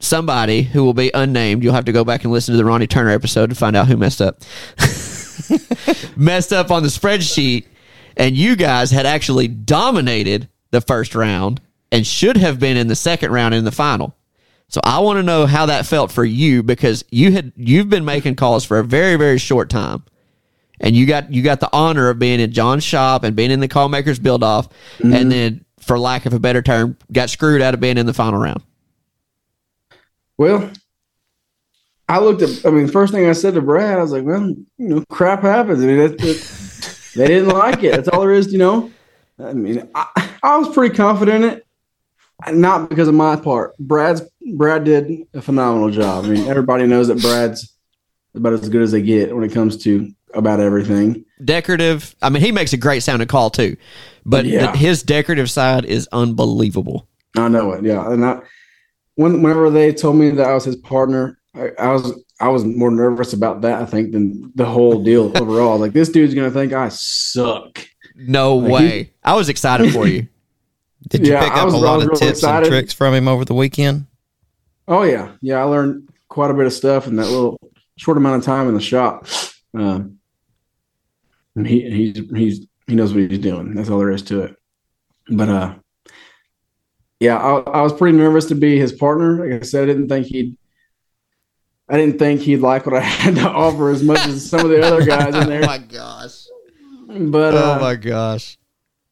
somebody 0.01 0.63
who 0.63 0.85
will 0.85 0.95
be 0.95 1.11
unnamed, 1.15 1.63
you'll 1.63 1.75
have 1.75 1.87
to 1.87 1.93
go 1.93 2.05
back 2.05 2.25
and 2.25 2.33
listen 2.33 2.53
to 2.53 2.59
the 2.59 2.65
Ronnie 2.65 2.87
Turner 2.87 3.11
episode 3.11 3.51
to 3.51 3.57
find 3.57 3.77
out 3.77 3.89
who 3.89 3.97
messed 3.97 4.21
up. 4.21 4.41
messed 6.17 6.53
up 6.53 6.71
on 6.71 6.83
the 6.83 6.89
spreadsheet 6.89 7.67
and 8.17 8.37
you 8.37 8.57
guys 8.57 8.91
had 8.91 9.07
actually 9.07 9.49
dominated 9.49 10.49
the 10.71 10.81
first 10.81 11.15
round 11.15 11.61
and 11.93 12.07
should 12.07 12.37
have 12.37 12.59
been 12.59 12.77
in 12.77 12.89
the 12.89 12.97
second 12.97 13.31
round 13.31 13.55
in 13.55 13.65
the 13.65 13.73
final. 13.73 14.17
So 14.69 14.81
I 14.83 14.99
want 15.01 15.19
to 15.19 15.23
know 15.23 15.47
how 15.47 15.67
that 15.67 15.87
felt 15.87 16.11
for 16.11 16.25
you 16.25 16.63
because 16.63 17.05
you 17.11 17.31
had 17.33 17.53
you've 17.57 17.89
been 17.89 18.05
making 18.05 18.35
calls 18.35 18.65
for 18.65 18.79
a 18.79 18.85
very 18.85 19.17
very 19.17 19.39
short 19.39 19.71
time. 19.71 20.03
And 20.81 20.95
you 20.95 21.07
got 21.07 21.33
you 21.33 21.43
got 21.43 21.61
the 21.61 21.71
honor 21.73 22.11
of 22.11 22.19
being 22.19 22.41
in 22.41 22.53
John's 22.53 22.85
shop 22.85 23.23
and 23.23 23.37
being 23.37 23.51
in 23.51 23.61
the 23.61 23.69
call 23.69 23.89
makers 23.89 24.19
build 24.19 24.43
off 24.43 24.69
and 24.99 25.13
mm-hmm. 25.13 25.29
then 25.29 25.65
for 25.81 25.99
lack 25.99 26.27
of 26.27 26.35
a 26.35 26.41
better 26.41 26.63
term 26.63 26.97
got 27.13 27.31
screwed 27.31 27.63
out 27.63 27.75
of 27.75 27.81
being 27.81 27.97
in 27.97 28.07
the 28.07 28.15
final 28.15 28.41
round. 28.41 28.63
Well, 30.39 30.71
I 32.09 32.19
looked 32.21 32.43
at. 32.43 32.65
I 32.65 32.71
mean, 32.71 32.89
first 32.89 33.13
thing 33.13 33.29
I 33.29 33.33
said 33.33 33.55
to 33.55 33.61
Brad, 33.63 33.99
I 33.99 34.03
was 34.03 34.13
like, 34.13 34.25
"Well, 34.25 34.49
you 34.49 34.65
know, 34.79 35.05
crap 35.11 35.43
happens. 35.43 35.83
I 35.83 35.87
mean, 35.87 35.99
it, 35.99 36.13
it, 36.23 37.11
they 37.17 37.27
didn't 37.27 37.49
like 37.49 37.83
it. 37.83 37.93
That's 37.97 38.09
all 38.09 38.21
there 38.21 38.33
is. 38.33 38.53
You 38.53 38.59
know. 38.59 38.91
I 39.39 39.53
mean, 39.53 39.89
I, 39.95 40.31
I 40.43 40.57
was 40.59 40.73
pretty 40.73 40.95
confident 40.95 41.45
in 41.45 41.51
it, 41.51 41.67
not 42.57 42.89
because 42.89 43.09
of 43.09 43.15
my 43.15 43.37
part. 43.37 43.77
Brad's 43.79 44.23
Brad 44.55 44.85
did 44.85 45.27
a 45.35 45.43
phenomenal 45.43 45.91
job. 45.91 46.25
I 46.25 46.29
mean, 46.29 46.47
everybody 46.49 46.87
knows 46.87 47.09
that 47.09 47.21
Brad's 47.21 47.75
about 48.35 48.53
as 48.53 48.69
good 48.69 48.83
as 48.83 48.93
they 48.93 49.03
get 49.03 49.35
when 49.35 49.45
it 49.45 49.53
comes 49.53 49.77
to 49.85 50.11
about 50.35 50.61
everything. 50.61 51.25
Decorative. 51.45 52.15
I 52.23 52.31
mean, 52.31 52.43
he 52.43 52.53
makes 52.53 52.73
a 52.73 52.77
great 52.77 53.03
sounding 53.03 53.29
call 53.29 53.51
too, 53.51 53.77
but 54.25 54.45
Yeah. 54.45 54.71
the- 54.73 54.79
his 54.79 55.03
decorative 55.03 55.51
side 55.51 55.85
is 55.85 56.09
unbelievable. 56.13 57.09
I 57.37 57.49
know 57.49 57.73
it. 57.73 57.85
Yeah, 57.85 58.11
and 58.11 58.25
I, 58.25 58.41
when 59.17 59.43
whenever 59.43 59.69
they 59.71 59.93
told 59.93 60.17
me 60.17 60.31
that 60.31 60.47
I 60.49 60.55
was 60.55 60.65
his 60.65 60.77
partner, 60.77 61.39
I, 61.55 61.71
I 61.79 61.89
was 61.93 62.23
I 62.41 62.49
was 62.49 62.65
more 62.65 62.91
nervous 62.91 63.33
about 63.33 63.63
that 63.63 63.83
I 63.83 63.87
think 63.87 64.13
than 64.13 64.53
the 64.55 64.65
whole 64.67 65.03
deal 65.03 65.33
overall. 65.41 65.79
Like 65.79 65.93
this 65.93 66.09
dude's 66.09 66.35
gonna 66.35 66.51
think 66.51 66.73
I 66.73 66.89
suck. 66.89 67.87
No 68.15 68.57
Like, 68.57 68.73
way. 68.73 69.13
I 69.25 69.35
was 69.35 69.49
excited 69.49 69.93
for 69.93 70.07
you. 70.07 70.29
Did 71.09 71.27
you 71.27 71.33
Yeah, 71.35 71.45
pick 71.45 71.53
up 71.53 71.67
was- 71.67 71.75
a 71.75 71.79
I 71.79 71.81
lot 71.81 72.01
of 72.03 72.07
really 72.09 72.19
tips 72.21 72.39
excited. 72.39 72.67
and 72.67 72.73
tricks 72.73 72.93
from 72.95 73.13
him 73.15 73.29
over 73.29 73.45
the 73.45 73.55
weekend? 73.55 74.07
Oh 74.89 75.03
yeah, 75.03 75.33
yeah. 75.43 75.57
I 75.61 75.65
learned 75.65 76.09
quite 76.29 76.51
a 76.51 76.55
bit 76.55 76.67
of 76.67 76.73
stuff 76.73 77.07
in 77.07 77.17
that 77.17 77.27
little 77.29 77.59
short 77.97 78.17
amount 78.17 78.39
of 78.41 78.45
time 78.45 78.69
in 78.69 78.75
the 78.75 78.81
shop. 78.81 79.27
Um, 79.75 80.19
and 81.55 81.67
he 81.67 81.81
he's 81.91 82.31
he's 82.35 82.67
he 82.87 82.95
knows 82.95 83.13
what 83.15 83.31
he's 83.31 83.39
doing. 83.39 83.75
That's 83.75 83.89
all 83.91 83.99
there 83.99 84.11
is 84.11 84.23
to 84.23 84.43
it. 84.43 84.57
But 85.29 85.49
uh, 85.49 85.75
yeah, 87.21 87.39
I, 87.39 87.59
I 87.61 87.83
was 87.83 87.93
pretty 87.93 88.17
nervous 88.17 88.47
to 88.47 88.55
be 88.55 88.79
his 88.79 88.93
partner. 88.93 89.45
Like 89.45 89.63
I 89.63 89.65
said, 89.65 89.85
I 89.85 89.87
didn't 89.87 90.09
think 90.09 90.27
he'd. 90.27 90.57
I 91.89 91.97
didn't 91.97 92.19
think 92.19 92.41
he'd 92.41 92.59
like 92.59 92.85
what 92.85 92.97
I 92.97 93.01
had 93.01 93.37
to 93.37 93.49
offer 93.49 93.91
as 93.91 94.03
much 94.03 94.27
as 94.27 94.49
some 94.49 94.61
of 94.61 94.71
the 94.71 94.83
other 94.83 95.05
guys 95.05 95.35
in 95.35 95.49
there. 95.49 95.63
Oh 95.63 95.67
my 95.67 95.79
gosh. 95.79 96.47
But 97.09 97.55
uh, 97.55 97.79
my 97.81 97.95
gosh. 97.95 98.59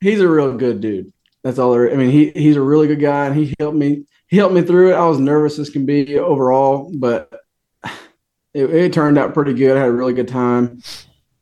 he's 0.00 0.20
a 0.20 0.28
real 0.28 0.56
good 0.56 0.80
dude. 0.80 1.12
That's 1.42 1.58
all 1.58 1.72
there. 1.72 1.90
I 1.92 1.96
mean, 1.96 2.10
he 2.10 2.30
he's 2.30 2.56
a 2.56 2.62
really 2.62 2.86
good 2.86 3.00
guy, 3.00 3.26
and 3.26 3.36
he 3.36 3.54
helped 3.58 3.76
me. 3.76 4.04
He 4.26 4.36
helped 4.36 4.54
me 4.54 4.62
through 4.62 4.92
it. 4.92 4.96
I 4.96 5.06
was 5.06 5.18
nervous 5.18 5.58
as 5.58 5.70
can 5.70 5.86
be 5.86 6.18
overall, 6.18 6.90
but 6.94 7.32
it, 8.54 8.70
it 8.70 8.92
turned 8.92 9.18
out 9.18 9.34
pretty 9.34 9.54
good. 9.54 9.76
I 9.76 9.80
had 9.80 9.88
a 9.88 9.92
really 9.92 10.14
good 10.14 10.28
time, 10.28 10.82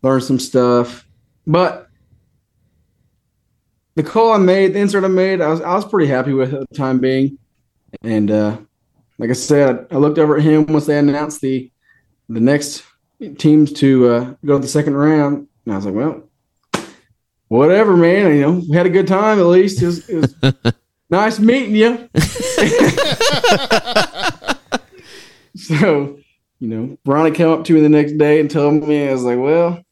learned 0.02 0.24
some 0.24 0.38
stuff. 0.38 1.08
But 1.46 1.88
the 3.94 4.02
call 4.02 4.32
I 4.32 4.38
made, 4.38 4.74
the 4.74 4.80
insert 4.80 5.04
I 5.04 5.08
made, 5.08 5.40
I 5.40 5.48
was 5.48 5.60
I 5.60 5.74
was 5.74 5.84
pretty 5.84 6.08
happy 6.08 6.32
with 6.32 6.54
at 6.54 6.68
the 6.68 6.76
time 6.76 6.98
being. 6.98 7.38
And 8.02 8.30
uh, 8.30 8.58
like 9.18 9.30
I 9.30 9.34
said, 9.34 9.86
I 9.90 9.96
looked 9.96 10.18
over 10.18 10.36
at 10.36 10.42
him 10.42 10.66
once 10.66 10.86
they 10.86 10.98
announced 10.98 11.40
the 11.40 11.70
the 12.28 12.40
next 12.40 12.84
teams 13.38 13.72
to 13.74 14.08
uh, 14.08 14.34
go 14.44 14.54
to 14.54 14.62
the 14.62 14.68
second 14.68 14.94
round, 14.94 15.46
and 15.64 15.74
I 15.74 15.76
was 15.76 15.86
like, 15.86 15.94
well 15.94 16.22
whatever, 17.52 17.96
man. 17.96 18.34
You 18.34 18.40
know, 18.40 18.62
we 18.68 18.76
had 18.76 18.86
a 18.86 18.90
good 18.90 19.06
time 19.06 19.38
at 19.38 19.46
least. 19.46 19.82
It 19.82 19.86
was, 19.86 20.08
it 20.08 20.16
was 20.16 20.34
nice 21.10 21.38
meeting 21.38 21.76
you. 21.76 22.08
so, 25.54 26.18
you 26.58 26.68
know, 26.68 26.98
Ronnie 27.04 27.30
came 27.32 27.50
up 27.50 27.64
to 27.64 27.74
me 27.74 27.82
the 27.82 27.90
next 27.90 28.16
day 28.16 28.40
and 28.40 28.50
told 28.50 28.88
me, 28.88 29.08
I 29.08 29.12
was 29.12 29.24
like, 29.24 29.38
well, 29.38 29.84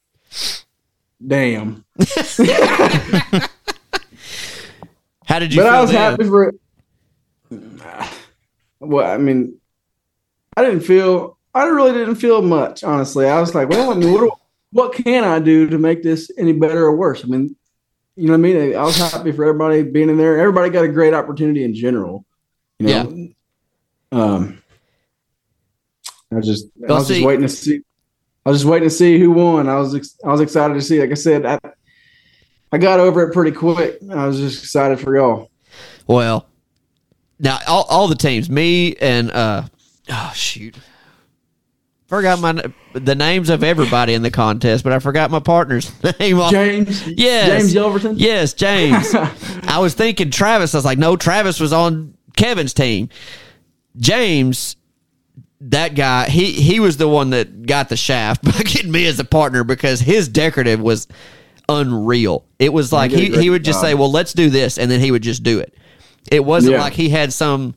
damn. 1.25 1.85
How 5.31 5.39
did 5.39 5.55
you 5.55 5.61
but 5.63 5.69
feel 5.69 5.75
I 5.75 5.81
was 5.81 5.91
then? 5.93 6.11
happy 6.11 6.25
for 6.25 6.49
it. 6.49 6.55
Well, 8.81 9.09
I 9.09 9.17
mean, 9.17 9.61
I 10.57 10.65
didn't 10.65 10.81
feel, 10.81 11.39
I 11.55 11.67
really 11.67 11.93
didn't 11.93 12.17
feel 12.17 12.43
much, 12.43 12.83
honestly. 12.83 13.27
I 13.27 13.39
was 13.39 13.55
like, 13.55 13.69
well, 13.69 13.93
I 13.93 13.95
mean, 13.95 14.13
what, 14.13 14.37
what 14.73 14.93
can 14.93 15.23
I 15.23 15.39
do 15.39 15.69
to 15.69 15.79
make 15.79 16.03
this 16.03 16.33
any 16.37 16.53
better 16.53 16.85
or 16.85 16.97
worse? 16.97 17.23
I 17.25 17.29
mean, 17.29 17.55
you 18.17 18.27
know 18.27 18.33
what 18.33 18.39
I 18.39 18.43
mean? 18.43 18.75
I 18.75 18.83
was 18.83 18.97
happy 18.97 19.31
for 19.31 19.45
everybody 19.45 19.85
being 19.85 20.09
in 20.09 20.17
there. 20.17 20.37
Everybody 20.41 20.69
got 20.71 20.85
a 20.85 20.89
great 20.89 21.15
opportunity 21.15 21.63
in 21.63 21.75
general. 21.77 22.25
You 22.81 22.87
know? 22.89 23.29
Um, 24.11 24.63
I 26.33 26.35
was 26.35 26.47
just, 26.47 26.67
I 26.89 26.93
was 26.93 27.07
see- 27.07 27.15
just 27.15 27.27
waiting 27.27 27.43
to 27.43 27.49
see. 27.49 27.81
I 28.45 28.51
was 28.51 28.63
just 28.63 28.69
waiting 28.69 28.89
to 28.89 28.95
see 28.95 29.17
who 29.21 29.31
won. 29.31 29.69
I 29.69 29.77
was, 29.77 29.95
ex- 29.95 30.19
I 30.25 30.29
was 30.29 30.41
excited 30.41 30.75
to 30.75 30.81
see. 30.83 30.99
Like 30.99 31.13
I 31.13 31.15
said, 31.15 31.47
I, 31.47 31.59
I 32.73 32.79
got 32.79 33.01
over 33.01 33.23
it 33.23 33.33
pretty 33.33 33.53
quick. 33.53 33.99
I 34.11 34.27
was 34.27 34.39
just 34.39 34.63
excited 34.63 35.01
for 35.01 35.17
y'all. 35.17 35.51
Well, 36.07 36.47
now 37.39 37.59
all, 37.67 37.87
all 37.89 38.09
the 38.09 38.15
teams, 38.15 38.49
me 38.49 38.95
and 38.97 39.31
uh, 39.31 39.65
oh 40.09 40.33
shoot, 40.35 40.77
forgot 42.07 42.41
my 42.41 42.63
the 42.93 43.15
names 43.15 43.51
of 43.51 43.63
everybody 43.63 44.15
in 44.15 44.23
the 44.23 44.31
contest, 44.31 44.85
but 44.85 44.93
I 44.93 44.99
forgot 44.99 45.31
my 45.31 45.41
partner's 45.41 45.91
name. 46.21 46.41
James. 46.51 47.07
Yes. 47.07 47.49
James 47.49 47.75
Yelverton. 47.75 48.15
Yes, 48.17 48.53
James. 48.53 49.15
I 49.63 49.79
was 49.79 49.95
thinking 49.95 50.31
Travis. 50.31 50.75
I 50.75 50.79
was 50.79 50.85
like, 50.85 50.99
no, 50.99 51.17
Travis 51.17 51.61
was 51.61 51.73
on 51.73 52.15
Kevin's 52.37 52.75
team. 52.75 53.09
James, 53.97 54.77
that 55.61 55.95
guy, 55.95 56.29
he 56.29 56.53
he 56.53 56.81
was 56.81 56.97
the 56.97 57.09
one 57.09 57.31
that 57.31 57.67
got 57.67 57.89
the 57.89 57.97
shaft 57.97 58.43
by 58.45 58.53
getting 58.65 58.91
me 58.91 59.07
as 59.07 59.19
a 59.19 59.25
partner 59.25 59.65
because 59.65 60.01
his 60.01 60.29
decorative 60.29 60.81
was 60.81 61.07
unreal. 61.71 62.45
It 62.59 62.73
was 62.73 62.93
like 62.93 63.11
he, 63.11 63.31
he 63.31 63.49
would 63.51 63.65
just 63.65 63.81
say, 63.81 63.95
Well, 63.95 64.11
let's 64.11 64.33
do 64.33 64.51
this, 64.51 64.79
and 64.79 64.91
then 64.91 65.01
he 65.01 65.11
would 65.11 65.23
just 65.23 65.43
do 65.43 65.59
it. 65.61 65.75
It 66.31 66.45
wasn't 66.45 66.75
Yeah. 66.75 66.83
like 66.83 66.93
he 66.93 67.09
had 67.09 67.33
some 67.33 67.75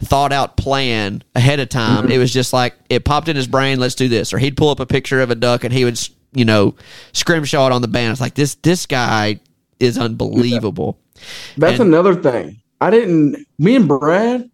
thought 0.00 0.32
out 0.32 0.56
plan 0.56 1.22
ahead 1.34 1.60
of 1.60 1.68
time. 1.68 2.04
Mm-hmm. 2.04 2.12
It 2.12 2.18
was 2.18 2.32
just 2.32 2.52
like 2.52 2.74
it 2.88 3.04
popped 3.04 3.28
in 3.28 3.36
his 3.36 3.46
brain, 3.46 3.78
let's 3.78 3.94
do 3.94 4.08
this. 4.08 4.32
Or 4.32 4.38
he'd 4.38 4.56
pull 4.56 4.70
up 4.70 4.80
a 4.80 4.86
picture 4.86 5.20
of 5.20 5.30
a 5.30 5.34
duck 5.34 5.64
and 5.64 5.72
he 5.72 5.84
would, 5.84 6.00
you 6.32 6.44
know, 6.44 6.74
scrimshaw 7.12 7.66
it 7.66 7.72
on 7.72 7.82
the 7.82 7.88
band. 7.88 8.12
It's 8.12 8.20
like 8.20 8.34
this 8.34 8.54
this 8.56 8.86
guy 8.86 9.40
is 9.78 9.98
unbelievable. 9.98 10.98
That's 11.56 11.78
And- 11.80 11.88
another 11.92 12.14
thing. 12.14 12.60
I 12.80 12.90
didn't. 12.90 13.46
Me 13.58 13.76
and 13.76 13.86
Brad. 13.86 14.48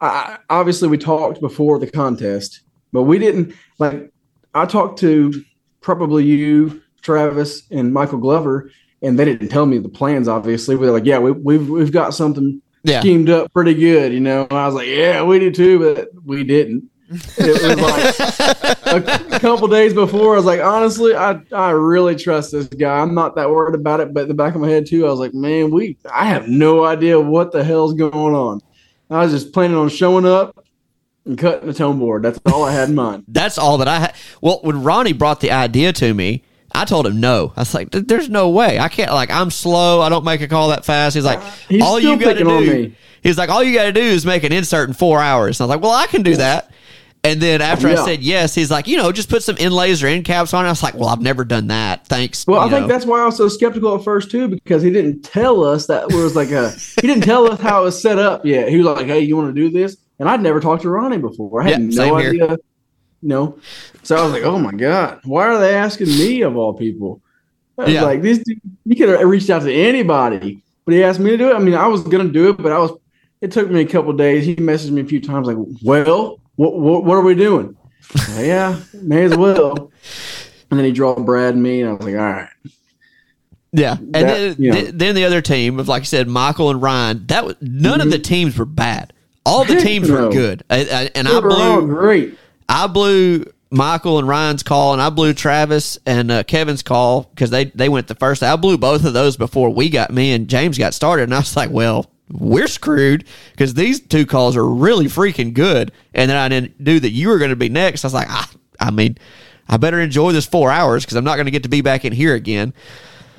I 0.00 0.38
obviously 0.48 0.88
we 0.88 0.98
talked 0.98 1.40
before 1.40 1.78
the 1.78 1.90
contest, 1.90 2.60
but 2.92 3.02
we 3.02 3.18
didn't 3.18 3.54
like. 3.78 4.12
I 4.54 4.64
talked 4.66 4.98
to 5.00 5.44
probably 5.80 6.24
you, 6.24 6.80
Travis, 7.12 7.62
and 7.70 7.92
Michael 7.92 8.18
Glover, 8.18 8.70
and 9.02 9.18
they 9.18 9.24
didn't 9.24 9.48
tell 9.48 9.64
me 9.66 9.78
the 9.78 9.88
plans. 9.88 10.28
Obviously, 10.28 10.76
we 10.76 10.86
were 10.86 10.92
like, 10.92 11.06
"Yeah, 11.06 11.18
we, 11.18 11.30
we've 11.32 11.68
we've 11.68 11.92
got 11.92 12.12
something 12.14 12.60
Yeah. 12.84 13.00
schemed 13.00 13.30
up 13.30 13.52
pretty 13.52 13.74
good," 13.74 14.12
you 14.12 14.20
know. 14.20 14.46
And 14.50 14.58
I 14.58 14.66
was 14.66 14.74
like, 14.74 14.88
"Yeah, 14.88 15.22
we 15.22 15.38
do 15.38 15.50
too," 15.50 15.78
but 15.94 16.08
we 16.24 16.44
didn't. 16.44 16.84
It 17.38 17.78
was 17.78 17.80
like 17.80 19.32
a 19.32 19.38
couple 19.40 19.66
days 19.68 19.94
before. 19.94 20.34
I 20.34 20.36
was 20.36 20.44
like, 20.44 20.60
honestly, 20.60 21.14
I 21.14 21.40
I 21.52 21.70
really 21.70 22.14
trust 22.14 22.52
this 22.52 22.66
guy. 22.68 22.98
I'm 22.98 23.14
not 23.14 23.34
that 23.36 23.48
worried 23.48 23.74
about 23.74 24.00
it, 24.00 24.12
but 24.12 24.24
in 24.24 24.28
the 24.28 24.34
back 24.34 24.54
of 24.54 24.60
my 24.60 24.68
head 24.68 24.84
too, 24.86 25.06
I 25.06 25.10
was 25.10 25.18
like, 25.18 25.32
man, 25.32 25.70
we 25.70 25.96
I 26.12 26.26
have 26.26 26.48
no 26.48 26.84
idea 26.84 27.18
what 27.18 27.50
the 27.52 27.64
hell's 27.64 27.94
going 27.94 28.34
on. 28.34 28.60
I 29.08 29.22
was 29.24 29.32
just 29.32 29.54
planning 29.54 29.78
on 29.78 29.88
showing 29.88 30.26
up 30.26 30.62
and 31.24 31.38
cutting 31.38 31.66
the 31.66 31.72
tone 31.72 31.98
board. 31.98 32.22
That's 32.22 32.38
all 32.52 32.64
I 32.64 32.72
had 32.72 32.90
in 32.90 32.94
mind. 32.94 33.24
That's 33.26 33.56
all 33.56 33.78
that 33.78 33.88
I 33.88 34.00
had. 34.00 34.14
Well, 34.42 34.60
when 34.62 34.82
Ronnie 34.82 35.14
brought 35.14 35.40
the 35.40 35.50
idea 35.50 35.94
to 35.94 36.12
me, 36.12 36.44
I 36.78 36.84
told 36.84 37.06
him 37.06 37.20
no. 37.20 37.52
I 37.56 37.60
was 37.60 37.74
like, 37.74 37.90
"There's 37.90 38.28
no 38.28 38.50
way. 38.50 38.78
I 38.78 38.88
can't. 38.88 39.12
Like, 39.12 39.30
I'm 39.30 39.50
slow. 39.50 40.00
I 40.00 40.08
don't 40.08 40.24
make 40.24 40.40
a 40.40 40.48
call 40.48 40.68
that 40.68 40.84
fast." 40.84 41.14
He's 41.14 41.24
like, 41.24 41.42
He's 41.68 41.82
"All 41.82 41.98
you 41.98 42.16
got 42.16 42.34
to 42.34 42.44
do." 42.44 42.92
He's 43.22 43.36
like, 43.36 43.50
"All 43.50 43.62
you 43.62 43.74
got 43.74 43.84
to 43.84 43.92
do 43.92 44.00
is 44.00 44.24
make 44.24 44.44
an 44.44 44.52
insert 44.52 44.88
in 44.88 44.94
four 44.94 45.20
hours." 45.20 45.60
And 45.60 45.64
I 45.64 45.66
was 45.66 45.76
like, 45.76 45.82
"Well, 45.82 45.92
I 45.92 46.06
can 46.06 46.22
do 46.22 46.36
that." 46.36 46.70
And 47.24 47.40
then 47.40 47.60
after 47.60 47.88
I 47.88 47.96
said 47.96 48.22
yes, 48.22 48.54
he's 48.54 48.70
like, 48.70 48.86
"You 48.86 48.96
know, 48.96 49.10
just 49.10 49.28
put 49.28 49.42
some 49.42 49.56
inlays 49.58 50.02
or 50.02 50.06
end 50.06 50.24
caps 50.24 50.54
on." 50.54 50.64
it. 50.64 50.68
I 50.68 50.70
was 50.70 50.82
like, 50.82 50.94
"Well, 50.94 51.08
I've 51.08 51.20
never 51.20 51.44
done 51.44 51.66
that. 51.66 52.06
Thanks." 52.06 52.46
Well, 52.46 52.60
I 52.60 52.70
think 52.70 52.82
know. 52.82 52.88
that's 52.88 53.04
why 53.04 53.20
I 53.20 53.26
was 53.26 53.36
so 53.36 53.48
skeptical 53.48 53.96
at 53.96 54.04
first 54.04 54.30
too, 54.30 54.48
because 54.48 54.82
he 54.82 54.90
didn't 54.90 55.22
tell 55.22 55.64
us 55.64 55.86
that 55.86 56.10
it 56.10 56.14
was 56.14 56.36
like 56.36 56.50
a 56.52 56.70
he 57.00 57.06
didn't 57.06 57.24
tell 57.24 57.50
us 57.50 57.60
how 57.60 57.82
it 57.82 57.84
was 57.84 58.00
set 58.00 58.18
up 58.18 58.46
yet. 58.46 58.68
He 58.68 58.76
was 58.76 58.86
like, 58.86 59.06
"Hey, 59.06 59.20
you 59.20 59.36
want 59.36 59.54
to 59.54 59.60
do 59.60 59.68
this?" 59.68 59.96
And 60.20 60.28
I'd 60.28 60.42
never 60.42 60.60
talked 60.60 60.82
to 60.82 60.90
Ronnie 60.90 61.18
before. 61.18 61.62
I 61.62 61.70
had 61.70 61.82
Yeah, 61.82 61.90
same 61.90 62.14
no 62.14 62.16
here. 62.18 62.58
You 63.20 63.28
know, 63.28 63.58
so 64.04 64.16
I 64.16 64.22
was 64.22 64.32
like, 64.32 64.44
"Oh 64.44 64.58
my 64.58 64.72
god, 64.72 65.20
why 65.24 65.46
are 65.48 65.58
they 65.58 65.74
asking 65.74 66.06
me 66.08 66.42
of 66.42 66.56
all 66.56 66.72
people?" 66.74 67.20
I 67.76 67.84
was 67.84 67.92
Yeah. 67.92 68.02
like, 68.04 68.22
"This 68.22 68.38
dude- 68.38 68.60
you 68.86 68.94
could 68.96 69.08
have 69.08 69.28
reached 69.28 69.50
out 69.50 69.62
to 69.62 69.72
anybody, 69.72 70.62
but 70.84 70.94
he 70.94 71.02
asked 71.02 71.18
me 71.18 71.30
to 71.30 71.36
do 71.36 71.50
it. 71.50 71.54
I 71.54 71.58
mean, 71.58 71.74
I 71.74 71.88
was 71.88 72.02
gonna 72.02 72.28
do 72.28 72.50
it, 72.50 72.58
but 72.58 72.70
I 72.72 72.78
was. 72.78 72.92
It 73.40 73.50
took 73.52 73.70
me 73.70 73.80
a 73.80 73.84
couple 73.86 74.12
days. 74.12 74.44
He 74.44 74.54
messaged 74.56 74.90
me 74.90 75.00
a 75.00 75.04
few 75.04 75.20
times, 75.20 75.46
like, 75.48 75.56
"Well, 75.82 76.40
what 76.56 76.78
what, 76.78 77.04
what 77.04 77.14
are 77.16 77.22
we 77.22 77.34
doing?" 77.34 77.76
Like, 78.36 78.46
yeah, 78.46 78.76
may 79.02 79.24
as 79.24 79.36
well. 79.36 79.90
And 80.70 80.78
then 80.78 80.84
he 80.86 80.92
drew 80.92 81.14
Brad 81.16 81.54
and 81.54 81.62
me, 81.62 81.80
and 81.80 81.90
I 81.90 81.92
was 81.94 82.04
like, 82.06 82.14
"All 82.14 82.20
right." 82.20 82.48
Yeah, 83.72 83.96
and 83.98 84.12
That- 84.14 84.22
then, 84.26 84.56
you 84.58 84.72
know. 84.72 84.80
then 84.92 85.14
the 85.14 85.24
other 85.24 85.40
team 85.40 85.78
of 85.80 85.88
like 85.88 86.02
I 86.02 86.04
said, 86.04 86.28
Michael 86.28 86.70
and 86.70 86.80
Ryan. 86.80 87.24
That 87.26 87.44
was 87.44 87.56
none 87.60 88.00
of 88.00 88.06
mm-hmm. 88.06 88.10
the 88.10 88.18
teams 88.18 88.56
were 88.56 88.64
bad. 88.64 89.12
All 89.44 89.64
the 89.64 89.80
teams 89.80 90.10
were 90.10 90.28
good, 90.30 90.62
I, 90.70 90.80
I, 90.80 91.10
and 91.14 91.26
I 91.26 91.30
They 91.30 91.36
all 91.36 91.80
blew. 91.80 91.86
great. 91.88 92.38
I 92.68 92.86
blew 92.86 93.44
Michael 93.70 94.18
and 94.18 94.28
Ryan's 94.28 94.62
call, 94.62 94.92
and 94.92 95.02
I 95.02 95.10
blew 95.10 95.32
Travis 95.34 95.98
and 96.06 96.30
uh, 96.30 96.42
Kevin's 96.42 96.82
call 96.82 97.22
because 97.24 97.50
they 97.50 97.66
they 97.66 97.88
went 97.88 98.08
the 98.08 98.14
first. 98.14 98.42
I 98.42 98.56
blew 98.56 98.78
both 98.78 99.04
of 99.04 99.12
those 99.12 99.36
before 99.36 99.70
we 99.70 99.88
got 99.90 100.10
me 100.12 100.32
and 100.32 100.48
James 100.48 100.78
got 100.78 100.94
started, 100.94 101.24
and 101.24 101.34
I 101.34 101.38
was 101.38 101.56
like, 101.56 101.70
well. 101.70 102.10
We're 102.30 102.68
screwed 102.68 103.24
because 103.52 103.72
these 103.72 104.00
two 104.00 104.26
calls 104.26 104.54
are 104.54 104.68
really 104.68 105.06
freaking 105.06 105.54
good. 105.54 105.92
And 106.12 106.28
then 106.28 106.36
I 106.36 106.50
didn't 106.50 106.84
do 106.84 107.00
that. 107.00 107.08
You 107.08 107.28
were 107.28 107.38
going 107.38 107.48
to 107.48 107.56
be 107.56 107.70
next. 107.70 108.04
I 108.04 108.08
was 108.08 108.12
like, 108.12 108.28
ah, 108.28 108.50
I 108.78 108.90
mean, 108.90 109.16
I 109.66 109.78
better 109.78 109.98
enjoy 109.98 110.32
this 110.32 110.44
four 110.44 110.70
hours 110.70 111.06
because 111.06 111.16
I'm 111.16 111.24
not 111.24 111.36
going 111.36 111.46
to 111.46 111.50
get 111.50 111.62
to 111.62 111.70
be 111.70 111.80
back 111.80 112.04
in 112.04 112.12
here 112.12 112.34
again. 112.34 112.74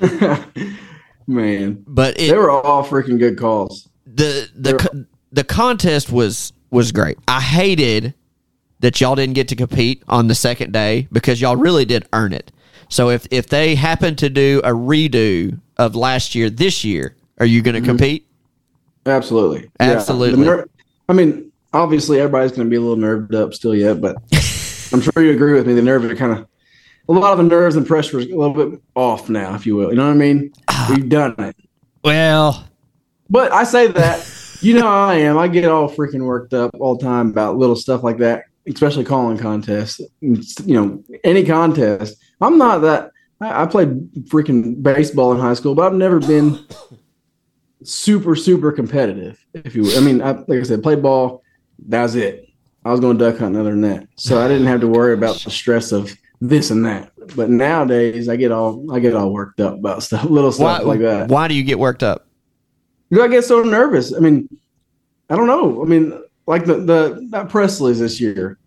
Man, 1.28 1.84
But 1.86 2.18
it, 2.20 2.30
they 2.30 2.36
were 2.36 2.50
all 2.50 2.84
freaking 2.84 3.18
good 3.20 3.38
calls. 3.38 3.88
the 4.06 4.50
the 4.56 5.06
the 5.30 5.44
contest 5.44 6.10
was 6.10 6.52
was 6.70 6.90
great. 6.90 7.16
I 7.28 7.40
hated 7.40 8.14
that 8.80 9.00
y'all 9.00 9.14
didn't 9.14 9.34
get 9.34 9.48
to 9.48 9.56
compete 9.56 10.02
on 10.08 10.28
the 10.28 10.34
second 10.34 10.72
day 10.72 11.08
because 11.12 11.40
y'all 11.40 11.56
really 11.56 11.84
did 11.84 12.06
earn 12.12 12.32
it. 12.32 12.50
So 12.88 13.10
if 13.10 13.26
if 13.30 13.48
they 13.48 13.74
happen 13.74 14.16
to 14.16 14.28
do 14.28 14.60
a 14.64 14.70
redo 14.70 15.58
of 15.76 15.94
last 15.94 16.34
year 16.34 16.50
this 16.50 16.84
year, 16.84 17.16
are 17.38 17.46
you 17.46 17.62
going 17.62 17.80
to 17.80 17.86
compete? 17.86 18.26
Absolutely, 19.06 19.70
Absolutely. 19.78 20.44
The 20.44 20.50
ner- 20.50 20.68
I 21.08 21.12
mean, 21.12 21.50
obviously, 21.72 22.20
everybody's 22.20 22.52
going 22.52 22.66
to 22.66 22.70
be 22.70 22.76
a 22.76 22.80
little 22.80 22.96
nerved 22.96 23.34
up 23.34 23.54
still 23.54 23.74
yet, 23.74 24.00
but 24.00 24.16
I'm 24.92 25.00
sure 25.00 25.22
you 25.22 25.30
agree 25.30 25.54
with 25.54 25.66
me. 25.66 25.74
The 25.74 25.82
nerves 25.82 26.04
are 26.04 26.16
kind 26.16 26.32
of 26.32 26.46
a 27.08 27.12
lot 27.12 27.32
of 27.32 27.38
the 27.38 27.44
nerves 27.44 27.76
and 27.76 27.86
pressure 27.86 28.18
is 28.20 28.26
a 28.26 28.36
little 28.36 28.54
bit 28.70 28.80
off 28.94 29.28
now, 29.28 29.54
if 29.54 29.66
you 29.66 29.74
will. 29.76 29.90
You 29.90 29.96
know 29.96 30.06
what 30.06 30.12
I 30.12 30.18
mean? 30.18 30.52
Ah. 30.68 30.86
We've 30.90 31.08
done 31.08 31.34
it. 31.38 31.56
Well, 32.04 32.66
But 33.28 33.52
I 33.52 33.64
say 33.64 33.88
that, 33.88 34.58
you 34.60 34.74
know 34.74 34.82
how 34.82 35.08
I 35.08 35.14
am. 35.16 35.38
I 35.38 35.48
get 35.48 35.64
all 35.64 35.88
freaking 35.88 36.24
worked 36.24 36.54
up 36.54 36.74
all 36.78 36.96
the 36.96 37.04
time 37.04 37.30
about 37.30 37.56
little 37.56 37.76
stuff 37.76 38.02
like 38.02 38.18
that, 38.18 38.44
especially 38.66 39.04
calling 39.04 39.38
contests. 39.38 40.00
You 40.20 40.40
know, 40.66 41.04
any 41.24 41.44
contest. 41.44 42.16
I'm 42.40 42.58
not 42.58 42.78
that. 42.78 43.12
I, 43.40 43.62
I 43.62 43.66
played 43.66 44.12
freaking 44.24 44.82
baseball 44.82 45.32
in 45.32 45.40
high 45.40 45.54
school, 45.54 45.74
but 45.74 45.86
I've 45.86 45.94
never 45.98 46.20
been 46.20 46.64
super, 47.82 48.36
super 48.36 48.72
competitive. 48.72 49.44
If 49.54 49.74
you, 49.74 49.82
will. 49.82 49.96
I 49.96 50.00
mean, 50.00 50.22
I, 50.22 50.32
like 50.32 50.60
I 50.60 50.62
said, 50.62 50.82
played 50.82 51.02
ball. 51.02 51.42
That 51.88 52.02
was 52.02 52.14
it. 52.14 52.48
I 52.84 52.90
was 52.90 53.00
going 53.00 53.18
duck 53.18 53.38
hunting 53.38 53.60
other 53.60 53.70
than 53.70 53.82
that, 53.82 54.08
so 54.16 54.40
I 54.40 54.48
didn't 54.48 54.66
have 54.66 54.80
to 54.80 54.88
worry 54.88 55.12
about 55.12 55.36
the 55.36 55.50
stress 55.50 55.92
of 55.92 56.10
this 56.40 56.70
and 56.70 56.84
that. 56.86 57.12
But 57.36 57.50
nowadays, 57.50 58.28
I 58.28 58.36
get 58.36 58.52
all 58.52 58.90
I 58.90 59.00
get 59.00 59.14
all 59.14 59.32
worked 59.32 59.60
up 59.60 59.74
about 59.74 60.02
stuff, 60.02 60.24
little 60.30 60.50
why 60.52 60.76
stuff 60.76 60.86
like 60.86 61.00
that. 61.00 61.28
why 61.28 61.46
do 61.46 61.54
you 61.54 61.62
get 61.62 61.78
worked 61.78 62.02
up? 62.02 62.26
Do 63.12 63.22
I 63.22 63.28
get 63.28 63.44
so 63.44 63.62
nervous? 63.62 64.14
I 64.14 64.20
mean, 64.20 64.48
I 65.28 65.36
don't 65.36 65.46
know. 65.46 65.82
I 65.82 65.86
mean, 65.86 66.18
like 66.50 66.64
the 66.66 66.74
the 66.74 67.26
that 67.30 67.48
Presley's 67.48 67.98
this 68.00 68.20
year. 68.20 68.58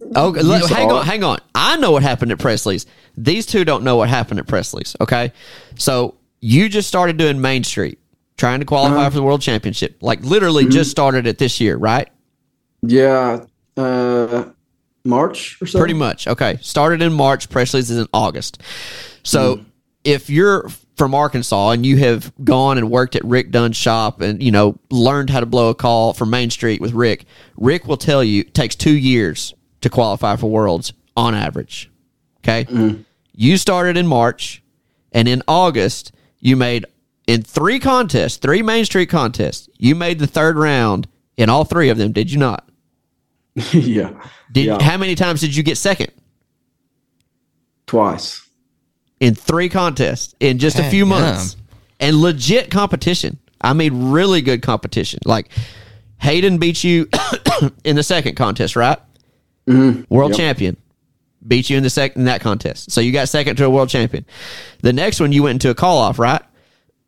Let- 0.00 0.62
saw 0.64 0.74
hang 0.74 0.90
on, 0.90 1.02
it. 1.02 1.04
hang 1.06 1.24
on. 1.24 1.38
I 1.54 1.76
know 1.76 1.90
what 1.90 2.02
happened 2.02 2.32
at 2.32 2.38
Presley's. 2.38 2.86
These 3.16 3.46
two 3.46 3.64
don't 3.64 3.82
know 3.84 3.96
what 3.96 4.08
happened 4.08 4.40
at 4.40 4.46
Presley's. 4.46 4.96
Okay, 5.00 5.32
so 5.76 6.14
you 6.40 6.68
just 6.68 6.88
started 6.88 7.16
doing 7.16 7.40
Main 7.40 7.64
Street, 7.64 7.98
trying 8.36 8.60
to 8.60 8.66
qualify 8.66 8.96
Uh-huh. 9.00 9.10
for 9.10 9.16
the 9.16 9.22
World 9.22 9.40
Championship. 9.42 9.98
Like 10.00 10.22
literally 10.24 10.66
just 10.66 10.90
started 10.90 11.26
it 11.26 11.38
this 11.38 11.60
year, 11.60 11.76
right? 11.76 12.08
Yeah, 12.82 13.44
uh, 13.76 14.44
March 15.04 15.58
or 15.60 15.66
so. 15.66 15.78
Pretty 15.78 15.94
much. 15.94 16.28
Okay, 16.28 16.58
started 16.62 17.02
in 17.02 17.12
March. 17.12 17.48
Presley's 17.50 17.90
is 17.90 17.98
in 17.98 18.06
August. 18.14 18.62
So 19.24 19.60
if 20.04 20.30
you're 20.30 20.70
from 20.98 21.14
Arkansas 21.14 21.70
and 21.70 21.86
you 21.86 21.96
have 21.98 22.32
gone 22.44 22.76
and 22.76 22.90
worked 22.90 23.16
at 23.16 23.24
Rick 23.24 23.52
Dunn's 23.52 23.76
shop 23.76 24.20
and 24.20 24.42
you 24.42 24.50
know 24.50 24.78
learned 24.90 25.30
how 25.30 25.40
to 25.40 25.46
blow 25.46 25.70
a 25.70 25.74
call 25.74 26.12
from 26.12 26.30
Main 26.30 26.50
Street 26.50 26.80
with 26.80 26.92
Rick, 26.92 27.24
Rick 27.56 27.86
will 27.86 27.96
tell 27.96 28.22
you 28.22 28.40
it 28.40 28.54
takes 28.54 28.74
two 28.74 28.96
years 28.96 29.54
to 29.80 29.88
qualify 29.88 30.36
for 30.36 30.50
Worlds 30.50 30.92
on 31.16 31.34
average. 31.34 31.90
Okay, 32.38 32.64
mm-hmm. 32.64 33.02
you 33.32 33.56
started 33.56 33.96
in 33.96 34.06
March, 34.06 34.62
and 35.12 35.28
in 35.28 35.42
August 35.48 36.12
you 36.40 36.56
made 36.56 36.84
in 37.26 37.42
three 37.42 37.78
contests, 37.78 38.36
three 38.36 38.62
Main 38.62 38.84
Street 38.84 39.06
contests. 39.08 39.68
You 39.78 39.94
made 39.94 40.18
the 40.18 40.26
third 40.26 40.56
round 40.56 41.08
in 41.36 41.48
all 41.48 41.64
three 41.64 41.88
of 41.88 41.98
them. 41.98 42.12
Did 42.12 42.30
you 42.32 42.38
not? 42.38 42.68
yeah, 43.72 44.12
Did 44.52 44.66
Yeah. 44.66 44.82
how 44.82 44.96
many 44.96 45.14
times 45.14 45.40
did 45.40 45.54
you 45.54 45.62
get 45.62 45.78
second? 45.78 46.12
twice. 47.86 48.47
In 49.20 49.34
three 49.34 49.68
contests 49.68 50.34
in 50.40 50.58
just 50.58 50.78
a 50.78 50.84
few 50.90 51.02
gum. 51.02 51.08
months 51.10 51.56
and 52.00 52.16
legit 52.16 52.70
competition. 52.70 53.38
I 53.60 53.72
mean, 53.72 54.10
really 54.10 54.40
good 54.42 54.62
competition. 54.62 55.20
Like 55.24 55.48
Hayden 56.20 56.58
beat 56.58 56.84
you 56.84 57.08
in 57.84 57.96
the 57.96 58.02
second 58.02 58.36
contest, 58.36 58.76
right? 58.76 58.98
Mm-hmm. 59.66 60.12
World 60.14 60.30
Yep. 60.32 60.38
champion 60.38 60.76
beat 61.46 61.70
you 61.70 61.76
in 61.76 61.82
the 61.82 61.90
second 61.90 62.22
in 62.22 62.26
that 62.26 62.40
contest. 62.40 62.90
So 62.90 63.00
you 63.00 63.12
got 63.12 63.28
second 63.28 63.56
to 63.56 63.64
a 63.64 63.70
world 63.70 63.88
champion. 63.88 64.24
The 64.82 64.92
next 64.92 65.20
one 65.20 65.32
you 65.32 65.42
went 65.42 65.56
into 65.56 65.70
a 65.70 65.74
call 65.74 65.98
off, 65.98 66.18
right? 66.18 66.42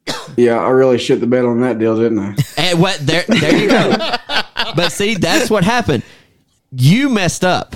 Yeah, 0.36 0.58
I 0.58 0.68
really 0.70 0.96
shit 0.98 1.20
the 1.20 1.26
bed 1.26 1.44
on 1.44 1.60
that 1.60 1.78
deal, 1.78 1.96
didn't 1.96 2.18
I? 2.20 2.34
And 2.56 2.80
what 2.80 2.98
there 3.00 3.24
there 3.28 3.56
you 3.56 3.68
go. 3.68 3.96
but 4.76 4.90
see, 4.92 5.14
that's 5.16 5.50
what 5.50 5.64
happened. 5.64 6.02
you 6.70 7.08
messed 7.08 7.44
up. 7.44 7.74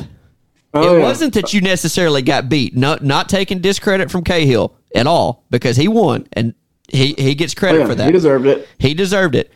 Oh, 0.74 0.94
it 0.94 0.98
yeah. 0.98 1.04
wasn't 1.04 1.34
that 1.34 1.52
you 1.54 1.60
necessarily 1.60 2.22
got 2.22 2.48
beat. 2.48 2.76
Not 2.76 3.02
not 3.04 3.28
taking 3.28 3.60
discredit 3.60 4.10
from 4.10 4.24
Cahill 4.24 4.74
at 4.94 5.06
all 5.06 5.44
because 5.50 5.76
he 5.76 5.88
won 5.88 6.26
and 6.32 6.54
he 6.88 7.14
he 7.16 7.34
gets 7.34 7.54
Oh, 7.56 7.58
credit 7.60 7.80
yeah, 7.80 7.86
for 7.86 7.94
that. 7.94 8.06
He 8.06 8.12
deserved 8.12 8.46
it. 8.46 8.68
He 8.78 8.94
deserved 8.94 9.34
it. 9.34 9.52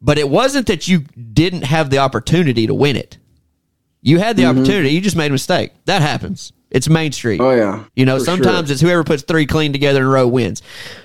But 0.00 0.18
it 0.18 0.28
wasn't 0.28 0.66
that 0.66 0.86
you 0.88 1.00
didn't 1.32 1.62
have 1.64 1.90
the 1.90 1.98
opportunity 1.98 2.66
to 2.66 2.74
win 2.74 2.96
it. 2.96 3.18
You 4.02 4.18
had 4.18 4.36
the 4.36 4.42
Mm-hmm. 4.42 4.58
opportunity. 4.58 4.90
You 4.90 5.00
just 5.00 5.16
made 5.16 5.28
a 5.28 5.32
mistake. 5.32 5.72
That 5.86 6.02
happens. 6.02 6.52
It's 6.70 6.88
Main 6.88 7.12
Street. 7.12 7.40
Oh, 7.40 7.52
yeah, 7.54 7.84
You 7.94 8.04
know, 8.04 8.18
sometimes 8.18 8.66
sure. 8.68 8.72
it's 8.72 8.80
whoever 8.82 9.04
puts 9.04 9.22
three 9.22 9.46
clean 9.46 9.72
together 9.72 10.00
in 10.00 10.06
a 10.06 10.10
row 10.10 10.26
wins. 10.26 10.60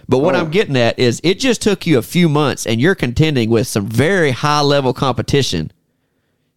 But 0.09 0.17
what 0.17 0.35
Oh. 0.35 0.39
I'm 0.39 0.49
getting 0.49 0.75
at 0.75 0.97
is 0.97 1.21
it 1.23 1.39
just 1.39 1.61
took 1.61 1.85
you 1.85 1.99
a 1.99 2.01
few 2.01 2.27
months 2.27 2.65
and 2.65 2.81
you're 2.81 2.95
contending 2.95 3.51
with 3.51 3.67
some 3.67 3.85
very 3.85 4.31
high 4.31 4.61
level 4.61 4.93
competition 4.93 5.71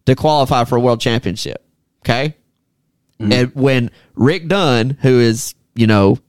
to 0.07 0.15
qualify 0.15 0.63
for 0.65 0.77
a 0.77 0.79
world 0.81 0.99
championship. 0.99 1.63
Okay? 2.03 2.35
Mm-hmm. 3.23 3.31
And 3.31 3.55
when 3.55 3.91
Rick 4.15 4.47
Dunn, 4.47 4.97
who 5.01 5.19
is, 5.19 5.55
you 5.75 5.87
know, 5.87 6.19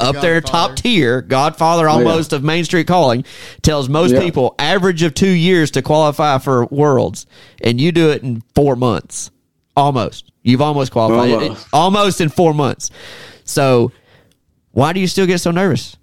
up 0.00 0.16
there 0.20 0.40
top 0.40 0.76
tier, 0.76 1.22
Godfather 1.22 1.88
almost 1.88 2.32
of 2.32 2.42
Main 2.42 2.64
Street 2.64 2.86
Calling, 2.88 3.24
tells 3.62 3.88
most 3.88 4.12
Oh, 4.12 4.14
Yeah. 4.16 4.20
people 4.22 4.54
average 4.58 5.02
of 5.02 5.14
two 5.14 5.28
years 5.30 5.70
to 5.72 5.82
qualify 5.82 6.38
for 6.38 6.66
Worlds, 6.66 7.26
and 7.62 7.80
you 7.80 7.92
do 7.92 8.10
it 8.10 8.22
in 8.22 8.42
four 8.54 8.74
months. 8.74 9.30
Almost. 9.76 10.32
You've 10.42 10.60
almost 10.60 10.90
qualified. 10.92 11.30
Almost. 11.32 11.62
it- 11.62 11.68
almost 11.72 12.20
in 12.20 12.28
four 12.30 12.52
months. 12.52 12.90
So 13.44 13.92
why 14.72 14.92
do 14.92 14.98
you 15.00 15.06
still 15.06 15.26
get 15.26 15.38
so 15.38 15.50
nervous? 15.52 15.96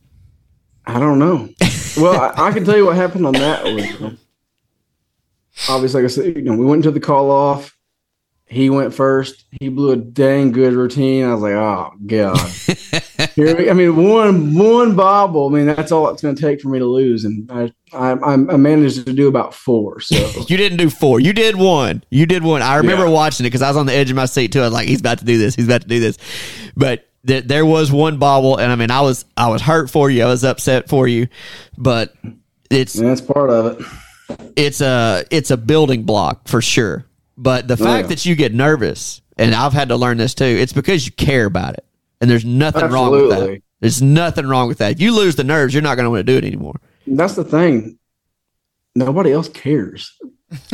I 0.86 1.00
don't 1.00 1.20
know. 1.20 1.50
well, 1.98 2.20
I, 2.38 2.48
I 2.48 2.52
can 2.52 2.64
tell 2.66 2.78
you 2.78 2.86
what 2.86 2.96
happened 2.96 3.26
on 3.26 3.34
that. 3.34 3.64
one. 3.66 4.18
Obviously, 5.68 6.02
like 6.02 6.10
I 6.10 6.14
said, 6.14 6.36
you 6.38 6.42
know, 6.42 6.56
we 6.56 6.66
went 6.66 6.84
to 6.84 6.92
the 6.92 7.00
call 7.02 7.30
off. 7.32 7.76
He 8.50 8.72
went 8.72 8.96
first. 8.96 9.46
He 9.60 9.70
blew 9.70 9.92
a 9.92 9.96
dang 9.96 10.52
good 10.52 10.74
routine. 10.74 11.24
I 11.24 11.34
was 11.36 11.44
like, 11.44 11.54
oh 11.54 11.92
god. 12.08 12.38
Here 13.36 13.56
we, 13.56 13.70
I 13.70 13.74
mean, 13.74 13.96
one 14.10 14.56
one 14.56 14.96
bobble. 14.96 15.48
I 15.48 15.52
mean, 15.52 15.66
that's 15.68 15.92
all 15.92 16.10
it's 16.10 16.22
going 16.24 16.34
to 16.36 16.42
take 16.42 16.60
for 16.60 16.70
me 16.70 16.80
to 16.80 16.86
lose, 16.86 17.26
and 17.26 17.48
I, 17.52 17.72
I 17.94 18.14
I 18.34 18.36
managed 18.38 19.06
to 19.06 19.14
do 19.14 19.28
about 19.28 19.54
four. 19.54 20.00
So 20.00 20.16
You 20.48 20.58
didn't 20.58 20.80
do 20.80 20.90
four. 20.90 21.20
You 21.20 21.32
did 21.32 21.58
one. 21.58 22.04
You 22.10 22.26
did 22.26 22.42
one. 22.44 22.62
I 22.64 22.78
remember 22.78 23.06
Yeah. 23.06 23.12
watching 23.12 23.46
it 23.46 23.50
because 23.50 23.62
I 23.62 23.68
was 23.68 23.78
on 23.78 23.86
the 23.86 23.94
edge 23.94 24.10
of 24.10 24.16
my 24.16 24.26
seat 24.26 24.52
too. 24.52 24.62
I 24.62 24.64
was 24.64 24.74
like, 24.74 24.88
he's 24.88 25.00
about 25.00 25.20
to 25.20 25.26
do 25.26 25.38
this. 25.38 25.54
He's 25.54 25.66
about 25.66 25.82
to 25.82 25.88
do 25.88 26.00
this. 26.00 26.18
But 26.76 27.08
th- 27.28 27.44
there 27.46 27.66
was 27.68 27.92
one 27.92 28.18
bobble, 28.18 28.58
and 28.58 28.72
I 28.72 28.76
mean, 28.76 28.90
I 28.90 29.02
was 29.02 29.26
I 29.38 29.50
was 29.50 29.62
hurt 29.62 29.92
for 29.92 30.10
you. 30.10 30.24
I 30.24 30.28
was 30.28 30.44
upset 30.44 30.90
for 30.90 31.08
you, 31.08 31.28
but 31.78 32.16
it's 32.72 32.96
and 32.96 33.08
that's 33.08 33.22
part 33.22 33.52
of 33.52 33.80
it. 33.80 33.86
it's 34.56 34.82
a 34.82 35.24
it's 35.30 35.52
a 35.52 35.58
building 35.58 36.02
block 36.04 36.48
for 36.48 36.62
sure. 36.64 37.06
But 37.42 37.70
the 37.70 37.78
fact 37.78 38.04
yeah. 38.04 38.08
that 38.10 38.26
you 38.26 38.36
get 38.36 38.54
nervous, 38.54 39.22
and 39.38 39.56
I've 39.56 39.72
had 39.72 39.88
to 39.90 39.96
learn 39.96 40.18
this 40.18 40.34
too, 40.34 40.44
it's 40.44 40.74
because 40.74 41.06
you 41.06 41.14
care 41.14 41.46
about 41.46 41.76
it, 41.76 41.86
and 42.20 42.30
there's 42.30 42.44
nothing 42.44 42.90
wrong 42.92 43.12
with 43.12 43.30
that. 43.30 43.62
There's 43.80 44.02
nothing 44.02 44.46
wrong 44.46 44.68
with 44.68 44.80
that. 44.80 44.92
If 44.92 45.00
you 45.00 45.16
lose 45.16 45.38
the 45.38 45.46
nerves, 45.46 45.74
you're 45.74 45.82
not 45.82 45.96
going 45.96 46.04
to 46.04 46.10
want 46.10 46.20
to 46.20 46.32
do 46.34 46.38
it 46.38 46.44
anymore. 46.44 46.82
That's 47.08 47.36
the 47.36 47.46
thing. 47.46 47.98
Nobody 48.94 49.32
else 49.32 49.48
cares. 49.48 50.12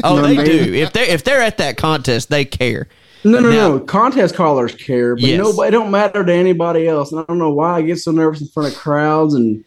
Oh, 0.03 0.15
know 0.15 0.21
they 0.23 0.39
I 0.39 0.43
mean? 0.43 0.45
do. 0.45 0.73
If 0.73 0.93
they 0.93 1.09
if 1.09 1.23
they're 1.23 1.41
at 1.41 1.59
that 1.59 1.77
contest, 1.77 2.29
they 2.29 2.45
care. 2.45 2.87
No, 3.23 3.39
no, 3.39 3.51
Now- 3.51 3.67
no. 3.69 3.79
Contest 3.81 4.33
callers 4.33 4.73
care, 4.73 5.15
but 5.15 5.23
Yes. 5.23 5.37
nobody. 5.37 5.67
It 5.67 5.71
don't 5.71 5.91
matter 5.91 6.23
to 6.25 6.33
anybody 6.33 6.87
else. 6.87 7.11
And 7.11 7.21
I 7.21 7.25
don't 7.27 7.37
know 7.37 7.51
why 7.51 7.77
I 7.77 7.81
get 7.83 7.99
so 7.99 8.11
nervous 8.11 8.41
in 8.41 8.47
front 8.47 8.73
of 8.73 8.79
crowds 8.79 9.33
and 9.35 9.63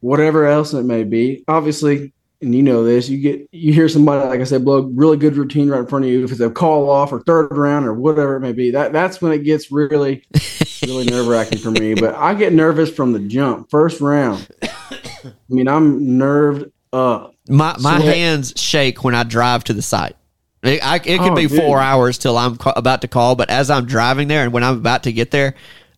whatever 0.00 0.46
else 0.46 0.72
it 0.72 0.84
may 0.84 1.04
be. 1.04 1.44
Obviously, 1.48 2.12
and 2.42 2.54
you 2.54 2.62
know 2.62 2.84
this. 2.84 3.08
You 3.08 3.18
get 3.18 3.48
you 3.52 3.72
hear 3.72 3.88
somebody 3.88 4.26
like 4.28 4.40
I 4.40 4.44
said 4.44 4.64
blow 4.64 4.78
a 4.78 4.82
really 4.82 5.16
good 5.16 5.36
routine 5.36 5.68
right 5.68 5.80
in 5.80 5.86
front 5.86 6.04
of 6.04 6.10
you. 6.10 6.24
If 6.24 6.32
it's 6.32 6.40
a 6.40 6.50
call 6.50 6.88
off 6.90 7.12
or 7.12 7.20
third 7.22 7.56
round 7.56 7.86
or 7.86 7.94
whatever 7.94 8.36
it 8.36 8.40
may 8.40 8.52
be, 8.52 8.70
that 8.72 8.92
that's 8.92 9.20
when 9.20 9.32
it 9.32 9.44
gets 9.44 9.70
really 9.70 10.24
really 10.86 11.04
nerve 11.06 11.26
wracking 11.28 11.58
for 11.58 11.70
me. 11.70 11.94
But 11.94 12.14
I 12.14 12.34
get 12.34 12.52
nervous 12.52 12.90
from 12.90 13.12
the 13.12 13.20
jump, 13.20 13.70
first 13.70 14.00
round. 14.00 14.48
I 14.62 15.32
mean, 15.48 15.68
I'm 15.68 16.16
nerved 16.18 16.70
up. 16.92 17.34
My 17.48 17.76
my 17.80 18.00
Sweat. 18.00 18.14
hands 18.16 18.52
shake 18.56 19.04
when 19.04 19.14
I 19.14 19.22
drive 19.24 19.64
to 19.64 19.72
the 19.72 19.82
site. 19.82 20.16
It, 20.62 20.84
I, 20.84 20.96
it 20.96 21.02
could 21.20 21.32
Oh, 21.32 21.34
be 21.34 21.46
dude. 21.46 21.58
four 21.58 21.80
hours 21.80 22.18
till 22.18 22.36
I'm 22.36 22.56
ca- 22.56 22.74
about 22.76 23.00
to 23.00 23.08
call, 23.08 23.34
but 23.34 23.48
as 23.48 23.70
I'm 23.70 23.86
driving 23.86 24.28
there 24.28 24.42
and 24.44 24.52
when 24.52 24.62
I'm 24.62 24.76
about 24.76 25.04
to 25.04 25.12
get 25.12 25.30
there, 25.30 25.54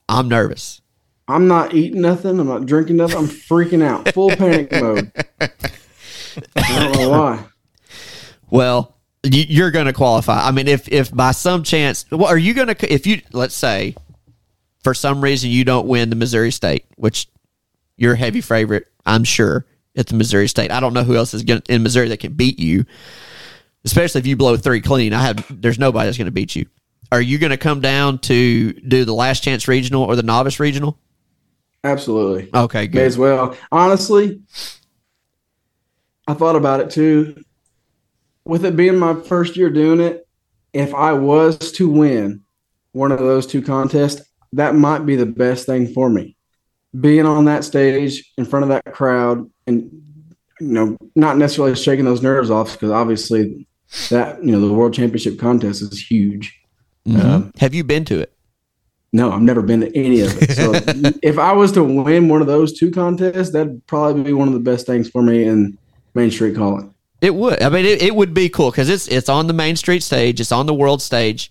I'm 0.09 0.29
nervous. 0.29 0.81
I'm 1.27 1.49
not 1.49 1.75
eating 1.75 2.01
nothing. 2.01 2.39
I'm 2.39 2.47
not 2.47 2.67
drinking 2.67 2.97
nothing. 2.97 3.17
I'm 3.19 3.27
freaking 3.27 3.83
out, 3.83 4.13
full 4.15 4.31
panic 4.31 4.71
mode. 4.73 5.11
I 6.57 6.79
don't 6.79 6.97
know 6.97 7.11
why. 7.11 7.45
Well, 8.51 8.97
you, 9.23 9.45
you're 9.49 9.71
going 9.71 9.87
to 9.87 9.93
qualify. 9.93 10.47
I 10.47 10.51
mean, 10.51 10.69
if 10.69 10.89
if 10.89 11.15
by 11.15 11.33
some 11.33 11.63
chance, 11.63 12.05
well, 12.11 12.27
are 12.27 12.39
you 12.39 12.55
going 12.55 12.69
to? 12.69 12.93
If 12.93 13.07
you 13.07 13.23
let's 13.33 13.55
say, 13.55 13.97
for 14.83 14.95
some 14.95 15.23
reason 15.23 15.51
you 15.51 15.65
don't 15.65 15.87
win 15.87 16.11
the 16.11 16.17
Missouri 16.17 16.51
State, 16.51 16.87
which 16.97 17.29
you're 17.97 18.15
a 18.15 18.19
heavy 18.19 18.41
favorite, 18.41 18.89
I'm 19.07 19.25
sure 19.25 19.67
at 19.97 20.07
the 20.07 20.15
Missouri 20.15 20.49
State. 20.49 20.71
I 20.71 20.81
don't 20.81 20.95
know 20.95 21.05
who 21.05 21.17
else 21.17 21.35
is 21.35 21.43
going 21.43 21.63
in 21.69 21.83
Missouri 21.83 22.09
that 22.09 22.21
can 22.21 22.33
beat 22.33 22.59
you, 22.59 22.85
especially 23.85 24.21
if 24.21 24.27
you 24.27 24.37
blow 24.37 24.57
three 24.57 24.81
clean. 24.81 25.13
I 25.13 25.23
have 25.23 25.47
there's 25.51 25.79
nobody 25.79 26.07
that's 26.07 26.19
going 26.19 26.27
to 26.27 26.33
beat 26.33 26.57
you. 26.57 26.67
Are 27.11 27.21
you 27.21 27.39
going 27.39 27.51
to 27.51 27.59
come 27.59 27.81
down 27.81 28.19
to 28.21 28.73
do 28.73 29.05
the 29.05 29.13
last 29.13 29.43
chance 29.43 29.69
regional 29.69 30.03
or 30.03 30.17
the 30.17 30.23
novice 30.23 30.59
regional? 30.59 30.99
Absolutely. 31.85 32.49
Okay, 32.55 32.87
good. 32.87 32.99
May 32.99 33.05
as 33.05 33.19
well. 33.19 33.57
Honestly, 33.71 34.41
I 36.27 36.35
thought 36.35 36.57
about 36.57 36.81
it 36.81 36.91
too. 36.91 37.43
With 38.45 38.65
it 38.65 38.77
being 38.77 38.99
my 38.99 39.15
first 39.15 39.57
year 39.57 39.71
doing 39.71 40.01
it, 40.01 40.27
if 40.73 40.95
I 40.95 41.13
was 41.13 41.73
to 41.73 41.89
win 41.89 42.43
one 42.93 43.13
of 43.13 43.19
those 43.19 43.47
two 43.47 43.63
contests, 43.63 44.29
that 44.53 44.75
might 44.75 45.07
be 45.07 45.17
the 45.17 45.27
best 45.27 45.67
thing 45.67 45.93
for 45.93 46.11
me. 46.11 46.37
Being 46.99 47.27
on 47.27 47.47
that 47.47 47.65
stage 47.65 48.33
in 48.37 48.45
front 48.45 48.65
of 48.65 48.69
that 48.71 48.93
crowd 48.93 49.51
and 49.67 49.91
you 50.61 50.69
know, 50.69 50.97
not 51.17 51.39
necessarily 51.39 51.75
shaking 51.75 52.05
those 52.05 52.23
nerves 52.23 52.51
off 52.51 52.73
because 52.73 52.91
obviously 52.91 53.67
that, 54.11 54.43
you 54.45 54.53
know, 54.53 54.61
the 54.61 54.73
world 54.73 54.95
championship 54.95 55.39
contest 55.39 55.83
is 55.83 56.01
huge. 56.01 56.61
Um, 57.07 57.53
Have 57.59 57.75
you 57.75 57.83
been 57.83 58.05
to 58.07 58.21
it? 58.21 58.33
no, 59.13 59.31
I've 59.31 59.43
never 59.43 59.61
been 59.61 59.81
to 59.81 59.97
any 59.97 60.21
of 60.21 60.41
it. 60.41 60.53
So 60.53 60.73
if 61.23 61.39
I 61.39 61.53
was 61.53 61.73
to 61.73 61.85
win 61.85 62.29
one 62.29 62.41
of 62.41 62.47
those 62.47 62.79
two 62.79 62.91
contests, 62.91 63.53
that'd 63.53 63.87
probably 63.87 64.23
be 64.23 64.33
one 64.33 64.49
of 64.49 64.55
the 64.55 64.61
best 64.61 64.87
things 64.87 65.09
for 65.09 65.23
me 65.23 65.45
in 65.45 65.77
Main 66.15 66.31
Street 66.31 66.57
Calling. 66.57 66.95
It 67.21 67.35
would. 67.35 67.63
I 67.63 67.69
mean, 67.69 67.87
it, 67.87 68.03
it 68.03 68.17
would 68.17 68.35
be 68.35 68.49
cool 68.49 68.71
because 68.71 68.89
it's 68.89 69.07
it's 69.07 69.29
on 69.29 69.47
the 69.47 69.53
main 69.53 69.77
street 69.77 70.03
stage. 70.03 70.41
It's 70.41 70.51
on 70.51 70.67
the 70.67 70.75
world 70.75 71.01
stage, 71.01 71.51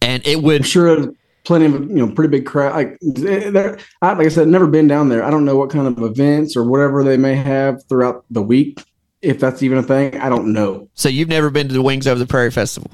and 0.00 0.24
it 0.24 0.36
I'm 0.36 0.42
would. 0.44 0.66
sure 0.66 0.94
there's 0.94 1.14
plenty 1.44 1.66
of 1.66 1.72
you 1.90 1.96
know 1.96 2.10
pretty 2.12 2.30
big 2.30 2.46
crowd. 2.46 2.74
Like 2.74 2.98
there, 3.00 3.78
I, 4.02 4.12
like 4.12 4.26
I 4.26 4.28
said, 4.28 4.46
never 4.46 4.68
been 4.68 4.86
down 4.86 5.08
there. 5.08 5.24
I 5.24 5.30
don't 5.30 5.44
know 5.44 5.56
what 5.56 5.70
kind 5.70 5.88
of 5.88 6.00
events 6.02 6.56
or 6.56 6.64
whatever 6.64 7.02
they 7.02 7.16
may 7.16 7.34
have 7.34 7.82
throughout 7.88 8.24
the 8.30 8.42
week. 8.42 8.84
If 9.20 9.40
that's 9.40 9.64
even 9.64 9.78
a 9.78 9.82
thing, 9.82 10.16
I 10.20 10.28
don't 10.28 10.52
know. 10.52 10.88
So 10.94 11.08
you've 11.08 11.28
never 11.28 11.50
been 11.50 11.66
to 11.66 11.74
the 11.74 11.82
Wings 11.82 12.06
Over 12.06 12.20
the 12.20 12.26
Prairie 12.26 12.52
Festival. 12.52 12.92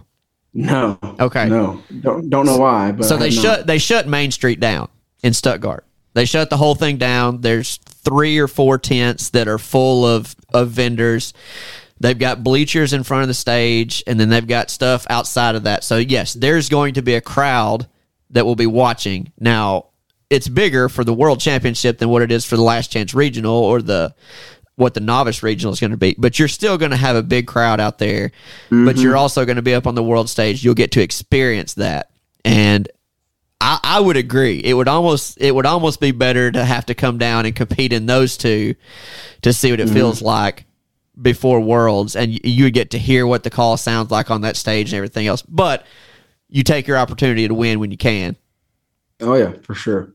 No. 0.54 0.98
Okay. 1.20 1.48
No. 1.48 1.82
Don't 2.00 2.30
don't 2.30 2.46
know 2.46 2.56
why. 2.56 2.92
But 2.92 3.04
so 3.04 3.18
they 3.18 3.30
shut 3.30 3.66
they 3.66 3.76
shut 3.76 4.08
Main 4.08 4.30
Street 4.30 4.58
down 4.58 4.88
in 5.22 5.34
Stuttgart. 5.34 5.84
They 6.14 6.24
shut 6.24 6.48
the 6.48 6.56
whole 6.56 6.76
thing 6.76 6.96
down. 6.96 7.40
There's 7.42 7.76
three 7.76 8.38
or 8.38 8.46
four 8.46 8.78
tents 8.78 9.30
that 9.30 9.48
are 9.48 9.58
full 9.58 10.06
of 10.06 10.34
of 10.54 10.70
vendors. 10.70 11.34
They've 12.00 12.18
got 12.18 12.42
bleachers 12.42 12.92
in 12.92 13.02
front 13.02 13.22
of 13.22 13.28
the 13.28 13.34
stage, 13.34 14.02
and 14.06 14.18
then 14.18 14.28
they've 14.28 14.46
got 14.46 14.70
stuff 14.70 15.06
outside 15.10 15.54
of 15.54 15.64
that. 15.64 15.84
So 15.84 15.98
yes, 15.98 16.32
there's 16.32 16.68
going 16.68 16.94
to 16.94 17.02
be 17.02 17.14
a 17.14 17.20
crowd 17.20 17.86
that 18.30 18.46
will 18.46 18.56
be 18.56 18.66
watching. 18.66 19.32
Now 19.38 19.86
it's 20.30 20.48
bigger 20.48 20.88
for 20.88 21.04
the 21.04 21.14
World 21.14 21.40
Championship 21.40 21.98
than 21.98 22.08
what 22.08 22.22
it 22.22 22.32
is 22.32 22.44
for 22.44 22.56
the 22.56 22.62
Last 22.62 22.90
Chance 22.90 23.14
Regional 23.14 23.54
or 23.54 23.82
the 23.82 24.14
what 24.76 24.94
the 24.94 25.00
novice 25.00 25.42
regional 25.42 25.72
is 25.72 25.78
going 25.78 25.92
to 25.92 25.96
be. 25.96 26.16
But 26.18 26.38
you're 26.38 26.48
still 26.48 26.76
going 26.78 26.90
to 26.90 26.96
have 26.96 27.14
a 27.14 27.22
big 27.22 27.46
crowd 27.46 27.78
out 27.78 27.98
there. 27.98 28.32
But 28.70 28.96
you're 28.96 29.12
mm-hmm. 29.12 29.18
also 29.18 29.44
going 29.44 29.56
to 29.56 29.62
be 29.62 29.74
up 29.74 29.86
on 29.86 29.94
the 29.94 30.02
world 30.02 30.28
stage. 30.28 30.64
You'll 30.64 30.74
get 30.74 30.92
to 30.92 31.00
experience 31.00 31.74
that. 31.74 32.10
And 32.44 32.88
I, 33.64 33.80
I 33.82 34.00
would 34.00 34.18
agree. 34.18 34.60
It 34.62 34.74
would 34.74 34.88
almost 34.88 35.38
it 35.40 35.54
would 35.54 35.64
almost 35.64 35.98
be 35.98 36.10
better 36.10 36.52
to 36.52 36.62
have 36.62 36.84
to 36.86 36.94
come 36.94 37.16
down 37.16 37.46
and 37.46 37.56
compete 37.56 37.94
in 37.94 38.04
those 38.04 38.36
two 38.36 38.74
to 39.40 39.54
see 39.54 39.70
what 39.70 39.80
it 39.80 39.86
mm-hmm. 39.86 39.94
feels 39.94 40.20
like 40.20 40.66
before 41.20 41.60
Worlds, 41.60 42.14
and 42.14 42.32
you, 42.32 42.40
you 42.44 42.64
would 42.64 42.74
get 42.74 42.90
to 42.90 42.98
hear 42.98 43.26
what 43.26 43.42
the 43.42 43.48
call 43.48 43.78
sounds 43.78 44.10
like 44.10 44.30
on 44.30 44.42
that 44.42 44.56
stage 44.56 44.92
and 44.92 44.98
everything 44.98 45.26
else. 45.26 45.40
But 45.40 45.86
you 46.50 46.62
take 46.62 46.86
your 46.86 46.98
opportunity 46.98 47.48
to 47.48 47.54
win 47.54 47.80
when 47.80 47.90
you 47.90 47.96
can. 47.96 48.36
Oh 49.20 49.34
yeah, 49.34 49.54
for 49.62 49.74
sure, 49.74 50.12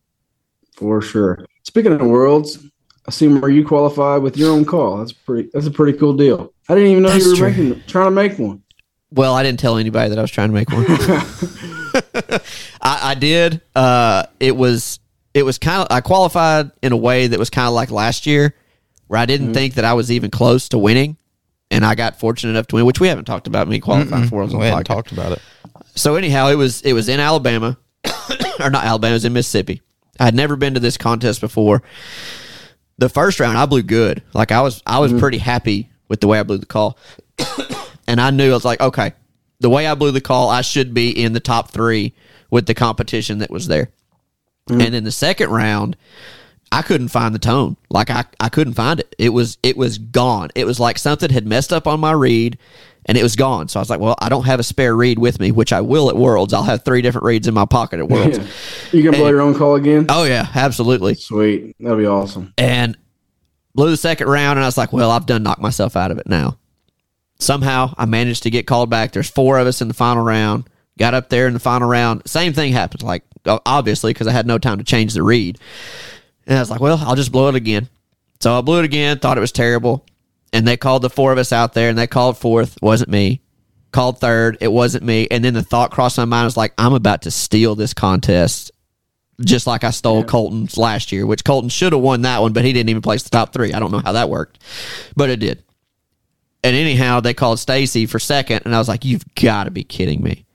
for 0.76 1.02
sure. 1.02 1.44
Speaking 1.64 1.94
of 1.94 2.02
worlds, 2.02 2.64
I 3.08 3.12
see 3.12 3.28
where 3.28 3.50
you 3.50 3.66
qualify 3.66 4.18
with 4.18 4.38
your 4.38 4.52
own 4.52 4.64
call. 4.64 4.98
That's 4.98 5.12
pretty. 5.14 5.50
That's 5.54 5.66
a 5.66 5.72
pretty 5.72 5.98
cool 5.98 6.14
deal. 6.14 6.54
I 6.68 6.76
didn't 6.76 6.92
even 6.92 7.02
know 7.02 7.10
That's 7.10 7.26
you 7.26 7.32
were 7.32 7.38
true. 7.38 7.50
making 7.50 7.84
trying 7.88 8.06
to 8.06 8.12
make 8.12 8.38
one. 8.38 8.62
Well, 9.12 9.34
I 9.34 9.44
didn't 9.44 9.60
tell 9.60 9.78
anybody 9.78 10.10
that 10.10 10.20
I 10.20 10.22
was 10.22 10.32
trying 10.32 10.50
to 10.50 10.54
make 10.54 10.70
one. 10.72 10.86
I, 12.82 13.12
I 13.12 13.16
did. 13.16 13.62
Uh, 13.76 14.26
it 14.40 14.56
was 14.56 15.00
it 15.34 15.44
was 15.44 15.58
kind 15.58 15.82
of 15.82 15.88
I 15.90 16.02
qualified 16.02 16.72
in 16.82 16.92
a 16.92 16.98
way 16.98 17.28
that 17.28 17.40
was 17.40 17.50
kind 17.50 17.68
of 17.68 17.74
like 17.74 17.92
last 17.92 18.26
year, 18.28 18.56
where 19.08 19.20
I 19.20 19.26
didn't 19.26 19.54
think 19.54 19.76
that 19.76 19.86
I 19.86 19.94
was 19.94 20.12
even 20.12 20.30
close 20.30 20.70
to 20.70 20.78
winning, 20.78 21.18
and 21.72 21.86
I 21.86 21.96
got 21.96 22.20
fortunate 22.20 22.52
enough 22.52 22.68
to 22.68 22.76
win, 22.76 22.86
which 22.86 23.00
we 23.00 23.08
haven't 23.08 23.26
talked 23.26 23.48
about 23.48 23.68
me 23.68 23.80
qualifying 23.80 24.28
for 24.28 24.44
on 24.44 24.50
we 24.50 24.66
podcast. 24.66 24.84
talked 24.86 25.12
about 25.12 25.32
it. 25.32 25.42
So 25.96 26.16
anyhow, 26.16 26.50
it 26.50 26.56
was 26.56 26.82
it 26.82 26.94
was 26.94 27.10
in 27.10 27.20
Alabama, 27.20 27.78
or 28.60 28.70
not 28.70 28.86
Alabama, 28.86 29.12
it 29.12 29.16
was 29.16 29.26
in 29.26 29.34
Mississippi. 29.34 29.82
I 30.20 30.26
had 30.26 30.36
never 30.36 30.56
been 30.56 30.74
to 30.74 30.80
this 30.80 30.98
contest 30.98 31.42
before. 31.42 31.82
The 32.98 33.10
first 33.10 33.40
round, 33.40 33.58
I 33.58 33.66
blew 33.66 33.82
good. 33.82 34.22
Like 34.34 34.52
I 34.52 34.62
was, 34.62 34.84
I 34.86 35.00
was 35.00 35.14
pretty 35.14 35.38
happy 35.38 35.90
with 36.10 36.20
the 36.20 36.28
way 36.28 36.38
I 36.38 36.44
blew 36.44 36.58
the 36.58 36.66
call, 36.66 36.98
and 38.10 38.20
I 38.20 38.32
knew 38.32 38.50
I 38.50 38.56
was 38.56 38.66
like, 38.66 38.82
okay, 38.82 39.14
the 39.60 39.70
way 39.70 39.86
I 39.86 39.94
blew 39.94 40.10
the 40.12 40.20
call, 40.20 40.50
I 40.50 40.62
should 40.62 40.96
be 40.96 41.12
in 41.12 41.34
the 41.34 41.40
top 41.40 41.70
three 41.70 42.16
with 42.50 42.66
the 42.66 42.74
competition 42.74 43.38
that 43.38 43.52
was 43.52 43.68
there. 43.68 43.92
Mm-hmm. 44.68 44.82
And 44.82 44.94
then 44.96 45.04
the 45.04 45.12
second 45.12 45.52
round, 45.52 45.96
I 46.72 46.82
couldn't 46.82 47.10
find 47.10 47.36
the 47.36 47.40
tone. 47.40 47.78
Like 47.92 48.10
I, 48.10 48.26
I 48.40 48.50
couldn't 48.50 48.74
find 48.74 49.00
it. 49.00 49.16
It 49.20 49.30
was 49.30 49.60
it 49.62 49.78
was 49.78 50.00
gone. 50.00 50.50
It 50.56 50.66
was 50.66 50.80
like 50.80 50.98
something 50.98 51.30
had 51.30 51.46
messed 51.46 51.72
up 51.72 51.86
on 51.86 52.00
my 52.00 52.12
reed 52.12 52.58
and 53.06 53.16
it 53.16 53.22
was 53.22 53.36
gone. 53.36 53.68
So 53.68 53.80
I 53.80 53.82
was 53.82 53.92
like, 53.92 54.00
well, 54.00 54.16
I 54.20 54.28
don't 54.28 54.46
have 54.46 54.60
a 54.60 54.64
spare 54.64 54.96
reed 54.96 55.20
with 55.20 55.40
me, 55.40 55.52
which 55.52 55.72
I 55.72 55.82
will 55.82 56.10
at 56.10 56.18
Worlds. 56.18 56.52
I'll 56.52 56.64
have 56.64 56.84
three 56.84 57.04
different 57.04 57.26
reeds 57.26 57.48
in 57.48 57.54
my 57.54 57.66
pocket 57.66 58.00
at 58.00 58.10
Worlds. 58.10 58.40
Yeah. 58.40 58.46
You 58.92 59.04
gonna 59.04 59.18
blow 59.18 59.30
your 59.30 59.42
own 59.42 59.54
call 59.54 59.76
again? 59.76 60.08
Oh 60.10 60.24
yeah, 60.24 60.48
absolutely. 60.56 61.14
Sweet, 61.14 61.76
that'll 61.80 61.98
be 61.98 62.08
awesome. 62.08 62.56
And 62.58 62.98
blew 63.76 63.92
the 63.92 63.98
second 63.98 64.28
round 64.30 64.58
and 64.58 64.64
I 64.64 64.68
was 64.68 64.80
like, 64.80 64.94
well, 64.94 65.12
I've 65.12 65.28
done 65.28 65.44
knocked 65.44 65.62
myself 65.62 65.96
out 65.96 66.10
of 66.10 66.18
it 66.18 66.28
now. 66.28 66.58
Somehow 67.40 67.94
I 67.98 68.06
managed 68.06 68.44
to 68.44 68.50
get 68.50 68.68
called 68.68 68.90
back. 68.90 69.12
There's 69.12 69.30
four 69.30 69.58
of 69.58 69.68
us 69.68 69.82
in 69.82 69.88
the 69.88 69.94
final 69.94 70.24
round. 70.24 70.66
Got 70.98 71.14
up 71.14 71.30
there 71.30 71.48
in 71.48 71.54
the 71.54 71.60
final 71.60 71.88
round. 71.88 72.24
Same 72.28 72.54
thing 72.54 72.74
happened. 72.74 73.04
Like 73.04 73.24
obviously 73.46 74.12
because 74.12 74.28
I 74.28 74.32
had 74.32 74.48
no 74.48 74.58
time 74.58 74.78
to 74.78 74.84
change 74.84 75.14
the 75.14 75.24
reed. 75.24 75.58
And 76.46 76.58
I 76.58 76.62
was 76.62 76.70
like, 76.70 76.82
well, 76.82 76.98
I'll 77.02 77.16
just 77.16 77.32
blow 77.32 77.48
it 77.48 77.56
again. 77.56 77.90
So 78.40 78.58
I 78.58 78.62
blew 78.62 78.80
it 78.80 78.86
again, 78.86 79.20
thought 79.20 79.38
it 79.38 79.42
was 79.42 79.52
terrible. 79.52 80.06
And 80.52 80.68
they 80.68 80.78
called 80.78 81.02
the 81.02 81.10
four 81.10 81.32
of 81.32 81.38
us 81.38 81.54
out 81.54 81.74
there 81.74 81.90
and 81.90 81.98
they 81.98 82.08
called 82.08 82.38
fourth, 82.38 82.78
wasn't 82.82 83.12
me. 83.12 83.42
Called 83.92 84.20
third, 84.20 84.58
it 84.62 84.72
wasn't 84.72 85.04
me. 85.04 85.28
And 85.30 85.44
then 85.44 85.54
the 85.54 85.64
thought 85.64 85.92
crossed 85.92 86.18
my 86.18 86.26
mind 86.26 86.46
was 86.46 86.58
like, 86.58 86.74
I'm 86.78 86.94
about 86.94 87.24
to 87.24 87.32
steal 87.32 87.76
this 87.76 87.94
contest. 87.94 88.72
Just 89.42 89.68
like 89.68 89.84
I 89.84 89.92
stole 89.92 90.24
Colton's 90.24 90.78
last 90.78 91.12
year, 91.12 91.26
which 91.26 91.46
Colton 91.46 91.70
should 91.70 91.94
have 91.94 92.02
won 92.02 92.24
that 92.24 92.42
one, 92.42 92.52
but 92.52 92.66
he 92.66 92.74
didn't 92.74 92.90
even 92.90 93.02
place 93.02 93.24
the 93.24 93.30
top 93.30 93.54
three. 93.54 93.74
I 93.74 93.80
don't 93.80 93.92
know 93.92 94.02
how 94.04 94.12
that 94.12 94.30
worked. 94.30 94.62
But 95.16 95.30
it 95.30 95.40
did. 95.40 95.64
And 96.64 96.76
anyhow, 96.76 97.20
they 97.20 97.34
called 97.34 97.60
Stacy 97.60 98.06
for 98.06 98.20
second, 98.20 98.64
and 98.66 98.76
I 98.76 98.80
was 98.80 98.88
like, 98.88 99.06
You've 99.06 99.24
got 99.36 99.66
to 99.66 99.72
be 99.72 99.84
kidding 99.84 100.22
me. 100.22 100.46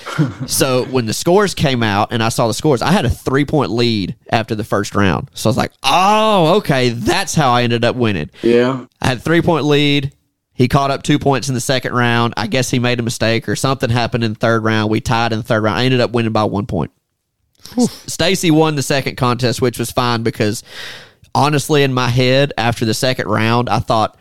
so 0.46 0.84
when 0.86 1.06
the 1.06 1.14
scores 1.14 1.54
came 1.54 1.82
out 1.82 2.12
and 2.12 2.22
I 2.22 2.28
saw 2.28 2.46
the 2.46 2.54
scores, 2.54 2.82
I 2.82 2.92
had 2.92 3.04
a 3.04 3.10
three 3.10 3.44
point 3.44 3.70
lead 3.70 4.16
after 4.30 4.54
the 4.54 4.64
first 4.64 4.94
round. 4.94 5.30
So 5.34 5.48
I 5.48 5.50
was 5.50 5.56
like, 5.56 5.72
oh, 5.82 6.56
okay, 6.58 6.90
that's 6.90 7.34
how 7.34 7.52
I 7.52 7.62
ended 7.62 7.84
up 7.84 7.96
winning. 7.96 8.30
Yeah, 8.42 8.86
I 9.00 9.08
had 9.08 9.18
a 9.18 9.20
three 9.20 9.42
point 9.42 9.64
lead. 9.64 10.12
He 10.54 10.68
caught 10.68 10.90
up 10.90 11.02
two 11.02 11.18
points 11.18 11.48
in 11.48 11.54
the 11.54 11.60
second 11.60 11.94
round. 11.94 12.34
I 12.36 12.46
guess 12.46 12.70
he 12.70 12.78
made 12.78 13.00
a 13.00 13.02
mistake 13.02 13.48
or 13.48 13.56
something 13.56 13.88
happened 13.88 14.22
in 14.22 14.34
the 14.34 14.38
third 14.38 14.62
round. 14.62 14.90
We 14.90 15.00
tied 15.00 15.32
in 15.32 15.38
the 15.38 15.44
third 15.44 15.62
round. 15.62 15.78
I 15.78 15.84
ended 15.84 16.00
up 16.00 16.12
winning 16.12 16.32
by 16.32 16.44
one 16.44 16.66
point. 16.66 16.92
Stacy 18.06 18.50
won 18.50 18.74
the 18.74 18.82
second 18.82 19.16
contest, 19.16 19.62
which 19.62 19.78
was 19.78 19.90
fine 19.90 20.22
because 20.22 20.62
honestly, 21.34 21.82
in 21.82 21.94
my 21.94 22.08
head, 22.08 22.52
after 22.58 22.84
the 22.84 22.92
second 22.92 23.28
round, 23.28 23.70
I 23.70 23.78
thought, 23.78 24.18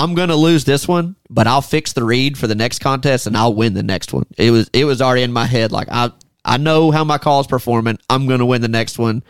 I'm 0.00 0.14
gonna 0.14 0.34
lose 0.36 0.64
this 0.64 0.88
one, 0.88 1.14
but 1.28 1.46
I'll 1.46 1.60
fix 1.60 1.92
the 1.92 2.02
reed 2.02 2.38
for 2.38 2.46
the 2.46 2.54
next 2.54 2.78
contest 2.78 3.26
and 3.26 3.36
I'll 3.36 3.52
win 3.52 3.74
the 3.74 3.82
next 3.82 4.14
one. 4.14 4.24
It 4.38 4.50
was 4.50 4.70
it 4.72 4.86
was 4.86 5.02
already 5.02 5.22
in 5.22 5.32
my 5.32 5.44
head. 5.44 5.72
Like 5.72 5.88
I 5.90 6.10
I 6.42 6.56
know 6.56 6.90
how 6.90 7.04
my 7.04 7.18
call's 7.18 7.46
performing. 7.46 7.98
I'm 8.08 8.26
gonna 8.26 8.46
win 8.46 8.62
the 8.62 8.68
next 8.68 8.98
one. 8.98 9.22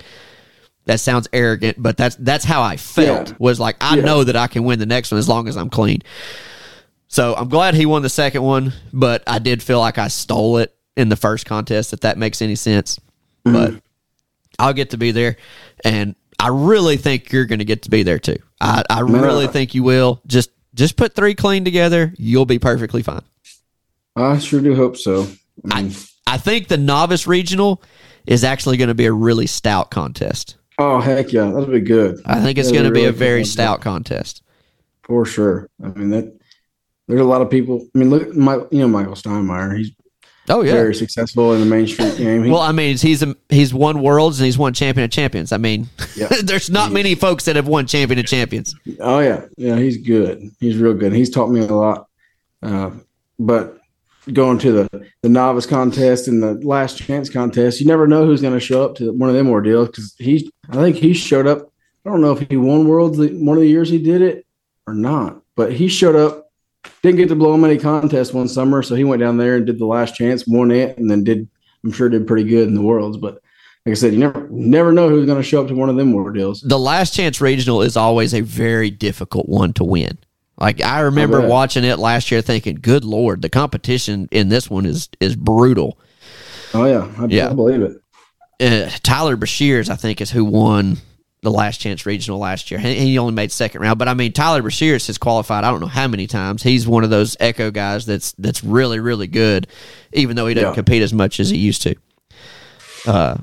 That 0.84 1.00
sounds 1.00 1.28
arrogant, 1.32 1.82
but 1.82 1.96
that's 1.96 2.14
that's 2.14 2.44
how 2.44 2.62
I 2.62 2.76
felt. 2.76 3.30
Yeah. 3.30 3.36
Was 3.40 3.58
like 3.58 3.76
I 3.80 3.96
Yeah. 3.96 4.04
know 4.04 4.22
that 4.22 4.36
I 4.36 4.46
can 4.46 4.62
win 4.62 4.78
the 4.78 4.86
next 4.86 5.10
one 5.10 5.18
as 5.18 5.28
long 5.28 5.48
as 5.48 5.56
I'm 5.56 5.70
clean. 5.70 6.02
So 7.08 7.34
I'm 7.34 7.48
glad 7.48 7.74
he 7.74 7.86
won 7.86 8.02
the 8.02 8.08
second 8.08 8.42
one, 8.42 8.72
but 8.92 9.24
I 9.26 9.40
did 9.40 9.64
feel 9.64 9.80
like 9.80 9.98
I 9.98 10.06
stole 10.06 10.58
it 10.58 10.72
in 10.96 11.08
the 11.08 11.16
first 11.16 11.46
contest. 11.46 11.92
If 11.92 12.00
that 12.00 12.16
makes 12.16 12.40
any 12.40 12.54
sense, 12.54 13.00
mm-hmm. 13.44 13.52
but 13.52 13.82
I'll 14.60 14.72
get 14.72 14.90
to 14.90 14.96
be 14.96 15.10
there, 15.10 15.36
and 15.84 16.14
I 16.38 16.48
really 16.48 16.96
think 16.96 17.32
you're 17.32 17.46
going 17.46 17.58
to 17.58 17.64
get 17.64 17.82
to 17.82 17.90
be 17.90 18.04
there 18.04 18.20
too. 18.20 18.36
I, 18.60 18.84
I 18.88 19.00
really 19.00 19.48
think 19.48 19.74
you 19.74 19.82
will. 19.82 20.22
Just 20.26 20.50
just 20.74 20.96
put 20.96 21.14
three 21.14 21.34
clean 21.34 21.64
together, 21.64 22.12
you'll 22.16 22.46
be 22.46 22.58
perfectly 22.58 23.02
fine. 23.02 23.22
I 24.16 24.38
sure 24.38 24.60
do 24.60 24.74
hope 24.74 24.96
so. 24.96 25.26
I 25.70 25.82
mean, 25.82 25.92
I 26.26 26.36
think 26.38 26.68
the 26.68 26.76
novice 26.76 27.26
regional 27.26 27.82
is 28.26 28.44
actually 28.44 28.76
going 28.76 28.88
to 28.88 28.94
be 28.94 29.06
a 29.06 29.12
really 29.12 29.46
stout 29.46 29.90
contest. 29.90 30.56
oh 30.78 31.00
heck 31.00 31.32
yeah, 31.32 31.46
that'll 31.46 31.66
be 31.66 31.80
good 31.80 32.20
I 32.24 32.40
think 32.40 32.58
it's 32.58 32.70
going 32.70 32.84
to 32.84 32.90
be 32.90 33.04
a 33.04 33.12
very 33.12 33.40
good. 33.40 33.48
stout 33.48 33.80
contest. 33.80 34.42
for 35.02 35.24
sure. 35.24 35.68
I 35.82 35.88
mean 35.88 36.10
that 36.10 36.38
there's 37.08 37.20
a 37.20 37.24
lot 37.24 37.42
of 37.42 37.50
people. 37.50 37.84
I 37.94 37.98
mean, 37.98 38.10
look, 38.10 38.34
my, 38.36 38.54
you 38.70 38.78
know 38.80 38.88
Michael 38.88 39.14
Steinmeier. 39.14 39.76
He's 39.76 39.90
Oh 40.48 40.62
yeah. 40.62 40.72
very 40.72 40.94
successful 40.94 41.52
in 41.54 41.60
the 41.60 41.66
Main 41.66 41.86
Street 41.86 42.16
game. 42.18 42.44
He, 42.44 42.50
Well, 42.50 42.60
I 42.60 42.72
mean, 42.72 42.96
he's 42.96 43.24
he's 43.48 43.74
won 43.74 44.02
worlds 44.02 44.40
and 44.40 44.46
he's 44.46 44.58
won 44.58 44.72
champion 44.72 45.04
of 45.04 45.10
champions. 45.10 45.52
I 45.52 45.58
mean, 45.58 45.88
Yeah. 46.16 46.28
there's 46.42 46.70
not 46.70 46.92
many 46.92 47.14
folks 47.14 47.44
that 47.44 47.56
have 47.56 47.68
won 47.68 47.86
champion 47.86 48.18
of 48.18 48.26
champions. 48.26 48.74
Oh 48.98 49.20
yeah, 49.20 49.46
yeah, 49.56 49.76
he's 49.76 49.98
good. 49.98 50.50
He's 50.58 50.76
real 50.76 50.94
good. 50.94 51.12
He's 51.12 51.30
taught 51.30 51.50
me 51.50 51.60
a 51.60 51.66
lot. 51.66 52.08
Uh, 52.62 52.90
but 53.38 53.78
going 54.32 54.58
to 54.58 54.72
the 54.72 55.06
the 55.22 55.28
novice 55.28 55.66
contest 55.66 56.28
and 56.28 56.42
the 56.42 56.54
last 56.66 56.98
chance 56.98 57.30
contest, 57.30 57.80
you 57.80 57.86
never 57.86 58.06
know 58.06 58.24
who's 58.26 58.42
going 58.42 58.54
to 58.54 58.60
show 58.60 58.84
up 58.84 58.96
to 58.96 59.12
one 59.12 59.28
of 59.28 59.34
them 59.36 59.48
ordeals 59.48 59.88
because 59.88 60.14
he. 60.18 60.50
I 60.70 60.76
think 60.76 60.96
he 60.96 61.14
showed 61.14 61.46
up. 61.46 61.70
I 62.04 62.10
don't 62.10 62.20
know 62.22 62.32
if 62.32 62.48
he 62.48 62.56
won 62.56 62.88
worlds 62.88 63.18
one 63.18 63.56
of 63.56 63.60
the 63.62 63.68
years 63.68 63.88
he 63.90 63.98
did 64.02 64.22
it 64.22 64.46
or 64.86 64.94
not, 64.94 65.42
but 65.54 65.72
he 65.72 65.86
showed 65.88 66.16
up. 66.16 66.49
Didn't 67.02 67.18
get 67.18 67.28
to 67.28 67.34
blow 67.34 67.54
him 67.54 67.64
any 67.64 67.78
contests 67.78 68.32
one 68.32 68.48
summer, 68.48 68.82
so 68.82 68.94
he 68.94 69.04
went 69.04 69.20
down 69.20 69.36
there 69.36 69.56
and 69.56 69.66
did 69.66 69.78
the 69.78 69.86
last 69.86 70.14
chance, 70.14 70.46
won 70.46 70.70
it, 70.70 70.96
and 70.98 71.10
then 71.10 71.24
did. 71.24 71.48
I'm 71.84 71.92
sure 71.92 72.08
did 72.08 72.26
pretty 72.26 72.44
good 72.44 72.68
in 72.68 72.74
the 72.74 72.82
worlds, 72.82 73.16
but 73.16 73.34
like 73.86 73.92
I 73.92 73.94
said, 73.94 74.12
you 74.12 74.18
never 74.18 74.46
never 74.50 74.92
know 74.92 75.08
who's 75.08 75.24
going 75.24 75.38
to 75.38 75.42
show 75.42 75.62
up 75.62 75.68
to 75.68 75.74
one 75.74 75.88
of 75.88 75.96
them 75.96 76.14
ordeals. 76.14 76.60
The 76.60 76.78
last 76.78 77.14
chance 77.14 77.40
regional 77.40 77.80
is 77.80 77.96
always 77.96 78.34
a 78.34 78.42
very 78.42 78.90
difficult 78.90 79.48
one 79.48 79.72
to 79.74 79.84
win. 79.84 80.18
Like 80.58 80.82
I 80.82 81.00
remember 81.00 81.40
watching 81.40 81.84
it 81.84 81.98
last 81.98 82.30
year, 82.30 82.42
thinking, 82.42 82.78
"Good 82.82 83.04
lord, 83.04 83.40
the 83.40 83.48
competition 83.48 84.28
in 84.30 84.50
this 84.50 84.68
one 84.68 84.84
is 84.84 85.08
is 85.20 85.36
brutal." 85.36 85.98
Oh 86.74 86.84
yeah, 86.84 87.10
I, 87.18 87.26
Yeah. 87.26 87.48
I 87.48 87.54
believe 87.54 87.80
it. 87.80 87.96
uh, 88.60 88.90
Tyler 89.02 89.38
Bashirs, 89.38 89.88
I 89.88 89.96
think, 89.96 90.20
is 90.20 90.30
who 90.30 90.44
won 90.44 90.98
the 91.42 91.50
last 91.50 91.80
chance 91.80 92.04
regional 92.04 92.38
last 92.38 92.70
year. 92.70 92.78
He, 92.78 92.94
he 92.96 93.18
only 93.18 93.32
made 93.32 93.50
second 93.50 93.80
round, 93.80 93.98
but 93.98 94.08
I 94.08 94.14
mean, 94.14 94.32
Tyler 94.32 94.62
Bashirs 94.62 95.06
has 95.06 95.16
qualified. 95.18 95.64
I 95.64 95.70
don't 95.70 95.80
know 95.80 95.86
how 95.86 96.06
many 96.08 96.26
times. 96.26 96.62
He's 96.62 96.86
one 96.86 97.02
of 97.04 97.10
those 97.10 97.36
Echo 97.40 97.70
guys 97.70 98.04
that's 98.06 98.32
that's 98.32 98.62
really 98.62 99.00
really 99.00 99.26
good, 99.26 99.66
even 100.12 100.36
though 100.36 100.46
he 100.46 100.54
doesn't 100.54 100.70
Yeah. 100.70 100.74
compete 100.74 101.02
as 101.02 101.12
much 101.14 101.40
as 101.40 101.48
he 101.50 101.56
used 101.58 101.82
to. 101.82 101.94
Uh, 103.06 103.36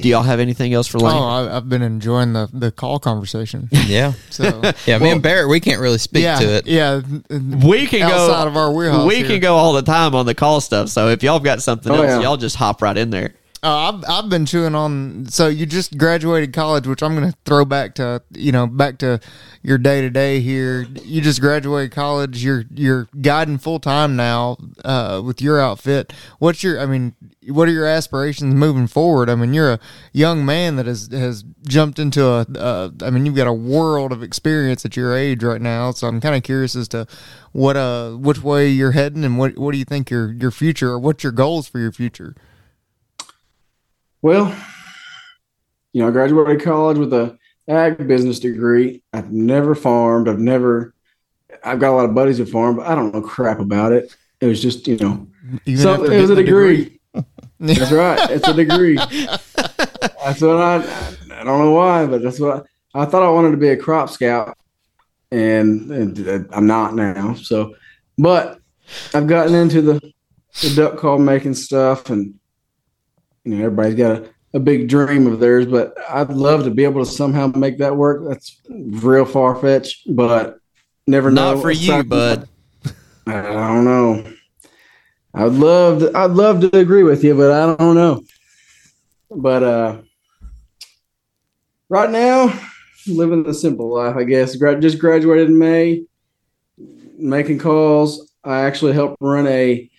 do 0.00 0.08
y'all 0.08 0.22
have 0.22 0.38
anything 0.38 0.72
else 0.74 0.86
for 0.86 0.98
Lane? 0.98 1.16
Oh, 1.16 1.24
I, 1.24 1.56
I've 1.56 1.68
been 1.68 1.82
enjoying 1.82 2.32
the 2.32 2.48
the 2.52 2.70
call 2.70 2.98
conversation. 3.00 3.68
Yeah. 3.86 4.12
So 4.30 4.60
Yeah, 4.86 4.98
me 4.98 5.10
and 5.10 5.22
Barrett, 5.22 5.48
we 5.48 5.58
can't 5.60 5.80
really 5.80 5.98
speak 5.98 6.22
yeah, 6.22 6.38
to 6.38 6.46
it. 6.56 6.66
yeah. 6.66 7.00
we 7.30 7.86
can 7.86 8.02
outside 8.02 8.08
go 8.10 8.32
outside 8.32 8.46
of 8.48 8.56
our 8.56 8.70
wheelhouse 8.70 9.08
We 9.08 9.16
here. 9.16 9.26
can 9.26 9.40
go 9.40 9.56
all 9.56 9.72
the 9.72 9.82
time 9.82 10.14
on 10.14 10.26
the 10.26 10.34
call 10.34 10.60
stuff. 10.60 10.90
So 10.90 11.08
if 11.08 11.22
y'all 11.22 11.34
have 11.38 11.42
got 11.42 11.62
something 11.62 11.90
Oh, 11.90 11.96
else, 11.96 12.06
yeah. 12.06 12.20
y'all 12.20 12.36
just 12.36 12.54
hop 12.56 12.82
right 12.82 12.96
in 12.96 13.10
there. 13.10 13.34
Uh, 13.62 13.92
I've 13.92 14.04
I've 14.08 14.28
been 14.30 14.46
chewing 14.46 14.74
on. 14.74 15.26
So 15.26 15.48
you 15.48 15.66
just 15.66 15.98
graduated 15.98 16.52
college, 16.52 16.86
which 16.86 17.02
I'm 17.02 17.16
going 17.16 17.30
to 17.30 17.36
throw 17.44 17.64
back 17.64 17.94
to 17.96 18.22
you 18.30 18.52
know 18.52 18.66
back 18.66 18.98
to 18.98 19.20
your 19.62 19.78
day 19.78 20.00
to 20.00 20.10
day 20.10 20.40
here. 20.40 20.86
You 21.02 21.20
just 21.20 21.40
graduated 21.40 21.90
college. 21.90 22.44
You're 22.44 22.64
you're 22.72 23.08
guiding 23.20 23.58
full 23.58 23.80
time 23.80 24.14
now 24.14 24.58
uh, 24.84 25.22
with 25.24 25.42
your 25.42 25.60
outfit. 25.60 26.12
What's 26.38 26.62
your? 26.62 26.78
I 26.80 26.86
mean, 26.86 27.14
what 27.48 27.68
are 27.68 27.72
your 27.72 27.86
aspirations 27.86 28.54
moving 28.54 28.86
forward? 28.86 29.28
I 29.28 29.34
mean, 29.34 29.52
you're 29.52 29.72
a 29.72 29.80
young 30.12 30.46
man 30.46 30.76
that 30.76 30.86
has 30.86 31.08
has 31.10 31.44
jumped 31.66 31.98
into 31.98 32.24
a. 32.24 32.46
Uh, 32.56 32.90
I 33.02 33.10
mean, 33.10 33.26
you've 33.26 33.34
got 33.34 33.48
a 33.48 33.52
world 33.52 34.12
of 34.12 34.22
experience 34.22 34.84
at 34.84 34.96
your 34.96 35.16
age 35.16 35.42
right 35.42 35.60
now. 35.60 35.90
So 35.90 36.06
I'm 36.06 36.20
kind 36.20 36.36
of 36.36 36.44
curious 36.44 36.76
as 36.76 36.86
to 36.88 37.08
what 37.52 37.76
uh 37.76 38.10
which 38.12 38.42
way 38.42 38.68
you're 38.68 38.92
heading 38.92 39.24
and 39.24 39.36
what 39.36 39.58
what 39.58 39.72
do 39.72 39.78
you 39.78 39.84
think 39.84 40.10
your 40.10 40.30
your 40.32 40.52
future 40.52 40.90
or 40.90 40.98
what's 40.98 41.24
your 41.24 41.32
goals 41.32 41.66
for 41.66 41.80
your 41.80 41.90
future? 41.90 42.36
Well, 44.22 44.54
you 45.92 46.02
know, 46.02 46.08
I 46.08 46.10
graduated 46.10 46.62
college 46.62 46.98
with 46.98 47.12
a 47.12 47.38
ag 47.68 48.06
business 48.08 48.40
degree. 48.40 49.02
I've 49.12 49.32
never 49.32 49.74
farmed. 49.74 50.28
I've 50.28 50.38
never. 50.38 50.94
I've 51.64 51.80
got 51.80 51.92
a 51.92 51.96
lot 51.96 52.04
of 52.04 52.14
buddies 52.14 52.38
who 52.38 52.46
farm, 52.46 52.76
but 52.76 52.86
I 52.86 52.94
don't 52.94 53.12
know 53.12 53.22
crap 53.22 53.58
about 53.58 53.92
it. 53.92 54.14
It 54.40 54.46
was 54.46 54.62
just, 54.62 54.86
you 54.86 54.96
know, 54.98 55.26
Even 55.64 55.82
so 55.82 56.04
it 56.04 56.20
was 56.20 56.30
a 56.30 56.34
the 56.34 56.44
degree. 56.44 57.00
That's 57.60 57.90
right. 57.90 58.30
It's 58.30 58.46
a 58.46 58.54
degree. 58.54 58.96
that's 58.96 60.40
what 60.40 60.56
I. 60.56 60.76
I 61.32 61.44
don't 61.44 61.60
know 61.60 61.70
why, 61.70 62.06
but 62.06 62.22
that's 62.22 62.40
what 62.40 62.66
I, 62.94 63.02
I 63.02 63.04
thought. 63.04 63.22
I 63.22 63.30
wanted 63.30 63.52
to 63.52 63.56
be 63.56 63.68
a 63.68 63.76
crop 63.76 64.10
scout, 64.10 64.56
and, 65.30 65.90
and 65.90 66.48
I'm 66.52 66.66
not 66.66 66.94
now. 66.94 67.34
So, 67.34 67.74
but 68.16 68.60
I've 69.14 69.26
gotten 69.26 69.54
into 69.54 69.82
the 69.82 70.12
the 70.62 70.74
duck 70.74 70.96
call 70.96 71.18
making 71.18 71.54
stuff, 71.54 72.10
and 72.10 72.34
you 73.48 73.56
know, 73.56 73.64
everybody's 73.64 73.94
got 73.94 74.18
a, 74.18 74.30
a 74.54 74.60
big 74.60 74.88
dream 74.88 75.26
of 75.26 75.40
theirs. 75.40 75.66
But 75.66 75.94
I'd 76.08 76.30
love 76.30 76.64
to 76.64 76.70
be 76.70 76.84
able 76.84 77.04
to 77.04 77.10
somehow 77.10 77.48
make 77.48 77.78
that 77.78 77.96
work. 77.96 78.22
That's 78.28 78.60
real 78.68 79.24
far 79.24 79.56
fetched, 79.56 80.14
but 80.14 80.58
Never 81.08 81.30
know. 81.30 81.54
Not 81.54 81.62
for 81.62 81.70
you, 81.70 82.04
bud. 82.04 82.46
I 83.26 83.40
don't 83.40 83.86
know. 83.86 84.30
I'd 85.32 85.52
love 85.52 86.00
to, 86.00 86.12
I'd 86.14 86.32
love 86.32 86.60
to 86.60 86.76
agree 86.76 87.02
with 87.02 87.24
you, 87.24 87.34
but 87.34 87.50
I 87.50 87.74
don't 87.74 87.94
know. 87.94 88.22
But 89.30 89.62
uh 89.62 90.02
right 91.88 92.10
now, 92.10 92.52
living 93.06 93.42
the 93.42 93.54
simple 93.54 93.94
life, 93.94 94.16
I 94.16 94.24
guess. 94.24 94.54
Gra- 94.56 94.78
just 94.78 94.98
graduated 94.98 95.48
in 95.48 95.58
May, 95.58 96.04
making 97.16 97.58
calls. 97.58 98.30
I 98.44 98.66
actually 98.66 98.92
help 98.92 99.16
run 99.18 99.46
a 99.46 99.90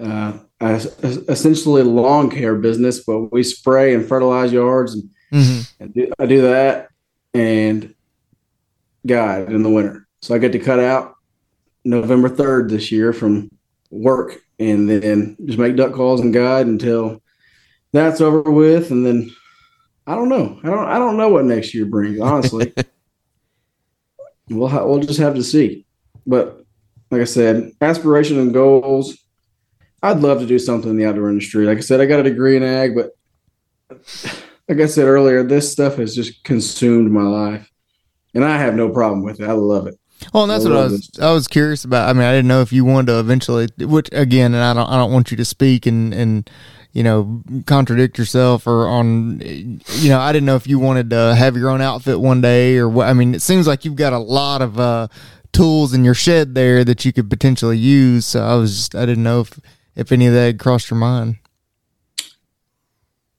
uh, 0.00 0.38
a- 0.60 1.30
essentially 1.30 1.82
lawn 1.82 2.30
care 2.30 2.54
business, 2.56 3.04
but 3.04 3.32
we 3.32 3.42
spray 3.42 3.94
and 3.94 4.06
fertilize 4.06 4.52
yards, 4.52 4.94
and, 4.94 5.08
Mhm. 5.32 5.72
and 5.80 5.94
do, 5.94 6.10
I 6.18 6.26
do 6.26 6.42
that 6.42 6.88
and 7.34 7.94
guide 9.06 9.52
in 9.52 9.62
the 9.62 9.70
winter. 9.70 10.06
So 10.22 10.34
I 10.34 10.38
get 10.38 10.52
to 10.52 10.58
cut 10.58 10.80
out 10.80 11.14
November 11.84 12.28
third 12.28 12.70
this 12.70 12.90
year 12.90 13.12
from 13.12 13.50
work, 13.90 14.40
and 14.58 14.88
then 14.90 15.36
just 15.44 15.58
make 15.58 15.76
duck 15.76 15.92
calls 15.92 16.20
and 16.20 16.34
guide 16.34 16.66
until 16.66 17.22
that's 17.92 18.20
over 18.20 18.50
with, 18.50 18.90
and 18.90 19.06
then 19.06 19.30
I 20.06 20.14
don't 20.14 20.28
know. 20.28 20.58
I 20.64 20.70
don't. 20.70 20.86
I 20.86 20.98
don't 20.98 21.16
know 21.18 21.28
what 21.28 21.44
next 21.44 21.74
year 21.74 21.84
brings. 21.84 22.18
Honestly, 22.18 22.72
we'll 24.50 24.68
ha- 24.68 24.84
we'll 24.86 25.00
just 25.00 25.20
have 25.20 25.34
to 25.34 25.42
see. 25.44 25.86
But 26.26 26.62
like 27.10 27.20
I 27.20 27.24
said, 27.24 27.72
aspiration 27.80 28.38
and 28.38 28.52
goals. 28.52 29.16
I'd 30.02 30.20
love 30.20 30.40
to 30.40 30.46
do 30.46 30.58
something 30.58 30.90
in 30.90 30.96
the 30.96 31.06
outdoor 31.06 31.28
industry. 31.28 31.66
Like 31.66 31.78
I 31.78 31.82
said, 31.82 32.00
I 32.00 32.06
got 32.06 32.20
a 32.20 32.24
degree 32.24 32.56
in 32.56 32.62
ag, 32.62 32.94
but 32.94 33.16
like 34.68 34.80
I 34.80 34.86
said 34.86 35.06
earlier, 35.06 35.42
this 35.42 35.70
stuff 35.70 35.96
has 35.96 36.14
just 36.14 36.44
consumed 36.44 37.10
my 37.10 37.22
life, 37.22 37.70
and 38.34 38.44
I 38.44 38.58
have 38.58 38.74
no 38.74 38.90
problem 38.90 39.22
with 39.22 39.40
it. 39.40 39.48
I 39.48 39.52
love 39.52 39.86
it. 39.86 39.98
Well, 40.32 40.44
and 40.44 40.50
that's 40.50 40.66
I 40.66 40.68
what 40.68 40.78
I 40.78 40.82
was. 40.84 41.10
I 41.20 41.32
was 41.32 41.48
curious 41.48 41.84
about. 41.84 42.08
I 42.08 42.12
mean, 42.12 42.22
I 42.22 42.32
didn't 42.32 42.48
know 42.48 42.60
if 42.60 42.72
you 42.72 42.84
wanted 42.84 43.06
to 43.08 43.20
eventually. 43.20 43.68
Which 43.78 44.08
again, 44.12 44.54
and 44.54 44.62
I 44.62 44.74
don't. 44.74 44.88
I 44.88 44.96
don't 44.96 45.12
want 45.12 45.30
you 45.30 45.36
to 45.36 45.44
speak 45.44 45.86
and 45.86 46.12
and 46.12 46.50
you 46.92 47.02
know 47.02 47.42
contradict 47.66 48.18
yourself 48.18 48.66
or 48.66 48.86
on. 48.86 49.40
You 49.40 50.08
know, 50.10 50.20
I 50.20 50.32
didn't 50.32 50.46
know 50.46 50.56
if 50.56 50.66
you 50.66 50.78
wanted 50.78 51.10
to 51.10 51.34
have 51.34 51.56
your 51.56 51.70
own 51.70 51.80
outfit 51.80 52.20
one 52.20 52.40
day 52.40 52.76
or 52.76 52.88
what. 52.88 53.08
I 53.08 53.14
mean, 53.14 53.34
it 53.34 53.42
seems 53.42 53.66
like 53.66 53.84
you've 53.84 53.96
got 53.96 54.12
a 54.12 54.18
lot 54.18 54.60
of 54.60 54.78
uh, 54.78 55.08
tools 55.52 55.94
in 55.94 56.04
your 56.04 56.14
shed 56.14 56.54
there 56.54 56.84
that 56.84 57.04
you 57.04 57.12
could 57.12 57.30
potentially 57.30 57.78
use. 57.78 58.26
So 58.26 58.42
I 58.42 58.54
was 58.56 58.76
just. 58.76 58.94
I 58.94 59.06
didn't 59.06 59.24
know 59.24 59.40
if 59.40 59.58
if 59.98 60.12
any 60.12 60.26
of 60.26 60.32
that 60.32 60.46
had 60.46 60.58
crossed 60.58 60.90
your 60.90 60.98
mind. 60.98 61.36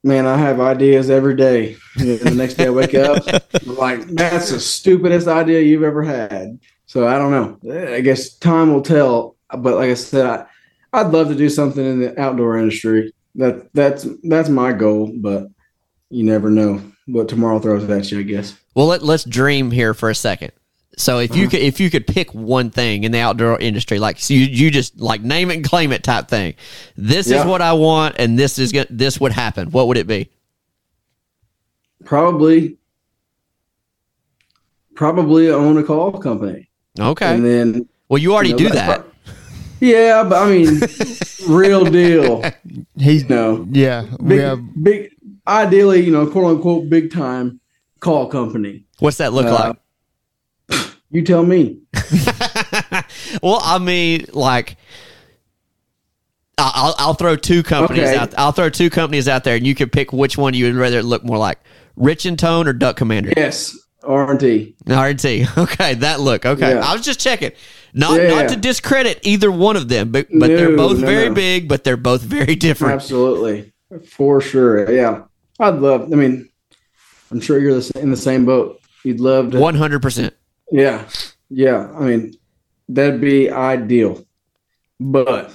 Man, 0.04 0.28
I 0.28 0.38
have 0.38 0.60
ideas 0.60 1.10
every 1.10 1.36
day. 1.36 1.78
And 1.98 2.20
the 2.20 2.32
next 2.32 2.56
day 2.56 2.68
I 2.68 2.70
wake 2.70 2.94
up, 2.94 3.24
I'm 3.54 3.76
like, 3.76 4.06
that's 4.08 4.52
the 4.52 4.60
stupidest 4.60 5.28
idea 5.28 5.62
you've 5.62 5.84
ever 5.84 6.04
had. 6.04 6.60
So 6.86 7.08
I 7.08 7.18
don't 7.18 7.32
know. 7.32 7.96
I 7.96 8.02
guess 8.02 8.36
time 8.38 8.74
will 8.74 8.82
tell. 8.82 9.36
But 9.50 9.76
like 9.76 9.90
I 9.90 9.94
said, 9.96 10.26
I, 10.26 10.46
I'd 10.94 11.12
love 11.12 11.30
to 11.30 11.36
do 11.36 11.50
something 11.50 11.84
in 11.84 12.00
the 12.00 12.20
outdoor 12.20 12.58
industry. 12.58 13.14
That 13.36 13.72
that's 13.74 14.08
that's 14.24 14.50
my 14.50 14.74
goal, 14.74 15.12
but 15.16 15.48
you 16.10 16.24
never 16.24 16.50
know 16.50 16.82
what 17.06 17.30
tomorrow 17.30 17.60
throws 17.60 17.90
at 17.90 18.12
you, 18.12 18.20
I 18.20 18.24
guess. 18.24 18.58
Well, 18.76 18.88
let, 18.88 19.04
let's 19.04 19.24
dream 19.24 19.72
here 19.72 19.94
for 19.94 20.10
a 20.10 20.16
second. 20.16 20.52
So 21.00 21.20
if 21.20 21.34
you 21.34 21.48
could 21.48 21.62
if 21.62 21.80
you 21.80 21.90
could 21.90 22.06
pick 22.06 22.34
one 22.34 22.72
thing 22.72 23.06
in 23.06 23.14
the 23.14 23.20
outdoor 23.20 23.58
industry, 23.58 24.00
like 24.00 24.20
so 24.20 24.34
you 24.34 24.42
you 24.42 24.70
just 24.70 25.00
like 25.00 25.22
name 25.22 25.50
it 25.50 25.56
and 25.56 25.64
claim 25.64 25.94
it 25.94 26.04
type 26.04 26.28
thing, 26.28 26.56
this 26.98 27.28
is 27.28 27.46
what 27.46 27.62
I 27.62 27.72
want, 27.72 28.18
and 28.20 28.38
this 28.38 28.60
is 28.60 28.74
gonna, 28.74 28.88
this 28.90 29.18
would 29.18 29.32
happen. 29.32 29.72
What 29.72 29.88
would 29.88 29.96
it 29.96 30.08
be? 30.08 30.30
Probably 32.04 32.78
probably 34.94 35.50
own 35.50 35.78
a 35.78 35.84
call 35.84 36.12
company. 36.20 36.70
Okay. 37.00 37.34
And 37.34 37.46
then 37.46 37.88
well, 38.10 38.18
you 38.18 38.34
already 38.34 38.50
you 38.50 38.56
know, 38.56 38.68
do 38.68 38.70
that. 38.72 39.00
pro- 39.02 39.34
Yeah, 39.80 40.24
but 40.24 40.46
I 40.46 40.50
mean 40.52 40.82
real 41.48 41.86
deal. 41.86 42.44
He's 42.98 43.30
No. 43.30 43.66
yeah. 43.72 44.06
Big, 44.28 44.40
have 44.42 44.84
big, 44.84 45.12
ideally, 45.48 46.02
you 46.02 46.12
know, 46.12 46.28
quote 46.28 46.58
unquote, 46.58 46.90
big 46.90 47.10
time 47.10 47.62
call 48.02 48.28
company. 48.28 48.84
What's 49.00 49.18
that 49.18 49.32
look 49.32 49.46
Uh, 49.46 49.74
You 51.12 51.24
tell 51.24 51.44
me. 51.44 51.80
well, 53.42 53.60
I 53.64 53.80
mean, 53.82 54.26
like. 54.34 54.78
I'll, 56.62 56.94
I'll 56.98 57.14
throw 57.14 57.38
two 57.38 57.64
companies 57.64 58.10
Okay. 58.10 58.18
out. 58.18 58.34
I'll 58.38 58.52
throw 58.52 58.70
two 58.70 58.90
companies 58.90 59.30
out 59.30 59.46
there, 59.46 59.56
and 59.56 59.66
you 59.66 59.74
can 59.74 59.90
pick 59.90 60.12
which 60.12 60.38
one 60.38 60.54
you 60.54 60.66
would 60.66 60.76
rather 60.76 61.02
look 61.02 61.24
more 61.24 61.38
like: 61.38 61.58
Rich-N-Tone 61.96 62.68
or 62.68 62.74
Duck 62.74 62.98
Commander. 62.98 63.32
Yes, 63.38 63.78
R 64.04 64.30
and 64.32 64.38
T. 64.40 64.76
R 64.90 65.08
and 65.08 65.18
T. 65.18 65.44
RT. 65.44 65.50
Okay, 65.58 65.94
that 65.96 66.20
look. 66.20 66.46
Okay, 66.46 66.72
Yeah. 66.76 66.82
I 66.86 66.94
was 66.94 67.06
just 67.06 67.22
checking. 67.22 67.52
Not 67.94 68.20
Yeah, 68.22 68.28
not 68.28 68.50
to 68.50 68.56
discredit 68.58 69.20
either 69.24 69.50
one 69.50 69.78
of 69.78 69.88
them, 69.88 70.12
but 70.12 70.28
but 70.38 70.48
they're 70.48 70.76
both 70.76 71.00
no, 71.00 71.06
very 71.08 71.30
no. 71.30 71.36
big, 71.36 71.70
but 71.70 71.86
they're 71.86 71.96
both 71.98 72.22
very 72.24 72.56
different. 72.68 72.94
Absolutely, 72.96 73.72
for 74.06 74.42
sure. 74.42 74.92
Yeah, 74.92 75.24
I'd 75.62 75.76
love. 75.76 76.12
I 76.12 76.16
mean, 76.18 76.50
I'm 77.32 77.40
sure 77.40 77.58
you're 77.58 77.80
in 77.96 78.12
the 78.12 78.18
same 78.18 78.46
boat. 78.46 78.82
You'd 79.06 79.22
love 79.22 79.52
to. 79.52 79.60
One 79.60 79.76
hundred 79.76 80.02
percent. 80.02 80.34
Yeah, 80.72 81.08
yeah. 81.50 81.92
I 81.96 82.04
mean, 82.06 82.34
that'd 82.88 83.22
be 83.22 83.50
ideal. 83.50 84.26
But 85.00 85.54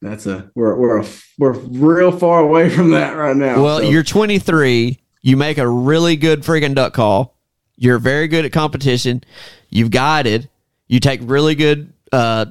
that's 0.00 0.26
a 0.26 0.50
we're 0.54 0.74
we're 0.76 1.00
a, 1.02 1.06
we're 1.38 1.52
real 1.52 2.12
far 2.12 2.40
away 2.40 2.70
from 2.70 2.90
that 2.92 3.12
right 3.12 3.36
now. 3.36 3.62
Well, 3.62 3.78
so- 3.80 3.88
you're 3.88 4.02
23. 4.02 4.98
You 5.22 5.36
make 5.36 5.58
a 5.58 5.68
really 5.68 6.16
good 6.16 6.42
friggin' 6.42 6.74
duck 6.74 6.94
call. 6.94 7.36
You're 7.76 7.98
very 7.98 8.28
good 8.28 8.44
at 8.44 8.52
competition. 8.52 9.22
You've 9.68 9.90
guided. 9.90 10.48
You 10.88 10.98
take 11.00 11.20
really 11.22 11.54
good 11.54 11.92
uh, 12.12 12.46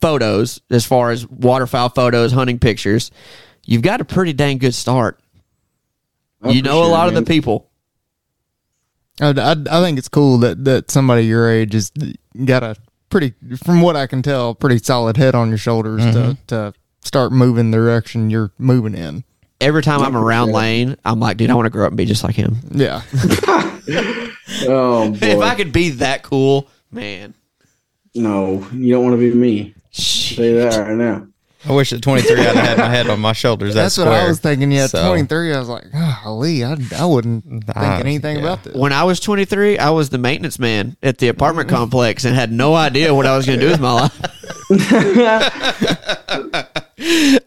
photos 0.00 0.60
as 0.70 0.84
far 0.84 1.10
as 1.10 1.26
waterfowl 1.26 1.90
photos, 1.90 2.32
hunting 2.32 2.58
pictures. 2.58 3.10
You've 3.64 3.82
got 3.82 4.00
a 4.00 4.04
pretty 4.04 4.32
dang 4.32 4.58
good 4.58 4.74
start. 4.74 5.20
Oh, 6.42 6.50
you 6.50 6.62
know 6.62 6.82
a 6.84 6.88
lot 6.88 7.08
of 7.08 7.14
the 7.14 7.22
people. 7.22 7.70
I, 9.22 9.52
I, 9.52 9.52
I 9.52 9.82
think 9.82 9.98
it's 9.98 10.08
cool 10.08 10.38
that, 10.38 10.64
that 10.64 10.90
somebody 10.90 11.24
your 11.24 11.50
age 11.50 11.74
has 11.74 11.92
got 12.44 12.62
a 12.62 12.76
pretty, 13.10 13.34
from 13.62 13.82
what 13.82 13.96
I 13.96 14.06
can 14.06 14.22
tell, 14.22 14.54
pretty 14.54 14.78
solid 14.78 15.16
head 15.16 15.34
on 15.34 15.48
your 15.48 15.58
shoulders 15.58 16.02
to, 16.04 16.10
mm-hmm. 16.10 16.46
to 16.48 16.74
start 17.02 17.32
moving 17.32 17.70
the 17.70 17.76
direction 17.76 18.30
you're 18.30 18.52
moving 18.58 18.94
in. 18.94 19.24
Every 19.60 19.82
time 19.82 20.02
I'm 20.02 20.16
around 20.16 20.50
Lane, 20.50 20.96
I'm 21.04 21.20
like, 21.20 21.36
dude, 21.36 21.50
I 21.50 21.54
want 21.54 21.66
to 21.66 21.70
grow 21.70 21.84
up 21.84 21.92
and 21.92 21.96
be 21.96 22.04
just 22.04 22.24
like 22.24 22.34
him. 22.34 22.56
Yeah. 22.70 23.02
Oh 24.64 25.10
boy. 25.10 25.18
if 25.26 25.40
I 25.40 25.54
could 25.54 25.72
be 25.72 25.90
that 25.90 26.22
cool, 26.22 26.68
man. 26.90 27.34
no, 28.14 28.66
you 28.72 28.92
don't 28.92 29.04
want 29.04 29.14
to 29.14 29.18
be 29.18 29.34
me. 29.34 29.74
Say 29.90 30.52
that 30.54 30.78
right 30.78 30.96
now. 30.96 31.26
I 31.68 31.72
wish 31.72 31.92
at 31.92 32.02
23 32.02 32.40
I'd 32.40 32.56
had 32.56 32.78
my 32.78 32.88
head 32.88 33.08
on 33.08 33.20
my 33.20 33.32
shoulders. 33.32 33.74
That's 33.74 33.94
That's, 33.96 34.08
what 34.08 34.16
I 34.16 34.26
was 34.26 34.40
thinking. 34.40 34.72
Yeah, 34.72 34.86
So, 34.88 35.06
23. 35.06 35.54
I 35.54 35.58
was 35.60 35.68
like, 35.68 35.84
Lee, 36.26 36.64
I, 36.64 36.76
I 36.98 37.04
wouldn't 37.04 37.44
think 37.44 37.64
Ah, 37.76 37.98
anything 37.98 38.36
yeah. 38.38 38.42
about 38.42 38.64
this. 38.64 38.74
When 38.74 38.92
I 38.92 39.04
was 39.04 39.20
23, 39.20 39.78
I 39.78 39.90
was 39.90 40.10
the 40.10 40.18
maintenance 40.18 40.58
man 40.58 40.96
at 41.04 41.18
the 41.18 41.28
apartment 41.28 41.68
complex 41.68 42.24
and 42.24 42.34
had 42.34 42.50
no 42.50 42.74
idea 42.74 43.14
what 43.14 43.26
I 43.26 43.36
was 43.36 43.46
going 43.46 43.60
to 43.60 43.64
do 43.66 43.70
with 43.70 43.80
my 43.80 43.92
life. 43.92 44.20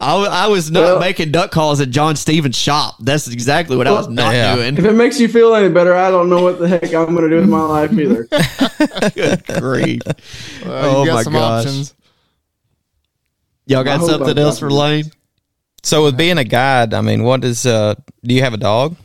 I 0.00 0.46
was 0.48 0.70
not 0.70 0.80
Well- 0.82 1.00
making 1.00 1.30
duck 1.32 1.50
calls 1.50 1.80
at 1.80 1.90
John 1.90 2.16
Stevens' 2.16 2.56
shop. 2.56 2.96
That's 3.00 3.28
exactly 3.28 3.76
what 3.76 3.86
I 3.86 3.92
was 3.92 4.08
not 4.08 4.34
Yeah. 4.34 4.54
doing. 4.56 4.76
If 4.78 4.84
it 4.84 4.92
makes 4.92 5.20
you 5.20 5.28
feel 5.28 5.54
any 5.54 5.68
better, 5.68 5.94
I 5.94 6.10
don't 6.10 6.28
know 6.28 6.42
what 6.42 6.58
the 6.58 6.68
heck 6.68 6.84
I'm 6.94 7.14
going 7.14 7.22
to 7.22 7.28
do 7.30 7.36
with 7.36 7.48
my 7.48 7.60
life 7.62 7.92
either. 7.92 8.24
Good 9.14 9.44
grief. 9.60 10.02
Uh, 10.06 10.12
Oh 10.68 11.00
you 11.02 11.06
got 11.10 11.14
my 11.16 11.22
some 11.22 11.32
gosh. 11.32 11.66
options. 11.66 11.94
Y'all 13.66 13.84
got 13.84 14.00
hope 14.00 14.10
something 14.10 14.38
else 14.38 14.60
got 14.60 14.68
for. 14.68 14.70
Lane? 14.70 15.04
So 15.82 16.04
with 16.04 16.16
being 16.16 16.38
a 16.38 16.44
guide, 16.44 16.94
I 16.94 17.00
mean, 17.00 17.22
what 17.22 17.44
is 17.44 17.66
uh 17.66 17.94
do 18.24 18.34
you 18.34 18.42
have 18.42 18.54
a 18.54 18.58
dog? 18.58 18.96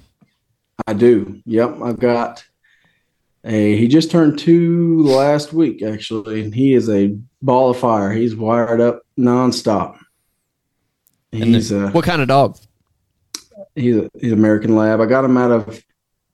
I 0.87 0.93
do. 0.93 1.41
Yep, 1.45 1.77
I've 1.83 1.99
got 1.99 2.43
a. 3.43 3.75
He 3.77 3.87
just 3.87 4.09
turned 4.11 4.39
two 4.39 5.03
last 5.03 5.53
week, 5.53 5.83
actually, 5.83 6.41
and 6.41 6.53
he 6.53 6.73
is 6.73 6.89
a 6.89 7.15
ball 7.41 7.69
of 7.71 7.77
fire. 7.77 8.11
He's 8.11 8.35
wired 8.35 8.81
up 8.81 9.01
nonstop. 9.17 9.97
And 11.33 11.55
he's 11.55 11.71
a 11.71 11.89
What 11.89 12.05
kind 12.05 12.21
of 12.21 12.27
dog? 12.27 12.57
he's 13.75 13.95
a 13.97 14.09
he's 14.19 14.31
American 14.31 14.75
Lab. 14.75 15.01
I 15.01 15.05
got 15.05 15.25
him 15.25 15.37
out 15.37 15.51
of. 15.51 15.83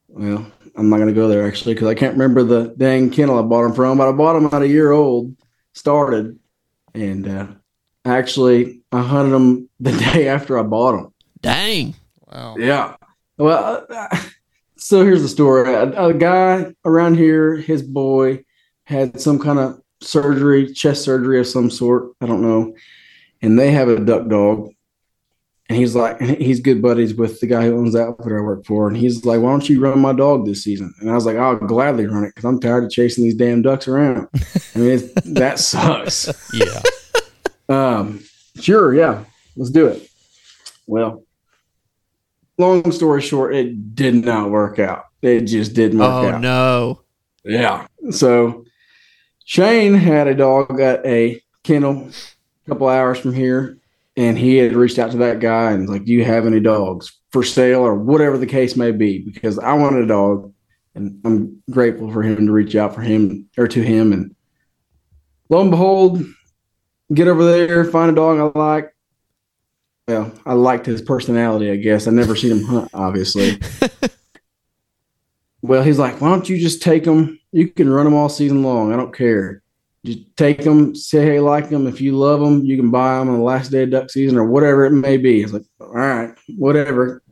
Well, 0.07 0.49
I'm 0.75 0.89
not 0.89 0.97
going 0.97 1.09
to 1.09 1.13
go 1.13 1.27
there 1.27 1.45
actually 1.47 1.73
because 1.73 1.87
I 1.87 1.95
can't 1.95 2.13
remember 2.13 2.43
the 2.43 2.73
dang 2.77 3.09
kennel 3.09 3.37
I 3.37 3.41
bought 3.41 3.65
him 3.65 3.73
from, 3.73 3.97
but 3.97 4.07
I 4.07 4.11
bought 4.11 4.35
him 4.35 4.45
at 4.51 4.61
a 4.61 4.67
year 4.67 4.91
old, 4.91 5.35
started, 5.73 6.39
and 6.93 7.27
uh, 7.27 7.47
actually 8.07 8.81
I 8.91 9.01
hunted 9.01 9.31
them 9.31 9.69
the 9.79 9.91
day 10.13 10.27
after 10.27 10.57
I 10.57 10.63
bought 10.63 10.93
them. 10.93 11.13
Dang. 11.41 11.95
Wow. 12.31 12.55
Yeah. 12.57 12.95
Well, 13.37 13.85
uh, 13.89 14.17
so 14.77 15.03
here's 15.03 15.21
the 15.21 15.27
story. 15.29 15.73
A, 15.73 16.07
a 16.07 16.13
guy 16.13 16.73
around 16.85 17.15
here, 17.15 17.55
his 17.55 17.81
boy, 17.83 18.43
had 18.85 19.19
some 19.19 19.39
kind 19.39 19.59
of 19.59 19.81
surgery, 20.01 20.73
chest 20.73 21.03
surgery 21.03 21.39
of 21.39 21.47
some 21.47 21.69
sort. 21.69 22.11
I 22.21 22.25
don't 22.25 22.41
know. 22.41 22.75
And 23.41 23.57
they 23.59 23.71
have 23.71 23.87
a 23.89 23.99
duck 23.99 24.27
dog. 24.27 24.69
and 25.69 25.77
he's 25.77 25.95
like, 25.95 26.19
he's 26.21 26.59
good 26.59 26.81
buddies 26.81 27.13
with 27.13 27.39
the 27.39 27.47
guy 27.47 27.65
who 27.65 27.77
owns 27.77 27.93
the 27.93 28.01
outfit 28.01 28.31
I 28.31 28.39
work 28.41 28.65
for, 28.65 28.87
and 28.87 28.97
he's 28.97 29.25
like, 29.25 29.41
"Why 29.41 29.51
don't 29.51 29.67
you 29.69 29.79
run 29.79 29.99
my 29.99 30.13
dog 30.13 30.45
this 30.45 30.63
season?" 30.63 30.93
And 30.99 31.11
I 31.11 31.13
was 31.13 31.25
like, 31.25 31.37
"I'll 31.37 31.55
gladly 31.57 32.07
run 32.07 32.23
it 32.23 32.29
because 32.33 32.45
I'm 32.45 32.59
tired 32.59 32.85
of 32.85 32.89
chasing 32.89 33.23
these 33.23 33.35
damn 33.35 33.61
ducks 33.61 33.87
around." 33.87 34.27
I 34.75 34.79
mean, 34.79 34.91
it's, 34.91 35.13
that 35.25 35.59
sucks. 35.59 36.29
Yeah. 36.53 36.81
Um, 37.69 38.23
sure, 38.59 38.93
yeah, 38.93 39.23
let's 39.55 39.71
do 39.71 39.87
it. 39.87 40.09
Well, 40.85 41.23
long 42.57 42.91
story 42.91 43.21
short, 43.21 43.55
it 43.55 43.95
did 43.95 44.15
not 44.25 44.49
work 44.51 44.79
out. 44.79 45.05
It 45.21 45.41
just 45.41 45.73
didn't 45.73 45.99
work 45.99 46.07
Oh 46.09 46.29
out. 46.29 46.41
no. 46.41 47.01
Yeah. 47.43 47.87
So 48.11 48.65
Shane 49.45 49.93
had 49.93 50.27
a 50.27 50.35
dog 50.35 50.79
at 50.79 51.05
a 51.05 51.41
kennel 51.63 52.09
a 52.65 52.69
couple 52.69 52.87
hours 52.87 53.19
from 53.19 53.33
here, 53.33 53.77
and 54.15 54.37
he 54.37 54.55
had 54.57 54.73
reached 54.73 54.99
out 54.99 55.11
to 55.11 55.17
that 55.17 55.39
guy 55.39 55.71
and 55.71 55.81
was 55.81 55.89
like, 55.89 56.05
Do 56.05 56.13
you 56.13 56.23
have 56.23 56.45
any 56.45 56.59
dogs 56.59 57.11
for 57.31 57.43
sale 57.43 57.81
or 57.81 57.95
whatever 57.95 58.37
the 58.37 58.45
case 58.45 58.75
may 58.75 58.91
be? 58.91 59.19
Because 59.19 59.59
I 59.59 59.73
wanted 59.73 60.03
a 60.03 60.07
dog, 60.07 60.53
and 60.95 61.19
I'm 61.25 61.61
grateful 61.69 62.11
for 62.11 62.21
him 62.23 62.45
to 62.45 62.51
reach 62.51 62.75
out 62.75 62.95
for 62.95 63.01
him 63.01 63.49
or 63.57 63.67
to 63.67 63.81
him. 63.81 64.13
And 64.13 64.35
lo 65.49 65.61
and 65.61 65.71
behold, 65.71 66.23
get 67.13 67.27
over 67.27 67.43
there, 67.45 67.85
find 67.85 68.11
a 68.11 68.15
dog 68.15 68.53
I 68.55 68.59
like. 68.59 68.93
Well, 70.07 70.31
I 70.45 70.53
liked 70.53 70.85
his 70.85 71.01
personality, 71.01 71.69
I 71.69 71.75
guess. 71.75 72.07
I 72.07 72.11
never 72.11 72.35
seen 72.35 72.51
him 72.51 72.63
hunt, 72.63 72.89
obviously. 72.93 73.59
Well, 75.63 75.81
he's 75.83 75.97
like, 75.99 76.21
why 76.21 76.29
don't 76.29 76.47
you 76.47 76.57
just 76.59 76.81
take 76.81 77.03
them? 77.03 77.39
You 77.51 77.67
can 77.67 77.89
run 77.89 78.05
them 78.05 78.13
all 78.13 78.29
season 78.29 78.63
long. 78.63 78.93
I 78.93 78.95
don't 78.95 79.13
care. 79.13 79.63
Just 80.05 80.19
take 80.37 80.63
them, 80.63 80.95
say 80.95 81.25
hey, 81.25 81.39
like 81.39 81.69
them. 81.69 81.87
If 81.87 81.99
you 81.99 82.15
love 82.15 82.39
them, 82.39 82.63
you 82.63 82.77
can 82.77 82.91
buy 82.91 83.17
them 83.17 83.29
on 83.29 83.37
the 83.39 83.43
last 83.43 83.71
day 83.71 83.83
of 83.83 83.89
duck 83.89 84.09
season 84.11 84.37
or 84.37 84.45
whatever 84.45 84.85
it 84.85 84.91
may 84.91 85.17
be. 85.17 85.41
It's 85.41 85.51
like, 85.53 85.63
all 85.81 85.87
right, 85.89 86.33
whatever. 86.57 87.23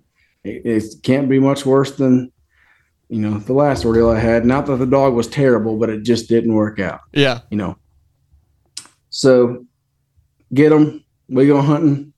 It, 0.43 0.65
it 0.65 0.83
can't 1.03 1.29
be 1.29 1.39
much 1.39 1.65
worse 1.65 1.91
than, 1.91 2.31
you 3.09 3.19
know, 3.21 3.37
the 3.37 3.53
last 3.53 3.85
ordeal 3.85 4.09
I 4.09 4.19
had. 4.19 4.43
Not 4.43 4.65
that 4.65 4.77
the 4.77 4.87
dog 4.87 5.13
was 5.13 5.27
terrible, 5.27 5.77
but 5.77 5.89
it 5.91 6.01
just 6.01 6.27
didn't 6.27 6.53
work 6.55 6.79
out, 6.79 7.01
Yeah. 7.13 7.41
you 7.51 7.57
know. 7.57 7.77
So 9.15 9.65
get 10.53 10.73
him. 10.73 11.05
We 11.29 11.47
go 11.47 11.61
hunting. 11.61 12.11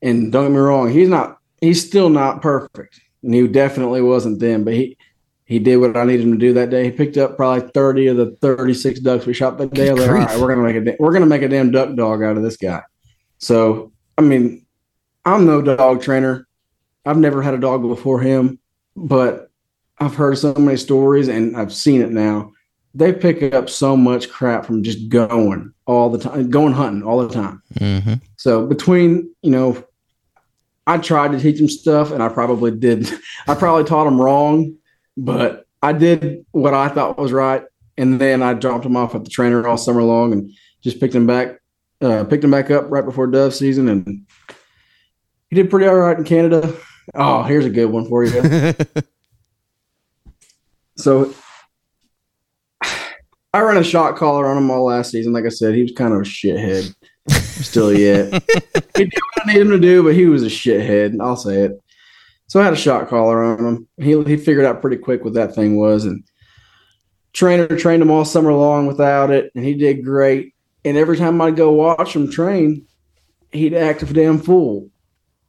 And 0.00 0.30
don't 0.30 0.44
get 0.44 0.52
me 0.52 0.58
wrong, 0.58 0.92
he's 0.92 1.08
not, 1.08 1.38
he's 1.60 1.84
still 1.84 2.08
not 2.08 2.40
perfect. 2.40 3.00
And 3.24 3.34
he 3.34 3.48
definitely 3.48 4.00
wasn't 4.00 4.38
then, 4.38 4.62
but 4.62 4.74
he, 4.74 4.96
he 5.44 5.58
did 5.58 5.78
what 5.78 5.96
I 5.96 6.04
needed 6.04 6.24
him 6.24 6.32
to 6.34 6.38
do 6.38 6.52
that 6.52 6.70
day. 6.70 6.84
He 6.84 6.92
picked 6.92 7.16
up 7.16 7.36
probably 7.36 7.68
30 7.68 8.06
of 8.06 8.16
the 8.16 8.36
36 8.36 9.00
ducks 9.00 9.26
we 9.26 9.34
shot 9.34 9.58
that 9.58 9.74
day. 9.74 9.90
I 9.90 9.92
was 9.94 10.06
like, 10.06 10.10
all 10.10 10.16
right, 10.16 10.38
we're 10.38 10.54
gonna 10.54 10.72
make 10.72 10.76
a 10.76 10.96
we're 11.00 11.12
gonna 11.12 11.26
make 11.26 11.42
a 11.42 11.48
damn 11.48 11.72
duck 11.72 11.96
dog 11.96 12.22
out 12.22 12.36
of 12.36 12.44
this 12.44 12.56
guy. 12.56 12.82
So 13.38 13.90
I 14.16 14.22
mean, 14.22 14.64
I'm 15.24 15.46
no 15.46 15.60
dog 15.62 16.00
trainer. 16.00 16.46
I've 17.04 17.18
never 17.18 17.42
had 17.42 17.54
a 17.54 17.58
dog 17.58 17.82
before 17.82 18.20
him, 18.20 18.60
but 18.94 19.50
I've 19.98 20.14
heard 20.14 20.38
so 20.38 20.54
many 20.54 20.76
stories 20.76 21.26
and 21.26 21.56
I've 21.56 21.74
seen 21.74 22.02
it 22.02 22.10
now. 22.10 22.52
They 22.94 23.12
pick 23.12 23.52
up 23.52 23.68
so 23.68 23.96
much 23.96 24.30
crap 24.30 24.64
from 24.64 24.84
just 24.84 25.08
going 25.08 25.72
all 25.88 26.10
the 26.10 26.18
time, 26.18 26.50
going 26.50 26.74
hunting 26.74 27.02
all 27.02 27.26
the 27.26 27.34
time. 27.34 27.62
Mm-hmm. 27.76 28.14
So 28.36 28.66
between, 28.66 29.34
you 29.42 29.50
know, 29.50 29.82
I 30.86 30.98
tried 30.98 31.32
to 31.32 31.40
teach 31.40 31.58
him 31.58 31.68
stuff 31.68 32.12
and 32.12 32.22
I 32.22 32.28
probably 32.28 32.70
did. 32.70 33.10
I 33.48 33.54
probably 33.54 33.84
taught 33.84 34.06
him 34.06 34.20
wrong, 34.20 34.76
but 35.16 35.66
I 35.82 35.94
did 35.94 36.44
what 36.50 36.74
I 36.74 36.88
thought 36.88 37.18
was 37.18 37.32
right. 37.32 37.64
And 37.96 38.20
then 38.20 38.42
I 38.42 38.52
dropped 38.52 38.84
him 38.84 38.96
off 38.96 39.14
at 39.14 39.24
the 39.24 39.30
trainer 39.30 39.66
all 39.66 39.78
summer 39.78 40.02
long 40.02 40.32
and 40.32 40.52
just 40.82 41.00
picked 41.00 41.14
him 41.14 41.26
back, 41.26 41.58
uh, 42.02 42.24
picked 42.24 42.44
him 42.44 42.50
back 42.50 42.70
up 42.70 42.84
right 42.90 43.04
before 43.04 43.26
dove 43.26 43.54
season. 43.54 43.88
And 43.88 44.26
he 45.48 45.56
did 45.56 45.70
pretty 45.70 45.86
all 45.86 45.96
right 45.96 46.18
in 46.18 46.24
Canada. 46.24 46.76
Oh, 47.14 47.42
here's 47.44 47.64
a 47.64 47.70
good 47.70 47.86
one 47.86 48.06
for 48.06 48.24
you. 48.24 48.74
so 50.96 51.34
I 53.52 53.60
ran 53.60 53.78
a 53.78 53.84
shot 53.84 54.16
collar 54.16 54.46
on 54.46 54.58
him 54.58 54.70
all 54.70 54.84
last 54.84 55.10
season. 55.10 55.32
Like 55.32 55.46
I 55.46 55.50
said, 55.50 55.74
he 55.74 55.82
was 55.82 55.92
kind 55.92 56.12
of 56.12 56.20
a 56.20 56.24
shithead. 56.24 56.94
Still 57.28 57.92
yet. 57.92 58.32
he 58.96 59.04
did 59.04 59.12
what 59.12 59.44
I 59.44 59.46
needed 59.46 59.66
him 59.66 59.70
to 59.70 59.78
do, 59.78 60.02
but 60.02 60.14
he 60.14 60.26
was 60.26 60.42
a 60.42 60.46
shithead. 60.46 61.16
I'll 61.20 61.36
say 61.36 61.62
it. 61.62 61.72
So 62.46 62.60
I 62.60 62.64
had 62.64 62.72
a 62.72 62.76
shot 62.76 63.08
collar 63.08 63.42
on 63.44 63.64
him. 63.64 63.88
He 63.98 64.22
he 64.24 64.36
figured 64.36 64.64
out 64.64 64.80
pretty 64.80 64.96
quick 64.96 65.24
what 65.24 65.34
that 65.34 65.54
thing 65.54 65.76
was, 65.76 66.04
and 66.04 66.24
trainer 67.32 67.66
trained 67.66 68.02
him 68.02 68.10
all 68.10 68.24
summer 68.24 68.52
long 68.52 68.86
without 68.86 69.30
it, 69.30 69.52
and 69.54 69.64
he 69.64 69.74
did 69.74 70.04
great. 70.04 70.54
And 70.84 70.96
every 70.96 71.16
time 71.16 71.40
I'd 71.40 71.56
go 71.56 71.72
watch 71.72 72.16
him 72.16 72.30
train, 72.30 72.86
he'd 73.52 73.74
act 73.74 74.02
a 74.02 74.06
damn 74.06 74.38
fool. 74.38 74.90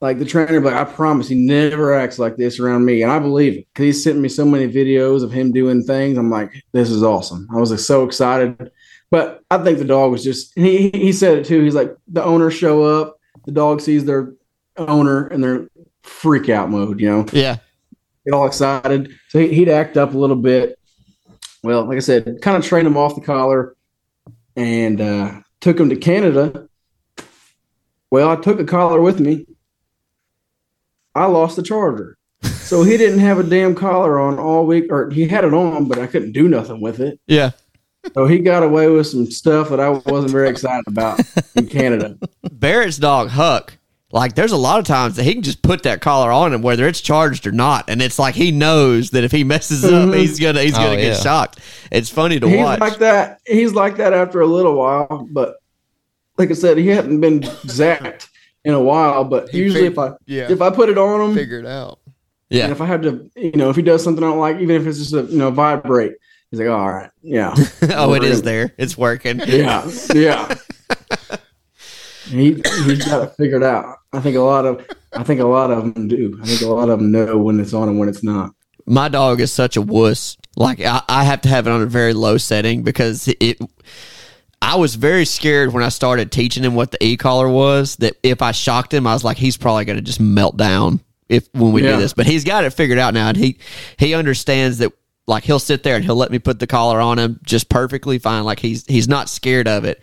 Like 0.01 0.17
the 0.19 0.25
trainer, 0.25 0.61
like 0.61 0.75
I 0.75 0.85
promise, 0.85 1.27
he 1.27 1.35
never 1.35 1.93
acts 1.93 2.19
like 2.19 2.37
this 2.37 2.57
around 2.59 2.85
me, 2.85 3.01
and 3.03 3.11
I 3.11 3.19
believe 3.19 3.57
it 3.57 3.67
because 3.73 3.83
he 3.83 3.91
sent 3.91 4.17
me 4.19 4.29
so 4.29 4.45
many 4.45 4.71
videos 4.71 5.23
of 5.23 5.31
him 5.31 5.51
doing 5.51 5.83
things. 5.83 6.17
I'm 6.17 6.29
like, 6.29 6.53
this 6.71 6.89
is 6.89 7.03
awesome. 7.03 7.47
I 7.53 7.57
was 7.57 7.69
like, 7.71 7.81
so 7.81 8.05
excited. 8.05 8.71
But 9.11 9.43
I 9.51 9.57
think 9.57 9.77
the 9.77 9.83
dog 9.85 10.11
was 10.11 10.23
just 10.23 10.53
he 10.55 10.89
he 10.91 11.11
said 11.11 11.39
it 11.39 11.45
too. 11.45 11.63
He's 11.63 11.75
like 11.75 11.93
the 12.07 12.23
owners 12.23 12.53
show 12.53 12.83
up, 12.83 13.19
the 13.45 13.51
dog 13.51 13.81
sees 13.81 14.05
their 14.05 14.33
owner 14.77 15.27
and 15.27 15.43
they're 15.43 15.67
freak 16.03 16.47
out 16.47 16.69
mode, 16.69 17.01
you 17.01 17.09
know, 17.09 17.25
Yeah. 17.33 17.57
get 18.25 18.33
all 18.33 18.47
excited. 18.47 19.11
So 19.27 19.39
he, 19.39 19.49
he'd 19.53 19.67
act 19.69 19.97
up 19.97 20.13
a 20.13 20.17
little 20.17 20.35
bit. 20.37 20.79
Well, 21.61 21.83
like 21.85 21.97
I 21.97 21.99
said, 21.99 22.39
kind 22.41 22.55
of 22.55 22.63
trained 22.63 22.87
him 22.87 22.95
off 22.95 23.15
the 23.15 23.21
collar 23.21 23.75
and 24.55 25.01
uh, 25.01 25.41
took 25.59 25.77
him 25.77 25.89
to 25.89 25.97
Canada. 25.97 26.69
Well, 28.11 28.29
I 28.29 28.37
took 28.37 28.57
the 28.57 28.63
collar 28.63 29.01
with 29.01 29.19
me. 29.19 29.45
I 31.19 31.25
lost 31.25 31.55
the 31.55 31.63
charger. 31.63 32.17
So 32.43 32.83
he 32.83 32.97
didn't 32.97 33.19
have 33.19 33.37
a 33.39 33.43
damn 33.43 33.75
collar 33.75 34.17
on 34.19 34.39
all 34.39 34.65
week, 34.65 34.85
or 34.91 35.09
he 35.09 35.27
had 35.27 35.43
it 35.43 35.53
on, 35.53 35.85
but 35.87 35.99
I 35.99 36.07
couldn't 36.07 36.31
do 36.31 36.47
nothing 36.47 36.79
with 36.81 36.99
it. 36.99 37.19
Yeah. 37.27 37.51
So 38.13 38.25
he 38.27 38.39
got 38.39 38.63
away 38.63 38.87
with 38.89 39.07
some 39.07 39.29
stuff 39.29 39.69
that 39.69 39.79
I 39.81 39.89
wasn't 39.89 40.31
very 40.31 40.47
excited 40.49 40.85
about 40.87 41.19
in 41.55 41.67
Canada. 41.67 42.17
Barrett's 42.51 42.97
dog 42.97 43.29
Huck. 43.29 43.73
Like 44.11 44.33
there's 44.35 44.53
a 44.53 44.57
lot 44.57 44.79
of 44.79 44.85
times 44.85 45.17
that 45.17 45.23
he 45.23 45.33
can 45.33 45.43
just 45.43 45.61
put 45.61 45.83
that 45.83 45.99
collar 46.01 46.31
on 46.31 46.51
him 46.53 46.61
whether 46.63 46.87
it's 46.87 47.01
charged 47.01 47.45
or 47.45 47.51
not, 47.51 47.85
and 47.89 48.01
it's 48.01 48.17
like 48.17 48.33
he 48.35 48.51
knows 48.51 49.09
that 49.11 49.23
if 49.25 49.31
he 49.31 49.43
messes 49.43 49.83
up, 49.83 49.91
Mhm. 50.09 50.17
he's 50.17 50.39
gonna 50.39 50.61
he's 50.63 50.71
gonna 50.73 50.91
Oh, 50.93 50.95
get 50.95 51.03
yeah. 51.03 51.13
shocked. 51.21 51.59
It's 51.91 52.09
funny 52.09 52.39
to 52.39 52.47
He's 52.47 52.57
watch. 52.57 52.79
like 52.79 52.97
that. 52.99 53.39
He's 53.45 53.73
like 53.73 53.97
that 53.97 54.13
after 54.13 54.39
a 54.41 54.47
little 54.47 54.75
while, 54.75 55.27
but 55.31 55.57
like 56.39 56.49
I 56.49 56.53
said, 56.53 56.77
he 56.77 56.87
hadn't 56.87 57.19
been 57.19 57.41
zapped 57.41 58.28
in 58.69 58.75
a 58.75 58.81
while. 58.81 59.23
But 59.25 59.49
He 59.49 59.57
usually, 59.59 59.83
fig- 59.83 59.91
if 59.93 59.99
I 59.99 60.11
Yeah. 60.25 60.51
if 60.51 60.61
I 60.61 60.69
put 60.69 60.89
it 60.89 60.97
on 60.97 61.21
him, 61.29 61.35
Figure 61.35 61.59
it 61.59 61.65
out. 61.65 61.99
yeah. 62.49 62.63
and 62.63 62.71
if 62.71 62.79
I 62.81 62.85
have 62.85 63.01
to, 63.01 63.29
you 63.35 63.51
know, 63.53 63.69
if 63.69 63.75
he 63.75 63.81
does 63.81 64.03
something 64.03 64.23
I 64.23 64.27
don't 64.27 64.39
like, 64.39 64.59
even 64.59 64.75
if 64.81 64.87
it's 64.87 64.97
just 64.99 65.13
a 65.13 65.23
you 65.23 65.37
know 65.37 65.51
vibrate, 65.51 66.13
he's 66.51 66.59
like, 66.59 66.69
"Oh, 66.69 66.73
all 66.77 66.91
right, 66.91 67.09
yeah, 67.21 67.53
oh, 67.95 68.13
it 68.13 68.23
is 68.23 68.41
there. 68.43 68.73
It's 68.77 68.97
working. 68.97 69.39
yeah, 69.47 69.89
yeah. 70.13 70.55
he 72.25 72.53
he's 72.85 73.05
got 73.05 73.23
it 73.23 73.33
figured 73.37 73.63
out. 73.63 73.97
I 74.13 74.19
think 74.21 74.35
a 74.35 74.41
lot 74.41 74.65
of 74.65 74.85
I 75.13 75.23
think 75.23 75.39
a 75.39 75.45
lot 75.45 75.71
of 75.71 75.93
them 75.93 76.07
do. 76.07 76.37
I 76.41 76.45
think 76.45 76.61
a 76.61 76.67
lot 76.67 76.89
of 76.89 76.99
them 76.99 77.11
know 77.11 77.37
when 77.37 77.59
it's 77.59 77.73
on 77.73 77.89
and 77.89 77.99
when 77.99 78.09
it's 78.09 78.23
not. 78.23 78.51
my 78.85 79.09
dog 79.09 79.41
is 79.41 79.51
such 79.51 79.77
a 79.77 79.81
wuss. 79.81 80.37
Like 80.55 80.81
I, 80.81 81.01
I 81.07 81.23
have 81.23 81.41
to 81.41 81.49
have 81.49 81.67
it 81.67 81.71
on 81.71 81.81
a 81.81 81.85
very 81.85 82.13
low 82.13 82.37
setting 82.37 82.83
because 82.83 83.27
it. 83.39 83.59
I 84.61 84.75
was 84.75 84.95
very 84.95 85.25
scared 85.25 85.73
when 85.73 85.83
I 85.83 85.89
started 85.89 86.31
teaching 86.31 86.63
him 86.63 86.75
what 86.75 86.91
the 86.91 87.03
e 87.03 87.17
collar 87.17 87.47
was. 87.47 87.95
That 87.97 88.15
if 88.23 88.41
I 88.41 88.51
shocked 88.51 88.93
him, 88.93 89.07
I 89.07 89.13
was 89.13 89.23
like, 89.23 89.37
he's 89.37 89.57
probably 89.57 89.85
going 89.85 89.97
to 89.97 90.03
just 90.03 90.19
melt 90.19 90.57
down 90.57 90.99
if 91.29 91.47
when 91.53 91.71
we 91.71 91.83
Yeah. 91.83 91.93
do 91.93 91.97
this. 92.01 92.13
But 92.13 92.25
he's 92.27 92.43
got 92.43 92.63
it 92.65 92.71
figured 92.71 92.99
out 92.99 93.13
now, 93.13 93.29
and 93.29 93.37
he 93.37 93.57
he 93.97 94.13
understands 94.13 94.79
that. 94.79 94.91
Like 95.27 95.43
he'll 95.43 95.59
sit 95.59 95.83
there 95.83 95.95
and 95.95 96.03
he'll 96.03 96.15
let 96.15 96.31
me 96.31 96.39
put 96.39 96.57
the 96.57 96.65
collar 96.65 96.99
on 96.99 97.19
him 97.19 97.39
just 97.43 97.69
perfectly 97.69 98.17
fine. 98.17 98.45
Like 98.45 98.59
he's 98.59 98.83
he's 98.87 99.07
not 99.07 99.29
scared 99.29 99.67
of 99.67 99.85
it, 99.85 100.01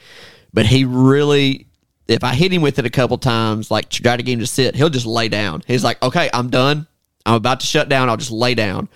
but 0.55 0.66
he 0.66 0.85
really. 0.85 1.66
If 2.07 2.23
I 2.23 2.35
hit 2.37 2.53
him 2.53 2.62
with 2.62 2.78
it 2.78 2.87
a 2.87 2.91
couple 2.91 3.19
times, 3.19 3.69
like 3.69 3.89
try 3.89 4.16
to 4.16 4.23
get 4.23 4.35
him 4.35 4.39
to 4.39 4.47
sit, 4.47 4.77
he'll 4.77 4.89
just 4.89 5.05
lay 5.07 5.28
down. 5.28 5.65
He's 5.66 5.83
like, 5.83 6.01
"Okay, 6.01 6.31
I'm 6.33 6.49
done. 6.51 6.87
I'm 7.27 7.35
about 7.35 7.59
to 7.59 7.66
shut 7.66 7.89
down. 7.89 8.09
I'll 8.09 8.16
just 8.16 8.31
lay 8.31 8.55
down." 8.55 8.89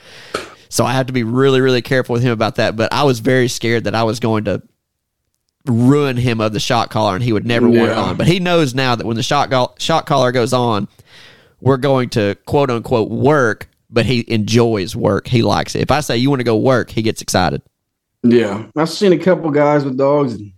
So 0.69 0.85
I 0.85 0.93
have 0.93 1.07
to 1.07 1.13
be 1.13 1.25
really, 1.25 1.61
really 1.61 1.83
careful 1.83 2.13
with 2.13 2.23
him 2.23 2.31
about 2.31 2.55
that. 2.55 2.77
But 2.77 2.93
I 2.93 3.03
was 3.03 3.19
very 3.19 3.49
scared 3.49 3.83
that 3.85 3.97
I 3.97 4.05
was 4.05 4.21
going 4.21 4.45
to 4.45 4.63
ruin 5.71 6.17
him 6.17 6.41
of 6.41 6.53
the 6.53 6.61
shot 6.61 6.91
collar 6.91 7.15
and 7.15 7.25
he 7.25 7.33
would 7.33 7.47
never 7.47 7.69
want 7.69 7.91
it 7.91 7.97
on. 7.97 8.17
But 8.17 8.27
he 8.27 8.41
knows 8.41 8.75
now 8.75 8.95
that 8.95 9.07
when 9.07 9.17
the 9.17 9.23
shot 9.23 9.51
go- 9.51 9.75
shot 9.79 10.07
collar 10.07 10.33
goes 10.33 10.53
on, 10.53 10.89
we're 11.61 11.77
going 11.77 12.09
to 12.11 12.37
quote 12.47 12.71
unquote 12.71 13.11
work, 13.11 13.69
but 13.89 14.07
he 14.07 14.25
enjoys 14.29 14.97
work. 14.97 15.27
He 15.29 15.43
likes 15.43 15.75
it. 15.75 15.81
If 15.83 15.91
I 15.91 16.01
say 16.01 16.17
you 16.17 16.31
want 16.31 16.41
to 16.41 16.45
go 16.45 16.57
work, 16.57 16.91
he 16.91 17.03
gets 17.03 17.23
excited. 17.23 17.63
Yeah, 18.23 18.67
I've 18.77 18.91
seen 18.91 19.13
a 19.13 19.19
couple 19.19 19.51
guys 19.51 19.85
with 19.85 19.97
dogs, 19.97 20.35
and 20.35 20.53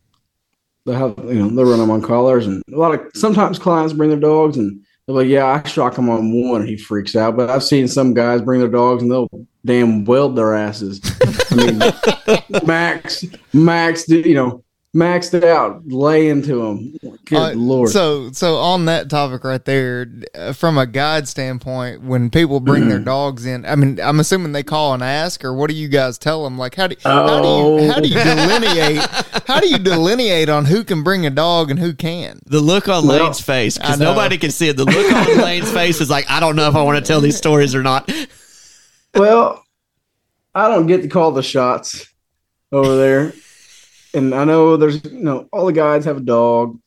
they 0.85 0.95
have 0.95 1.15
you 1.19 1.35
know 1.35 1.49
they 1.49 1.63
run 1.63 1.79
them 1.79 1.91
on 1.91 2.03
collars, 2.03 2.47
and 2.47 2.63
a 2.73 2.77
lot 2.77 2.95
of 2.95 3.07
sometimes 3.15 3.59
clients 3.59 3.93
bring 3.93 4.11
their 4.11 4.19
dogs, 4.19 4.57
and 4.57 4.83
they're 5.07 5.15
like, 5.15 5.29
"Yeah, 5.29 5.47
I 5.47 5.69
shock 5.69 5.97
him 5.97 6.09
on 6.09 6.33
one," 6.33 6.63
and 6.63 6.69
he 6.69 6.77
freaks 6.77 7.15
out. 7.15 7.37
But 7.37 7.51
I've 7.51 7.63
seen 7.63 7.87
some 7.87 8.15
guys 8.15 8.43
bring 8.43 8.59
their 8.59 8.69
dogs, 8.69 9.03
and 9.03 9.13
they'll 9.13 9.29
damn 9.65 10.05
weld 10.05 10.35
their 10.35 10.55
asses. 10.55 11.01
I 11.51 11.55
mean, 11.55 12.67
Max, 12.67 13.25
Max, 13.53 14.09
you 14.09 14.35
know, 14.35 14.65
maxed 14.95 15.33
it 15.33 15.43
out, 15.43 15.87
lay 15.87 16.29
into 16.29 16.63
him. 16.63 16.95
Good 17.25 17.39
Uh, 17.39 17.53
lord. 17.55 17.89
So, 17.91 18.31
so 18.33 18.57
on 18.57 18.85
that 18.85 19.09
topic 19.09 19.43
right 19.43 19.65
there, 19.65 20.07
uh, 20.35 20.53
from 20.53 20.77
a 20.77 20.87
guide 20.87 21.27
standpoint, 21.27 22.03
when 22.03 22.29
people 22.29 22.61
bring 22.61 22.89
their 22.91 22.99
dogs 22.99 23.47
in, 23.47 23.65
I 23.65 23.75
mean, 23.75 23.99
I'm 24.01 24.21
assuming 24.21 24.53
they 24.53 24.63
call 24.63 24.93
and 24.93 25.03
ask, 25.03 25.45
or 25.45 25.55
what 25.55 25.71
do 25.71 25.77
you 25.77 25.89
guys 25.89 26.19
tell 26.19 26.45
them? 26.45 26.59
Like, 26.59 26.75
how 26.75 26.89
do 26.89 26.97
how 27.03 27.41
do 27.41 27.49
you 27.49 27.91
how 27.91 28.01
do 28.01 28.09
you 28.09 28.15
delineate 28.23 28.99
how 29.47 29.61
do 29.61 29.69
you 29.69 29.79
delineate 29.79 30.51
on 30.51 30.67
who 30.67 30.85
can 30.85 31.03
bring 31.03 31.25
a 31.25 31.31
dog 31.31 31.71
and 31.71 31.79
who 31.79 31.95
can? 31.95 32.41
The 32.45 32.61
look 32.61 32.87
on 32.89 33.07
Well, 33.07 33.25
Lane's 33.25 33.41
face, 33.41 33.79
because 33.79 33.99
nobody 33.99 34.37
can 34.37 34.51
see 34.51 34.69
it. 34.69 34.77
The 34.77 34.85
look 34.85 35.13
on 35.13 35.39
Lane's 35.43 35.73
face 35.73 36.03
is 36.03 36.11
like, 36.11 36.31
I 36.31 36.39
don't 36.39 36.55
know 36.57 36.69
if 36.69 36.75
I 36.75 36.83
want 36.83 37.03
to 37.03 37.09
tell 37.09 37.21
these 37.23 37.37
stories 37.37 37.75
or 37.75 37.83
not. 37.83 38.13
Well, 39.15 39.65
I 40.55 40.69
don't 40.69 40.87
get 40.87 41.01
to 41.03 41.09
call 41.09 41.33
the 41.33 41.43
shots 41.43 42.07
over 42.71 42.95
there. 42.97 43.33
And 44.15 44.35
I 44.35 44.45
know 44.45 44.77
there's, 44.77 45.05
you 45.05 45.23
know, 45.23 45.49
all 45.53 45.67
the 45.67 45.73
guys 45.73 46.05
have 46.05 46.19
a 46.19 46.21
dog. 46.21 46.79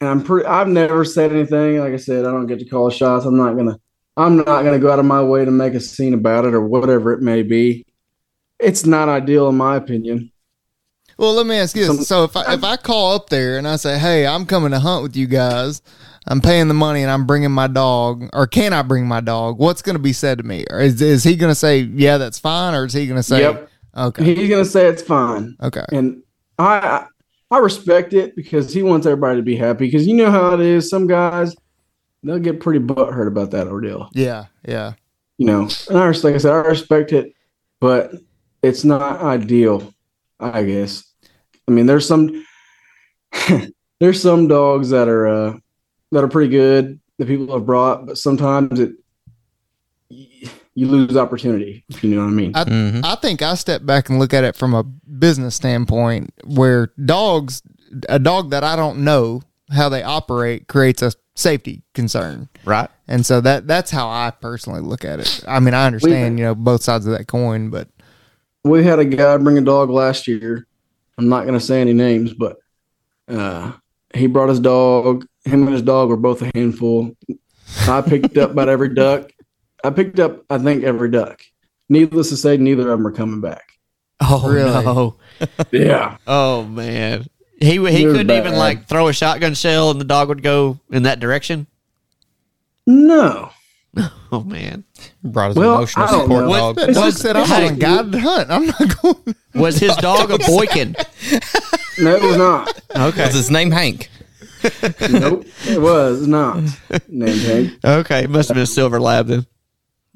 And 0.00 0.08
I'm 0.08 0.22
pretty, 0.22 0.46
I've 0.46 0.68
never 0.68 1.04
said 1.04 1.32
anything. 1.32 1.78
Like 1.78 1.92
I 1.92 1.96
said, 1.96 2.24
I 2.24 2.30
don't 2.30 2.46
get 2.46 2.58
to 2.60 2.64
call 2.64 2.90
shots. 2.90 3.24
I'm 3.24 3.36
not 3.36 3.54
going 3.54 3.66
to, 3.66 3.80
I'm 4.16 4.36
not 4.36 4.62
going 4.62 4.72
to 4.72 4.78
go 4.78 4.92
out 4.92 4.98
of 4.98 5.04
my 5.04 5.22
way 5.22 5.44
to 5.44 5.50
make 5.50 5.74
a 5.74 5.80
scene 5.80 6.14
about 6.14 6.44
it 6.44 6.54
or 6.54 6.60
whatever 6.60 7.12
it 7.12 7.20
may 7.20 7.42
be. 7.42 7.86
It's 8.60 8.86
not 8.86 9.08
ideal, 9.08 9.48
in 9.48 9.56
my 9.56 9.76
opinion. 9.76 10.30
Well, 11.16 11.32
let 11.34 11.46
me 11.46 11.56
ask 11.56 11.76
you 11.76 11.92
this: 11.92 12.08
so 12.08 12.24
if 12.24 12.36
I 12.36 12.54
if 12.54 12.64
I 12.64 12.76
call 12.76 13.14
up 13.14 13.28
there 13.28 13.56
and 13.56 13.68
I 13.68 13.76
say, 13.76 13.98
"Hey, 13.98 14.26
I'm 14.26 14.46
coming 14.46 14.72
to 14.72 14.80
hunt 14.80 15.02
with 15.02 15.16
you 15.16 15.26
guys," 15.26 15.80
I'm 16.26 16.40
paying 16.40 16.68
the 16.68 16.74
money 16.74 17.02
and 17.02 17.10
I'm 17.10 17.26
bringing 17.26 17.52
my 17.52 17.68
dog, 17.68 18.28
or 18.32 18.46
can 18.46 18.72
I 18.72 18.82
bring 18.82 19.06
my 19.06 19.20
dog? 19.20 19.58
What's 19.58 19.82
going 19.82 19.94
to 19.94 20.02
be 20.02 20.12
said 20.12 20.38
to 20.38 20.44
me? 20.44 20.64
Or 20.70 20.80
is 20.80 21.00
is 21.00 21.22
he 21.22 21.36
going 21.36 21.50
to 21.50 21.54
say, 21.54 21.80
"Yeah, 21.80 22.18
that's 22.18 22.38
fine," 22.38 22.74
or 22.74 22.84
is 22.84 22.92
he 22.92 23.06
going 23.06 23.18
to 23.18 23.22
say, 23.22 23.40
Yep. 23.40 23.70
"Okay, 23.96 24.34
He's 24.34 24.48
going 24.48 24.64
to 24.64 24.70
say 24.70 24.86
it's 24.86 25.02
fine. 25.02 25.56
okay"? 25.62 25.84
and 25.92 26.22
I 26.58 27.06
I 27.50 27.58
respect 27.58 28.12
it 28.14 28.34
because 28.36 28.72
he 28.72 28.82
wants 28.82 29.06
everybody 29.06 29.38
to 29.38 29.42
be 29.42 29.56
happy. 29.56 29.86
Because 29.86 30.06
you 30.06 30.14
know 30.14 30.30
how 30.30 30.54
it 30.54 30.60
is. 30.60 30.88
Some 30.90 31.06
guys 31.06 31.54
they'll 32.22 32.38
get 32.38 32.60
pretty 32.60 32.80
butthurt 32.80 33.28
about 33.28 33.50
that 33.52 33.66
ordeal. 33.68 34.08
Yeah, 34.12 34.46
yeah. 34.66 34.94
You 35.38 35.46
know, 35.46 35.68
and 35.90 35.98
I 35.98 36.06
like 36.10 36.34
I 36.34 36.38
said, 36.38 36.52
I 36.52 36.56
respect 36.68 37.12
it, 37.12 37.34
but 37.80 38.12
it's 38.62 38.84
not 38.84 39.20
ideal. 39.20 39.92
I 40.40 40.64
guess. 40.64 41.04
I 41.68 41.70
mean, 41.72 41.86
there's 41.86 42.06
some 42.06 42.44
there's 44.00 44.20
some 44.20 44.48
dogs 44.48 44.90
that 44.90 45.08
are 45.08 45.26
uh, 45.26 45.56
that 46.12 46.24
are 46.24 46.28
pretty 46.28 46.50
good 46.50 47.00
that 47.18 47.26
people 47.26 47.52
have 47.54 47.66
brought, 47.66 48.06
but 48.06 48.18
sometimes 48.18 48.80
it 48.80 48.92
you 50.74 50.86
lose 50.88 51.16
opportunity. 51.16 51.84
If 51.88 52.02
you 52.02 52.14
know 52.14 52.22
what 52.22 52.30
I 52.30 52.34
mean. 52.34 52.52
I, 52.54 52.64
Mhm. 52.64 53.00
I 53.04 53.14
think 53.16 53.42
I 53.42 53.54
step 53.54 53.84
back 53.86 54.08
and 54.08 54.18
look 54.18 54.34
at 54.34 54.44
it 54.44 54.56
from 54.56 54.74
a 54.74 54.82
business 54.82 55.54
standpoint 55.54 56.32
where 56.44 56.92
dogs, 57.04 57.62
a 58.08 58.18
dog 58.18 58.50
that 58.50 58.64
I 58.64 58.74
don't 58.76 59.04
know 59.04 59.42
how 59.70 59.88
they 59.88 60.02
operate 60.02 60.66
creates 60.68 61.00
a 61.02 61.12
safety 61.36 61.82
concern. 61.94 62.48
Right. 62.64 62.88
And 63.08 63.24
so 63.24 63.40
that 63.40 63.66
that's 63.66 63.90
how 63.90 64.08
I 64.08 64.32
personally 64.40 64.80
look 64.80 65.04
at 65.04 65.20
it. 65.20 65.44
I 65.46 65.60
mean, 65.60 65.74
I 65.74 65.86
understand, 65.86 66.38
you 66.38 66.44
know, 66.44 66.54
both 66.54 66.82
sides 66.82 67.06
of 67.06 67.12
that 67.16 67.26
coin, 67.26 67.70
but 67.70 67.88
we 68.64 68.82
had 68.84 68.98
a 68.98 69.04
guy 69.04 69.36
bring 69.36 69.58
a 69.58 69.62
dog 69.62 69.90
last 69.90 70.26
year. 70.26 70.66
I'm 71.18 71.28
not 71.28 71.42
going 71.42 71.58
to 71.58 71.64
say 71.64 71.80
any 71.80 71.92
names, 71.92 72.32
but 72.34 72.56
uh, 73.28 73.72
he 74.14 74.26
brought 74.26 74.48
his 74.48 74.60
dog. 74.60 75.26
Him 75.44 75.64
and 75.64 75.72
his 75.72 75.82
dog 75.82 76.08
were 76.08 76.16
both 76.16 76.42
a 76.42 76.50
handful. 76.54 77.14
I 77.88 78.00
picked 78.00 78.36
up 78.38 78.50
about 78.52 78.68
every 78.68 78.94
duck. 78.94 79.30
I 79.84 79.90
picked 79.90 80.18
up, 80.18 80.44
I 80.50 80.58
think, 80.58 80.82
every 80.84 81.10
duck. 81.10 81.42
Needless 81.88 82.30
to 82.30 82.36
say, 82.36 82.56
neither 82.56 82.90
of 82.90 82.98
them 82.98 83.06
are 83.06 83.12
coming 83.12 83.40
back. 83.40 83.64
Oh 84.20 84.48
Really? 84.48 84.84
no. 84.84 85.16
Yeah, 85.72 86.16
Oh 86.26 86.64
man. 86.64 87.26
He 87.60 87.66
he 87.72 87.74
It 87.76 87.78
was 87.80 87.94
couldn't 88.16 88.30
even 88.30 88.56
like 88.56 88.86
throw 88.86 89.08
a 89.08 89.12
shotgun 89.12 89.54
shell 89.54 89.90
and 89.90 90.00
the 90.00 90.04
dog 90.04 90.28
would 90.28 90.42
go 90.42 90.78
in 90.90 91.02
that 91.04 91.20
direction. 91.20 91.66
no. 92.86 93.50
Oh 94.32 94.42
man. 94.42 94.82
Brought 95.22 95.48
his 95.50 95.56
Well, 95.56 95.76
emotional 95.76 96.06
I 96.06 96.10
don't 96.10 96.20
support 96.22 96.44
know. 96.46 96.50
dog. 96.52 96.74
But 96.76 96.88
Was- 96.96 97.20
said 97.20 97.36
I'm 97.36 97.46
hey. 97.46 97.68
on 97.68 97.74
a 97.74 97.76
guided 97.76 98.14
hunt. 98.16 98.50
I'm 98.50 98.66
not 98.66 99.00
going. 99.02 99.34
Was 99.54 99.76
his 99.78 99.94
dog 99.96 100.32
a 100.32 100.38
boykin? 100.38 100.96
No, 102.00 102.16
it 102.16 102.22
was 102.22 102.36
not. 102.36 102.80
Okay. 102.96 103.26
Was 103.26 103.34
his 103.34 103.50
name 103.52 103.70
Hank? 103.70 104.10
nope, 105.10 105.44
it 105.68 105.80
was 105.80 106.26
not 106.26 106.56
named 107.06 107.40
Hank. 107.42 107.72
Okay. 107.84 108.24
It 108.24 108.30
must 108.30 108.48
have 108.48 108.56
been 108.56 108.64
a 108.64 108.66
silver 108.66 108.98
lab 109.00 109.28
then. 109.28 109.46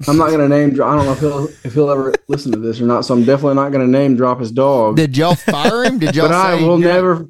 I'm 0.07 0.17
not 0.17 0.27
going 0.29 0.39
to 0.39 0.47
name. 0.49 0.71
dro- 0.73 0.87
I 0.87 0.95
don't 0.95 1.05
know 1.05 1.11
if 1.11 1.19
he'll 1.19 1.47
if 1.65 1.73
he'll 1.73 1.89
ever 1.89 2.13
listen 2.27 2.51
to 2.53 2.57
this 2.59 2.79
or 2.79 2.85
not. 2.85 3.03
So 3.05 3.13
I'm 3.13 3.25
definitely 3.25 3.55
not 3.55 3.71
going 3.71 3.85
to 3.85 3.91
name 3.91 4.15
drop 4.15 4.39
his 4.39 4.51
dog. 4.51 4.95
Did 4.95 5.17
y'all 5.17 5.35
fire 5.35 5.83
him? 5.83 5.99
Did 5.99 6.15
y'all 6.15 6.27
but 6.29 6.35
I 6.35 6.55
will 6.55 6.79
you're 6.79 6.87
not- 6.89 6.95
never. 6.95 7.29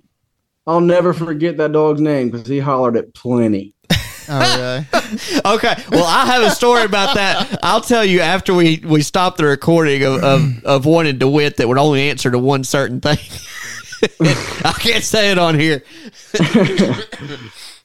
I'll 0.68 0.82
never 0.82 1.14
forget 1.14 1.58
that 1.58 1.72
dog's 1.72 2.00
name 2.00 2.30
because 2.30 2.48
he 2.48 2.60
hollered 2.60 2.96
it 2.96 3.14
plenty. 3.14 3.74
Oh, 4.32 4.86
really? 4.94 5.18
Okay. 5.56 5.74
Well, 5.90 6.06
I 6.06 6.28
have 6.28 6.44
a 6.44 6.52
story 6.52 6.84
about 6.84 7.16
that. 7.16 7.58
I'll 7.64 7.82
tell 7.82 8.06
you 8.06 8.20
after 8.20 8.54
we, 8.54 8.80
we 8.86 9.02
stop 9.02 9.38
the 9.38 9.46
recording 9.46 10.04
of, 10.04 10.24
of, 10.24 10.64
of 10.66 10.86
one 10.86 11.08
in 11.08 11.18
DeWitt 11.18 11.58
that 11.58 11.68
would 11.68 11.80
only 11.80 12.12
answer 12.12 12.30
to 12.30 12.38
one 12.38 12.64
certain 12.64 13.02
thing. 13.02 13.18
I 14.22 14.74
can't 14.80 15.04
say 15.04 15.32
it 15.32 15.40
on 15.40 15.60
here. 15.60 15.82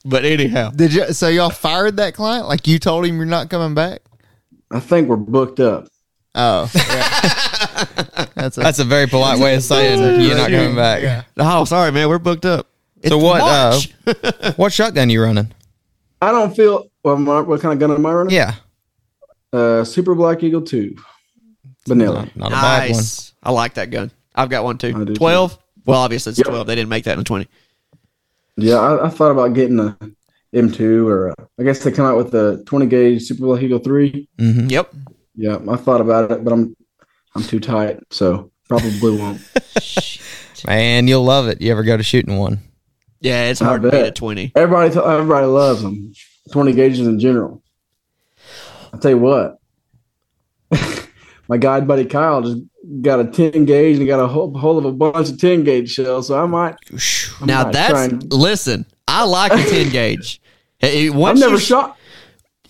but 0.05 0.27
anyhow. 0.27 0.71
Did 0.71 0.93
you? 0.93 1.13
So 1.15 1.29
y'all 1.29 1.49
fired 1.51 1.97
that 1.97 2.13
client? 2.15 2.47
Like 2.47 2.67
you 2.67 2.79
told 2.79 3.07
him 3.07 3.17
you're 3.17 3.25
not 3.25 3.49
coming 3.49 3.75
back? 3.75 4.03
I 4.71 4.81
think 4.81 5.09
we're 5.09 5.17
booked 5.17 5.61
up. 5.61 5.89
Oh, 6.35 6.69
yeah. 6.75 8.27
that's 8.35 8.59
a, 8.59 8.61
That's 8.61 8.79
a 8.81 8.85
very 8.85 9.07
polite 9.07 9.39
way 9.39 9.55
of 9.55 9.63
saying 9.63 10.21
you're 10.21 10.37
not 10.37 10.51
coming 10.51 10.75
back. 10.75 11.27
Oh, 11.37 11.65
sorry, 11.65 11.93
man. 11.93 12.09
We're 12.09 12.19
booked 12.19 12.45
up. 12.45 12.67
So 13.07 13.19
what? 13.19 13.41
Uh, 13.41 13.79
March. 14.07 14.57
what 14.57 14.73
shotgun 14.73 15.11
you 15.11 15.23
running? 15.23 15.53
I 16.23 16.33
don't 16.33 16.57
feel. 16.57 16.87
Well, 17.05 17.17
my, 17.19 17.41
what 17.41 17.61
kind 17.61 17.73
of 17.73 17.79
gun 17.79 17.95
am 17.97 18.05
I 18.07 18.13
running? 18.13 18.35
Yeah, 18.35 18.55
Uh, 19.53 19.85
Super 19.85 20.15
Black 20.15 20.43
Eagle 20.43 20.63
Two, 20.63 20.97
vanilla. 21.87 22.31
not, 22.35 22.37
not 22.37 22.49
a 22.49 22.55
bad 22.55 22.79
one. 22.91 22.97
nice. 22.97 23.33
I 23.43 23.51
like 23.53 23.75
that 23.75 23.91
gun. 23.91 24.11
I've 24.35 24.49
got 24.49 24.65
one 24.65 24.77
I 24.77 24.79
do 24.79 24.93
too. 24.93 25.05
too. 25.07 25.15
12? 25.15 25.59
Well, 25.85 26.01
obviously 26.01 26.31
it's 26.31 26.39
Yep. 26.39 26.47
12. 26.47 26.67
They 26.67 26.75
didn't 26.75 26.89
make 26.89 27.05
that 27.05 27.13
in 27.13 27.21
a 27.21 27.25
20. 27.25 27.47
Yeah, 28.57 28.77
I, 28.77 29.07
I 29.07 29.09
thought 29.11 29.31
about 29.33 29.53
getting 29.53 29.79
a 29.79 29.97
M2 30.55 31.07
or 31.07 31.35
I 31.59 31.63
guess 31.63 31.83
they 31.85 31.91
come 31.93 32.07
out 32.07 32.17
with 32.17 32.31
the 32.31 32.63
20 32.67 32.87
gauge 32.87 33.23
Super 33.23 33.43
Black 33.43 33.63
Eagle 33.63 33.79
Three. 33.81 34.29
hmm 34.39 34.67
Yep. 34.69 34.95
Yeah, 35.37 35.59
I 35.69 35.77
thought 35.77 36.01
about 36.01 36.31
it, 36.31 36.45
but 36.45 36.53
I'm 36.53 36.77
I'm 37.35 37.43
too 37.43 37.59
tight, 37.61 37.99
so 38.11 38.51
probably 38.69 38.93
won't. 39.19 39.41
Man, 40.67 41.09
you'll 41.09 41.25
love 41.25 41.49
it. 41.49 41.61
You 41.61 41.73
ever 41.73 41.83
go 41.83 41.97
to 41.97 42.03
shooting 42.03 42.39
one? 42.39 42.61
Yeah, 43.21 43.45
it's 43.51 43.61
hard 43.61 43.83
to 43.83 43.91
beat 43.91 43.97
bet. 43.99 44.09
a 44.09 44.13
20. 44.13 44.53
Everybody, 44.55 44.95
t- 44.95 45.01
everybody 45.01 45.47
loves 45.47 45.83
them. 45.83 46.13
20 46.53 46.73
gauges 46.73 47.07
in 47.07 47.19
general. 47.19 47.63
I'll 48.93 49.01
tell 49.01 49.11
you 49.13 49.19
what. 49.19 49.59
My 51.49 51.57
guide 51.59 51.87
buddy 51.89 52.05
Kyle 52.05 52.43
just 52.43 52.59
got 53.03 53.21
a 53.21 53.25
10 53.25 53.65
gauge 53.65 53.99
and 53.99 54.07
got 54.07 54.21
a 54.21 54.27
whole, 54.27 54.57
whole 54.57 54.79
of 54.79 54.85
a 54.85 54.93
bunch 54.93 55.31
of 55.31 55.39
10 55.39 55.65
gauge 55.65 55.91
shells. 55.91 56.29
So 56.29 56.39
I 56.43 56.47
might. 56.47 56.77
I 56.93 57.47
Now 57.47 57.65
might 57.65 57.73
that's 57.73 57.91
try 57.91 58.05
and- 58.05 58.33
listen. 58.33 58.87
I 59.09 59.25
like 59.25 59.53
a 59.53 59.63
ten 59.71 59.91
gauge. 59.91 60.41
Hey, 60.91 61.09
I've 61.09 61.39
never 61.39 61.55
you, 61.55 61.59
shot. 61.59 61.97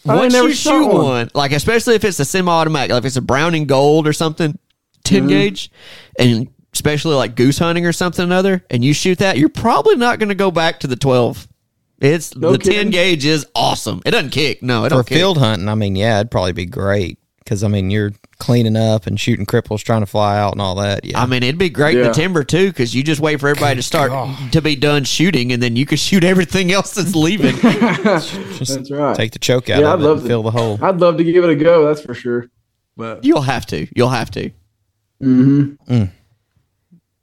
I 0.06 0.16
Once 0.16 0.32
never 0.32 0.48
you 0.48 0.54
shot 0.54 0.70
shoot 0.82 0.86
one. 0.88 1.04
one. 1.04 1.30
like 1.34 1.52
especially 1.52 1.94
if 1.94 2.04
it's 2.04 2.18
a 2.20 2.24
semi-automatic, 2.24 2.90
like 2.90 2.98
if 3.00 3.04
it's 3.06 3.16
a 3.16 3.22
Browning 3.22 3.66
Gold 3.66 4.06
or 4.06 4.12
something, 4.12 4.58
10 5.04 5.20
Mm-hmm. 5.20 5.28
gauge, 5.28 5.70
and 6.18 6.48
especially 6.72 7.14
like 7.14 7.36
goose 7.36 7.58
hunting 7.58 7.86
or 7.86 7.92
something 7.92 8.30
other, 8.32 8.64
and 8.70 8.84
you 8.84 8.92
shoot 8.92 9.18
that, 9.18 9.38
you're 9.38 9.48
probably 9.48 9.96
not 9.96 10.18
going 10.18 10.28
to 10.30 10.34
go 10.34 10.50
back 10.50 10.80
to 10.80 10.86
the 10.86 10.96
twelve. 10.96 11.46
It's 12.00 12.34
No 12.36 12.52
the 12.52 12.58
ten 12.58 12.90
gauge 12.90 13.24
is 13.24 13.46
awesome. 13.54 14.02
It 14.04 14.10
doesn't 14.10 14.30
kick. 14.30 14.62
No, 14.62 14.84
it 14.84 14.88
For 14.90 14.96
don't 14.96 15.06
kick. 15.06 15.16
field 15.18 15.38
hunting, 15.38 15.68
I 15.68 15.74
mean, 15.74 15.96
yeah, 15.96 16.18
it'd 16.18 16.30
probably 16.30 16.52
be 16.52 16.66
great 16.66 17.18
because 17.44 17.62
I 17.62 17.68
mean, 17.68 17.90
you're 17.90 18.12
cleaning 18.38 18.76
up 18.76 19.06
and 19.06 19.20
shooting 19.20 19.44
cripples 19.46 19.82
trying 19.82 20.00
to 20.00 20.06
fly 20.06 20.38
out 20.38 20.52
and 20.52 20.60
all 20.62 20.74
that. 20.76 21.04
Yeah, 21.04 21.20
I 21.20 21.26
mean, 21.26 21.42
it'd 21.42 21.58
be 21.58 21.68
great 21.68 21.96
in 21.98 22.04
the 22.04 22.12
timber 22.12 22.42
too, 22.42 22.68
because 22.68 22.94
you 22.94 23.02
just 23.02 23.20
wait 23.20 23.38
for 23.40 23.48
everybody 23.48 23.76
to 23.76 23.82
start 23.82 24.12
to 24.52 24.62
be 24.62 24.74
done 24.76 25.04
shooting, 25.04 25.52
and 25.52 25.62
then 25.62 25.76
you 25.76 25.86
can 25.86 25.98
shoot 25.98 26.24
everything 26.24 26.72
else 26.72 26.94
that's 26.94 27.14
leaving. 27.14 27.56
just 27.56 28.74
That's 28.74 28.90
right. 28.90 29.16
take 29.16 29.32
the 29.32 29.38
choke 29.38 29.68
out 29.70 29.80
Yeah, 29.80 29.92
of 29.92 30.00
I'd 30.00 30.04
it 30.04 30.06
love 30.08 30.16
and 30.18 30.22
to- 30.24 30.28
fill 30.28 30.42
the 30.42 30.50
hole. 30.50 30.78
I'd 30.82 31.00
love 31.00 31.16
to 31.18 31.24
give 31.24 31.44
it 31.44 31.50
a 31.50 31.56
go. 31.56 31.84
That's 31.86 32.00
for 32.00 32.14
sure. 32.14 32.46
But 32.96 33.24
you'll 33.24 33.42
have 33.42 33.66
to. 33.66 33.86
You'll 33.94 34.08
have 34.10 34.30
to. 34.32 34.50
Mm-hmm. 35.22 35.92
Mm. 35.92 36.10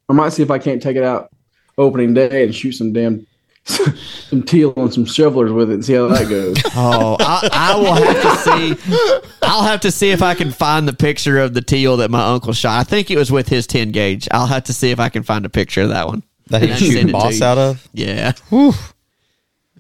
I 0.10 0.14
might 0.14 0.30
see 0.34 0.44
if 0.44 0.52
I 0.52 0.60
can't 0.60 0.82
take 0.82 0.98
it 0.98 1.04
out 1.04 1.30
opening 1.78 2.14
day 2.14 2.44
and 2.44 2.54
shoot 2.54 2.74
some 2.74 2.92
damn 2.94 3.26
some 3.66 4.44
teal 4.44 4.74
and 4.76 4.94
some 4.94 5.06
shovelers 5.06 5.52
with 5.52 5.70
it 5.70 5.76
and 5.76 5.86
see 5.86 5.94
how 5.94 6.08
that 6.08 6.28
goes. 6.30 6.58
Oh, 6.76 7.16
I, 7.20 7.50
I 7.52 7.76
will 7.76 7.94
have 7.94 8.22
to 8.22 8.78
see. 8.78 9.32
I'll 9.44 9.64
have 9.64 9.82
to 9.82 9.92
see 9.92 10.12
if 10.12 10.22
I 10.24 10.34
can 10.36 10.52
find 10.52 10.88
the 10.88 10.94
picture 10.94 11.38
of 11.40 11.54
the 11.54 11.62
teal 11.62 11.98
that 11.98 12.10
my 12.10 12.26
uncle 12.34 12.54
shot. 12.54 12.80
I 12.80 12.84
think 12.84 13.12
it 13.12 13.18
was 13.18 13.32
with 13.32 13.48
his 13.50 13.68
ten 13.68 13.92
gauge. 13.92 14.28
I'll 14.32 14.48
have 14.48 14.64
to 14.66 14.74
see 14.74 14.92
if 14.92 15.00
I 15.00 15.10
can 15.10 15.24
find 15.24 15.46
a 15.46 15.50
picture 15.50 15.82
of 15.82 15.90
that 15.90 16.08
one. 16.08 16.24
That 16.48 16.64
And 16.64 16.72
he's 16.72 16.80
then 16.80 16.92
shooting 16.92 17.12
boss 17.12 17.42
out 17.42 17.58
of. 17.58 17.88
Yeah, 17.94 18.32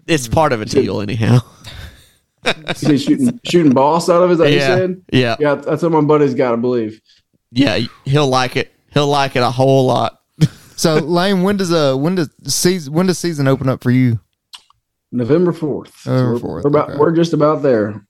it's 0.07 0.27
part 0.27 0.53
of 0.53 0.61
a 0.61 0.65
teal 0.65 1.01
anyhow. 1.01 1.39
You 2.81 2.97
shooting 2.97 3.39
shooting 3.45 3.73
boss 3.73 4.09
out 4.09 4.21
of 4.23 4.29
it, 4.29 4.33
is 4.33 4.37
that 4.39 4.43
what 4.45 4.53
you 4.53 4.59
said? 4.59 5.01
yeah, 5.11 5.35
Yeah, 5.39 5.55
that's 5.55 5.83
what 5.83 5.91
my 5.91 6.01
buddy's 6.01 6.33
got 6.33 6.51
to 6.51 6.57
believe. 6.57 6.99
yeah. 7.51 7.79
He'll 8.05 8.27
like 8.27 8.55
it. 8.57 8.73
He'll 8.93 9.07
like 9.07 9.35
it 9.35 9.43
a 9.43 9.51
whole 9.51 9.85
lot. 9.85 10.20
So 10.81 10.95
Lane, 10.95 11.43
when 11.43 11.57
does 11.57 11.71
uh 11.71 11.95
when 11.95 12.15
does 12.15 12.31
season 12.47 12.91
when 12.91 13.05
does 13.05 13.19
season 13.19 13.47
open 13.47 13.69
up 13.69 13.83
for 13.83 13.91
you? 13.91 14.19
November 15.11 15.51
fourth. 15.51 16.07
November 16.07 16.47
we're, 16.47 16.61
4th, 16.63 16.71
we're 16.71 16.81
okay. 16.81 16.97
we're 16.97 17.15
just 17.15 17.33
about 17.33 17.61
there. 17.61 18.03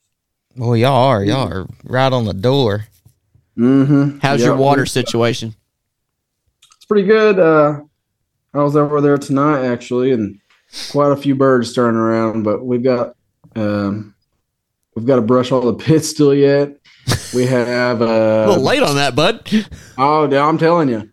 Well, 0.55 0.77
y'all 0.77 0.93
are. 0.93 1.21
Y'all 1.21 1.51
are 1.51 1.67
right 1.83 2.13
on 2.13 2.23
the 2.23 2.33
door. 2.33 2.85
Mm-hmm. 3.57 4.19
How's 4.19 4.41
your 4.41 4.55
water 4.55 4.85
situation? 4.85 5.53
It's 6.77 6.85
pretty 6.85 7.05
good. 7.05 7.39
Uh, 7.39 7.81
I 8.53 8.59
was 8.59 8.77
over 8.77 9.01
there 9.01 9.17
tonight 9.17 9.65
actually, 9.65 10.11
and 10.11 10.39
quite 10.91 11.11
a 11.11 11.17
few 11.17 11.35
birds 11.35 11.73
turning 11.73 11.99
around. 11.99 12.43
But 12.43 12.65
we've 12.65 12.83
got 12.83 13.17
um, 13.53 14.15
we've 14.95 15.05
got 15.05 15.17
to 15.17 15.21
brush 15.21 15.51
all 15.51 15.59
the 15.59 15.73
pits 15.73 16.07
still 16.07 16.33
yet. 16.33 16.77
We 17.33 17.47
have 17.47 17.99
A 17.99 18.45
little 18.47 18.65
uh, 18.65 18.69
late 18.69 18.83
on 18.83 18.95
that, 18.95 19.13
bud. 19.13 19.45
oh, 19.97 20.31
yeah, 20.31 20.45
I'm 20.45 20.57
telling 20.57 20.87
you, 20.87 21.09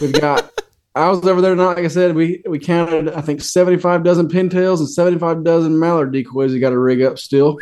we've 0.00 0.12
got. 0.12 0.50
I 0.96 1.08
was 1.10 1.24
over 1.26 1.40
there 1.42 1.54
tonight. 1.54 1.74
Like 1.74 1.84
I 1.84 1.88
said, 1.88 2.14
we 2.16 2.42
we 2.48 2.58
counted 2.58 3.10
I 3.10 3.20
think 3.20 3.42
75 3.42 4.02
dozen 4.02 4.28
pintails 4.28 4.78
and 4.78 4.88
75 4.88 5.44
dozen 5.44 5.78
mallard 5.78 6.10
decoys. 6.12 6.52
We 6.52 6.58
got 6.58 6.70
to 6.70 6.78
rig 6.78 7.02
up 7.02 7.18
still. 7.18 7.58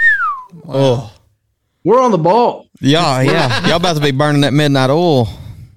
Oh, 0.68 1.12
We're 1.82 2.00
on 2.00 2.12
the 2.12 2.18
ball. 2.18 2.68
yeah, 2.80 3.20
yeah. 3.22 3.66
Y'all 3.66 3.76
about 3.76 3.96
to 3.96 4.02
be 4.02 4.12
burning 4.12 4.42
that 4.42 4.52
midnight 4.52 4.88
oil. 4.90 5.28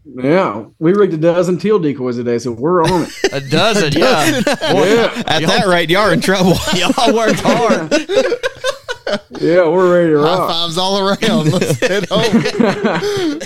Yeah, 0.06 0.66
we 0.80 0.94
rigged 0.94 1.14
a 1.14 1.18
dozen 1.18 1.58
teal 1.58 1.80
decoys 1.80 2.16
today, 2.16 2.38
so 2.40 2.52
we're 2.52 2.84
on 2.84 3.04
it. 3.08 3.34
A 3.34 3.40
dozen, 3.50 3.94
yeah. 3.94 4.26
yeah, 4.46 5.24
At 5.28 5.42
that 5.44 5.66
rate, 5.68 5.90
y'all 5.90 6.02
are 6.10 6.14
in 6.14 6.22
trouble. 6.22 6.54
Y'all 6.76 7.14
worked 7.16 7.40
hard. 7.44 7.92
yeah, 9.40 9.68
we're 9.68 9.94
ready 9.94 10.10
to 10.12 10.18
rock. 10.18 10.50
High 10.50 10.54
fives 10.54 10.78
all 10.78 11.00
around. 11.00 11.52
Let's 11.52 11.80
head 11.88 12.08
home. 12.10 13.40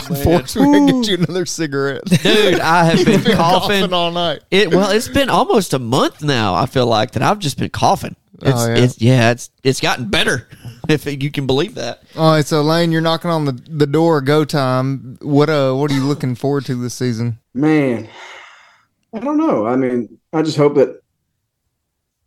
God, 0.00 0.18
Forrest, 0.24 0.56
we 0.56 0.62
can 0.64 0.86
get 0.86 1.08
you 1.08 1.14
another 1.16 1.46
cigarette. 1.46 2.04
Dude, 2.04 2.60
I 2.60 2.84
have 2.84 3.04
been 3.06 3.22
Been 3.22 3.36
coughing. 3.36 3.92
all 3.92 4.10
night. 4.10 4.40
It 4.50 4.70
well, 4.74 4.90
it's 4.90 5.08
been 5.08 5.28
almost 5.30 5.72
a 5.74 5.78
month 5.78 6.22
now. 6.22 6.54
I 6.54 6.66
feel 6.66 6.86
like 6.86 7.12
that 7.12 7.22
I've 7.22 7.38
just 7.38 7.58
been 7.58 7.70
coughing. 7.70 8.16
It's, 8.40 8.50
Oh, 8.60 8.68
yeah. 8.68 8.76
it's 8.76 9.00
yeah, 9.00 9.30
it's 9.30 9.50
it's 9.62 9.80
gotten 9.80 10.08
better 10.08 10.48
if 10.88 11.06
you 11.06 11.30
can 11.30 11.46
believe 11.46 11.76
that. 11.76 12.02
All 12.16 12.32
right, 12.32 12.44
so 12.44 12.60
Lane, 12.62 12.90
you're 12.90 13.00
knocking 13.00 13.30
on 13.30 13.44
the, 13.44 13.52
the 13.52 13.86
door. 13.86 14.20
Go 14.20 14.44
time. 14.44 15.16
What 15.22 15.48
uh, 15.48 15.74
what 15.74 15.90
are 15.90 15.94
you 15.94 16.04
looking 16.04 16.34
forward 16.34 16.64
to 16.66 16.74
this 16.74 16.94
season? 16.94 17.38
Man, 17.54 18.08
I 19.14 19.20
don't 19.20 19.36
know. 19.36 19.66
I 19.66 19.76
mean, 19.76 20.18
I 20.32 20.42
just 20.42 20.56
hope 20.56 20.74
that 20.74 21.00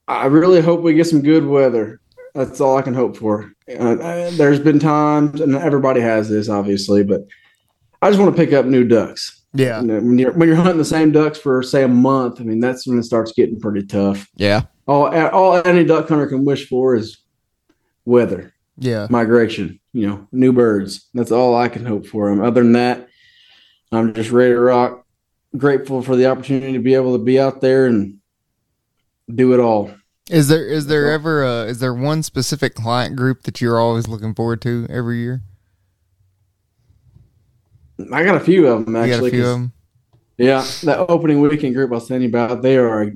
I 0.08 0.28
really 0.28 0.62
hope 0.62 0.82
we 0.82 0.94
get 0.94 1.08
some 1.08 1.22
good 1.22 1.46
weather. 1.46 2.00
That's 2.34 2.62
all 2.62 2.78
I 2.78 2.82
can 2.82 2.94
hope 2.94 3.18
for. 3.18 3.52
Uh, 3.68 4.30
there's 4.32 4.60
been 4.60 4.78
times, 4.80 5.42
and 5.42 5.56
everybody 5.56 6.02
has 6.02 6.30
this, 6.30 6.48
obviously, 6.50 7.04
but 7.04 7.22
I 8.06 8.10
just 8.10 8.22
want 8.22 8.36
to 8.36 8.40
pick 8.40 8.54
up 8.54 8.68
new 8.68 8.84
ducks. 8.84 9.42
Yeah, 9.54 9.82
You 9.82 9.88
know, 9.88 9.96
when 9.96 10.20
you're 10.20 10.32
when 10.34 10.48
you're 10.48 10.58
hunting 10.58 10.78
the 10.78 10.86
same 10.86 11.12
ducks 11.12 11.40
for 11.40 11.64
say 11.64 11.82
a 11.82 11.88
month, 11.88 12.40
I 12.40 12.44
mean 12.44 12.60
that's 12.60 12.86
when 12.86 13.00
it 13.00 13.04
starts 13.04 13.32
getting 13.32 13.60
pretty 13.60 13.84
tough. 13.84 14.28
Yeah. 14.36 14.64
All 14.86 15.08
all 15.30 15.56
any 15.66 15.84
duck 15.84 16.08
hunter 16.08 16.28
can 16.28 16.46
wish 16.46 16.68
for 16.68 16.96
is 16.96 17.18
weather, 18.04 18.54
yeah. 18.78 19.08
migration. 19.10 19.80
You 19.94 20.08
know, 20.08 20.28
new 20.32 20.52
birds. 20.54 21.10
That's 21.16 21.32
all 21.32 21.56
I 21.56 21.68
can 21.68 21.84
hope 21.84 22.06
for. 22.06 22.30
Um, 22.30 22.42
other 22.42 22.62
than 22.62 22.74
that, 22.74 23.08
I'm 23.92 24.14
just 24.14 24.30
ready 24.30 24.54
to 24.54 24.60
rock. 24.60 25.04
Grateful 25.58 26.04
for 26.04 26.16
the 26.16 26.28
opportunity 26.28 26.74
to 26.74 26.80
be 26.80 26.94
able 26.94 27.18
to 27.18 27.24
be 27.24 27.40
out 27.40 27.60
there 27.60 27.88
and 27.88 28.20
do 29.34 29.54
it 29.54 29.60
all. 29.60 29.90
Is 30.30 30.50
there 30.50 30.68
is 30.68 30.86
there 30.86 31.12
ever 31.12 31.44
uh 31.44 31.64
is 31.64 31.80
there 31.80 31.94
one 31.94 32.22
specific 32.22 32.76
client 32.76 33.16
group 33.16 33.44
that 33.44 33.62
you're 33.62 33.80
always 33.80 34.08
looking 34.08 34.36
forward 34.36 34.62
to 34.62 34.86
every 34.92 35.22
year? 35.22 35.42
I 38.12 38.24
got 38.24 38.36
a 38.36 38.40
few 38.40 38.68
of 38.68 38.86
them 38.86 38.96
You 38.96 39.02
got 39.02 39.10
actually. 39.16 39.30
a 39.30 39.34
few 39.34 39.46
of 39.46 39.52
them. 39.60 39.74
Yeah, 40.38 40.66
that 40.84 41.00
opening 41.10 41.40
weekend 41.42 41.76
group 41.76 41.92
I 41.92 41.96
was 41.96 42.08
telling 42.08 42.24
you 42.24 42.30
about, 42.30 42.62
they 42.62 42.76
are 42.78 43.04
a 43.04 43.12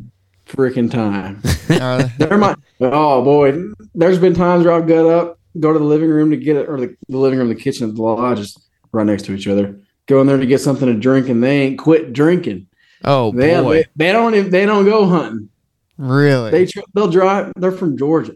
freaking 0.47 0.89
time. 0.89 1.41
They? 1.69 2.11
They're 2.17 2.37
my 2.37 2.55
oh 2.81 3.23
boy. 3.23 3.61
There's 3.93 4.17
been 4.17 4.33
times 4.33 4.65
where 4.65 4.73
I've 4.73 4.87
got 4.87 5.05
up, 5.05 5.39
go 5.59 5.71
to 5.71 5.77
the 5.77 5.85
living 5.85 6.09
room 6.09 6.31
to 6.31 6.37
get 6.37 6.55
it, 6.57 6.67
or 6.67 6.79
the, 6.79 6.95
the 7.07 7.17
living 7.17 7.37
room, 7.37 7.47
the 7.49 7.55
kitchen, 7.55 7.93
the 7.93 8.01
lodge 8.01 8.39
is 8.39 8.57
right 8.91 9.05
next 9.05 9.23
to 9.25 9.33
each 9.33 9.47
other. 9.47 9.79
Go 10.07 10.19
in 10.21 10.25
there 10.27 10.37
to 10.37 10.45
get 10.47 10.61
something 10.61 10.87
to 10.87 10.95
drink, 10.95 11.29
and 11.29 11.43
they 11.43 11.61
ain't 11.61 11.77
quit 11.77 12.11
drinking. 12.11 12.67
Oh 13.03 13.31
They 13.31 13.59
boy. 13.61 13.73
they, 13.75 13.85
they 14.07 14.11
don't 14.11 14.33
even, 14.33 14.49
they 14.49 14.65
don't 14.65 14.85
go 14.85 15.05
hunting. 15.05 15.49
Really? 15.97 16.49
They 16.51 16.67
they'll 16.95 17.11
drive. 17.11 17.53
They're 17.55 17.71
from 17.71 17.95
Georgia, 17.97 18.33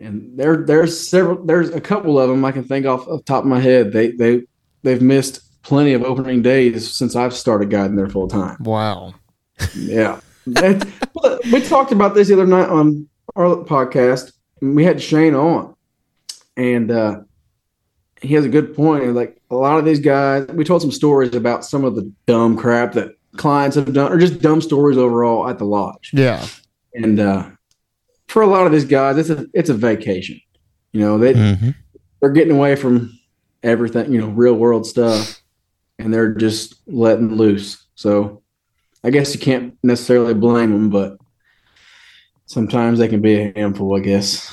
and 0.00 0.38
there 0.38 0.56
there's 0.64 1.08
several. 1.08 1.44
There's 1.44 1.70
a 1.70 1.80
couple 1.80 2.18
of 2.18 2.28
them 2.30 2.44
I 2.44 2.52
can 2.52 2.64
think 2.64 2.86
off 2.86 3.06
off 3.08 3.18
the 3.18 3.24
top 3.24 3.44
of 3.44 3.50
my 3.50 3.60
head. 3.60 3.92
They 3.92 4.12
they 4.12 4.42
they've 4.82 5.02
missed 5.02 5.40
plenty 5.62 5.92
of 5.92 6.02
opening 6.02 6.40
days 6.42 6.90
since 6.94 7.14
I've 7.16 7.34
started 7.34 7.70
guiding 7.70 7.96
there 7.96 8.08
full 8.08 8.28
time. 8.28 8.56
wow. 8.60 9.14
Yeah. 9.74 10.20
We 10.46 11.60
talked 11.60 11.92
about 11.92 12.14
this 12.14 12.28
the 12.28 12.34
other 12.34 12.46
night 12.46 12.68
on 12.68 13.08
our 13.36 13.56
podcast. 13.64 14.32
We 14.60 14.84
had 14.84 15.00
Shane 15.02 15.34
on, 15.34 15.74
and 16.56 16.90
uh, 16.90 17.20
he 18.22 18.34
has 18.34 18.44
a 18.44 18.48
good 18.48 18.74
point. 18.74 19.14
Like 19.14 19.40
a 19.50 19.54
lot 19.56 19.78
of 19.78 19.84
these 19.84 20.00
guys, 20.00 20.46
we 20.48 20.64
told 20.64 20.80
some 20.82 20.92
stories 20.92 21.34
about 21.34 21.64
some 21.64 21.84
of 21.84 21.96
the 21.96 22.10
dumb 22.26 22.56
crap 22.56 22.92
that 22.92 23.10
clients 23.36 23.76
have 23.76 23.92
done, 23.92 24.12
or 24.12 24.18
just 24.18 24.40
dumb 24.40 24.60
stories 24.60 24.96
overall 24.96 25.48
at 25.48 25.58
the 25.58 25.64
lodge. 25.64 26.10
Yeah. 26.14 26.46
And 26.94 27.20
uh, 27.20 27.50
for 28.28 28.42
a 28.42 28.46
lot 28.46 28.66
of 28.66 28.72
these 28.72 28.84
guys, 28.86 29.18
it's 29.18 29.30
a 29.30 29.46
it's 29.54 29.70
a 29.70 29.74
vacation. 29.74 30.40
You 30.92 31.00
know, 31.00 31.18
they 31.18 31.34
Mm-hmm. 31.34 31.70
they're 32.20 32.30
getting 32.30 32.56
away 32.56 32.74
from 32.76 33.17
everything, 33.62 34.12
you 34.12 34.20
know, 34.20 34.28
real 34.28 34.54
world 34.54 34.86
stuff, 34.86 35.40
and 35.98 36.12
they're 36.12 36.34
just 36.34 36.74
letting 36.86 37.34
loose. 37.34 37.86
So 37.94 38.42
I 39.02 39.10
guess 39.10 39.34
you 39.34 39.40
can't 39.40 39.76
necessarily 39.82 40.34
blame 40.34 40.70
them, 40.70 40.90
but 40.90 41.18
sometimes 42.46 42.98
they 42.98 43.08
can 43.08 43.20
be 43.20 43.34
a 43.34 43.52
handful, 43.54 43.96
I 43.96 44.00
guess. 44.00 44.48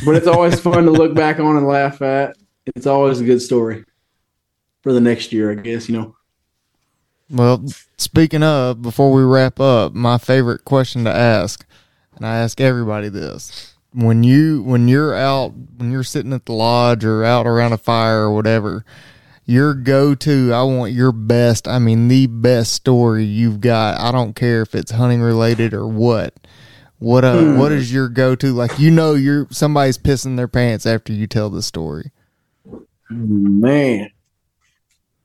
but 0.04 0.16
it's 0.16 0.26
always 0.26 0.58
fun 0.58 0.84
to 0.84 0.90
look 0.90 1.14
back 1.14 1.38
on 1.38 1.56
and 1.56 1.66
laugh 1.66 2.02
at. 2.02 2.36
It's 2.66 2.86
always 2.86 3.20
a 3.20 3.24
good 3.24 3.42
story 3.42 3.84
for 4.82 4.92
the 4.92 5.00
next 5.00 5.32
year, 5.32 5.50
I 5.52 5.54
guess, 5.54 5.88
you 5.88 5.96
know. 5.96 6.16
Well, 7.30 7.64
speaking 7.96 8.42
of, 8.42 8.82
before 8.82 9.12
we 9.12 9.22
wrap 9.22 9.58
up, 9.58 9.94
my 9.94 10.18
favorite 10.18 10.64
question 10.64 11.04
to 11.04 11.10
ask, 11.10 11.66
and 12.16 12.26
I 12.26 12.36
ask 12.36 12.60
everybody 12.60 13.08
this: 13.08 13.73
when 13.94 14.24
you 14.24 14.62
when 14.62 14.88
you're 14.88 15.14
out 15.14 15.54
when 15.76 15.92
you're 15.92 16.02
sitting 16.02 16.32
at 16.32 16.46
the 16.46 16.52
lodge 16.52 17.04
or 17.04 17.24
out 17.24 17.46
around 17.46 17.72
a 17.72 17.78
fire 17.78 18.22
or 18.22 18.34
whatever, 18.34 18.84
your 19.44 19.74
go 19.74 20.14
to, 20.16 20.52
I 20.52 20.62
want 20.64 20.92
your 20.92 21.12
best. 21.12 21.68
I 21.68 21.78
mean, 21.78 22.08
the 22.08 22.26
best 22.26 22.72
story 22.72 23.24
you've 23.24 23.60
got. 23.60 23.98
I 24.00 24.10
don't 24.10 24.34
care 24.34 24.62
if 24.62 24.74
it's 24.74 24.90
hunting 24.90 25.20
related 25.20 25.72
or 25.72 25.86
what. 25.86 26.34
What 26.98 27.24
uh, 27.24 27.54
what 27.54 27.70
is 27.70 27.92
your 27.92 28.08
go 28.08 28.34
to? 28.34 28.52
Like 28.52 28.78
you 28.78 28.90
know, 28.90 29.14
you're 29.14 29.46
somebody's 29.50 29.98
pissing 29.98 30.36
their 30.36 30.48
pants 30.48 30.86
after 30.86 31.12
you 31.12 31.26
tell 31.26 31.50
the 31.50 31.62
story. 31.62 32.10
Man. 33.10 34.10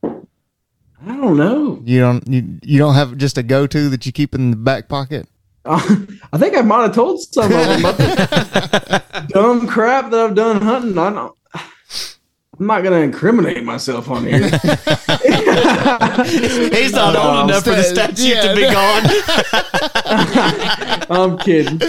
I 0.04 1.16
don't 1.16 1.38
know. 1.38 1.82
You 1.86 2.02
don't 2.02 2.28
you, 2.28 2.60
you 2.62 2.78
don't 2.78 2.96
have 2.96 3.18
just 3.18 3.38
a 3.38 3.44
go 3.44 3.66
to 3.68 3.90
that 3.90 4.06
you 4.06 4.12
keep 4.12 4.36
in 4.36 4.52
the 4.52 4.58
back 4.58 4.90
pocket. 4.90 5.28
I 5.66 6.38
think 6.38 6.56
I 6.58 6.62
might 6.62 6.84
have 6.84 6.96
told 6.96 7.22
some 7.22 7.46
of 7.46 7.50
them 7.52 7.80
about 7.82 7.98
the 7.98 9.26
dumb 9.30 9.68
crap 9.68 10.10
that 10.12 10.20
I've 10.20 10.36
done 10.36 10.62
hunting. 10.62 10.98
I 10.98 11.12
don't. 11.12 11.36
I'm 12.60 12.68
not 12.68 12.84
going 12.84 12.94
to 12.94 13.02
incriminate 13.02 13.64
myself 13.64 14.10
on 14.10 14.26
here. 14.26 14.40
He's 14.50 14.52
not 16.92 17.14
No, 17.14 17.22
old 17.22 17.50
enough 17.50 17.64
for 17.64 17.70
the 17.70 17.84
statute 17.84 18.20
yeah, 18.20 18.42
to 18.42 18.56
be 18.56 18.64
gone. 18.64 19.04
I'm 21.10 21.38
kidding. 21.38 21.80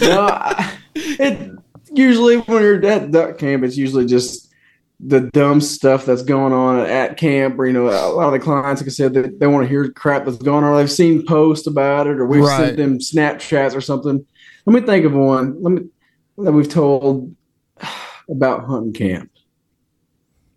No, 0.00 0.28
I, 0.30 0.78
it 0.94 1.50
usually 1.92 2.38
when 2.38 2.62
you're 2.62 2.84
at 2.86 3.10
duck 3.10 3.36
camp, 3.36 3.64
it's 3.64 3.76
usually 3.76 4.06
just 4.06 4.50
the 5.00 5.22
dumb 5.32 5.60
stuff 5.60 6.06
that's 6.06 6.22
going 6.22 6.52
on 6.52 6.78
at 6.80 7.16
camp, 7.16 7.58
or 7.58 7.66
you 7.66 7.72
know, 7.72 7.88
a 7.88 8.14
lot 8.14 8.26
of 8.26 8.32
the 8.32 8.38
clients, 8.38 8.80
like 8.80 8.88
I 8.88 8.92
said, 8.92 9.12
they, 9.12 9.28
they 9.28 9.46
want 9.46 9.64
to 9.64 9.68
hear 9.68 9.90
crap 9.90 10.24
that's 10.24 10.38
going 10.38 10.64
on, 10.64 10.72
or 10.72 10.76
they've 10.76 10.90
seen 10.90 11.26
posts 11.26 11.66
about 11.66 12.06
it, 12.06 12.18
or 12.18 12.26
we've 12.26 12.42
Right. 12.42 12.66
sent 12.66 12.76
them 12.76 12.98
Snapchats 12.98 13.74
or 13.74 13.80
something. 13.80 14.24
Let 14.66 14.74
me 14.80 14.86
think 14.86 15.04
of 15.04 15.12
one. 15.12 15.62
Let 15.62 15.72
me 15.72 15.82
that 16.38 16.52
we've 16.52 16.68
told 16.68 17.34
about 18.28 18.64
hunting 18.64 18.92
camp. 18.92 19.30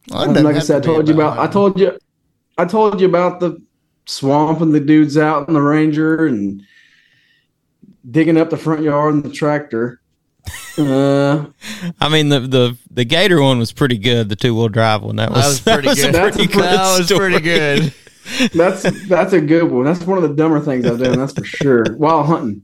Well, 0.10 0.32
like 0.32 0.56
I 0.56 0.60
said, 0.60 0.78
I 0.78 0.80
to 0.82 0.86
told 0.86 1.08
you 1.08 1.14
about. 1.16 1.38
I 1.40 1.48
told 1.48 1.80
you, 1.80 1.98
I 2.58 2.66
told 2.66 3.02
you 3.02 3.08
about 3.08 3.40
the 3.40 3.62
swamp 4.06 4.62
and 4.62 4.74
the 4.74 4.80
dudes 4.80 5.18
out 5.18 5.48
in 5.48 5.54
the 5.54 5.62
Ranger 5.62 6.28
and 6.28 6.62
digging 8.10 8.38
up 8.38 8.50
the 8.50 8.58
front 8.58 8.84
yard 8.84 9.16
in 9.16 9.22
the 9.22 9.32
tractor. 9.32 10.00
Uh, 10.78 11.48
I 12.00 12.10
mean 12.10 12.30
the 12.30 12.40
the 12.42 12.78
the 12.92 13.04
Gator 13.04 13.42
one 13.42 13.58
was 13.60 13.72
pretty 13.72 13.98
good. 13.98 14.30
The 14.30 14.36
two 14.36 14.54
wheel 14.56 14.70
drive 14.70 15.02
one 15.04 15.16
that 15.16 15.32
was, 15.32 15.64
That 15.64 15.84
was 15.84 15.86
pretty 15.86 16.02
a 16.02 16.06
good. 16.06 16.14
That's 16.16 16.38
pretty 16.38 16.54
a- 16.54 16.62
that 16.62 16.98
was 17.00 17.12
pretty 17.12 17.40
good. 17.40 17.94
that's 18.54 19.08
that's 19.08 19.34
a 19.34 19.42
good 19.42 19.72
one. 19.72 19.86
That's 19.86 20.02
one 20.04 20.18
of 20.24 20.30
the 20.30 20.36
dumber 20.36 20.60
things 20.60 20.86
I've 20.86 21.00
done. 21.00 21.18
That's 21.18 21.34
for 21.34 21.44
sure. 21.46 21.86
While 21.96 22.24
hunting, 22.24 22.64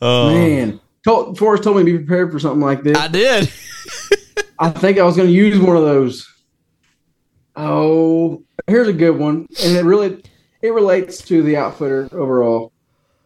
Oh, 0.00 0.32
man. 0.34 0.80
Told, 1.04 1.36
Forrest 1.38 1.64
told 1.64 1.76
me 1.78 1.84
to 1.84 1.98
be 1.98 2.04
prepared 2.04 2.30
for 2.30 2.38
something 2.38 2.60
like 2.60 2.82
this. 2.82 2.96
I 2.96 3.08
did. 3.08 3.50
I 4.58 4.70
think 4.70 4.98
I 4.98 5.02
was 5.04 5.16
going 5.16 5.28
to 5.28 5.34
use 5.34 5.58
one 5.58 5.76
of 5.76 5.82
those. 5.82 6.28
Oh, 7.56 8.42
here's 8.66 8.88
a 8.88 8.92
good 8.92 9.18
one, 9.18 9.46
and 9.64 9.76
it 9.76 9.84
really 9.84 10.22
it 10.62 10.72
relates 10.72 11.22
to 11.22 11.42
the 11.42 11.56
outfitter 11.56 12.08
overall, 12.12 12.72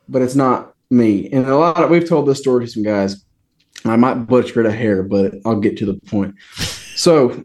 but 0.09 0.23
it's 0.23 0.35
not 0.35 0.75
me. 0.91 1.29
And 1.31 1.47
a 1.47 1.57
lot 1.57 1.83
of 1.83 1.91
we've 1.91 2.09
told 2.09 2.27
this 2.27 2.39
story 2.39 2.65
to 2.65 2.71
some 2.71 2.83
guys. 2.83 3.25
I 3.85 3.97
might 3.97 4.27
butcher 4.27 4.61
it 4.61 4.67
a 4.67 4.73
hair, 4.73 5.03
but 5.03 5.35
I'll 5.45 5.61
get 5.61 5.77
to 5.79 5.87
the 5.87 5.95
point. 5.95 6.35
So, 6.97 7.45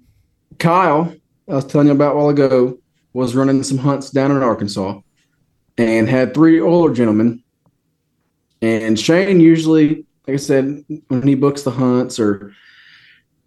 Kyle, 0.59 1.13
I 1.49 1.55
was 1.55 1.65
telling 1.65 1.87
you 1.87 1.93
about 1.93 2.13
a 2.13 2.17
while 2.17 2.29
ago, 2.29 2.79
was 3.13 3.35
running 3.35 3.61
some 3.63 3.77
hunts 3.77 4.09
down 4.09 4.31
in 4.31 4.41
Arkansas, 4.41 5.01
and 5.77 6.07
had 6.07 6.33
three 6.33 6.59
older 6.59 6.93
gentlemen. 6.93 7.43
And 8.61 8.97
Shane 8.99 9.39
usually, 9.39 10.05
like 10.27 10.35
I 10.35 10.37
said, 10.37 10.85
when 11.09 11.27
he 11.27 11.35
books 11.35 11.63
the 11.63 11.71
hunts 11.71 12.19
or 12.19 12.53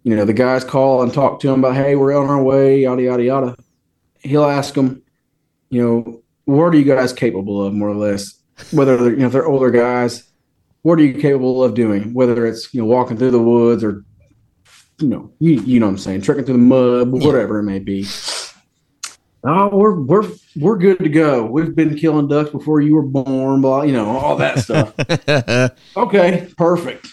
you 0.05 0.15
know, 0.15 0.23
the 0.23 0.33
guys 0.33 0.63
call 0.63 1.01
and 1.01 1.11
talk 1.11 1.39
to 1.39 1.51
him 1.51 1.59
about, 1.59 1.75
hey, 1.75 1.95
we're 1.95 2.15
on 2.15 2.29
our 2.29 2.41
way, 2.41 2.81
yada 2.81 3.01
yada 3.01 3.23
yada. 3.23 3.55
He'll 4.19 4.45
ask 4.45 4.75
them, 4.75 5.01
you 5.71 5.81
know, 5.81 6.21
what 6.45 6.65
are 6.65 6.77
you 6.77 6.83
guys 6.83 7.11
capable 7.11 7.65
of, 7.65 7.73
more 7.73 7.89
or 7.89 7.95
less? 7.95 8.39
Whether 8.71 8.97
they're, 8.97 9.11
you 9.11 9.17
know, 9.17 9.29
they're 9.29 9.45
older 9.45 9.71
guys, 9.71 10.23
what 10.81 10.99
are 10.99 11.03
you 11.03 11.19
capable 11.19 11.63
of 11.63 11.73
doing? 11.73 12.13
Whether 12.13 12.45
it's 12.45 12.73
you 12.73 12.81
know 12.81 12.87
walking 12.87 13.17
through 13.17 13.31
the 13.31 13.41
woods 13.41 13.83
or 13.83 14.05
you 14.99 15.07
know, 15.07 15.31
you, 15.39 15.61
you 15.61 15.79
know 15.79 15.87
what 15.87 15.93
I'm 15.93 15.97
saying, 15.97 16.21
trekking 16.21 16.45
through 16.45 16.53
the 16.53 16.59
mud, 16.59 17.09
whatever 17.09 17.59
it 17.59 17.63
may 17.63 17.79
be. 17.79 18.05
Oh, 19.43 19.75
we're 19.75 19.99
we're 19.99 20.31
we're 20.55 20.77
good 20.77 20.99
to 20.99 21.09
go. 21.09 21.45
We've 21.45 21.75
been 21.75 21.97
killing 21.97 22.27
ducks 22.27 22.49
before 22.49 22.81
you 22.81 22.95
were 22.95 23.03
born, 23.03 23.61
blah, 23.61 23.83
you 23.83 23.93
know, 23.93 24.07
all 24.07 24.37
that 24.37 24.59
stuff. 24.59 24.93
okay, 25.97 26.49
perfect. 26.57 27.07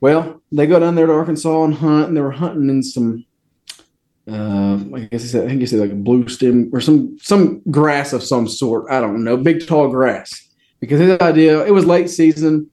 Well, 0.00 0.40
they 0.52 0.68
go 0.68 0.78
down 0.78 0.94
there 0.94 1.06
to 1.06 1.12
Arkansas 1.12 1.64
and 1.64 1.74
hunt, 1.74 2.08
and 2.08 2.16
they 2.16 2.20
were 2.20 2.30
hunting 2.30 2.70
in 2.70 2.84
some, 2.84 3.24
uh, 4.28 4.78
I 4.94 5.00
guess 5.10 5.30
said, 5.30 5.44
I 5.44 5.48
think 5.48 5.66
said 5.66 5.80
like 5.80 5.92
a 5.92 5.94
blue 5.94 6.28
stem 6.28 6.70
or 6.72 6.80
some 6.80 7.16
some 7.20 7.62
grass 7.70 8.12
of 8.12 8.22
some 8.22 8.48
sort. 8.48 8.90
I 8.90 9.00
don't 9.00 9.24
know, 9.24 9.36
big 9.36 9.66
tall 9.66 9.88
grass. 9.88 10.48
Because 10.80 11.00
his 11.00 11.18
idea, 11.20 11.64
it 11.64 11.72
was 11.72 11.86
late 11.86 12.08
season. 12.08 12.70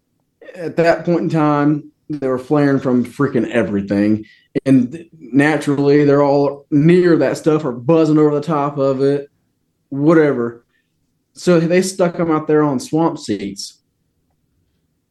At 0.53 0.75
that 0.75 1.05
point 1.05 1.21
in 1.21 1.29
time, 1.29 1.91
they 2.09 2.27
were 2.27 2.37
flaring 2.37 2.79
from 2.79 3.03
freaking 3.03 3.49
everything, 3.49 4.25
and 4.65 5.07
naturally, 5.13 6.05
they're 6.05 6.21
all 6.21 6.65
near 6.69 7.17
that 7.17 7.37
stuff 7.37 7.65
or 7.65 7.71
buzzing 7.71 8.17
over 8.17 8.35
the 8.35 8.45
top 8.45 8.77
of 8.77 9.01
it, 9.01 9.29
whatever. 9.89 10.65
So 11.33 11.59
they 11.59 11.81
stuck 11.81 12.17
them 12.17 12.31
out 12.31 12.47
there 12.47 12.63
on 12.63 12.79
swamp 12.79 13.17
seats, 13.17 13.81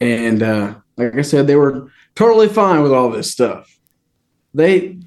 and 0.00 0.42
uh, 0.42 0.74
like 0.96 1.16
I 1.16 1.22
said, 1.22 1.46
they 1.46 1.56
were 1.56 1.90
totally 2.14 2.48
fine 2.48 2.82
with 2.82 2.92
all 2.92 3.10
this 3.10 3.32
stuff. 3.32 3.76
They 4.54 5.00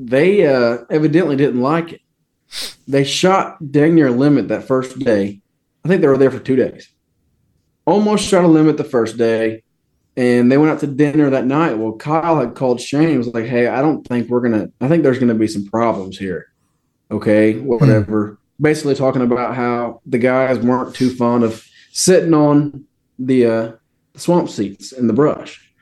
they 0.00 0.46
uh, 0.46 0.78
evidently 0.88 1.36
didn't 1.36 1.60
like 1.60 1.92
it. 1.92 2.00
They 2.88 3.04
shot 3.04 3.58
dang 3.70 3.94
near 3.94 4.10
limit 4.10 4.48
that 4.48 4.66
first 4.66 4.98
day. 4.98 5.40
I 5.84 5.88
think 5.88 6.00
they 6.00 6.08
were 6.08 6.18
there 6.18 6.30
for 6.30 6.40
two 6.40 6.56
days. 6.56 6.88
Almost 7.84 8.26
shot 8.26 8.44
a 8.44 8.48
limit 8.48 8.76
the 8.76 8.84
first 8.84 9.18
day, 9.18 9.62
and 10.16 10.50
they 10.50 10.58
went 10.58 10.72
out 10.72 10.80
to 10.80 10.86
dinner 10.86 11.30
that 11.30 11.46
night. 11.46 11.78
Well, 11.78 11.92
Kyle 11.92 12.40
had 12.40 12.54
called 12.54 12.80
Shane. 12.80 13.18
Was 13.18 13.28
like, 13.28 13.46
"Hey, 13.46 13.66
I 13.66 13.82
don't 13.82 14.06
think 14.06 14.28
we're 14.28 14.40
gonna. 14.40 14.70
I 14.80 14.88
think 14.88 15.02
there's 15.02 15.18
gonna 15.18 15.34
be 15.34 15.46
some 15.46 15.66
problems 15.66 16.18
here. 16.18 16.46
Okay, 17.10 17.58
whatever." 17.58 18.38
Basically, 18.60 18.94
talking 18.94 19.22
about 19.22 19.54
how 19.54 20.00
the 20.06 20.18
guys 20.18 20.58
weren't 20.58 20.94
too 20.94 21.10
fond 21.10 21.44
of 21.44 21.66
sitting 21.92 22.34
on 22.34 22.84
the 23.18 23.46
uh, 23.46 23.72
swamp 24.16 24.48
seats 24.48 24.92
in 24.92 25.06
the 25.06 25.12
brush. 25.12 25.72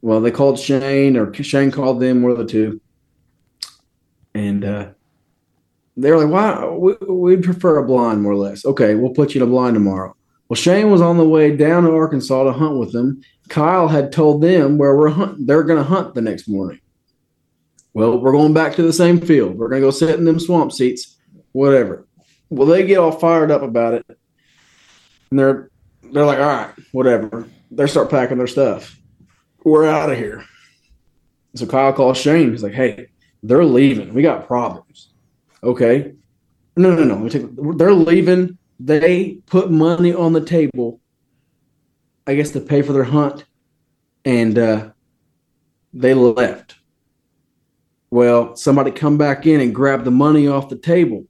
Well, 0.00 0.20
they 0.20 0.30
called 0.30 0.58
Shane, 0.58 1.16
or 1.16 1.32
Shane 1.34 1.70
called 1.70 2.00
them, 2.00 2.22
one 2.22 2.32
of 2.32 2.38
the 2.38 2.46
two, 2.46 2.80
and 4.36 4.64
uh, 4.64 4.88
they 5.96 6.10
were 6.10 6.24
like, 6.24 6.32
"Why? 6.32 6.66
We, 6.66 6.94
we 7.08 7.36
prefer 7.38 7.78
a 7.78 7.86
blind, 7.86 8.22
more 8.22 8.32
or 8.32 8.36
less." 8.36 8.64
Okay, 8.64 8.94
we'll 8.94 9.14
put 9.14 9.34
you 9.34 9.42
in 9.42 9.48
a 9.48 9.50
blind 9.50 9.74
tomorrow. 9.74 10.14
Well, 10.48 10.56
Shane 10.56 10.90
was 10.90 11.00
on 11.00 11.16
the 11.16 11.28
way 11.28 11.56
down 11.56 11.84
to 11.84 11.90
Arkansas 11.90 12.44
to 12.44 12.52
hunt 12.52 12.78
with 12.78 12.92
them. 12.92 13.22
Kyle 13.48 13.88
had 13.88 14.12
told 14.12 14.42
them 14.42 14.78
where 14.78 14.96
we're 14.96 15.08
hunting. 15.08 15.46
They're 15.46 15.64
going 15.64 15.82
to 15.82 15.88
hunt 15.88 16.14
the 16.14 16.20
next 16.20 16.48
morning. 16.48 16.80
Well, 17.94 18.18
we're 18.18 18.32
going 18.32 18.52
back 18.52 18.74
to 18.76 18.82
the 18.82 18.92
same 18.92 19.20
field. 19.20 19.56
We're 19.56 19.68
going 19.68 19.80
to 19.80 19.86
go 19.86 19.90
sit 19.90 20.18
in 20.18 20.24
them 20.24 20.38
swamp 20.38 20.72
seats, 20.72 21.16
whatever. 21.52 22.06
Well, 22.50 22.68
they 22.68 22.86
get 22.86 22.98
all 22.98 23.12
fired 23.12 23.50
up 23.50 23.62
about 23.62 23.94
it, 23.94 24.06
and 25.30 25.38
they're 25.38 25.70
they're 26.12 26.26
like, 26.26 26.38
"All 26.38 26.44
right, 26.46 26.74
whatever." 26.92 27.48
They 27.70 27.86
start 27.86 28.10
packing 28.10 28.38
their 28.38 28.46
stuff. 28.46 28.96
We're 29.64 29.88
out 29.88 30.12
of 30.12 30.18
here. 30.18 30.44
So 31.56 31.66
Kyle 31.66 31.92
calls 31.92 32.18
Shane. 32.18 32.52
He's 32.52 32.62
like, 32.62 32.74
"Hey, 32.74 33.08
they're 33.42 33.64
leaving. 33.64 34.14
We 34.14 34.22
got 34.22 34.46
problems." 34.46 35.10
Okay. 35.62 36.12
No, 36.76 36.94
no, 36.94 37.04
no. 37.04 37.28
Take, 37.28 37.46
They're 37.78 37.92
leaving 37.92 38.58
they 38.78 39.38
put 39.46 39.70
money 39.70 40.12
on 40.12 40.32
the 40.32 40.44
table, 40.44 41.00
I 42.26 42.34
guess, 42.34 42.50
to 42.52 42.60
pay 42.60 42.82
for 42.82 42.92
their 42.92 43.04
hunt, 43.04 43.44
and 44.24 44.58
uh, 44.58 44.90
they 45.94 46.14
left. 46.14 46.76
Well, 48.10 48.54
somebody 48.56 48.90
come 48.90 49.18
back 49.18 49.46
in 49.46 49.60
and 49.60 49.74
grab 49.74 50.04
the 50.04 50.10
money 50.10 50.46
off 50.46 50.68
the 50.68 50.76
table. 50.76 51.24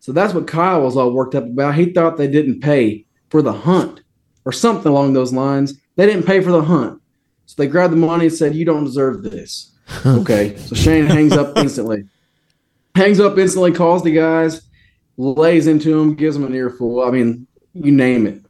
So 0.00 0.12
that's 0.12 0.34
what 0.34 0.46
Kyle 0.46 0.82
was 0.82 0.96
all 0.96 1.12
worked 1.12 1.34
up 1.34 1.44
about. 1.44 1.74
He 1.74 1.92
thought 1.92 2.16
they 2.16 2.28
didn't 2.28 2.60
pay 2.60 3.06
for 3.30 3.42
the 3.42 3.52
hunt 3.52 4.02
or 4.44 4.52
something 4.52 4.90
along 4.90 5.12
those 5.12 5.32
lines. 5.32 5.74
They 5.96 6.06
didn't 6.06 6.26
pay 6.26 6.40
for 6.40 6.52
the 6.52 6.62
hunt. 6.62 7.00
So 7.46 7.54
they 7.58 7.68
grabbed 7.68 7.92
the 7.92 7.98
money 7.98 8.26
and 8.26 8.34
said, 8.34 8.54
You 8.54 8.64
don't 8.64 8.84
deserve 8.84 9.22
this. 9.22 9.75
okay. 10.06 10.56
So 10.56 10.74
Shane 10.74 11.06
hangs 11.06 11.32
up 11.32 11.56
instantly. 11.56 12.04
Hangs 12.94 13.20
up 13.20 13.36
instantly, 13.38 13.72
calls 13.72 14.02
the 14.02 14.12
guys 14.12 14.66
lays 15.16 15.66
into 15.66 15.98
him, 15.98 16.14
gives 16.14 16.36
him 16.36 16.44
an 16.44 16.54
earful. 16.54 17.02
I 17.02 17.10
mean, 17.10 17.46
you 17.74 17.92
name 17.92 18.26
it. 18.26 18.42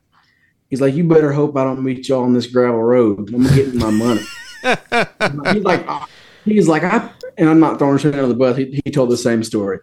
He's 0.68 0.80
like, 0.80 0.94
you 0.94 1.04
better 1.04 1.32
hope 1.32 1.56
I 1.56 1.64
don't 1.64 1.82
meet 1.82 2.08
y'all 2.08 2.24
on 2.24 2.32
this 2.32 2.46
gravel 2.46 2.82
road. 2.82 3.32
I'm 3.32 3.44
getting 3.44 3.78
my 3.78 3.90
money. 3.90 4.22
he's 5.54 5.64
like, 5.64 5.86
he's 6.44 6.68
like, 6.68 6.82
I, 6.82 7.10
and 7.38 7.48
I'm 7.48 7.60
not 7.60 7.78
throwing 7.78 7.98
shit 7.98 8.14
under 8.14 8.26
the 8.26 8.34
bus. 8.34 8.56
He, 8.56 8.80
he 8.84 8.90
told 8.90 9.10
the 9.10 9.16
same 9.16 9.44
story. 9.44 9.78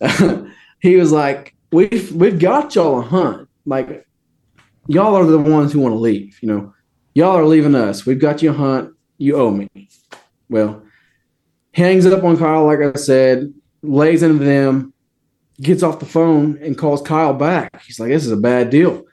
he 0.80 0.96
was 0.96 1.12
like, 1.12 1.54
we've 1.70 2.10
we've 2.12 2.38
got 2.38 2.74
y'all 2.74 2.98
a 2.98 3.02
hunt. 3.02 3.48
Like, 3.64 4.06
y'all 4.88 5.14
are 5.14 5.24
the 5.24 5.38
ones 5.38 5.72
who 5.72 5.80
want 5.80 5.92
to 5.92 5.98
leave. 5.98 6.36
You 6.42 6.48
know, 6.48 6.74
y'all 7.14 7.36
are 7.36 7.46
leaving 7.46 7.76
us. 7.76 8.04
We've 8.04 8.18
got 8.18 8.42
you 8.42 8.50
a 8.50 8.54
hunt. 8.54 8.92
You 9.18 9.36
owe 9.36 9.52
me. 9.52 9.68
Well, 10.48 10.82
hangs 11.74 12.06
up 12.06 12.24
on 12.24 12.36
Kyle, 12.36 12.64
like 12.64 12.80
I 12.80 12.94
said, 12.94 13.52
lays 13.82 14.22
into 14.22 14.44
them 14.44 14.94
gets 15.60 15.82
off 15.82 15.98
the 15.98 16.06
phone 16.06 16.58
and 16.62 16.76
calls 16.76 17.02
Kyle 17.02 17.34
back. 17.34 17.82
He's 17.82 18.00
like, 18.00 18.10
This 18.10 18.26
is 18.26 18.32
a 18.32 18.36
bad 18.36 18.70
deal. 18.70 19.04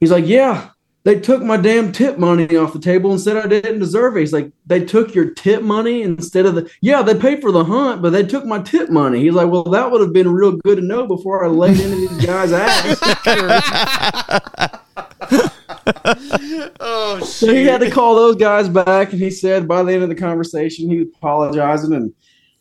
He's 0.00 0.10
like, 0.10 0.26
Yeah, 0.26 0.70
they 1.04 1.20
took 1.20 1.42
my 1.42 1.56
damn 1.56 1.92
tip 1.92 2.18
money 2.18 2.56
off 2.56 2.72
the 2.72 2.80
table 2.80 3.10
and 3.10 3.20
said 3.20 3.36
I 3.36 3.46
didn't 3.46 3.78
deserve 3.78 4.16
it. 4.16 4.20
He's 4.20 4.32
like, 4.32 4.50
They 4.66 4.84
took 4.84 5.14
your 5.14 5.30
tip 5.30 5.62
money 5.62 6.02
instead 6.02 6.46
of 6.46 6.56
the, 6.56 6.70
yeah, 6.80 7.02
they 7.02 7.14
paid 7.14 7.40
for 7.40 7.52
the 7.52 7.64
hunt, 7.64 8.02
but 8.02 8.10
they 8.10 8.24
took 8.24 8.44
my 8.44 8.60
tip 8.60 8.90
money. 8.90 9.20
He's 9.20 9.34
like, 9.34 9.50
Well, 9.50 9.64
that 9.64 9.90
would 9.90 10.00
have 10.00 10.12
been 10.12 10.32
real 10.32 10.52
good 10.52 10.76
to 10.76 10.82
know 10.82 11.06
before 11.06 11.44
I 11.44 11.48
laid 11.48 11.80
into 11.80 11.96
these 11.96 12.26
guys' 12.26 12.52
ass. 14.62 14.80
oh, 16.80 17.18
shit. 17.18 17.26
So 17.26 17.52
he 17.52 17.64
had 17.64 17.80
to 17.80 17.90
call 17.90 18.14
those 18.14 18.36
guys 18.36 18.68
back, 18.68 19.12
and 19.12 19.20
he 19.20 19.30
said 19.30 19.68
by 19.68 19.82
the 19.82 19.92
end 19.92 20.02
of 20.02 20.08
the 20.08 20.14
conversation, 20.14 20.88
he 20.88 20.98
was 20.98 21.08
apologizing, 21.16 21.92
and 21.92 22.14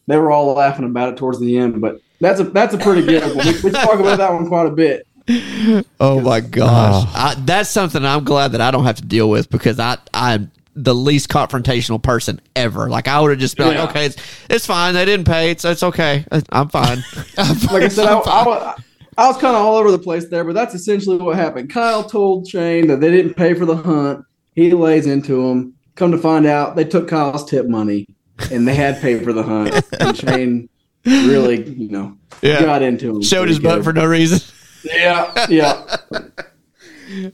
they 0.08 0.18
were 0.18 0.32
all 0.32 0.54
laughing 0.54 0.86
about 0.86 1.10
it 1.10 1.18
towards 1.18 1.40
the 1.40 1.58
end. 1.58 1.82
But 1.82 2.02
that's 2.20 2.40
a 2.40 2.44
that's 2.46 2.74
a 2.74 2.78
pretty 2.78 3.06
good 3.06 3.36
one. 3.36 3.46
We, 3.46 3.62
we 3.62 3.72
talk 3.72 4.00
about 4.00 4.18
that 4.18 4.34
one 4.34 4.48
quite 4.48 4.68
a 4.68 4.72
bit. 4.72 5.08
Oh 6.02 6.20
my 6.20 6.42
gosh, 6.42 7.06
oh. 7.08 7.12
I, 7.16 7.36
that's 7.46 7.70
something 7.70 8.04
I'm 8.04 8.26
glad 8.26 8.52
that 8.52 8.60
I 8.60 8.72
don't 8.72 8.84
have 8.84 8.98
to 8.98 9.06
deal 9.06 9.30
with 9.30 9.50
because 9.50 9.80
I 9.80 9.98
I'm 10.14 10.52
the 10.76 10.94
least 10.94 11.30
confrontational 11.30 12.02
person 12.02 12.42
ever. 12.58 12.90
Like 12.90 13.08
I 13.08 13.22
would 13.22 13.32
have 13.32 13.40
just 13.40 13.56
been 13.56 13.72
yeah. 13.72 13.82
like, 13.82 13.90
okay, 13.92 14.06
it's 14.08 14.18
it's 14.50 14.66
fine. 14.66 14.94
They 14.94 15.06
didn't 15.06 15.26
pay. 15.26 15.52
It's 15.52 15.64
it's 15.64 15.82
okay. 15.82 16.26
I'm 16.52 16.68
fine. 16.68 17.04
like 17.38 17.84
I 17.84 17.88
said, 17.88 18.06
I, 18.06 18.20
I, 18.20 18.76
I 19.18 19.28
was 19.28 19.38
kind 19.38 19.56
of 19.56 19.62
all 19.62 19.76
over 19.76 19.92
the 19.92 20.00
place 20.00 20.28
there, 20.30 20.44
but 20.44 20.54
that's 20.54 20.74
essentially 20.74 21.18
what 21.18 21.36
happened. 21.36 21.70
Kyle 21.70 22.04
told 22.04 22.48
Shane 22.48 22.88
that 22.88 23.00
they 23.00 23.12
didn't 23.12 23.36
pay 23.36 23.54
for 23.54 23.66
the 23.66 23.76
hunt. 23.76 24.26
He 24.56 24.72
lays 24.72 25.06
into 25.06 25.48
him. 25.48 25.74
Come 25.96 26.12
to 26.12 26.18
find 26.18 26.46
out, 26.46 26.76
they 26.76 26.86
took 26.86 27.08
Kyle's 27.08 27.46
tip 27.46 27.68
money 27.68 28.08
and 28.52 28.68
they 28.68 28.76
had 28.76 29.00
paid 29.02 29.24
for 29.24 29.34
the 29.34 29.44
hunt. 29.44 29.74
And 30.00 30.18
Shane 30.18 30.70
really, 31.06 31.64
you 31.70 31.90
know, 31.90 32.18
yeah. 32.42 32.62
got 32.62 32.82
into 32.82 33.16
him. 33.16 33.22
Showed 33.22 33.50
his 33.50 33.60
butt 33.60 33.84
for 33.84 33.94
no 33.94 34.06
reason. 34.06 34.40
Yeah, 34.84 35.46
yeah. 35.50 35.98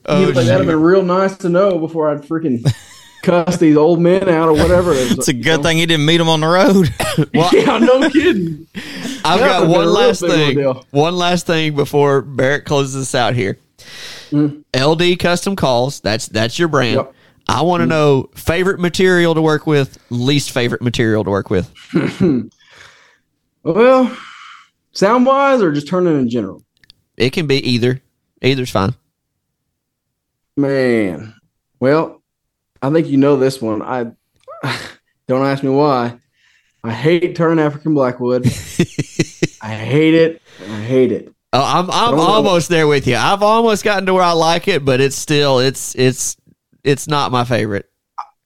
oh, 0.06 0.31
that'd 0.31 0.47
have 0.47 0.65
been 0.65 0.81
real 0.81 1.03
nice 1.03 1.38
to 1.38 1.49
know 1.49 1.80
before 1.80 2.10
I'd 2.11 2.22
freaking 2.22 2.64
cuss 3.23 3.57
these 3.57 3.77
old 3.77 3.99
men 3.99 4.30
out 4.30 4.49
or 4.49 4.53
whatever. 4.53 4.93
It 4.93 5.11
it's 5.11 5.27
a 5.27 5.34
good 5.34 5.57
know? 5.57 5.64
thing 5.64 5.77
he 5.77 5.85
didn't 5.85 6.06
meet 6.06 6.18
them 6.18 6.30
on 6.30 6.41
the 6.41 6.47
road. 6.47 6.93
well, 7.34 7.49
yeah, 7.53 7.77
no 7.77 8.10
kidding. 8.10 8.68
I've 9.25 9.39
got 9.39 9.67
one 9.67 9.91
last 9.91 10.21
thing. 10.21 10.59
One 10.91 11.15
last 11.15 11.45
thing 11.45 11.75
before 11.75 12.21
Barrett 12.21 12.65
closes 12.65 12.95
us 12.95 13.15
out 13.15 13.35
here. 13.35 13.57
Mm. 14.31 14.63
LD 14.75 15.19
Custom 15.19 15.55
Calls. 15.55 15.99
That's 15.99 16.27
that's 16.27 16.59
your 16.59 16.67
brand. 16.67 16.97
Yep. 16.97 17.13
I 17.47 17.61
want 17.63 17.81
to 17.81 17.85
mm. 17.85 17.89
know 17.89 18.29
favorite 18.35 18.79
material 18.79 19.33
to 19.35 19.41
work 19.41 19.65
with, 19.65 19.97
least 20.09 20.51
favorite 20.51 20.81
material 20.81 21.23
to 21.23 21.29
work 21.29 21.49
with. 21.49 21.71
Well, 23.63 24.17
sound 24.93 25.25
wise 25.25 25.61
or 25.61 25.71
just 25.71 25.87
turning 25.87 26.17
in 26.19 26.29
general? 26.29 26.63
It 27.17 27.31
can 27.31 27.47
be 27.47 27.57
either. 27.57 28.01
Either's 28.41 28.71
fine. 28.71 28.95
Man, 30.55 31.35
well, 31.79 32.21
I 32.81 32.89
think 32.89 33.07
you 33.07 33.17
know 33.17 33.35
this 33.35 33.61
one. 33.61 33.81
I 33.81 34.11
don't 35.27 35.45
ask 35.45 35.63
me 35.63 35.69
why. 35.69 36.19
I 36.84 36.91
hate 36.93 37.35
turning 37.35 37.64
African 37.64 37.93
Blackwood. 37.93 38.45
I 39.61 39.73
hate 39.73 40.14
it. 40.14 40.41
I 40.61 40.81
hate 40.81 41.11
it. 41.11 41.34
Oh, 41.51 41.61
I'm 41.64 41.89
I'm 41.91 42.11
Don't 42.11 42.18
know. 42.18 42.23
almost 42.34 42.69
there 42.69 42.88
with 42.88 43.07
you. 43.07 43.15
I've 43.15 43.41
almost 43.43 43.84
gotten 43.84 44.06
to 44.06 44.14
where 44.14 44.23
I 44.23 44.31
like 44.34 44.68
it, 44.68 44.85
but 44.85 45.01
it's 45.01 45.15
still 45.15 45.60
it's 45.60 45.95
it's 45.95 46.38
it's 46.84 47.07
not 47.07 47.31
my 47.31 47.43
favorite. 47.43 47.89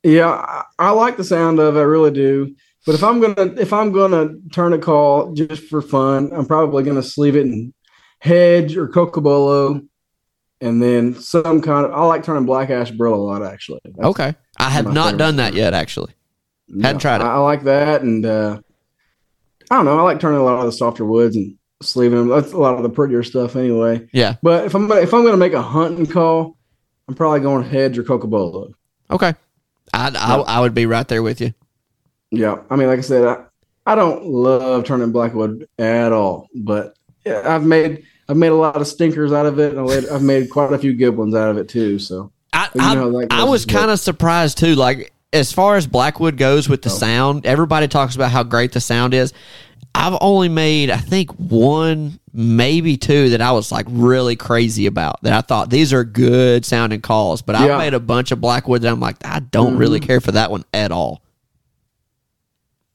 Yeah, 0.03 0.29
I, 0.29 0.63
I 0.79 0.89
like 0.91 1.17
the 1.17 1.23
sound 1.23 1.59
of 1.59 1.75
it. 1.75 1.79
I 1.79 1.83
really 1.83 2.11
do. 2.11 2.55
But 2.85 2.95
if 2.95 3.03
I'm 3.03 3.19
gonna 3.21 3.53
if 3.59 3.71
I'm 3.73 3.91
gonna 3.91 4.35
turn 4.51 4.73
a 4.73 4.77
call 4.77 5.33
just 5.33 5.63
for 5.65 5.81
fun, 5.81 6.31
I'm 6.33 6.45
probably 6.45 6.83
gonna 6.83 7.03
sleeve 7.03 7.35
it 7.35 7.45
in 7.45 7.73
hedge 8.19 8.75
or 8.77 8.87
cocobolo, 8.87 9.85
and 10.61 10.81
then 10.81 11.13
some 11.15 11.61
kind 11.61 11.85
of. 11.85 11.91
I 11.91 12.03
like 12.05 12.23
turning 12.23 12.45
black 12.45 12.69
ash 12.69 12.89
burl 12.91 13.13
a 13.13 13.15
lot 13.15 13.43
actually. 13.43 13.79
That's- 13.85 14.05
Okay, 14.05 14.33
I 14.57 14.69
have 14.69 14.85
not 14.93 15.05
favorite. 15.11 15.17
done 15.19 15.35
that 15.37 15.53
yet. 15.53 15.73
Actually, 15.73 16.13
hadn't 16.81 16.99
tried 16.99 17.21
it. 17.21 17.25
I, 17.25 17.35
I 17.35 17.37
like 17.37 17.63
that, 17.63 18.01
and 18.01 18.25
uh, 18.25 18.59
I 19.69 19.75
don't 19.75 19.85
know. 19.85 19.99
I 19.99 20.01
like 20.03 20.19
turning 20.19 20.39
a 20.39 20.43
lot 20.43 20.59
of 20.59 20.65
the 20.65 20.71
softer 20.71 21.05
woods 21.05 21.35
and 21.35 21.57
sleeving 21.81 22.17
them. 22.17 22.27
That's 22.29 22.53
a 22.53 22.57
lot 22.57 22.75
of 22.75 22.83
the 22.83 22.89
prettier 22.89 23.23
stuff 23.23 23.55
anyway. 23.55 24.07
yeah. 24.11 24.35
But 24.41 24.65
if 24.65 24.75
I'm 24.75 24.91
if 24.91 25.13
I'm 25.13 25.23
gonna 25.23 25.37
make 25.37 25.53
a 25.53 25.61
hunting 25.61 26.05
call, 26.05 26.57
I'm 27.07 27.15
probably 27.15 27.41
going 27.41 27.63
hedge 27.63 27.97
or 27.97 28.03
cocobolo. 28.03 28.73
Okay, 29.11 29.33
I 29.93 30.11
I, 30.15 30.35
I 30.39 30.59
would 30.61 30.73
be 30.73 30.85
right 30.85 31.07
there 31.07 31.23
with 31.23 31.41
you. 31.41 31.53
Yeah, 32.31 32.61
I 32.69 32.75
mean, 32.75 32.87
like 32.87 32.99
I 32.99 33.03
said, 33.03 33.25
I, 33.25 33.43
I 33.85 33.95
don't 33.95 34.25
love 34.25 34.85
turning 34.85 35.11
blackwood 35.11 35.67
at 35.77 36.11
all, 36.11 36.47
but 36.55 36.95
yeah, 37.25 37.43
I've 37.45 37.65
made 37.65 38.03
I've 38.27 38.37
made 38.37 38.47
a 38.47 38.55
lot 38.55 38.77
of 38.77 38.87
stinkers 38.87 39.31
out 39.31 39.45
of 39.45 39.59
it, 39.59 39.73
and 39.75 39.81
I've 39.81 39.87
made, 39.87 40.09
I've 40.09 40.23
made 40.23 40.49
quite 40.49 40.73
a 40.73 40.77
few 40.77 40.93
good 40.93 41.15
ones 41.15 41.35
out 41.35 41.49
of 41.49 41.57
it 41.57 41.67
too. 41.67 41.99
So 41.99 42.31
I 42.53 42.69
I, 42.79 42.95
know, 42.95 43.09
like, 43.09 43.31
I 43.31 43.43
was 43.43 43.65
kind 43.65 43.91
of 43.91 43.99
surprised 43.99 44.57
too. 44.57 44.75
Like 44.75 45.13
as 45.33 45.51
far 45.51 45.75
as 45.75 45.87
Blackwood 45.87 46.37
goes 46.37 46.69
with 46.69 46.81
the 46.83 46.89
Oh. 46.89 46.93
sound, 46.93 47.45
everybody 47.45 47.87
talks 47.87 48.15
about 48.15 48.31
how 48.31 48.43
great 48.43 48.71
the 48.71 48.79
sound 48.79 49.13
is. 49.13 49.33
I've 49.95 50.17
only 50.21 50.49
made 50.49 50.89
I 50.89 50.97
think 50.97 51.31
one, 51.31 52.19
maybe 52.33 52.97
two 52.97 53.29
that 53.29 53.41
I 53.41 53.51
was 53.51 53.71
like 53.71 53.85
really 53.89 54.35
crazy 54.35 54.85
about. 54.85 55.21
That 55.23 55.33
I 55.33 55.41
thought 55.41 55.69
these 55.69 55.91
are 55.93 56.03
good 56.03 56.65
sounding 56.65 57.01
calls, 57.01 57.41
but 57.41 57.55
I've 57.55 57.77
made 57.77 57.93
a 57.93 57.99
bunch 57.99 58.31
of 58.31 58.39
Blackwood 58.41 58.81
that 58.83 58.91
I'm 58.91 58.99
like 58.99 59.17
I 59.25 59.39
don't 59.39 59.77
really 59.77 59.99
Mhm. 59.99 60.07
care 60.07 60.21
for 60.21 60.31
that 60.31 60.49
one 60.51 60.63
at 60.73 60.91
all. 60.91 61.21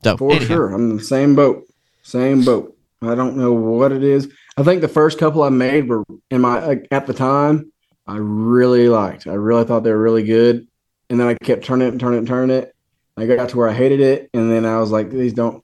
So 0.05 0.17
for 0.17 0.31
anyhow, 0.33 0.47
sure, 0.47 0.69
I'm 0.75 0.91
in 0.91 0.97
the 0.97 1.03
same 1.03 1.35
boat, 1.35 1.65
same 2.03 2.45
boat. 2.45 2.75
I 3.03 3.15
don't 3.15 3.37
know 3.37 3.53
what 3.53 3.93
it 3.93 4.03
is. 4.03 4.29
I 4.57 4.63
think 4.63 4.81
the 4.81 4.89
first 4.89 5.19
couple 5.19 5.43
I 5.43 5.51
made 5.51 5.89
were 5.89 6.05
in 6.31 6.41
my 6.41 6.65
like, 6.65 6.89
at 6.91 7.07
the 7.07 7.15
time. 7.15 7.71
I 8.07 8.17
really 8.19 8.89
liked. 8.89 9.27
I 9.27 9.35
really 9.35 9.65
thought 9.65 9.85
they 9.85 9.91
were 9.93 10.01
really 10.03 10.23
good, 10.23 10.67
and 11.11 11.19
then 11.21 11.27
I 11.29 11.35
kept 11.35 11.65
turning 11.65 11.89
it 11.95 11.99
turning 11.99 12.23
it 12.23 12.27
turning 12.27 12.57
it. 12.57 12.75
I 13.17 13.27
got 13.27 13.49
to 13.51 13.57
where 13.57 13.69
I 13.69 13.73
hated 13.73 14.01
it, 14.01 14.31
and 14.35 14.51
then 14.51 14.65
I 14.65 14.79
was 14.79 14.91
like, 14.91 15.11
"These 15.11 15.33
don't." 15.33 15.63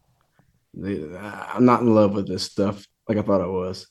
They, 0.74 1.04
I'm 1.16 1.64
not 1.64 1.82
in 1.82 1.94
love 1.94 2.14
with 2.14 2.26
this 2.26 2.42
stuff 2.42 2.86
like 3.08 3.16
I 3.18 3.22
thought 3.22 3.40
I 3.40 3.46
was. 3.46 3.86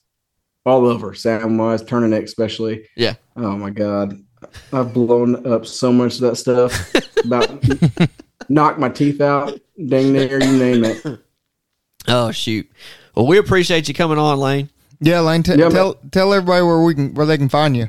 All 0.66 0.86
over, 0.86 1.14
sound 1.14 1.58
wise, 1.58 1.82
turning 1.82 2.12
it 2.12 2.24
especially. 2.24 2.88
Yeah. 2.96 3.14
Oh 3.36 3.56
my 3.56 3.70
god, 3.70 4.18
I've 4.72 4.92
blown 4.92 5.46
up 5.46 5.66
so 5.66 5.92
much 5.92 6.14
of 6.16 6.20
that 6.22 6.36
stuff. 6.36 6.94
About 7.24 7.62
knocked 8.48 8.78
my 8.78 8.88
teeth 8.90 9.20
out. 9.20 9.58
Dang 9.86 10.12
near, 10.12 10.42
you 10.42 10.58
name 10.58 10.84
it. 10.84 11.20
oh 12.08 12.30
shoot. 12.32 12.70
Well, 13.14 13.26
we 13.26 13.38
appreciate 13.38 13.88
you 13.88 13.94
coming 13.94 14.18
on, 14.18 14.38
Lane. 14.38 14.68
Yeah, 15.00 15.20
Lane. 15.20 15.42
T- 15.42 15.52
Yeah, 15.52 15.64
man. 15.64 15.72
tell 15.72 15.94
tell 16.10 16.34
everybody 16.34 16.62
where 16.64 16.82
we 16.82 16.94
can 16.94 17.14
where 17.14 17.26
they 17.26 17.38
can 17.38 17.48
find 17.48 17.76
you. 17.76 17.88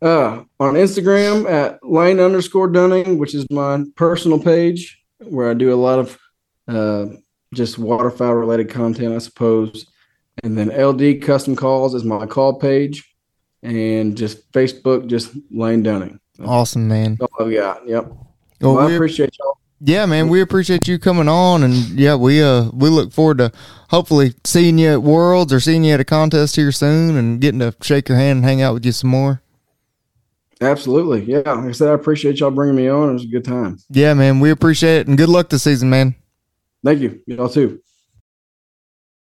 Uh, 0.00 0.44
on 0.60 0.74
Instagram 0.74 1.50
at 1.50 1.78
Lane 1.84 2.20
underscore 2.20 2.68
Dunning, 2.68 3.18
which 3.18 3.34
is 3.34 3.44
my 3.50 3.82
personal 3.96 4.38
page 4.38 5.02
where 5.18 5.50
I 5.50 5.54
do 5.54 5.72
a 5.72 5.76
lot 5.76 5.98
of 5.98 6.18
uh, 6.68 7.06
just 7.52 7.78
waterfowl 7.78 8.34
related 8.34 8.70
content, 8.70 9.14
I 9.14 9.18
suppose. 9.18 9.86
And 10.44 10.56
then 10.56 10.68
LD 10.68 11.20
Custom 11.22 11.56
Calls 11.56 11.94
is 11.94 12.04
my 12.04 12.26
call 12.26 12.60
page, 12.60 13.12
and 13.64 14.16
just 14.16 14.52
Facebook, 14.52 15.08
just 15.08 15.32
Lane 15.50 15.82
Dunning. 15.82 16.20
Awesome, 16.44 16.86
man. 16.86 17.16
That's 17.18 17.32
all 17.40 17.46
I've 17.46 17.52
got. 17.54 17.88
Yep. 17.88 18.04
Well, 18.60 18.74
Well, 18.74 18.78
I 18.78 18.86
we, 18.86 18.94
appreciate 18.94 19.30
y'all. 19.40 19.58
yeah, 19.80 20.06
man, 20.06 20.28
we 20.28 20.40
appreciate 20.40 20.86
you 20.86 21.00
coming 21.00 21.26
on, 21.28 21.64
and 21.64 21.74
yeah, 21.98 22.14
we 22.14 22.40
uh 22.40 22.70
we 22.72 22.88
look 22.88 23.12
forward 23.12 23.38
to 23.38 23.50
hopefully 23.90 24.34
seeing 24.44 24.78
you 24.78 24.90
at 24.92 25.02
Worlds 25.02 25.52
or 25.52 25.58
seeing 25.58 25.82
you 25.82 25.94
at 25.94 25.98
a 25.98 26.04
contest 26.04 26.54
here 26.54 26.70
soon, 26.70 27.16
and 27.16 27.40
getting 27.40 27.58
to 27.58 27.74
shake 27.82 28.08
your 28.08 28.18
hand 28.18 28.36
and 28.36 28.44
hang 28.44 28.62
out 28.62 28.74
with 28.74 28.86
you 28.86 28.92
some 28.92 29.10
more. 29.10 29.42
Absolutely. 30.60 31.24
Yeah. 31.24 31.38
Like 31.38 31.68
I 31.68 31.72
said, 31.72 31.88
I 31.88 31.94
appreciate 31.94 32.40
y'all 32.40 32.50
bringing 32.50 32.76
me 32.76 32.88
on. 32.88 33.10
It 33.10 33.12
was 33.12 33.24
a 33.24 33.28
good 33.28 33.44
time. 33.44 33.78
Yeah, 33.90 34.14
man, 34.14 34.40
we 34.40 34.50
appreciate 34.50 35.00
it, 35.00 35.08
and 35.08 35.16
good 35.16 35.28
luck 35.28 35.48
this 35.48 35.62
season, 35.62 35.90
man. 35.90 36.14
Thank 36.84 37.00
you. 37.00 37.20
Y'all 37.26 37.48
too. 37.48 37.80